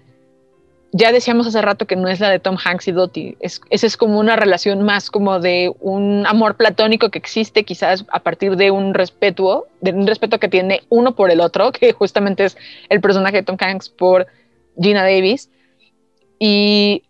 ya 0.96 1.10
decíamos 1.10 1.48
hace 1.48 1.60
rato 1.60 1.88
que 1.88 1.96
no 1.96 2.06
es 2.06 2.20
la 2.20 2.30
de 2.30 2.38
Tom 2.38 2.56
Hanks 2.56 2.86
y 2.86 2.92
Dottie, 2.92 3.36
es, 3.40 3.60
esa 3.70 3.84
es 3.84 3.96
como 3.96 4.20
una 4.20 4.36
relación 4.36 4.82
más 4.82 5.10
como 5.10 5.40
de 5.40 5.74
un 5.80 6.24
amor 6.24 6.56
platónico 6.56 7.10
que 7.10 7.18
existe 7.18 7.64
quizás 7.64 8.04
a 8.12 8.20
partir 8.20 8.54
de 8.56 8.70
un 8.70 8.94
respeto, 8.94 9.66
de 9.80 9.90
un 9.90 10.06
respeto 10.06 10.38
que 10.38 10.48
tiene 10.48 10.82
uno 10.90 11.16
por 11.16 11.32
el 11.32 11.40
otro, 11.40 11.72
que 11.72 11.92
justamente 11.92 12.44
es 12.44 12.56
el 12.90 13.00
personaje 13.00 13.38
de 13.38 13.42
Tom 13.42 13.56
Hanks 13.58 13.88
por 13.88 14.28
Gina 14.80 15.02
Davis. 15.02 15.50
Y 16.38 17.02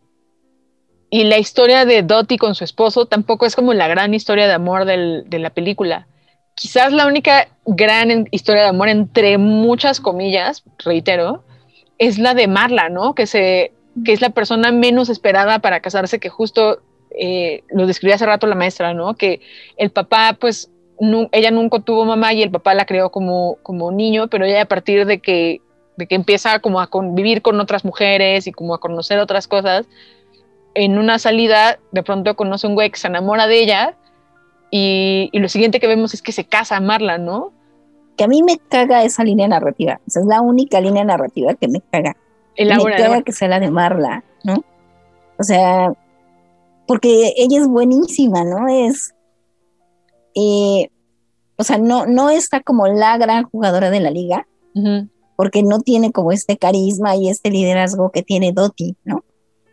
la 1.11 1.37
historia 1.37 1.85
de 1.85 2.03
Dottie 2.03 2.39
con 2.39 2.55
su 2.55 2.65
esposo 2.65 3.05
tampoco 3.05 3.45
es 3.45 3.55
como 3.55 3.75
la 3.75 3.87
gran 3.87 4.15
historia 4.15 4.47
de 4.47 4.55
amor 4.55 4.87
de 4.87 5.39
la 5.39 5.51
película. 5.51 6.07
Quizás 6.55 6.91
la 6.91 7.07
única 7.07 7.49
gran 7.67 8.29
historia 8.31 8.63
de 8.63 8.69
amor, 8.69 8.89
entre 8.89 9.37
muchas 9.37 10.01
comillas, 10.01 10.65
reitero, 10.79 11.45
es 11.99 12.19
la 12.19 12.35
de 12.35 12.49
Marla, 12.49 12.89
¿no? 12.89 13.15
Que, 13.15 13.27
se, 13.27 13.73
que 14.05 14.13
es 14.13 14.21
la 14.21 14.31
persona 14.31 14.73
menos 14.73 15.09
esperada 15.09 15.59
para 15.61 15.81
casarse, 15.81 16.19
que 16.19 16.29
justo 16.29 16.81
eh, 17.17 17.63
lo 17.71 17.87
describía 17.87 18.17
hace 18.17 18.27
rato 18.27 18.47
la 18.47 18.55
maestra, 18.55 18.95
¿no? 18.95 19.15
Que 19.15 19.41
el 19.77 19.91
papá, 19.91 20.37
pues, 20.41 20.71
ella 21.33 21.51
nunca 21.51 21.81
tuvo 21.81 22.05
mamá 22.05 22.33
y 22.33 22.43
el 22.43 22.51
papá 22.51 22.75
la 22.75 22.87
crió 22.87 23.11
como, 23.11 23.59
como 23.63 23.91
niño, 23.93 24.29
pero 24.29 24.45
ella 24.45 24.63
a 24.63 24.67
partir 24.67 25.07
de 25.07 25.21
que, 25.21 25.61
de 25.97 26.07
que 26.07 26.15
empieza 26.15 26.59
como 26.61 26.81
a 26.81 26.89
convivir 26.89 27.43
con 27.43 27.61
otras 27.61 27.85
mujeres 27.85 28.47
y 28.47 28.53
como 28.53 28.75
a 28.75 28.81
conocer 28.81 29.19
otras 29.19 29.49
cosas, 29.49 29.87
en 30.75 30.99
una 30.99 31.19
salida 31.19 31.79
de 31.93 32.03
pronto 32.03 32.35
conoce 32.35 32.67
un 32.67 32.75
güey 32.75 32.91
que 32.91 32.99
se 32.99 33.07
enamora 33.07 33.47
de 33.47 33.61
ella 33.61 33.97
y, 34.71 35.31
y 35.33 35.39
lo 35.39 35.49
siguiente 35.49 35.79
que 35.79 35.87
vemos 35.87 36.15
es 36.15 36.23
que 36.23 36.33
se 36.33 36.45
casa 36.45 36.81
Marla, 36.81 37.19
¿no? 37.19 37.53
Que 38.17 38.25
a 38.25 38.29
mí 38.29 38.43
me 38.43 38.59
caga 38.59 39.05
esa 39.05 39.25
línea 39.25 39.49
narrativa. 39.49 40.01
Esa 40.07 40.21
es 40.21 40.27
la 40.27 40.41
única 40.41 40.81
línea 40.81 41.05
narrativa 41.05 41.55
que 41.55 41.69
me 41.69 41.81
caga. 41.81 42.17
El 42.57 42.69
me 42.69 42.97
caga 42.97 43.23
que 43.23 43.33
sea 43.33 43.49
la 43.49 43.61
de 43.61 43.71
Marla, 43.71 44.23
¿no? 44.45 44.65
O 45.39 45.43
sea, 45.43 45.93
porque 46.87 47.33
ella 47.37 47.59
es 47.61 47.67
buenísima, 47.67 48.45
¿no? 48.45 48.69
Es. 48.69 49.15
eh, 50.35 50.89
o 51.57 51.63
sea, 51.63 51.79
no, 51.79 52.07
no 52.07 52.31
está 52.31 52.61
como 52.61 52.87
la 52.89 53.17
gran 53.17 53.45
jugadora 53.45 53.91
de 53.91 54.01
la 54.01 54.11
liga, 54.11 54.47
porque 55.37 55.63
no 55.63 55.81
tiene 55.81 56.11
como 56.13 56.33
este 56.33 56.57
carisma 56.57 57.15
y 57.17 57.29
este 57.29 57.51
liderazgo 57.51 58.11
que 58.11 58.23
tiene 58.23 58.53
Dottie, 58.53 58.97
¿no? 59.05 59.25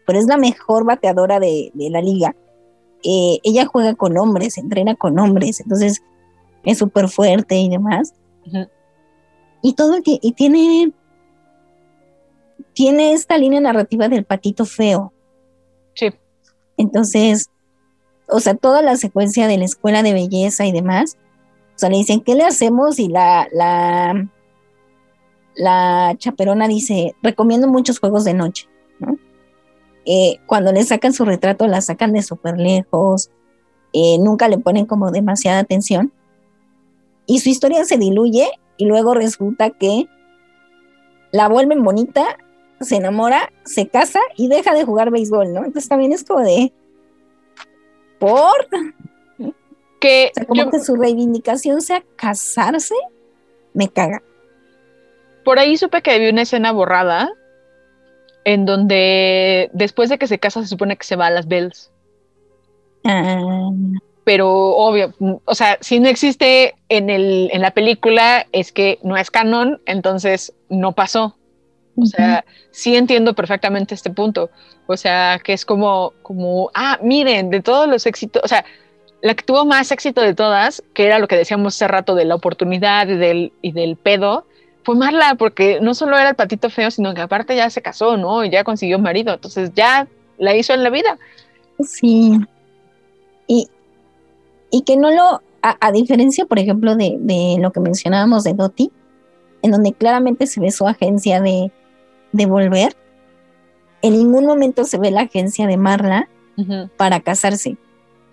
Pero 0.05 0.19
es 0.19 0.25
la 0.25 0.37
mejor 0.37 0.85
bateadora 0.85 1.39
de, 1.39 1.71
de 1.73 1.89
la 1.89 2.01
liga. 2.01 2.35
Eh, 3.03 3.39
ella 3.43 3.65
juega 3.65 3.95
con 3.95 4.15
hombres, 4.17 4.57
entrena 4.59 4.95
con 4.95 5.17
hombres, 5.17 5.59
entonces 5.59 6.03
es 6.63 6.77
súper 6.77 7.09
fuerte 7.09 7.55
y 7.59 7.69
demás. 7.69 8.13
Y 9.61 9.73
todo 9.73 9.99
y 10.03 10.31
tiene 10.33 10.91
tiene 12.73 13.13
esta 13.13 13.37
línea 13.37 13.59
narrativa 13.59 14.07
del 14.07 14.25
patito 14.25 14.65
feo. 14.65 15.13
Sí. 15.93 16.09
Entonces, 16.77 17.49
o 18.27 18.39
sea, 18.39 18.55
toda 18.55 18.81
la 18.81 18.95
secuencia 18.95 19.47
de 19.47 19.57
la 19.57 19.65
escuela 19.65 20.03
de 20.03 20.13
belleza 20.13 20.65
y 20.65 20.71
demás, 20.71 21.17
o 21.75 21.79
sea, 21.79 21.89
le 21.89 21.97
dicen, 21.97 22.21
¿qué 22.21 22.35
le 22.35 22.43
hacemos? 22.43 22.99
Y 22.99 23.07
la, 23.07 23.47
la, 23.51 24.29
la 25.55 26.15
chaperona 26.17 26.67
dice, 26.67 27.15
recomiendo 27.21 27.67
muchos 27.67 27.99
juegos 27.99 28.23
de 28.23 28.33
noche, 28.33 28.67
¿no? 28.99 29.17
Eh, 30.05 30.39
cuando 30.47 30.71
le 30.71 30.83
sacan 30.83 31.13
su 31.13 31.25
retrato, 31.25 31.67
la 31.67 31.81
sacan 31.81 32.13
de 32.13 32.23
súper 32.23 32.57
lejos, 32.57 33.29
eh, 33.93 34.17
nunca 34.19 34.47
le 34.47 34.57
ponen 34.57 34.85
como 34.85 35.11
demasiada 35.11 35.59
atención. 35.59 36.11
Y 37.31 37.39
su 37.39 37.49
historia 37.49 37.85
se 37.85 37.97
diluye 37.97 38.49
y 38.77 38.85
luego 38.85 39.13
resulta 39.13 39.69
que 39.69 40.07
la 41.31 41.47
vuelven 41.47 41.83
bonita, 41.83 42.37
se 42.81 42.97
enamora, 42.97 43.51
se 43.63 43.87
casa 43.87 44.19
y 44.35 44.47
deja 44.49 44.73
de 44.73 44.83
jugar 44.83 45.11
béisbol, 45.11 45.53
¿no? 45.53 45.59
Entonces 45.63 45.87
también 45.87 46.11
es 46.11 46.23
como 46.25 46.41
de... 46.41 46.73
¿Por? 48.19 48.67
Que 49.99 50.31
O 50.31 50.33
sea, 50.35 50.45
como 50.45 50.63
yo- 50.63 50.69
que 50.71 50.79
su 50.79 50.95
reivindicación 50.95 51.81
sea 51.81 52.03
casarse, 52.15 52.95
me 53.73 53.87
caga. 53.87 54.21
por 55.45 55.57
ahí 55.59 55.77
supe 55.77 56.01
que 56.01 56.11
había 56.11 56.31
una 56.31 56.41
escena 56.41 56.71
borrada 56.71 57.31
en 58.43 58.65
donde 58.65 59.69
después 59.73 60.09
de 60.09 60.17
que 60.17 60.27
se 60.27 60.39
casa 60.39 60.61
se 60.61 60.67
supone 60.67 60.97
que 60.97 61.05
se 61.05 61.15
va 61.15 61.27
a 61.27 61.31
las 61.31 61.47
Bells. 61.47 61.91
Ah, 63.05 63.69
Pero 64.23 64.49
obvio, 64.49 65.13
o 65.45 65.55
sea, 65.55 65.77
si 65.81 65.99
no 65.99 66.07
existe 66.07 66.75
en, 66.89 67.09
el, 67.09 67.49
en 67.51 67.61
la 67.61 67.71
película 67.71 68.45
es 68.51 68.71
que 68.71 68.99
no 69.03 69.17
es 69.17 69.31
canon, 69.31 69.81
entonces 69.85 70.53
no 70.69 70.91
pasó. 70.91 71.35
O 71.97 72.05
sea, 72.05 72.45
sí 72.71 72.95
entiendo 72.95 73.33
perfectamente 73.33 73.95
este 73.95 74.11
punto. 74.11 74.49
O 74.87 74.95
sea, 74.95 75.39
que 75.43 75.53
es 75.53 75.65
como, 75.65 76.13
como, 76.21 76.71
ah, 76.73 76.99
miren, 77.01 77.49
de 77.49 77.61
todos 77.61 77.87
los 77.87 78.05
éxitos, 78.05 78.41
o 78.43 78.47
sea, 78.47 78.63
la 79.21 79.35
que 79.35 79.43
tuvo 79.43 79.65
más 79.65 79.91
éxito 79.91 80.21
de 80.21 80.33
todas, 80.33 80.83
que 80.93 81.05
era 81.05 81.19
lo 81.19 81.27
que 81.27 81.37
decíamos 81.37 81.75
hace 81.75 81.87
rato 81.87 82.15
de 82.15 82.25
la 82.25 82.35
oportunidad 82.35 83.07
y 83.07 83.15
del, 83.15 83.53
y 83.61 83.71
del 83.71 83.95
pedo, 83.95 84.45
fue 84.83 84.95
Marla, 84.95 85.35
porque 85.35 85.79
no 85.79 85.93
solo 85.93 86.17
era 86.17 86.29
el 86.29 86.35
patito 86.35 86.69
feo, 86.69 86.89
sino 86.89 87.13
que 87.13 87.21
aparte 87.21 87.55
ya 87.55 87.69
se 87.69 87.81
casó, 87.81 88.17
¿no? 88.17 88.43
Y 88.43 88.49
ya 88.49 88.63
consiguió 88.63 88.97
marido, 88.99 89.33
entonces 89.33 89.71
ya 89.75 90.07
la 90.37 90.55
hizo 90.55 90.73
en 90.73 90.83
la 90.83 90.89
vida. 90.89 91.19
Sí. 91.83 92.39
Y, 93.47 93.69
y 94.71 94.83
que 94.83 94.97
no 94.97 95.11
lo, 95.11 95.41
a, 95.61 95.77
a 95.79 95.91
diferencia, 95.91 96.45
por 96.45 96.59
ejemplo, 96.59 96.95
de, 96.95 97.17
de 97.19 97.57
lo 97.59 97.71
que 97.71 97.79
mencionábamos 97.79 98.43
de 98.43 98.53
Doti, 98.53 98.91
en 99.61 99.71
donde 99.71 99.93
claramente 99.93 100.47
se 100.47 100.59
ve 100.59 100.71
su 100.71 100.87
agencia 100.87 101.41
de, 101.41 101.71
de 102.31 102.45
volver, 102.45 102.95
en 104.01 104.13
ningún 104.13 104.45
momento 104.45 104.83
se 104.85 104.97
ve 104.97 105.11
la 105.11 105.21
agencia 105.21 105.67
de 105.67 105.77
Marla 105.77 106.27
para 106.97 107.19
casarse. 107.21 107.77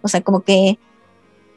O 0.02 0.09
sea, 0.09 0.20
como 0.20 0.40
que 0.40 0.78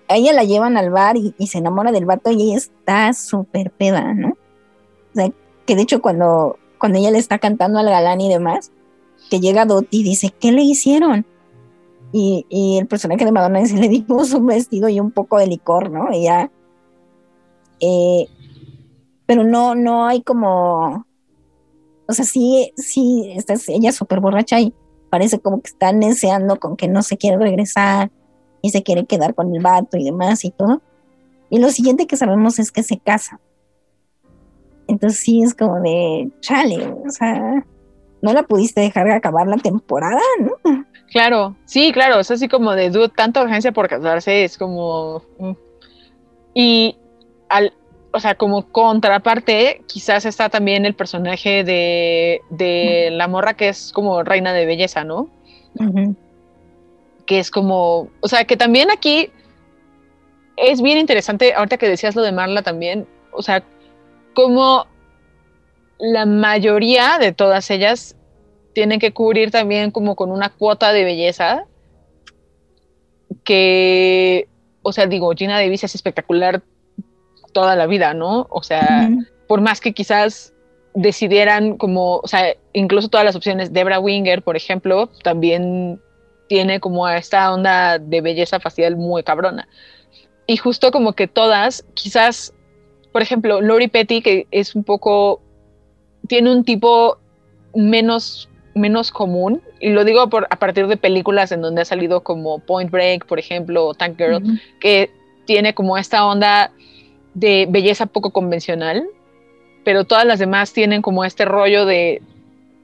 a 0.07 0.15
ella 0.15 0.33
la 0.33 0.43
llevan 0.43 0.77
al 0.77 0.89
bar 0.89 1.17
y, 1.17 1.33
y 1.37 1.47
se 1.47 1.57
enamora 1.57 1.91
del 1.91 2.05
vato 2.05 2.31
y 2.31 2.41
ella 2.41 2.57
está 2.57 3.13
súper 3.13 3.71
peda, 3.71 4.13
¿no? 4.13 4.29
O 4.29 5.15
sea, 5.15 5.31
que 5.65 5.75
de 5.75 5.81
hecho 5.81 6.01
cuando, 6.01 6.57
cuando 6.77 6.97
ella 6.97 7.11
le 7.11 7.17
está 7.17 7.39
cantando 7.39 7.79
al 7.79 7.89
galán 7.89 8.21
y 8.21 8.29
demás, 8.29 8.71
que 9.29 9.39
llega 9.39 9.65
Dottie 9.65 9.99
y 9.99 10.03
dice, 10.03 10.33
¿qué 10.39 10.51
le 10.51 10.61
hicieron? 10.63 11.25
Y, 12.13 12.45
y 12.49 12.77
el 12.77 12.88
personaje 12.88 13.23
de 13.23 13.31
Madonna 13.31 13.59
dice, 13.59 13.77
le 13.77 13.88
dimos 13.89 14.33
un 14.33 14.47
vestido 14.47 14.89
y 14.89 14.99
un 14.99 15.11
poco 15.11 15.38
de 15.38 15.47
licor, 15.47 15.89
¿no? 15.89 16.11
Y 16.13 16.23
ya, 16.23 16.51
eh, 17.81 18.27
pero 19.25 19.43
no, 19.43 19.75
no 19.75 20.05
hay 20.05 20.21
como, 20.21 21.05
o 22.07 22.13
sea, 22.13 22.25
sí, 22.25 22.73
sí, 22.77 23.33
está 23.35 23.55
ella 23.67 23.91
súper 23.91 24.19
borracha 24.19 24.59
y 24.59 24.73
parece 25.09 25.39
como 25.39 25.61
que 25.61 25.69
está 25.69 25.91
deseando 25.91 26.59
con 26.59 26.77
que 26.77 26.88
no 26.88 27.01
se 27.01 27.17
quiere 27.17 27.38
regresar 27.38 28.11
y 28.61 28.69
se 28.69 28.83
quiere 28.83 29.05
quedar 29.05 29.33
con 29.33 29.53
el 29.53 29.61
vato 29.61 29.97
y 29.97 30.03
demás 30.03 30.45
y 30.45 30.51
todo. 30.51 30.81
Y 31.49 31.59
lo 31.59 31.69
siguiente 31.69 32.07
que 32.07 32.17
sabemos 32.17 32.59
es 32.59 32.71
que 32.71 32.83
se 32.83 32.99
casa. 32.99 33.39
Entonces 34.88 35.19
sí 35.19 35.41
es 35.41 35.53
como 35.53 35.79
de, 35.79 36.29
chale, 36.41 36.88
o 36.88 37.09
sea, 37.09 37.65
no 38.21 38.33
la 38.33 38.43
pudiste 38.43 38.81
dejar 38.81 39.09
acabar 39.09 39.47
la 39.47 39.57
temporada, 39.57 40.21
¿no? 40.39 40.85
Claro, 41.11 41.57
sí, 41.65 41.91
claro, 41.91 42.19
es 42.21 42.31
así 42.31 42.47
como 42.47 42.73
de 42.73 42.89
dude, 42.89 43.09
tanta 43.09 43.41
urgencia 43.41 43.73
por 43.73 43.89
casarse, 43.89 44.45
es 44.45 44.57
como. 44.57 45.21
mm. 45.39 45.51
Y 46.53 46.97
al, 47.49 47.73
o 48.13 48.19
sea, 48.19 48.35
como 48.35 48.71
contraparte, 48.71 49.81
quizás 49.88 50.25
está 50.25 50.49
también 50.49 50.85
el 50.85 50.93
personaje 50.93 51.63
de, 51.63 52.41
de 52.49 53.09
la 53.11 53.27
morra 53.27 53.55
que 53.55 53.69
es 53.69 53.91
como 53.93 54.23
reina 54.23 54.53
de 54.53 54.65
belleza, 54.65 55.03
¿no? 55.03 55.29
Que 57.25 57.39
es 57.39 57.51
como, 57.51 58.09
o 58.19 58.27
sea, 58.27 58.45
que 58.45 58.57
también 58.57 58.91
aquí 58.91 59.31
es 60.57 60.81
bien 60.81 60.97
interesante, 60.97 61.53
ahorita 61.53 61.77
que 61.77 61.88
decías 61.89 62.15
lo 62.15 62.21
de 62.21 62.33
Marla 62.33 62.61
también, 62.61 63.07
o 63.31 63.41
sea, 63.41 63.63
como 64.33 64.85
la 65.99 66.25
mayoría 66.25 67.17
de 67.19 67.31
todas 67.31 67.69
ellas 67.69 68.15
tienen 68.73 68.99
que 68.99 69.14
cubrir 69.14 69.52
también 69.52 69.91
como 69.91 70.15
con 70.15 70.31
una 70.31 70.49
cuota 70.49 70.93
de 70.93 71.03
belleza 71.03 71.65
que, 73.43 74.48
o 74.81 74.91
sea, 74.91 75.07
digo, 75.07 75.31
Gina 75.35 75.60
Davis 75.60 75.84
es 75.84 75.95
espectacular 75.95 76.61
toda 77.53 77.76
la 77.76 77.88
vida, 77.88 78.14
¿no? 78.14 78.48
O 78.49 78.64
sea, 78.64 79.10
por 79.48 79.61
más 79.61 79.81
que 79.81 79.93
quizás 79.93 80.53
decidieran 80.93 81.77
como, 81.77 82.18
o 82.18 82.27
sea, 82.27 82.56
incluso 82.73 83.10
todas 83.10 83.26
las 83.26 83.35
opciones, 83.35 83.73
Debra 83.73 83.99
Winger, 83.99 84.41
por 84.41 84.56
ejemplo, 84.56 85.10
también 85.23 85.99
tiene 86.48 86.80
como 86.80 87.07
esta 87.07 87.53
onda 87.53 87.98
de 87.98 88.22
belleza 88.22 88.60
facial 88.60 88.98
muy 88.98 89.23
cabrona. 89.23 89.68
Y 90.48 90.57
justo 90.57 90.91
como 90.91 91.14
que 91.14 91.27
todas, 91.27 91.85
quizás, 91.93 92.53
por 93.14 93.22
ejemplo, 93.22 93.61
Lori 93.61 93.88
Petty, 93.88 94.22
que 94.22 94.48
es 94.52 94.76
un 94.76 94.84
poco, 94.84 95.41
tiene 96.27 96.52
un 96.52 96.65
tipo 96.65 97.19
menos, 97.73 98.49
menos 98.73 99.11
común, 99.11 99.61
y 99.80 99.89
lo 99.89 100.03
digo 100.03 100.30
por, 100.30 100.48
a 100.49 100.56
partir 100.57 100.88
de 100.88 100.98
películas 100.98 101.52
en 101.52 101.61
donde 101.61 101.81
ha 101.81 101.85
salido 101.85 102.22
como 102.22 102.60
Point 102.60 102.91
Break, 102.91 103.26
por 103.26 103.39
ejemplo, 103.39 103.85
o 103.85 103.93
Tank 103.93 104.18
Girl, 104.18 104.43
Ujú. 104.43 104.53
que 104.80 105.11
tiene 105.45 105.73
como 105.73 105.98
esta 105.98 106.26
onda 106.26 106.72
de 107.34 107.68
belleza 107.69 108.06
poco 108.06 108.31
convencional, 108.31 109.06
pero 109.84 110.03
todas 110.03 110.26
las 110.26 110.39
demás 110.39 110.73
tienen 110.73 111.02
como 111.02 111.26
este 111.26 111.43
rollo 111.45 111.85
de, 111.85 112.22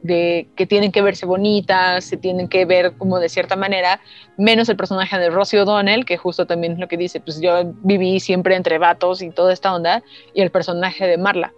de 0.01 0.47
que 0.55 0.65
tienen 0.65 0.91
que 0.91 1.01
verse 1.01 1.25
bonitas, 1.25 2.03
se 2.03 2.17
tienen 2.17 2.47
que 2.47 2.65
ver 2.65 2.93
como 2.97 3.19
de 3.19 3.29
cierta 3.29 3.55
manera, 3.55 4.01
menos 4.37 4.67
el 4.69 4.75
personaje 4.75 5.17
de 5.17 5.29
Rosie 5.29 5.61
O'Donnell, 5.61 6.05
que 6.05 6.17
justo 6.17 6.45
también 6.45 6.73
es 6.73 6.79
lo 6.79 6.87
que 6.87 6.97
dice, 6.97 7.19
pues 7.19 7.39
yo 7.39 7.73
viví 7.83 8.19
siempre 8.19 8.55
entre 8.55 8.77
vatos 8.77 9.21
y 9.21 9.29
toda 9.29 9.53
esta 9.53 9.73
onda, 9.73 10.03
y 10.33 10.41
el 10.41 10.49
personaje 10.49 11.07
de 11.07 11.17
Marla. 11.17 11.53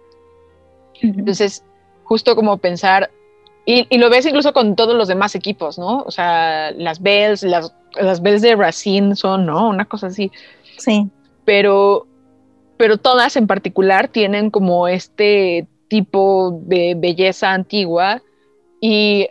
Ujú. 1.02 1.18
Entonces, 1.18 1.64
justo 2.04 2.36
como 2.36 2.58
pensar, 2.58 3.10
y, 3.66 3.86
y 3.90 3.98
lo 3.98 4.10
ves 4.10 4.26
incluso 4.26 4.52
con 4.52 4.76
todos 4.76 4.94
los 4.94 5.08
demás 5.08 5.34
equipos, 5.34 5.78
¿no? 5.78 6.02
O 6.02 6.10
sea, 6.10 6.70
las 6.72 7.00
Bells, 7.02 7.42
las, 7.42 7.74
las 8.00 8.22
Bells 8.22 8.42
de 8.42 8.56
Racine 8.56 9.14
son, 9.16 9.46
¿no? 9.46 9.68
Una 9.68 9.84
cosa 9.84 10.08
así 10.08 10.30
Sí. 10.78 11.08
pero, 11.44 12.06
pero 12.78 12.96
todas 12.96 13.36
en 13.36 13.46
particular 13.46 14.08
tienen 14.08 14.50
como 14.50 14.88
este 14.88 15.66
tipo 15.88 16.58
de 16.62 16.94
belleza 16.96 17.52
antigua 17.52 18.22
y 18.80 19.28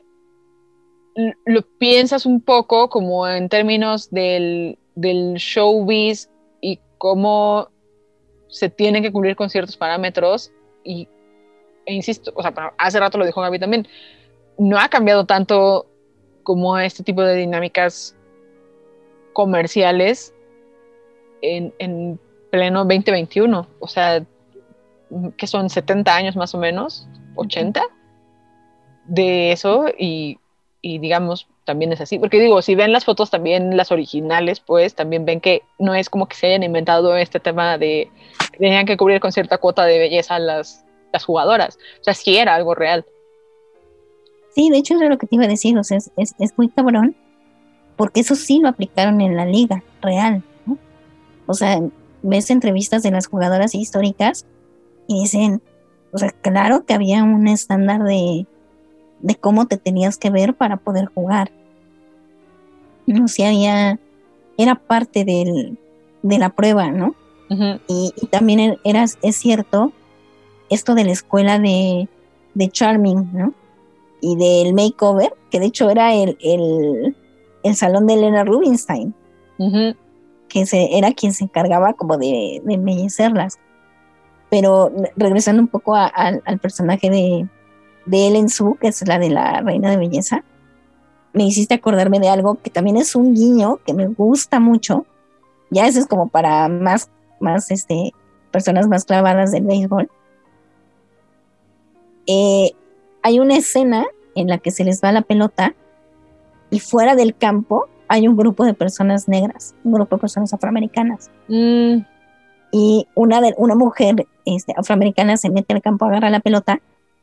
lo 1.45 1.61
piensas 1.79 2.25
un 2.25 2.41
poco 2.41 2.89
como 2.89 3.27
en 3.27 3.49
términos 3.49 4.09
del, 4.11 4.77
del 4.95 5.35
showbiz 5.35 6.29
y 6.61 6.79
cómo 6.97 7.69
se 8.47 8.69
tienen 8.69 9.03
que 9.03 9.11
cubrir 9.11 9.35
con 9.35 9.49
ciertos 9.49 9.75
parámetros 9.75 10.51
y 10.83 11.07
e 11.85 11.93
insisto, 11.93 12.31
o 12.35 12.41
sea, 12.43 12.53
hace 12.77 12.99
rato 12.99 13.17
lo 13.17 13.25
dijo 13.25 13.41
Gaby 13.41 13.57
también, 13.57 13.87
no 14.59 14.77
ha 14.77 14.89
cambiado 14.89 15.25
tanto 15.25 15.87
como 16.43 16.77
este 16.77 17.03
tipo 17.03 17.23
de 17.23 17.35
dinámicas 17.35 18.15
comerciales 19.33 20.33
en, 21.41 21.73
en 21.79 22.19
pleno 22.51 22.79
2021. 22.79 23.67
O 23.79 23.87
sea, 23.87 24.23
que 25.37 25.47
son 25.47 25.69
70 25.69 26.13
años 26.13 26.35
más 26.35 26.53
o 26.53 26.57
menos, 26.57 27.07
80 27.35 27.81
de 29.05 29.51
eso 29.51 29.87
y, 29.97 30.39
y 30.81 30.99
digamos, 30.99 31.47
también 31.65 31.93
es 31.93 32.01
así. 32.01 32.19
Porque 32.19 32.39
digo, 32.39 32.61
si 32.61 32.75
ven 32.75 32.91
las 32.91 33.05
fotos 33.05 33.29
también, 33.29 33.77
las 33.77 33.91
originales, 33.91 34.59
pues 34.59 34.93
también 34.93 35.25
ven 35.25 35.39
que 35.39 35.63
no 35.77 35.95
es 35.95 36.09
como 36.09 36.27
que 36.27 36.35
se 36.35 36.47
hayan 36.47 36.63
inventado 36.63 37.15
este 37.15 37.39
tema 37.39 37.77
de 37.77 38.11
que 38.51 38.57
tenían 38.57 38.85
que 38.85 38.97
cubrir 38.97 39.19
con 39.19 39.31
cierta 39.31 39.57
cuota 39.57 39.85
de 39.85 39.99
belleza 39.99 40.37
las, 40.37 40.85
las 41.13 41.23
jugadoras. 41.23 41.77
O 42.01 42.03
sea, 42.03 42.13
sí 42.13 42.37
era 42.37 42.55
algo 42.55 42.75
real. 42.75 43.05
Sí, 44.59 44.69
de 44.69 44.77
hecho 44.79 44.95
eso 44.95 45.03
es 45.05 45.09
lo 45.09 45.17
que 45.17 45.25
te 45.25 45.35
iba 45.37 45.45
a 45.45 45.47
decir, 45.47 45.77
o 45.77 45.85
sea, 45.85 45.95
es, 45.95 46.11
es, 46.17 46.35
es 46.37 46.57
muy 46.57 46.67
cabrón, 46.67 47.15
porque 47.95 48.19
eso 48.19 48.35
sí 48.35 48.59
lo 48.59 48.67
aplicaron 48.67 49.21
en 49.21 49.37
la 49.37 49.45
liga 49.45 49.85
real, 50.01 50.43
¿no? 50.65 50.77
O 51.47 51.53
sea, 51.53 51.79
ves 52.23 52.49
entrevistas 52.49 53.01
de 53.01 53.11
las 53.11 53.27
jugadoras 53.27 53.73
históricas 53.73 54.45
y 55.07 55.21
dicen, 55.21 55.61
o 56.11 56.17
sea, 56.17 56.31
claro 56.31 56.85
que 56.85 56.93
había 56.93 57.23
un 57.23 57.47
estándar 57.47 58.03
de, 58.03 58.47
de 59.21 59.35
cómo 59.35 59.65
te 59.67 59.77
tenías 59.77 60.17
que 60.17 60.29
ver 60.29 60.53
para 60.53 60.75
poder 60.75 61.05
jugar. 61.05 61.53
No 63.05 63.29
sé, 63.29 63.45
había, 63.45 63.97
era 64.57 64.75
parte 64.75 65.23
del, 65.23 65.77
de 66.21 66.37
la 66.37 66.49
prueba, 66.49 66.91
¿no? 66.91 67.15
Y, 67.87 68.11
y 68.21 68.27
también 68.27 68.59
er- 68.59 68.79
era, 68.83 69.05
es 69.05 69.35
cierto 69.37 69.93
esto 70.69 70.95
de 70.95 71.05
la 71.05 71.13
escuela 71.13 71.59
de, 71.59 72.09
de 72.55 72.69
Charming, 72.69 73.29
¿no? 73.31 73.53
Y 74.21 74.35
del 74.35 74.73
makeover, 74.73 75.33
que 75.49 75.59
de 75.59 75.67
hecho 75.67 75.89
era 75.89 76.13
el, 76.13 76.37
el, 76.41 77.15
el 77.63 77.75
salón 77.75 78.05
de 78.07 78.15
Elena 78.15 78.43
Rubinstein, 78.43 79.13
que 80.47 80.65
se, 80.65 80.97
era 80.97 81.13
quien 81.13 81.33
se 81.33 81.43
encargaba 81.45 81.93
como 81.93 82.17
de, 82.17 82.61
de 82.63 82.73
embellecerlas. 82.73 83.59
Pero 84.49 84.89
re- 84.89 85.11
regresando 85.15 85.61
un 85.61 85.67
poco 85.67 85.95
a- 85.95 86.07
al- 86.07 86.41
al 86.45 86.59
personaje 86.59 87.09
de, 87.09 87.47
de 88.05 88.27
Ellen 88.27 88.49
Sue, 88.49 88.77
que 88.79 88.87
es 88.87 89.07
la 89.07 89.19
de 89.19 89.29
la 89.29 89.61
reina 89.61 89.89
de 89.91 89.97
belleza, 89.97 90.43
me 91.33 91.43
hiciste 91.45 91.75
acordarme 91.75 92.19
de 92.19 92.27
algo 92.29 92.55
que 92.55 92.71
también 92.71 92.97
es 92.97 93.15
un 93.15 93.35
guiño 93.35 93.77
que 93.85 93.93
me 93.93 94.07
gusta 94.07 94.59
mucho. 94.59 95.05
Ya 95.69 95.87
eso 95.87 95.99
es 95.99 96.07
como 96.07 96.27
para 96.27 96.67
más, 96.67 97.09
más 97.39 97.69
este, 97.69 98.11
personas 98.51 98.87
más 98.87 99.05
clavadas 99.05 99.51
del 99.51 99.63
béisbol. 99.65 100.09
Eh, 102.25 102.71
hay 103.23 103.39
una 103.39 103.57
escena 103.57 104.05
en 104.35 104.47
la 104.47 104.57
que 104.57 104.71
se 104.71 104.83
les 104.83 105.03
va 105.03 105.11
la 105.11 105.21
pelota 105.21 105.75
y 106.69 106.79
fuera 106.79 107.15
del 107.15 107.35
campo 107.35 107.87
hay 108.07 108.27
un 108.27 108.35
grupo 108.35 108.65
de 108.65 108.73
personas 108.73 109.27
negras, 109.27 109.75
un 109.83 109.93
grupo 109.93 110.15
de 110.15 110.21
personas 110.21 110.53
afroamericanas. 110.53 111.29
Mm, 111.47 111.99
Y 112.71 113.07
una, 113.15 113.41
de, 113.41 113.55
una 113.57 113.75
mujer 113.75 114.27
este, 114.45 114.73
afroamericana 114.77 115.37
se 115.37 115.49
mete 115.49 115.73
al 115.73 115.81
campo, 115.81 116.05
agarra 116.05 116.29
la 116.29 116.39
pelota 116.39 116.81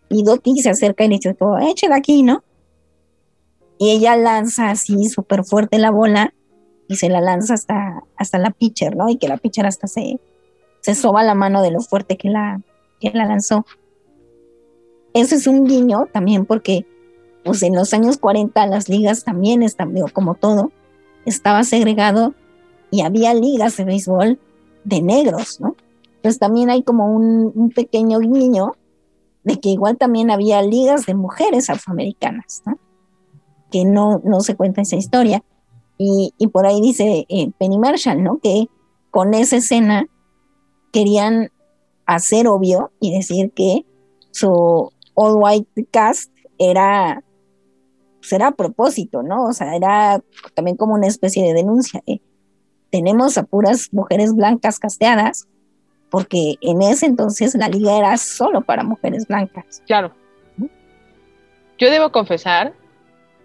y 0.09 0.23
Dottie 0.23 0.63
se 0.63 0.71
acerca 0.71 1.05
y 1.05 1.09
le 1.09 1.17
dice, 1.17 1.35
como, 1.35 1.59
échela 1.59 1.97
aquí, 1.97 2.23
¿no? 2.23 2.43
Y 3.79 3.91
ella 3.91 4.17
lanza 4.17 4.71
así 4.71 5.09
súper 5.09 5.45
fuerte 5.45 5.79
la 5.79 5.91
bola 5.91 6.33
y 6.89 6.97
se 6.97 7.09
la 7.09 7.21
lanza 7.21 7.55
hasta, 7.55 8.03
hasta 8.17 8.39
la 8.39 8.51
pitcher, 8.51 8.97
¿no? 8.97 9.09
Y 9.09 9.17
que 9.19 9.29
la 9.29 9.37
pitcher 9.37 9.67
hasta 9.67 9.87
se, 9.87 10.19
se 10.81 10.95
soba 10.95 11.23
la 11.23 11.35
mano 11.35 11.63
de 11.63 11.71
lo 11.71 11.81
fuerte 11.81 12.17
que 12.17 12.31
la, 12.31 12.61
que 13.01 13.11
la 13.11 13.25
lanzó. 13.27 13.67
Eso 15.17 15.35
es 15.35 15.47
un 15.47 15.65
guiño 15.65 16.09
también 16.13 16.45
porque 16.45 16.85
pues 17.43 17.63
en 17.63 17.75
los 17.75 17.95
años 17.95 18.19
40 18.19 18.67
las 18.67 18.91
ligas 18.91 19.25
también 19.25 19.63
están, 19.63 19.95
como 20.13 20.35
todo, 20.35 20.73
estaba 21.25 21.65
segregado 21.65 22.35
y 22.91 23.01
había 23.01 23.33
ligas 23.33 23.79
de 23.79 23.85
béisbol 23.85 24.39
de 24.85 25.01
negros, 25.01 25.59
¿no? 25.59 25.75
Entonces 26.17 26.39
también 26.39 26.69
hay 26.69 26.83
como 26.83 27.11
un, 27.17 27.51
un 27.55 27.71
pequeño 27.71 28.19
guiño 28.19 28.77
de 29.43 29.59
que 29.59 29.71
igual 29.71 29.97
también 29.97 30.31
había 30.31 30.61
ligas 30.61 31.07
de 31.07 31.15
mujeres 31.15 31.71
afroamericanas, 31.71 32.63
¿no? 32.67 32.79
Que 33.71 33.87
no, 33.87 34.21
no 34.23 34.41
se 34.41 34.55
cuenta 34.55 34.83
esa 34.83 34.97
historia. 34.97 35.43
Y, 35.97 36.35
y 36.37 36.49
por 36.49 36.67
ahí 36.67 36.83
dice 36.83 37.25
eh, 37.31 37.51
Penny 37.59 37.79
Marshall, 37.79 38.23
¿no? 38.23 38.37
Que 38.37 38.69
con 39.11 39.33
esa 39.33 39.57
escena 39.57 40.09
querían 40.93 41.51
hacer 42.05 42.49
obvio 42.49 42.91
y 43.01 43.15
decir 43.15 43.53
que 43.53 43.87
su 44.31 44.93
all 45.17 45.35
white 45.37 45.87
cast 45.91 46.31
era, 46.59 47.23
pues 48.21 48.41
a 48.41 48.53
propósito, 48.53 49.23
¿no? 49.23 49.47
O 49.47 49.53
sea, 49.53 49.75
era 49.75 50.23
también 50.55 50.77
como 50.77 50.95
una 50.95 51.09
especie 51.09 51.43
de 51.43 51.55
denuncia. 51.55 52.03
Tenemos 52.91 53.37
a 53.37 53.43
puras 53.43 53.93
mujeres 53.93 54.35
blancas 54.35 54.79
casteadas, 54.79 55.49
porque 56.11 56.55
en 56.61 56.83
ese 56.83 57.07
entonces 57.07 57.55
la 57.57 57.69
liga 57.69 57.99
era 57.99 58.17
solo 58.17 58.61
para 58.61 58.85
mujeres 58.85 59.27
blancas. 59.27 59.83
Claro. 59.87 60.13
Yo 61.79 61.91
debo 61.91 62.13
confesar 62.13 62.73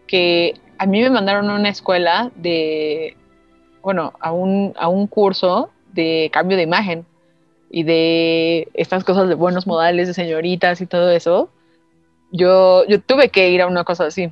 que 0.07 0.53
a 0.77 0.85
mí 0.85 1.01
me 1.01 1.09
mandaron 1.09 1.49
a 1.49 1.55
una 1.55 1.69
escuela 1.69 2.31
de, 2.35 3.17
bueno, 3.81 4.13
a 4.19 4.31
un, 4.31 4.73
a 4.77 4.87
un 4.87 5.07
curso 5.07 5.69
de 5.93 6.29
cambio 6.31 6.57
de 6.57 6.63
imagen 6.63 7.05
y 7.69 7.83
de 7.83 8.69
estas 8.73 9.03
cosas 9.03 9.29
de 9.29 9.35
buenos 9.35 9.67
modales, 9.67 10.07
de 10.07 10.13
señoritas 10.13 10.81
y 10.81 10.85
todo 10.85 11.09
eso, 11.11 11.49
yo, 12.31 12.85
yo 12.87 13.01
tuve 13.01 13.29
que 13.29 13.49
ir 13.49 13.61
a 13.61 13.67
una 13.67 13.83
cosa 13.83 14.05
así 14.05 14.31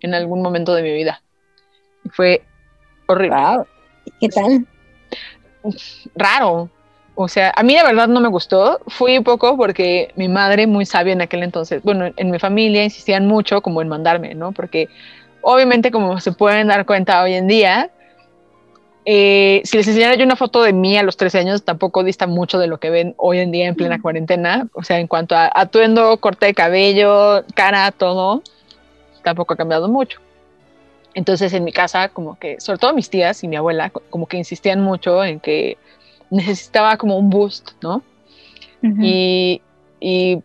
en 0.00 0.14
algún 0.14 0.42
momento 0.42 0.74
de 0.74 0.82
mi 0.82 0.92
vida. 0.92 1.22
Fue 2.10 2.42
horrible. 3.06 3.64
¿Qué 4.20 4.28
tal? 4.28 4.66
Raro. 6.14 6.70
O 7.14 7.26
sea, 7.26 7.52
a 7.56 7.62
mí 7.64 7.74
la 7.74 7.84
verdad 7.84 8.06
no 8.08 8.20
me 8.20 8.28
gustó. 8.28 8.80
Fui 8.86 9.18
un 9.18 9.24
poco 9.24 9.56
porque 9.56 10.12
mi 10.14 10.28
madre, 10.28 10.66
muy 10.66 10.86
sabia 10.86 11.12
en 11.12 11.20
aquel 11.20 11.42
entonces, 11.42 11.82
bueno, 11.82 12.12
en 12.16 12.30
mi 12.30 12.38
familia 12.38 12.84
insistían 12.84 13.26
mucho 13.26 13.60
como 13.60 13.82
en 13.82 13.88
mandarme, 13.88 14.34
¿no? 14.34 14.52
Porque 14.52 14.88
obviamente 15.40 15.90
como 15.90 16.20
se 16.20 16.32
pueden 16.32 16.68
dar 16.68 16.86
cuenta 16.86 17.22
hoy 17.22 17.34
en 17.34 17.48
día, 17.48 17.90
eh, 19.10 19.62
si 19.64 19.78
les 19.78 19.88
enseñara 19.88 20.16
yo 20.16 20.24
una 20.24 20.36
foto 20.36 20.62
de 20.62 20.74
mí 20.74 20.98
a 20.98 21.02
los 21.02 21.16
13 21.16 21.38
años, 21.38 21.64
tampoco 21.64 22.04
dista 22.04 22.26
mucho 22.26 22.58
de 22.58 22.66
lo 22.66 22.78
que 22.78 22.90
ven 22.90 23.14
hoy 23.16 23.38
en 23.38 23.50
día 23.50 23.66
en 23.66 23.74
plena 23.74 24.02
cuarentena. 24.02 24.68
O 24.74 24.82
sea, 24.82 25.00
en 25.00 25.06
cuanto 25.06 25.34
a 25.34 25.50
atuendo, 25.54 26.18
corte 26.18 26.44
de 26.44 26.52
cabello, 26.52 27.42
cara, 27.54 27.90
todo, 27.90 28.42
tampoco 29.24 29.54
ha 29.54 29.56
cambiado 29.56 29.88
mucho. 29.88 30.20
Entonces 31.14 31.54
en 31.54 31.64
mi 31.64 31.72
casa, 31.72 32.10
como 32.10 32.38
que, 32.38 32.60
sobre 32.60 32.78
todo 32.80 32.92
mis 32.92 33.08
tías 33.08 33.42
y 33.42 33.48
mi 33.48 33.56
abuela, 33.56 33.88
como 34.10 34.26
que 34.26 34.36
insistían 34.36 34.82
mucho 34.82 35.24
en 35.24 35.40
que 35.40 35.78
necesitaba 36.28 36.98
como 36.98 37.16
un 37.16 37.30
boost, 37.30 37.82
¿no? 37.82 38.02
y, 38.82 39.62
y, 40.00 40.42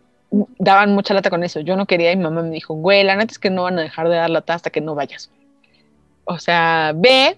daban 0.58 0.94
mucha 0.94 1.12
lata 1.12 1.28
con 1.28 1.44
eso. 1.44 1.60
Yo 1.60 1.76
no 1.76 1.84
quería 1.84 2.12
y 2.12 2.16
mi 2.16 2.22
mamá 2.22 2.40
me 2.40 2.48
dijo, 2.48 2.72
güey, 2.72 3.04
la 3.04 3.14
neta 3.14 3.30
es 3.30 3.38
que 3.38 3.50
no 3.50 3.64
van 3.64 3.78
a 3.78 3.82
dejar 3.82 4.08
de 4.08 4.16
dar 4.16 4.30
lata 4.30 4.54
hasta 4.54 4.70
que 4.70 4.80
no 4.80 4.94
vayas. 4.94 5.30
O 6.24 6.38
sea, 6.38 6.92
ve, 6.96 7.36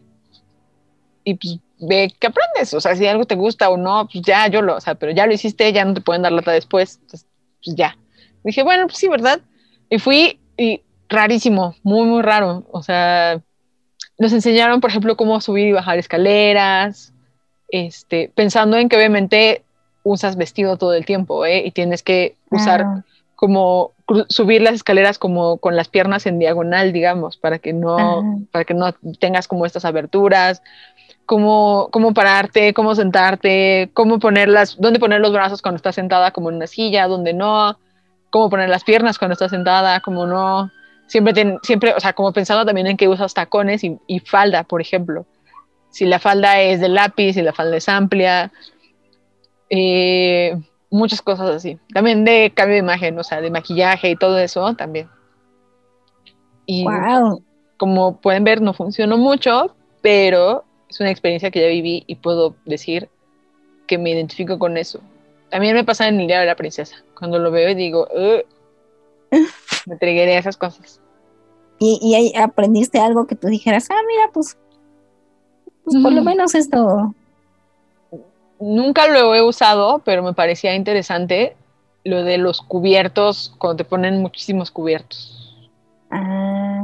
y 1.27 1.35
pues 1.35 1.59
ve 1.81 2.15
que 2.21 2.29
aprendes, 2.29 2.73
o 2.73 2.81
sea, 2.81 2.95
si 2.95 3.05
algo 3.05 3.25
te 3.25 3.35
gusta 3.35 3.69
o 3.69 3.77
no, 3.77 4.09
pues 4.11 4.25
ya 4.25 4.47
yo 4.47 4.63
lo, 4.63 4.77
o 4.77 4.81
sea, 4.81 4.95
pero 4.95 5.11
ya 5.11 5.27
lo 5.27 5.35
hiciste, 5.35 5.73
ya 5.73 5.85
no 5.85 5.93
te 5.93 6.01
pueden 6.01 6.23
dar 6.23 6.31
lata 6.31 6.53
después, 6.53 7.01
entonces, 7.03 7.29
pues 7.63 7.77
ya. 7.77 7.99
Dije, 8.45 8.63
bueno, 8.63 8.87
pues 8.87 8.99
sí, 8.99 9.09
¿verdad? 9.09 9.41
Y 9.91 9.99
fui 9.99 10.39
y 10.57 10.83
rarísimo, 11.09 11.75
muy, 11.83 12.07
muy 12.07 12.23
raro, 12.23 12.65
o 12.71 12.81
sea, 12.81 13.43
nos 14.19 14.33
enseñaron, 14.33 14.81
por 14.81 14.91
ejemplo, 14.91 15.17
cómo 15.17 15.41
subir 15.41 15.67
y 15.67 15.73
bajar 15.73 15.99
escaleras, 15.99 17.13
este, 17.71 18.31
pensando 18.37 18.77
en 18.79 18.89
que 18.89 18.97
obviamente 18.97 19.65
usas 20.05 20.37
vestido 20.37 20.79
todo 20.79 20.95
el 20.95 21.05
tiempo, 21.05 21.45
¿eh? 21.45 21.67
Y 21.67 21.73
tienes 21.73 22.05
que 22.05 22.37
usar 22.51 22.83
ah. 22.83 23.05
como 23.35 23.97
subir 24.29 24.63
las 24.63 24.75
escaleras 24.75 25.19
como 25.19 25.59
con 25.59 25.75
las 25.75 25.89
piernas 25.89 26.27
en 26.27 26.39
diagonal, 26.39 26.93
digamos, 26.93 27.37
para 27.37 27.59
que 27.59 27.73
no, 27.73 28.47
para 28.53 28.65
que 28.65 28.75
no 28.75 28.93
tengas 29.19 29.49
como 29.49 29.67
estas 29.67 29.85
aberturas, 29.85 30.63
cómo, 31.27 31.89
cómo 31.91 32.15
pararte, 32.15 32.73
cómo 32.73 32.95
sentarte, 32.95 33.91
cómo 33.93 34.19
ponerlas, 34.19 34.77
dónde 34.79 35.01
poner 35.01 35.21
los 35.21 35.33
brazos 35.33 35.61
cuando 35.61 35.77
estás 35.77 35.97
sentada 35.97 36.31
como 36.31 36.49
en 36.49 36.57
una 36.57 36.67
silla, 36.67 37.09
dónde 37.09 37.35
no, 37.35 37.79
cómo 38.31 38.49
poner 38.49 38.69
las 38.69 38.85
piernas 38.85 39.19
cuando 39.19 39.35
estás 39.35 39.51
sentada, 39.51 40.01
cómo 40.01 40.27
no. 40.27 40.71
Siempre, 41.09 41.59
siempre, 41.63 41.95
o 41.95 42.01
sea, 42.01 42.15
como 42.15 42.33
pensando 42.33 42.65
también 42.65 42.87
en 42.87 42.97
que 42.97 43.09
usas 43.09 43.35
tacones 43.35 43.85
y, 43.85 43.99
y, 44.07 44.21
falda, 44.21 44.65
por 44.65 44.81
ejemplo. 44.81 45.27
Si 45.91 46.05
la 46.05 46.19
falda 46.19 46.61
es 46.61 46.81
de 46.81 46.89
lápiz, 46.89 47.35
si 47.35 47.43
la 47.43 47.53
falda 47.53 47.77
es 47.77 47.89
amplia, 47.89 48.53
eh, 49.71 50.57
muchas 50.91 51.23
cosas 51.23 51.51
así. 51.51 51.79
También 51.93 52.25
de 52.25 52.53
cambio 52.55 52.75
de 52.75 52.81
imagen, 52.81 53.19
o 53.19 53.25
sea, 53.25 53.41
de 53.41 53.51
maquillaje 53.51 54.11
y 54.11 54.17
todo 54.17 54.39
eso 54.39 54.75
también. 54.75 55.09
Y 56.67 56.85
wow. 56.85 57.43
como 57.77 58.21
pueden 58.21 58.45
ver, 58.45 58.61
no 58.61 58.75
funcionó 58.75 59.17
mucho, 59.17 59.77
pero 60.03 60.66
es 60.89 61.01
una 61.01 61.11
experiencia 61.11 61.51
que 61.51 61.61
ya 61.61 61.69
viví 61.69 62.05
y 62.07 62.17
puedo 62.17 62.55
decir 62.65 63.09
que 63.87 63.99
me 63.99 64.11
identifico 64.11 64.59
con 64.59 64.77
eso. 64.77 65.01
También 65.51 65.75
me 65.75 65.85
pasa 65.85 66.09
en 66.09 66.21
el 66.21 66.27
Día 66.27 66.41
de 66.41 66.47
la 66.47 66.57
Princesa. 66.57 66.97
Cuando 67.19 67.39
lo 67.39 67.51
veo 67.51 67.71
y 67.71 67.75
digo, 67.75 68.09
me 69.87 69.97
trigueré 69.97 70.37
a 70.37 70.41
esas 70.41 70.57
cosas. 70.57 71.01
¿Y, 71.79 71.99
¿Y, 72.03 72.15
ahí 72.15 72.33
aprendiste 72.37 72.99
algo 72.99 73.27
que 73.27 73.37
tú 73.37 73.49
dijeras, 73.49 73.89
ah, 73.91 74.01
mira, 74.07 74.31
pues, 74.33 74.57
pues 75.85 76.03
por 76.03 76.13
lo 76.13 76.23
menos 76.23 76.55
esto. 76.55 77.15
Nunca 78.59 79.07
lo 79.09 79.35
he 79.35 79.43
usado, 79.43 80.01
pero 80.05 80.23
me 80.23 80.33
parecía 80.33 80.75
interesante 80.75 81.55
lo 82.05 82.23
de 82.23 82.39
los 82.39 82.63
cubiertos, 82.63 83.55
cuando 83.59 83.77
te 83.77 83.85
ponen 83.85 84.23
muchísimos 84.23 84.71
cubiertos. 84.71 85.69
Ah. 86.11 86.83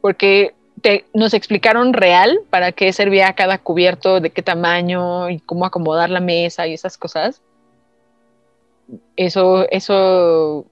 Porque 0.00 0.54
nos 1.14 1.34
explicaron 1.34 1.92
real 1.92 2.40
para 2.50 2.72
qué 2.72 2.92
servía 2.92 3.32
cada 3.34 3.58
cubierto, 3.58 4.20
de 4.20 4.30
qué 4.30 4.42
tamaño 4.42 5.30
y 5.30 5.38
cómo 5.40 5.64
acomodar 5.64 6.10
la 6.10 6.20
mesa 6.20 6.66
y 6.66 6.74
esas 6.74 6.96
cosas. 6.98 7.40
Eso, 9.16 9.68
eso 9.70 10.66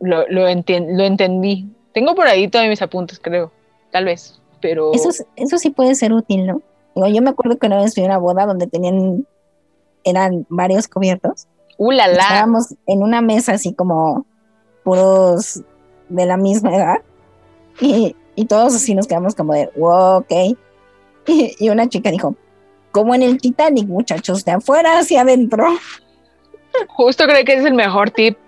lo, 0.00 0.28
lo, 0.28 0.46
entendí. 0.48 1.68
Tengo 1.92 2.14
por 2.14 2.26
ahí 2.26 2.48
todos 2.48 2.68
mis 2.68 2.82
apuntes, 2.82 3.18
creo, 3.18 3.50
tal 3.90 4.04
vez, 4.04 4.40
pero... 4.60 4.92
Eso, 4.92 5.10
eso 5.36 5.58
sí 5.58 5.70
puede 5.70 5.94
ser 5.94 6.12
útil, 6.12 6.46
¿no? 6.46 6.62
Yo 6.94 7.22
me 7.22 7.30
acuerdo 7.30 7.58
que 7.58 7.66
una 7.66 7.80
vez 7.80 7.94
fui 7.94 8.02
a 8.02 8.06
una 8.06 8.18
boda 8.18 8.46
donde 8.46 8.66
tenían, 8.66 9.26
eran 10.04 10.46
varios 10.48 10.88
cubiertos. 10.88 11.46
¡Uh, 11.76 11.92
la, 11.92 12.08
la! 12.08 12.22
Estábamos 12.22 12.74
en 12.86 13.02
una 13.02 13.20
mesa 13.20 13.52
así 13.52 13.72
como 13.72 14.26
puros 14.82 15.62
de 16.08 16.26
la 16.26 16.36
misma 16.36 16.74
edad. 16.74 16.96
Y, 17.80 18.16
y 18.38 18.44
todos 18.44 18.72
así 18.72 18.94
nos 18.94 19.08
quedamos 19.08 19.34
como 19.34 19.52
de, 19.52 19.68
wow, 19.76 20.18
ok. 20.18 20.32
Y, 21.26 21.68
una 21.68 21.88
chica 21.88 22.10
dijo, 22.10 22.36
como 22.92 23.14
en 23.14 23.22
el 23.22 23.38
Titanic, 23.38 23.86
muchachos, 23.88 24.44
de 24.44 24.52
afuera 24.52 24.98
hacia 24.98 25.22
adentro. 25.22 25.66
Justo 26.86 27.24
creo 27.24 27.44
que 27.44 27.54
es 27.54 27.64
el 27.64 27.74
mejor 27.74 28.10
tip. 28.10 28.38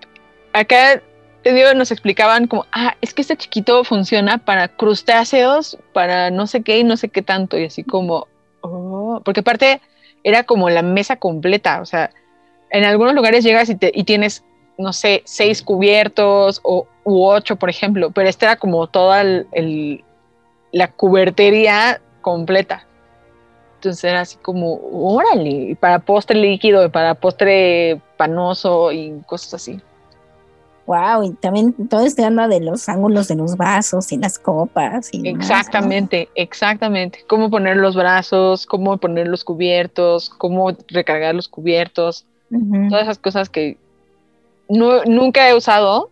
Acá 0.52 1.02
te 1.42 1.74
nos 1.74 1.90
explicaban 1.90 2.46
como, 2.46 2.66
ah, 2.72 2.94
es 3.00 3.12
que 3.12 3.22
este 3.22 3.36
chiquito 3.36 3.82
funciona 3.82 4.38
para 4.38 4.68
crustáceos, 4.68 5.76
para 5.92 6.30
no 6.30 6.46
sé 6.46 6.62
qué 6.62 6.78
y 6.78 6.84
no 6.84 6.96
sé 6.96 7.08
qué 7.08 7.22
tanto. 7.22 7.58
Y 7.58 7.64
así 7.64 7.82
como, 7.82 8.28
oh, 8.60 9.20
porque 9.24 9.40
aparte 9.40 9.80
era 10.22 10.44
como 10.44 10.70
la 10.70 10.82
mesa 10.82 11.16
completa. 11.16 11.80
O 11.80 11.84
sea, 11.84 12.10
en 12.70 12.84
algunos 12.84 13.14
lugares 13.14 13.42
llegas 13.42 13.68
y, 13.68 13.74
te, 13.74 13.90
y 13.92 14.04
tienes 14.04 14.44
no 14.80 14.92
sé, 14.92 15.22
seis 15.24 15.62
cubiertos 15.62 16.60
o, 16.62 16.86
u 17.04 17.24
ocho, 17.24 17.56
por 17.56 17.70
ejemplo, 17.70 18.10
pero 18.10 18.28
esta 18.28 18.46
era 18.46 18.56
como 18.56 18.86
toda 18.86 19.20
el, 19.20 20.04
la 20.72 20.90
cubertería 20.90 22.00
completa. 22.22 22.86
Entonces 23.76 24.04
era 24.04 24.20
así 24.22 24.36
como, 24.36 24.80
órale, 24.92 25.76
para 25.80 26.00
postre 26.00 26.38
líquido, 26.38 26.90
para 26.90 27.14
postre 27.14 28.00
panoso 28.16 28.92
y 28.92 29.22
cosas 29.26 29.54
así. 29.54 29.80
Wow, 30.86 31.22
y 31.22 31.30
también 31.34 31.72
todo 31.88 32.04
este 32.04 32.24
anda 32.24 32.48
de 32.48 32.60
los 32.60 32.88
ángulos 32.88 33.28
de 33.28 33.36
los 33.36 33.56
vasos 33.56 34.10
y 34.12 34.18
las 34.18 34.38
copas. 34.38 35.08
Y 35.12 35.28
exactamente, 35.28 36.28
exactamente. 36.34 37.20
Cómo 37.28 37.48
poner 37.48 37.76
los 37.76 37.94
brazos, 37.94 38.66
cómo 38.66 38.98
poner 38.98 39.28
los 39.28 39.44
cubiertos, 39.44 40.30
cómo 40.30 40.72
recargar 40.88 41.34
los 41.34 41.48
cubiertos. 41.48 42.26
Todas 42.88 43.04
esas 43.04 43.18
cosas 43.18 43.48
que 43.48 43.78
no, 44.70 45.04
nunca 45.04 45.48
he 45.48 45.54
usado, 45.54 46.10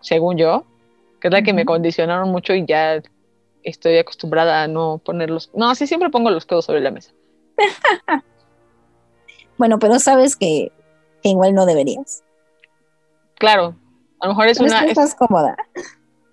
según 0.00 0.36
yo, 0.36 0.64
que 1.20 1.28
es 1.28 1.32
la 1.32 1.42
que 1.42 1.52
me 1.52 1.64
condicionaron 1.64 2.30
mucho 2.30 2.54
y 2.54 2.66
ya 2.66 3.02
estoy 3.62 3.96
acostumbrada 3.96 4.62
a 4.62 4.68
no 4.68 5.00
ponerlos. 5.02 5.50
No, 5.54 5.74
sí, 5.74 5.86
siempre 5.86 6.10
pongo 6.10 6.30
los 6.30 6.44
codos 6.44 6.66
sobre 6.66 6.80
la 6.80 6.90
mesa. 6.90 7.12
bueno, 9.58 9.78
pero 9.78 9.98
sabes 9.98 10.36
que, 10.36 10.72
igual 11.22 11.54
no 11.54 11.64
deberías. 11.64 12.22
Claro, 13.36 13.74
a 14.20 14.26
lo 14.26 14.32
mejor 14.32 14.48
es 14.48 14.60
una. 14.60 14.84
estás 14.84 15.14
cómoda. 15.14 15.56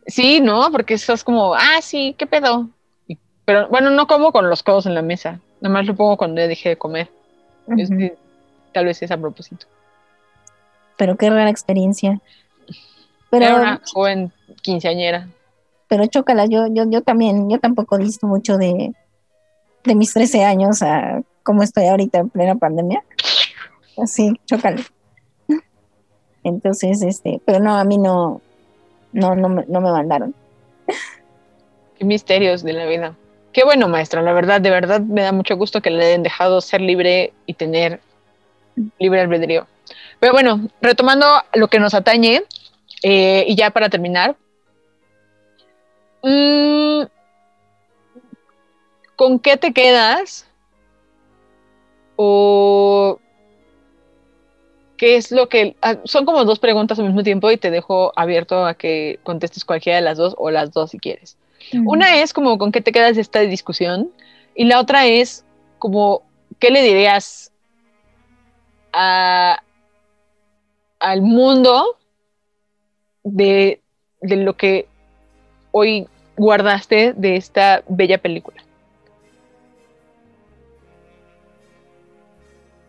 Sí, 0.06 0.42
no, 0.42 0.70
porque 0.72 0.96
estás 0.96 1.24
como, 1.24 1.54
ah, 1.56 1.80
sí, 1.82 2.14
qué 2.18 2.28
pedo. 2.28 2.70
pero 3.46 3.70
bueno, 3.70 3.90
no 3.90 4.06
como 4.06 4.32
con 4.32 4.50
los 4.50 4.64
codos 4.64 4.86
en 4.86 4.96
la 4.96 5.02
mesa. 5.02 5.40
Nada 5.62 5.74
más 5.74 5.86
lo 5.86 5.96
pongo 5.96 6.18
cuando 6.18 6.42
ya 6.42 6.48
dejé 6.48 6.70
de 6.70 6.78
comer. 6.78 7.10
tal 8.74 8.86
vez 8.86 9.02
es 9.02 9.12
a 9.12 9.18
propósito 9.18 9.66
pero 11.00 11.16
qué 11.16 11.30
rara 11.30 11.50
experiencia. 11.50 12.20
Pero, 13.32 13.46
Era 13.46 13.56
una 13.56 13.82
joven 13.94 14.34
quinceañera. 14.62 15.30
pero 15.88 16.06
chócala, 16.08 16.46
yo, 16.46 16.68
yo, 16.68 16.84
yo 16.90 17.02
también, 17.02 17.50
yo 17.50 17.58
tampoco 17.60 17.96
he 17.96 18.00
visto 18.00 18.28
mucho 18.28 18.58
de, 18.58 18.92
de 19.86 19.96
mis 19.96 20.14
13 20.14 20.44
años 20.44 20.82
a 20.82 21.22
cómo 21.44 21.64
estoy 21.64 21.86
ahorita 21.88 22.20
en 22.20 22.30
plena 22.30 22.56
pandemia. 22.56 23.02
Así, 23.98 24.34
chócala. 24.46 24.82
Entonces, 26.44 27.02
este, 27.02 27.42
pero 27.46 27.60
no, 27.60 27.76
a 27.78 27.84
mí 27.84 27.98
no, 27.98 28.42
no, 29.14 29.36
no, 29.36 29.50
me- 29.50 29.66
no 29.68 29.82
me 29.82 29.92
mandaron. 29.92 30.34
Qué 31.98 32.06
misterios 32.06 32.64
de 32.64 32.74
la 32.74 32.86
vida. 32.86 33.16
Qué 33.52 33.64
bueno, 33.64 33.88
maestra, 33.88 34.22
la 34.22 34.32
verdad, 34.34 34.62
de 34.62 34.70
verdad 34.70 35.02
me 35.02 35.22
da 35.22 35.32
mucho 35.32 35.56
gusto 35.58 35.82
que 35.82 35.90
le 35.90 36.06
hayan 36.06 36.24
dejado 36.24 36.62
ser 36.62 36.82
libre 36.82 37.34
y 37.46 37.54
tener 37.56 38.00
libre 39.00 39.22
albedrío. 39.22 39.68
Pero 40.20 40.34
bueno, 40.34 40.68
retomando 40.82 41.26
lo 41.54 41.68
que 41.68 41.80
nos 41.80 41.94
atañe, 41.94 42.44
eh, 43.04 43.46
y 43.48 43.56
ya 43.56 43.72
para 43.72 43.90
terminar, 43.90 44.36
mm, 46.24 47.04
¿con 49.16 49.40
qué 49.40 49.58
te 49.58 49.74
quedas? 49.74 50.48
¿O 52.18 53.20
qué 54.98 55.16
es 55.16 55.32
lo 55.32 55.48
que... 55.48 55.78
ah, 55.82 55.98
son 56.04 56.26
como 56.26 56.44
dos 56.44 56.60
preguntas 56.60 57.00
al 57.00 57.06
mismo 57.06 57.24
tiempo 57.24 57.50
y 57.50 57.58
te 57.58 57.72
dejo 57.72 58.12
abierto 58.18 58.66
a 58.66 58.74
que 58.74 59.20
contestes 59.24 59.64
cualquiera 59.64 59.98
de 59.98 60.04
las 60.04 60.18
dos 60.18 60.36
o 60.38 60.52
las 60.52 60.72
dos 60.72 60.92
si 60.92 61.00
quieres. 61.00 61.38
Una 61.86 62.22
es 62.22 62.34
como 62.34 62.58
con 62.58 62.72
qué 62.72 62.82
te 62.82 62.92
quedas 62.92 63.16
de 63.16 63.22
esta 63.22 63.40
discusión 63.42 64.12
y 64.56 64.66
la 64.66 64.80
otra 64.80 65.06
es 65.06 65.46
como 65.78 66.24
qué 66.60 66.72
le 66.72 66.82
dirías 66.82 67.52
a, 68.92 69.60
al 71.00 71.22
mundo 71.22 71.98
de, 73.24 73.82
de 74.22 74.36
lo 74.36 74.56
que 74.56 74.88
hoy 75.72 76.08
guardaste 76.38 77.14
de 77.14 77.36
esta 77.36 77.84
bella 77.88 78.18
película. 78.18 78.64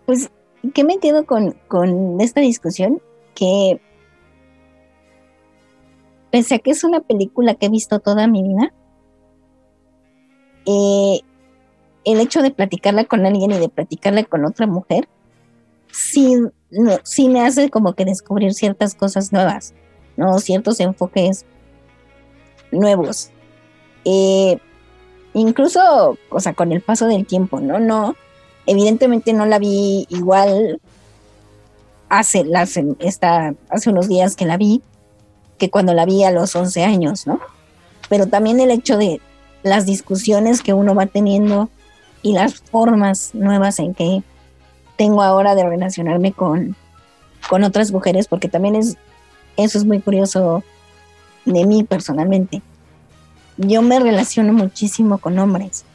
Pues, 0.07 0.31
¿qué 0.74 0.85
me 0.85 0.99
quedo 0.99 1.24
con, 1.24 1.53
con 1.69 2.20
esta 2.20 2.41
discusión? 2.41 3.01
Que 3.35 3.81
pese 6.31 6.57
a 6.57 6.59
que 6.59 6.70
es 6.70 6.85
una 6.85 7.01
película 7.01 7.55
que 7.55 7.66
he 7.66 7.70
visto 7.70 7.99
toda 7.99 8.27
mi 8.27 8.43
vida, 8.43 8.73
eh, 10.66 11.20
el 12.05 12.20
hecho 12.20 12.43
de 12.43 12.51
platicarla 12.51 13.05
con 13.05 13.27
alguien 13.27 13.51
y 13.53 13.59
de 13.59 13.69
platicarla 13.69 14.24
con 14.24 14.45
otra 14.45 14.66
mujer, 14.66 15.09
sí, 15.93 16.37
no, 16.71 17.43
hace 17.45 17.71
como 17.71 17.95
que 17.95 18.05
descubrir 18.05 18.55
ciertas 18.55 18.95
cosas 18.95 19.33
nuevas, 19.33 19.75
¿no? 20.17 20.39
Ciertos 20.39 20.81
enfoques 20.81 21.45
nuevos. 22.71 23.31
Eh, 24.05 24.59
incluso, 25.35 26.17
o 26.31 26.41
sea, 26.41 26.55
con 26.55 26.73
el 26.73 26.81
paso 26.81 27.07
del 27.07 27.27
tiempo, 27.27 27.61
¿no? 27.61 27.79
No, 27.79 28.17
evidentemente 28.67 29.33
no 29.33 29.47
la 29.47 29.59
vi 29.59 30.07
igual 30.09 30.81
hace, 32.09 32.45
hace 32.55 33.91
unos 33.91 34.09
días 34.09 34.37
que 34.37 34.45
la 34.45 34.57
vi, 34.57 34.83
que 35.59 35.71
cuando 35.71 35.95
la 35.95 36.07
vi 36.07 36.25
a 36.25 36.31
los 36.31 36.55
11 36.57 36.85
años, 36.85 37.27
¿no? 37.27 37.41
Pero 38.09 38.27
también 38.27 38.61
el 38.61 38.71
hecho 38.71 38.97
de 38.97 39.21
las 39.62 39.87
discusiones 39.87 40.62
que 40.62 40.73
uno 40.73 40.95
va 40.95 41.07
teniendo 41.07 41.69
y 42.23 42.33
las 42.33 42.55
formas 42.55 43.31
nuevas 43.35 43.79
en 43.79 43.95
que 43.95 44.23
tengo 45.01 45.22
ahora 45.22 45.55
de 45.55 45.64
relacionarme 45.64 46.31
con, 46.31 46.77
con 47.48 47.64
otras 47.64 47.90
mujeres, 47.90 48.28
porque 48.28 48.48
también 48.48 48.77
es, 48.77 48.98
eso 49.56 49.78
es 49.78 49.86
muy 49.86 49.98
curioso 49.98 50.62
de 51.47 51.64
mí 51.64 51.85
personalmente. 51.85 52.60
Yo 53.56 53.81
me 53.81 53.98
relaciono 53.98 54.52
muchísimo 54.52 55.16
con 55.16 55.39
hombres. 55.39 55.86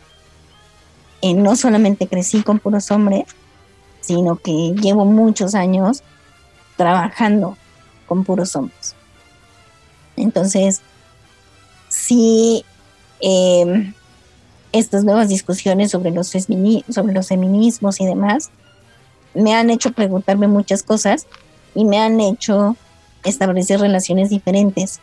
No 1.21 1.55
solamente 1.55 2.07
crecí 2.07 2.41
con 2.41 2.57
puros 2.57 2.89
hombres, 2.89 3.25
sino 4.01 4.37
que 4.37 4.73
llevo 4.73 5.05
muchos 5.05 5.53
años 5.53 6.01
trabajando 6.75 7.57
con 8.07 8.23
puros 8.23 8.55
hombres. 8.55 8.95
Entonces, 10.15 10.81
sí, 11.89 12.65
eh, 13.19 13.93
estas 14.71 15.03
nuevas 15.03 15.29
discusiones 15.29 15.91
sobre 15.91 16.09
los 16.09 16.31
feminismos 17.27 18.01
y 18.01 18.05
demás 18.07 18.49
me 19.35 19.53
han 19.53 19.69
hecho 19.69 19.91
preguntarme 19.91 20.47
muchas 20.47 20.81
cosas 20.83 21.27
y 21.73 21.85
me 21.85 21.99
han 21.99 22.19
hecho 22.19 22.75
establecer 23.23 23.79
relaciones 23.79 24.29
diferentes 24.29 24.99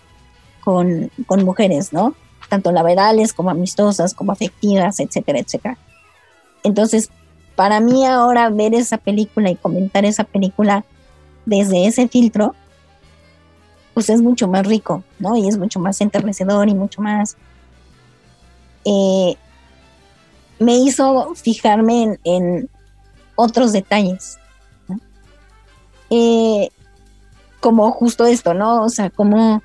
con, 0.64 1.10
con 1.26 1.44
mujeres, 1.44 1.92
¿no? 1.92 2.14
Tanto 2.48 2.72
laborales 2.72 3.32
como 3.32 3.50
amistosas, 3.50 4.14
como 4.14 4.32
afectivas, 4.32 5.00
etcétera, 5.00 5.38
etcétera. 5.38 5.78
Entonces, 6.62 7.10
para 7.56 7.80
mí 7.80 8.06
ahora 8.06 8.48
ver 8.48 8.74
esa 8.74 8.96
película 8.98 9.50
y 9.50 9.56
comentar 9.56 10.04
esa 10.04 10.24
película 10.24 10.84
desde 11.44 11.86
ese 11.86 12.08
filtro, 12.08 12.54
pues 13.94 14.08
es 14.08 14.22
mucho 14.22 14.48
más 14.48 14.66
rico, 14.66 15.02
¿no? 15.18 15.36
Y 15.36 15.48
es 15.48 15.58
mucho 15.58 15.80
más 15.80 16.00
enternecedor 16.00 16.68
y 16.68 16.74
mucho 16.74 17.02
más... 17.02 17.36
eh, 18.84 19.36
me 20.58 20.76
hizo 20.76 21.34
fijarme 21.34 22.02
en, 22.02 22.20
en 22.24 22.70
otros 23.34 23.72
detalles, 23.72 24.38
¿no? 24.88 24.98
Eh, 26.10 26.70
como 27.60 27.90
justo 27.92 28.26
esto, 28.26 28.54
¿no? 28.54 28.82
O 28.82 28.88
sea, 28.88 29.10
como, 29.10 29.62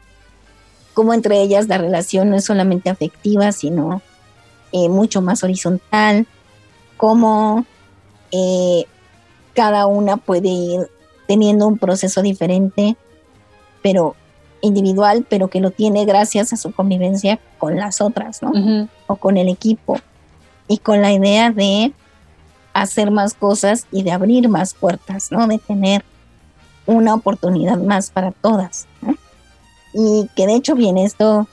como 0.93 1.13
entre 1.13 1.41
ellas 1.41 1.67
la 1.67 1.77
relación 1.77 2.29
no 2.29 2.35
es 2.35 2.45
solamente 2.45 2.89
afectiva, 2.89 3.51
sino 3.51 4.01
eh, 4.71 4.87
mucho 4.87 5.21
más 5.21 5.43
horizontal, 5.43 6.27
cómo 6.95 7.65
eh, 8.31 8.85
cada 9.53 9.87
una 9.87 10.17
puede 10.17 10.49
ir 10.49 10.87
teniendo 11.27 11.67
un 11.67 11.77
proceso 11.77 12.21
diferente, 12.21 12.95
pero 13.81 14.15
individual, 14.61 15.25
pero 15.27 15.49
que 15.49 15.59
lo 15.59 15.71
tiene 15.71 16.05
gracias 16.05 16.53
a 16.53 16.57
su 16.57 16.71
convivencia 16.71 17.39
con 17.57 17.77
las 17.77 18.01
otras, 18.01 18.41
¿no? 18.41 18.51
O 19.07 19.15
con 19.15 19.37
el 19.37 19.49
equipo. 19.49 19.99
Y 20.67 20.79
con 20.79 21.01
la 21.01 21.13
idea 21.13 21.51
de 21.51 21.93
hacer 22.81 23.11
más 23.11 23.33
cosas 23.33 23.87
y 23.91 24.03
de 24.03 24.11
abrir 24.11 24.49
más 24.49 24.73
puertas, 24.73 25.31
¿no? 25.31 25.47
De 25.47 25.57
tener 25.57 26.03
una 26.85 27.13
oportunidad 27.13 27.77
más 27.77 28.09
para 28.09 28.31
todas, 28.31 28.87
¿no? 29.01 29.15
Y 29.93 30.29
que 30.35 30.45
de 30.47 30.55
hecho 30.55 30.75
viene 30.75 31.03
esto, 31.05 31.47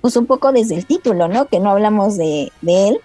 pues 0.00 0.16
un 0.16 0.26
poco 0.26 0.52
desde 0.52 0.76
el 0.76 0.86
título, 0.86 1.28
¿no? 1.28 1.46
Que 1.46 1.58
no 1.60 1.70
hablamos 1.70 2.16
de, 2.16 2.52
de 2.60 2.88
él, 2.88 3.00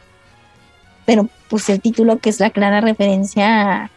pero 1.06 1.28
pues 1.50 1.70
el 1.70 1.82
título 1.82 2.18
que 2.20 2.30
es 2.30 2.40
la 2.40 2.50
clara 2.50 2.82
referencia 2.82 3.84
a, 3.84 3.92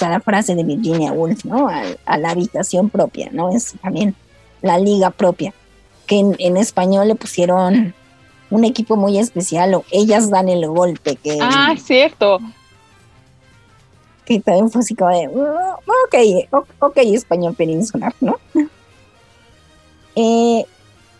a 0.00 0.08
la 0.08 0.20
frase 0.20 0.54
de 0.54 0.64
Virginia 0.64 1.12
Woolf, 1.12 1.44
¿no? 1.44 1.68
A, 1.68 1.82
a 2.04 2.18
la 2.18 2.30
habitación 2.30 2.90
propia, 2.90 3.28
¿no? 3.32 3.50
Es 3.50 3.74
también 3.82 4.14
la 4.62 4.78
liga 4.78 5.10
propia, 5.10 5.52
que 6.06 6.18
en, 6.18 6.36
en 6.38 6.56
español 6.56 7.08
le 7.08 7.14
pusieron 7.14 7.94
un 8.50 8.64
equipo 8.64 8.96
muy 8.96 9.18
especial 9.18 9.74
o 9.74 9.84
ellas 9.90 10.30
dan 10.30 10.48
el 10.48 10.66
golpe, 10.68 11.16
que, 11.16 11.38
Ah, 11.40 11.74
cierto. 11.82 12.38
Que 14.26 14.40
también 14.40 14.70
fue 14.70 14.80
así 14.80 14.94
de, 14.94 15.28
"Uh, 15.28 15.72
ok, 16.04 16.64
ok, 16.80 16.96
español 16.98 17.54
peninsular, 17.54 18.14
¿no? 18.20 18.36
Eh, 20.18 20.64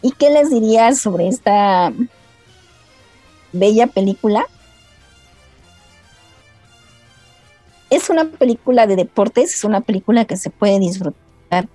¿Y 0.01 0.13
qué 0.13 0.31
les 0.31 0.49
diría 0.49 0.95
sobre 0.95 1.29
esta 1.29 1.93
bella 3.53 3.87
película? 3.89 4.47
Es 7.91 8.09
una 8.09 8.25
película 8.25 8.87
de 8.87 8.97
deportes, 8.97 9.53
es 9.53 9.65
una 9.65 9.83
película 9.83 10.25
que 10.25 10.39
se 10.39 10.49
puede 10.49 10.79
disfrutar 10.79 11.69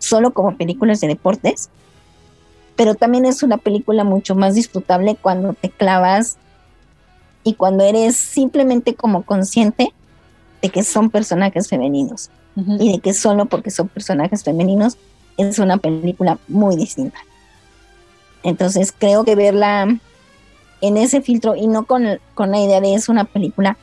solo 0.00 0.34
como 0.34 0.56
películas 0.56 1.00
de 1.00 1.06
deportes, 1.06 1.70
pero 2.74 2.96
también 2.96 3.24
es 3.24 3.44
una 3.44 3.58
película 3.58 4.02
mucho 4.02 4.34
más 4.34 4.56
disfrutable 4.56 5.14
cuando 5.14 5.52
te 5.52 5.70
clavas 5.70 6.38
y 7.44 7.54
cuando 7.54 7.84
eres 7.84 8.16
simplemente 8.16 8.96
como 8.96 9.22
consciente 9.22 9.94
de 10.64 10.70
que 10.70 10.82
son 10.82 11.10
personajes 11.10 11.68
femeninos 11.68 12.30
y 12.56 12.92
de 12.92 12.98
que 12.98 13.12
solo 13.12 13.44
porque 13.44 13.70
son 13.70 13.88
personajes 13.88 14.42
femeninos 14.42 14.96
es 15.36 15.58
una 15.58 15.76
película 15.76 16.38
muy 16.48 16.74
distinta. 16.74 17.18
Entonces 18.42 18.90
creo 18.96 19.24
que 19.24 19.34
verla 19.34 19.94
en 20.80 20.96
ese 20.96 21.20
filtro 21.20 21.54
y 21.54 21.66
no 21.66 21.84
con, 21.84 22.18
con 22.32 22.50
la 22.50 22.60
idea 22.60 22.80
de 22.80 22.94
es 22.94 23.10
una 23.10 23.26
película 23.26 23.76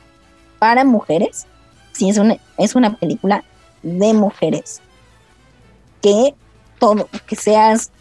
para 0.57 0.83
mujeres, 0.83 1.45
sí 1.91 2.09
es 2.09 2.17
una, 2.17 2.37
es 2.57 2.73
una 2.73 2.95
película 2.95 3.43
de 3.83 4.15
mujeres. 4.15 4.81
Que 6.01 6.33
todo, 6.79 7.07
que 7.27 7.35
seas 7.35 7.91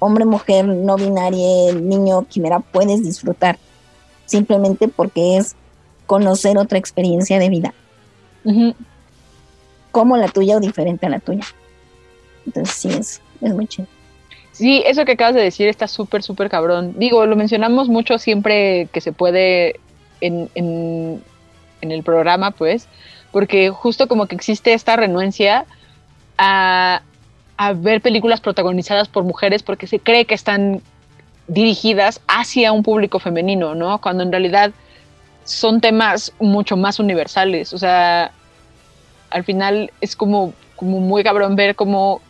hombre, 0.00 0.26
mujer, 0.26 0.66
no 0.66 0.96
binaria, 0.96 1.72
niño, 1.72 2.26
quimera, 2.28 2.60
puedes 2.60 3.02
disfrutar. 3.02 3.58
Simplemente 4.26 4.88
porque 4.88 5.38
es 5.38 5.56
conocer 6.04 6.58
otra 6.58 6.76
experiencia 6.76 7.38
de 7.38 7.48
vida 7.48 7.72
Ujú. 8.44 8.74
como 9.90 10.16
la 10.16 10.28
tuya 10.28 10.56
o 10.56 10.60
diferente 10.60 11.06
a 11.06 11.10
la 11.10 11.20
tuya. 11.20 11.44
Entonces 12.46 12.74
sí, 12.74 12.88
es, 12.88 13.20
es 13.40 13.54
muy 13.54 13.66
chido. 13.66 13.86
Sí, 14.52 14.82
eso 14.86 15.04
que 15.04 15.12
acabas 15.12 15.34
de 15.34 15.42
decir 15.42 15.68
está 15.68 15.88
súper, 15.88 16.22
súper 16.22 16.50
cabrón. 16.50 16.94
Digo, 16.98 17.24
lo 17.26 17.36
mencionamos 17.36 17.88
mucho 17.88 18.18
siempre 18.18 18.88
que 18.92 19.00
se 19.00 19.12
puede 19.12 19.80
en, 20.20 20.50
en, 20.54 21.22
en 21.80 21.90
el 21.90 22.02
programa, 22.02 22.50
pues, 22.50 22.86
porque 23.30 23.70
justo 23.70 24.08
como 24.08 24.26
que 24.26 24.34
existe 24.34 24.74
esta 24.74 24.96
renuencia 24.96 25.64
a, 26.36 27.02
a 27.56 27.72
ver 27.72 28.02
películas 28.02 28.40
protagonizadas 28.40 29.08
por 29.08 29.24
mujeres 29.24 29.62
porque 29.62 29.86
se 29.86 29.98
cree 30.00 30.26
que 30.26 30.34
están 30.34 30.82
dirigidas 31.48 32.20
hacia 32.28 32.72
un 32.72 32.82
público 32.82 33.18
femenino, 33.18 33.74
¿no? 33.74 34.00
Cuando 34.00 34.22
en 34.22 34.32
realidad 34.32 34.72
son 35.44 35.80
temas 35.80 36.32
mucho 36.38 36.76
más 36.76 36.98
universales. 36.98 37.72
O 37.72 37.78
sea, 37.78 38.32
al 39.30 39.44
final 39.44 39.90
es 40.00 40.16
como, 40.16 40.52
como 40.76 41.00
muy 41.00 41.22
cabrón 41.24 41.56
ver 41.56 41.74
cómo 41.74 42.20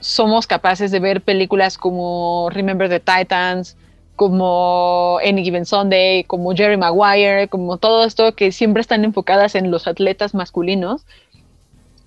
somos 0.00 0.46
capaces 0.46 0.90
de 0.90 1.00
ver 1.00 1.22
películas 1.22 1.76
como 1.76 2.48
Remember 2.50 2.88
the 2.88 3.00
Titans, 3.00 3.76
como 4.16 5.18
Any 5.26 5.42
Given 5.42 5.66
Sunday, 5.66 6.24
como 6.24 6.54
Jerry 6.54 6.76
Maguire, 6.76 7.48
como 7.48 7.78
todo 7.78 8.04
esto 8.04 8.34
que 8.34 8.52
siempre 8.52 8.80
están 8.80 9.04
enfocadas 9.04 9.54
en 9.54 9.70
los 9.70 9.86
atletas 9.86 10.34
masculinos. 10.34 11.04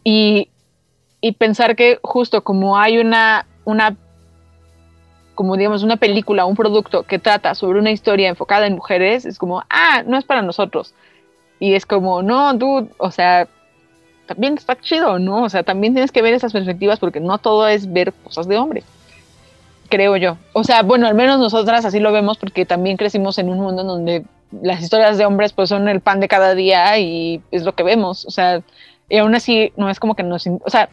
Y, 0.04 0.50
y 1.20 1.34
pensar 1.34 1.76
que 1.76 2.00
justo 2.04 2.44
como 2.44 2.78
hay 2.78 3.00
una, 3.00 3.48
una 3.66 3.98
como 5.36 5.58
digamos 5.58 5.84
una 5.84 5.98
película, 5.98 6.46
un 6.46 6.56
producto 6.56 7.04
que 7.04 7.20
trata 7.20 7.54
sobre 7.54 7.80
una 7.80 7.92
historia 7.92 8.30
enfocada 8.30 8.66
en 8.66 8.76
mujeres, 8.76 9.26
es 9.26 9.38
como, 9.38 9.62
ah, 9.70 10.04
no 10.06 10.18
es 10.18 10.26
para 10.26 10.42
nosotros. 10.42 10.94
Y 11.60 11.74
es 11.74 11.86
como, 11.86 12.22
no, 12.22 12.54
dude, 12.54 12.90
o 12.98 13.12
sea, 13.12 13.48
también 14.26 14.56
está 14.56 14.80
chido, 14.80 15.20
¿no? 15.20 15.44
O 15.44 15.50
sea, 15.50 15.64
también 15.64 15.94
tienes 15.94 16.12
que 16.12 16.22
ver 16.22 16.34
esas 16.34 16.54
perspectivas 16.54 17.00
porque 17.00 17.20
no 17.20 17.38
todo 17.38 17.68
es 17.68 17.92
ver 17.92 18.14
cosas 18.14 18.48
de 18.48 18.58
hombre, 18.58 18.84
creo 19.90 20.18
yo. 20.18 20.38
O 20.54 20.64
sea, 20.64 20.82
bueno, 20.82 21.08
al 21.08 21.16
menos 21.16 21.40
nosotras 21.40 21.86
así 21.86 22.00
lo 22.00 22.12
vemos 22.12 22.38
porque 22.38 22.66
también 22.66 22.98
crecimos 22.98 23.38
en 23.38 23.50
un 23.50 23.60
mundo 23.60 23.82
en 23.82 23.88
donde 23.88 24.26
las 24.62 24.82
historias 24.82 25.18
de 25.18 25.26
hombres 25.26 25.54
pues 25.54 25.70
son 25.70 25.88
el 25.90 26.02
pan 26.02 26.20
de 26.20 26.28
cada 26.28 26.56
día 26.56 26.98
y 26.98 27.42
es 27.52 27.64
lo 27.64 27.74
que 27.74 27.84
vemos. 27.84 28.26
O 28.26 28.32
sea, 28.32 28.62
y 29.10 29.18
aún 29.18 29.36
así 29.36 29.72
no 29.78 29.90
es 29.90 30.00
como 30.00 30.16
que 30.16 30.24
nos... 30.24 30.48
O 30.48 30.70
sea, 30.70 30.90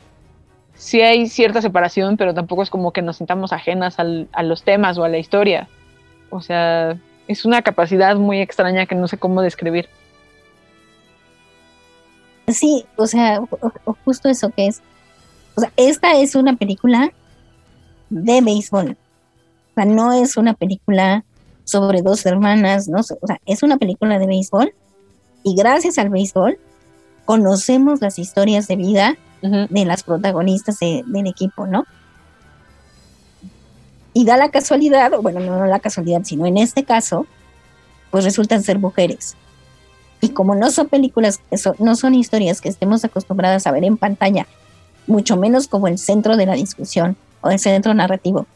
sí 0.75 1.01
hay 1.01 1.29
cierta 1.29 1.63
separación, 1.63 2.17
pero 2.17 2.35
tampoco 2.35 2.63
es 2.63 2.71
como 2.71 2.93
que 2.93 3.03
nos 3.03 3.17
sintamos 3.17 3.53
ajenas 3.53 3.99
al, 3.99 4.29
a 4.33 4.43
los 4.43 4.63
temas 4.63 4.99
o 4.99 5.05
a 5.05 5.09
la 5.09 5.19
historia. 5.19 5.69
O 6.31 6.41
sea, 6.41 6.97
es 7.29 7.45
una 7.45 7.63
capacidad 7.63 8.17
muy 8.17 8.41
extraña 8.41 8.87
que 8.87 8.95
no 8.95 9.09
sé 9.09 9.19
cómo 9.19 9.43
describir. 9.43 9.89
Sí, 12.49 12.85
o 12.97 13.07
sea, 13.07 13.41
justo 14.05 14.29
eso 14.29 14.51
que 14.51 14.67
es. 14.67 14.83
O 15.55 15.61
sea, 15.61 15.73
esta 15.77 16.19
es 16.19 16.35
una 16.35 16.57
película 16.57 17.13
de 18.11 18.41
béisbol. 18.41 18.91
O 18.91 19.75
sea, 19.75 19.85
no 19.85 20.13
es 20.13 20.37
una 20.37 20.55
película 20.55 21.25
sobre 21.65 22.03
dos 22.03 22.27
hermanas, 22.27 22.89
¿no? 22.89 23.01
O 23.01 23.03
sea, 23.27 23.41
es 23.47 23.63
una 23.63 23.77
película 23.77 24.19
de 24.19 24.27
béisbol 24.27 24.75
y 25.43 25.55
gracias 25.57 25.99
al 25.99 26.11
béisbol 26.11 26.59
conocemos 27.25 28.01
las 28.01 28.19
historias 28.19 28.69
de 28.69 28.77
vida 28.77 29.17
de 29.43 29.85
las 29.85 30.05
protagonistas 30.05 30.79
del 30.79 31.27
equipo, 31.27 31.67
¿no? 31.67 31.85
Y 34.15 34.25
da 34.25 34.37
la 34.37 34.51
casualidad, 34.51 35.11
bueno, 35.21 35.41
no 35.41 35.67
la 35.67 35.81
casualidad, 35.81 36.23
sino 36.25 36.47
en 36.47 36.59
este 36.59 36.85
caso, 36.85 37.27
pues 38.11 38.25
resultan 38.25 38.63
ser 38.63 38.79
mujeres. 38.79 39.37
Y 40.21 40.29
como 40.29 40.55
no 40.55 40.71
son 40.71 40.89
películas, 40.89 41.41
no 41.79 41.97
son 41.97 42.15
historias 42.15 42.61
que 42.61 42.69
estemos 42.69 43.05
acostumbradas 43.05 43.67
a 43.67 43.73
ver 43.73 43.85
en 43.85 43.97
pantalla, 43.97 44.47
mucho 45.07 45.37
menos 45.37 45.67
como 45.67 45.89
el 45.89 45.99
centro 45.99 46.37
de 46.37 46.47
la 46.47 46.55
discusión 46.55 47.17
o 47.41 47.51
el 47.51 47.59
centro 47.59 47.93
narrativo, 47.95 48.47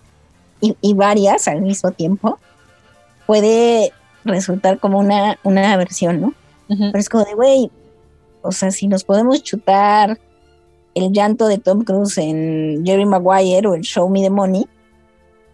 y, 0.61 0.95
varias 0.95 1.49
al 1.49 1.61
mismo 1.61 1.91
tiempo, 1.91 2.39
puede 3.27 3.93
resultar 4.25 4.79
como 4.79 4.99
una, 4.99 5.39
una 5.43 5.77
versión, 5.77 6.21
¿no? 6.21 6.35
Pero 6.69 6.99
es 6.99 7.09
como 7.09 7.25
de, 7.25 7.35
güey, 7.35 7.71
o 8.43 8.53
sea, 8.53 8.71
si 8.71 8.87
nos 8.87 9.05
podemos 9.05 9.43
chutar 9.43 10.19
el 10.97 11.13
llanto 11.13 11.47
de 11.47 11.59
Tom 11.59 11.83
Cruise 11.83 12.17
en 12.17 12.83
Jerry 12.85 13.05
Maguire 13.05 13.69
o 13.69 13.75
el 13.75 13.83
Show 13.83 14.09
Me 14.09 14.23
the 14.23 14.31
Money, 14.31 14.67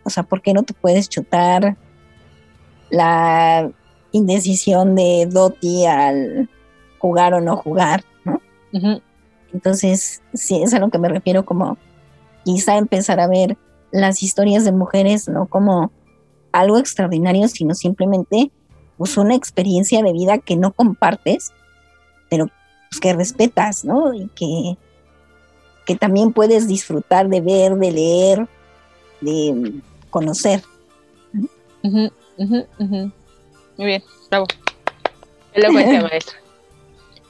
o 0.05 0.11
sea, 0.11 0.23
¿por 0.23 0.41
qué 0.41 0.55
no 0.55 0.63
te 0.63 0.73
puedes 0.73 1.09
chutar 1.09 1.77
la 2.91 3.69
indecisión 4.13 4.95
de 4.95 5.27
Dottie 5.29 5.89
al 5.89 6.49
jugar 6.99 7.35
o 7.35 7.41
no 7.41 7.57
jugar, 7.57 8.05
¿no? 8.25 8.41
Entonces, 9.53 10.23
sí, 10.33 10.63
es 10.63 10.73
a 10.75 10.79
lo 10.79 10.91
que 10.91 10.99
me 10.99 11.09
refiero 11.09 11.45
como 11.45 11.77
quizá 12.45 12.77
empezar 12.77 13.19
a 13.19 13.27
ver 13.27 13.59
las 13.91 14.23
historias 14.23 14.65
de 14.65 14.71
mujeres 14.71 15.29
no 15.29 15.47
como 15.47 15.91
algo 16.53 16.79
extraordinario, 16.79 17.49
sino 17.49 17.75
simplemente 17.75 18.53
pues 18.97 19.17
una 19.17 19.35
experiencia 19.35 20.03
de 20.03 20.13
vida 20.13 20.39
que 20.39 20.55
no 20.55 20.73
compartes, 20.73 21.51
pero 22.31 22.47
pues, 22.91 23.01
que 23.01 23.13
respetas, 23.13 23.85
¿no? 23.85 24.15
Y 24.15 24.29
que 24.29 24.77
que 25.87 25.97
también 25.97 26.33
puedes 26.33 26.69
disfrutar 26.69 27.29
de 27.29 27.41
ver, 27.41 27.75
de 27.75 27.93
leer, 27.93 28.49
de 29.21 29.73
conocer. 30.11 30.63
Muy 31.83 32.11
bien, 33.77 34.03
bravo. 34.31 34.47
Elocuente, 35.53 36.01
maestra. 36.03 36.37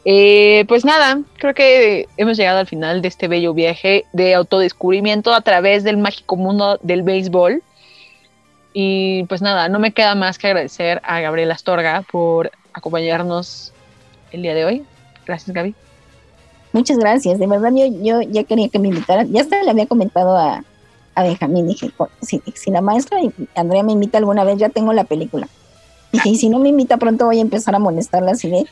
Eh, 0.04 0.64
pues 0.66 0.84
nada, 0.84 1.20
creo 1.38 1.54
que 1.54 2.08
hemos 2.16 2.36
llegado 2.36 2.58
al 2.58 2.66
final 2.66 3.02
de 3.02 3.08
este 3.08 3.28
bello 3.28 3.54
viaje 3.54 4.04
de 4.12 4.34
autodescubrimiento 4.34 5.32
a 5.32 5.42
través 5.42 5.84
del 5.84 5.96
mágico 5.96 6.36
mundo 6.36 6.78
del 6.82 7.02
béisbol. 7.02 7.62
Y 8.74 9.24
pues 9.24 9.42
nada, 9.42 9.68
no 9.68 9.78
me 9.78 9.92
queda 9.92 10.14
más 10.14 10.38
que 10.38 10.48
agradecer 10.48 11.00
a 11.04 11.20
Gabriela 11.20 11.54
Astorga 11.54 12.02
por 12.10 12.50
acompañarnos 12.72 13.72
el 14.32 14.42
día 14.42 14.54
de 14.54 14.64
hoy. 14.64 14.84
Gracias, 15.26 15.54
Gaby. 15.54 15.74
Muchas 16.72 16.98
gracias, 16.98 17.38
de 17.38 17.46
verdad 17.46 17.70
yo, 17.74 17.86
yo 18.02 18.22
ya 18.22 18.44
quería 18.44 18.68
que 18.68 18.78
me 18.78 18.88
invitaran, 18.88 19.30
ya 19.30 19.42
hasta 19.42 19.62
le 19.62 19.70
había 19.70 19.86
comentado 19.86 20.36
a, 20.36 20.64
a 21.14 21.22
Benjamín, 21.22 21.68
dije, 21.68 21.90
si, 22.22 22.70
la 22.70 22.80
maestra 22.80 23.18
Andrea 23.54 23.82
me 23.82 23.92
invita 23.92 24.18
alguna 24.18 24.44
vez, 24.44 24.58
ya 24.58 24.68
tengo 24.68 24.92
la 24.92 25.04
película. 25.04 25.48
Dije, 26.12 26.28
y 26.28 26.36
si 26.36 26.48
no 26.50 26.58
me 26.58 26.68
invita 26.68 26.98
pronto 26.98 27.26
voy 27.26 27.38
a 27.38 27.42
empezar 27.42 27.74
a 27.74 27.78
molestarla 27.78 28.32
así 28.32 28.48
hola, 28.48 28.66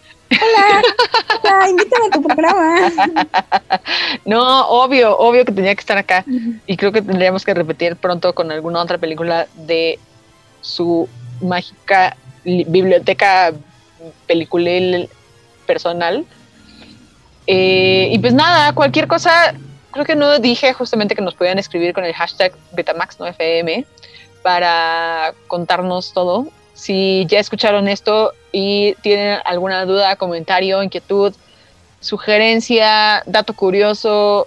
hola, 1.43 1.70
invítame 1.70 2.06
a 2.06 2.10
tu 2.10 2.22
programa. 2.22 2.93
No, 4.24 4.68
obvio, 4.68 5.16
obvio 5.18 5.44
que 5.44 5.52
tenía 5.52 5.74
que 5.74 5.81
estar 5.81 5.97
acá. 5.97 6.24
Y 6.66 6.77
creo 6.77 6.93
que 6.93 7.02
tendríamos 7.02 7.44
que 7.44 7.55
repetir 7.55 7.97
pronto 7.97 8.35
con 8.35 8.51
alguna 8.52 8.82
otra 8.82 8.98
película 8.98 9.47
de 9.55 9.98
su 10.60 11.09
mágica 11.40 12.16
biblioteca 12.44 13.52
peliculil 14.27 15.09
personal 15.66 16.27
eh, 17.52 18.10
y 18.12 18.18
pues 18.20 18.32
nada, 18.32 18.72
cualquier 18.74 19.09
cosa, 19.09 19.55
creo 19.90 20.05
que 20.05 20.14
no 20.14 20.39
dije 20.39 20.72
justamente 20.72 21.16
que 21.16 21.20
nos 21.20 21.35
podían 21.35 21.59
escribir 21.59 21.93
con 21.93 22.05
el 22.05 22.14
hashtag 22.14 22.52
BetamaxNoFM 22.70 23.85
para 24.44 25.35
contarnos 25.48 26.12
todo. 26.12 26.47
Si 26.74 27.27
ya 27.28 27.40
escucharon 27.40 27.89
esto 27.89 28.35
y 28.52 28.94
tienen 29.02 29.40
alguna 29.44 29.85
duda, 29.85 30.14
comentario, 30.14 30.81
inquietud, 30.81 31.35
sugerencia, 31.98 33.24
dato 33.27 33.52
curioso, 33.55 34.47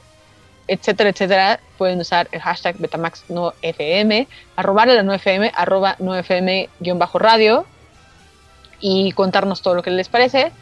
etcétera, 0.69 1.09
etcétera, 1.09 1.59
pueden 1.77 1.99
usar 1.99 2.29
el 2.31 2.39
hashtag 2.39 2.77
BetamaxNoFM, 2.77 4.29
arrobar 4.55 4.87
la 4.87 5.03
NoFM, 5.03 5.51
arroba 5.53 5.97
NoFM-radio 5.99 7.65
y 8.79 9.11
contarnos 9.11 9.61
todo 9.61 9.75
lo 9.75 9.83
que 9.83 9.91
les 9.91 10.07
parece. 10.07 10.53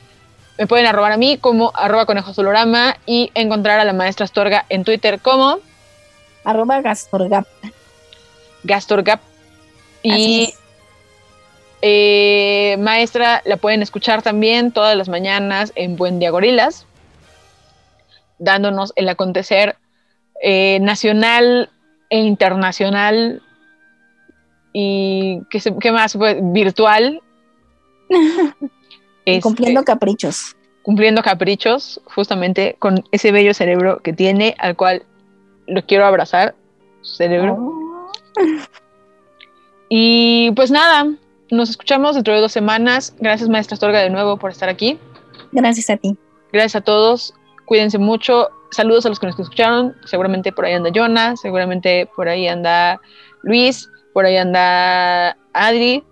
Me 0.61 0.67
pueden 0.67 0.85
arrobar 0.85 1.11
a 1.11 1.17
mí 1.17 1.39
como 1.39 1.71
arroba 1.73 2.05
conejosolorama 2.05 2.97
y 3.07 3.31
encontrar 3.33 3.79
a 3.79 3.83
la 3.83 3.93
maestra 3.93 4.25
Astorga 4.25 4.63
en 4.69 4.83
Twitter 4.83 5.19
como 5.19 5.57
arroba 6.43 6.81
Gastorgap. 6.81 7.47
Gastorgap. 8.61 9.21
Y 10.03 10.53
eh, 11.81 12.77
maestra 12.77 13.41
la 13.43 13.57
pueden 13.57 13.81
escuchar 13.81 14.21
también 14.21 14.71
todas 14.71 14.95
las 14.95 15.09
mañanas 15.09 15.73
en 15.73 15.95
Buen 15.95 16.19
Día 16.19 16.29
Gorilas, 16.29 16.85
dándonos 18.37 18.93
el 18.97 19.09
acontecer 19.09 19.77
eh, 20.43 20.77
nacional 20.79 21.71
e 22.11 22.19
internacional 22.19 23.41
y 24.73 25.41
qué, 25.49 25.59
qué 25.81 25.91
más 25.91 26.15
virtual 26.53 27.19
Cumpliendo 29.41 29.81
este, 29.81 29.91
caprichos. 29.91 30.55
Cumpliendo 30.81 31.21
caprichos, 31.21 32.01
justamente 32.05 32.75
con 32.79 33.03
ese 33.11 33.31
bello 33.31 33.53
cerebro 33.53 33.99
que 34.01 34.13
tiene, 34.13 34.55
al 34.57 34.75
cual 34.75 35.03
lo 35.67 35.85
quiero 35.85 36.05
abrazar, 36.05 36.55
su 37.01 37.15
cerebro. 37.15 37.57
Oh. 37.59 38.11
Y 39.93 40.51
pues 40.51 40.71
nada, 40.71 41.13
nos 41.49 41.69
escuchamos 41.69 42.15
dentro 42.15 42.33
de 42.33 42.39
dos 42.39 42.53
semanas. 42.53 43.13
Gracias, 43.19 43.49
maestra 43.49 43.73
Astorga, 43.73 43.99
de 43.99 44.09
nuevo 44.09 44.37
por 44.37 44.51
estar 44.51 44.69
aquí. 44.69 44.97
Gracias 45.51 45.89
a 45.89 45.97
ti. 45.97 46.17
Gracias 46.53 46.77
a 46.77 46.81
todos. 46.81 47.33
Cuídense 47.65 47.97
mucho. 47.97 48.49
Saludos 48.71 49.05
a 49.05 49.09
los 49.09 49.19
que 49.19 49.27
nos 49.27 49.37
escucharon. 49.37 49.95
Seguramente 50.05 50.53
por 50.53 50.65
ahí 50.65 50.73
anda 50.73 50.91
Jonah, 50.95 51.35
seguramente 51.35 52.09
por 52.15 52.29
ahí 52.29 52.47
anda 52.47 53.01
Luis, 53.43 53.89
por 54.13 54.25
ahí 54.25 54.37
anda 54.37 55.37
Adri. 55.51 56.05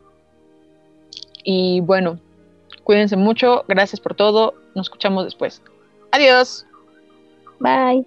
Y 1.45 1.80
bueno, 1.80 2.19
Cuídense 2.89 3.15
mucho, 3.17 3.65
gracias 3.67 3.99
por 3.99 4.15
todo, 4.15 4.55
nos 4.73 4.87
escuchamos 4.87 5.23
después. 5.23 5.61
Adiós. 6.11 6.65
Bye. 7.59 8.03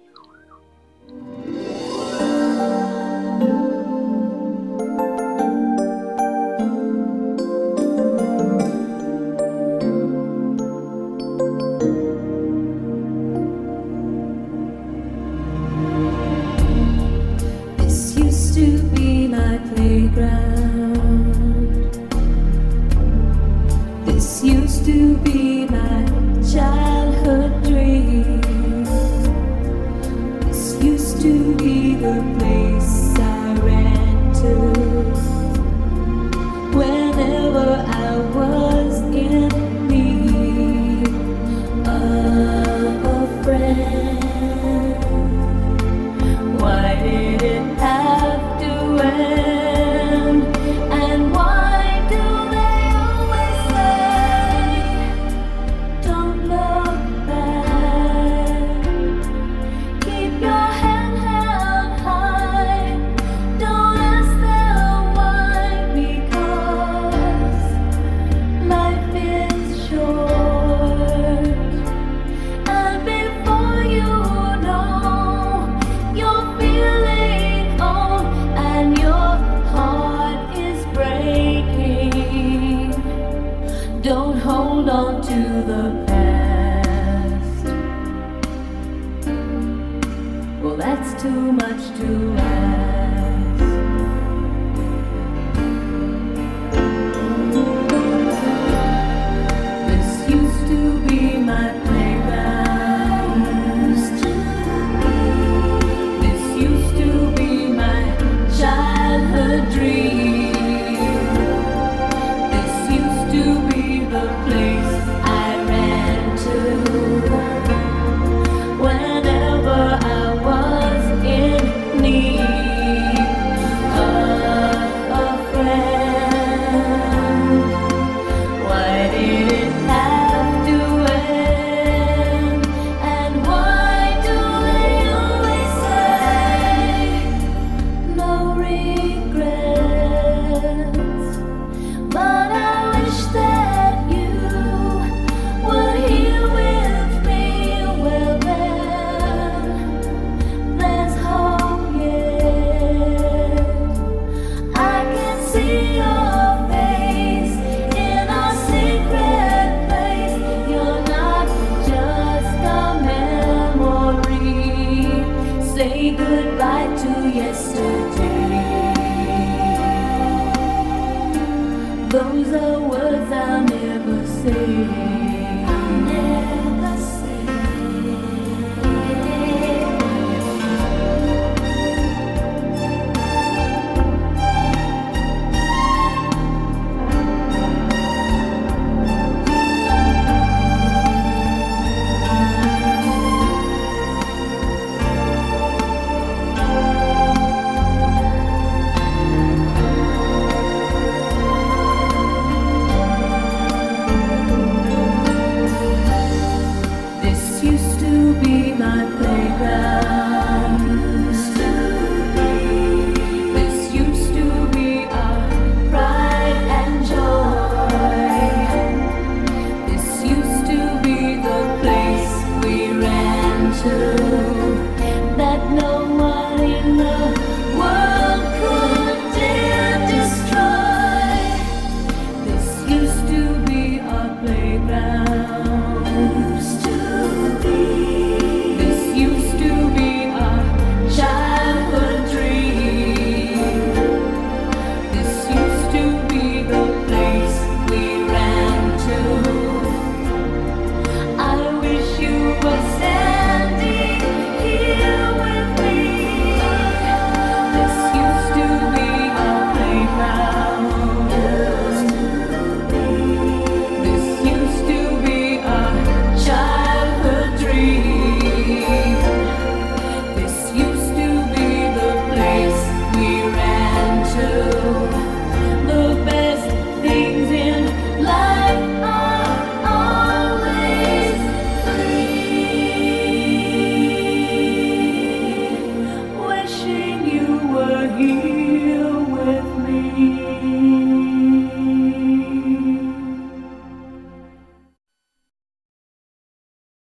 the 32.13 32.42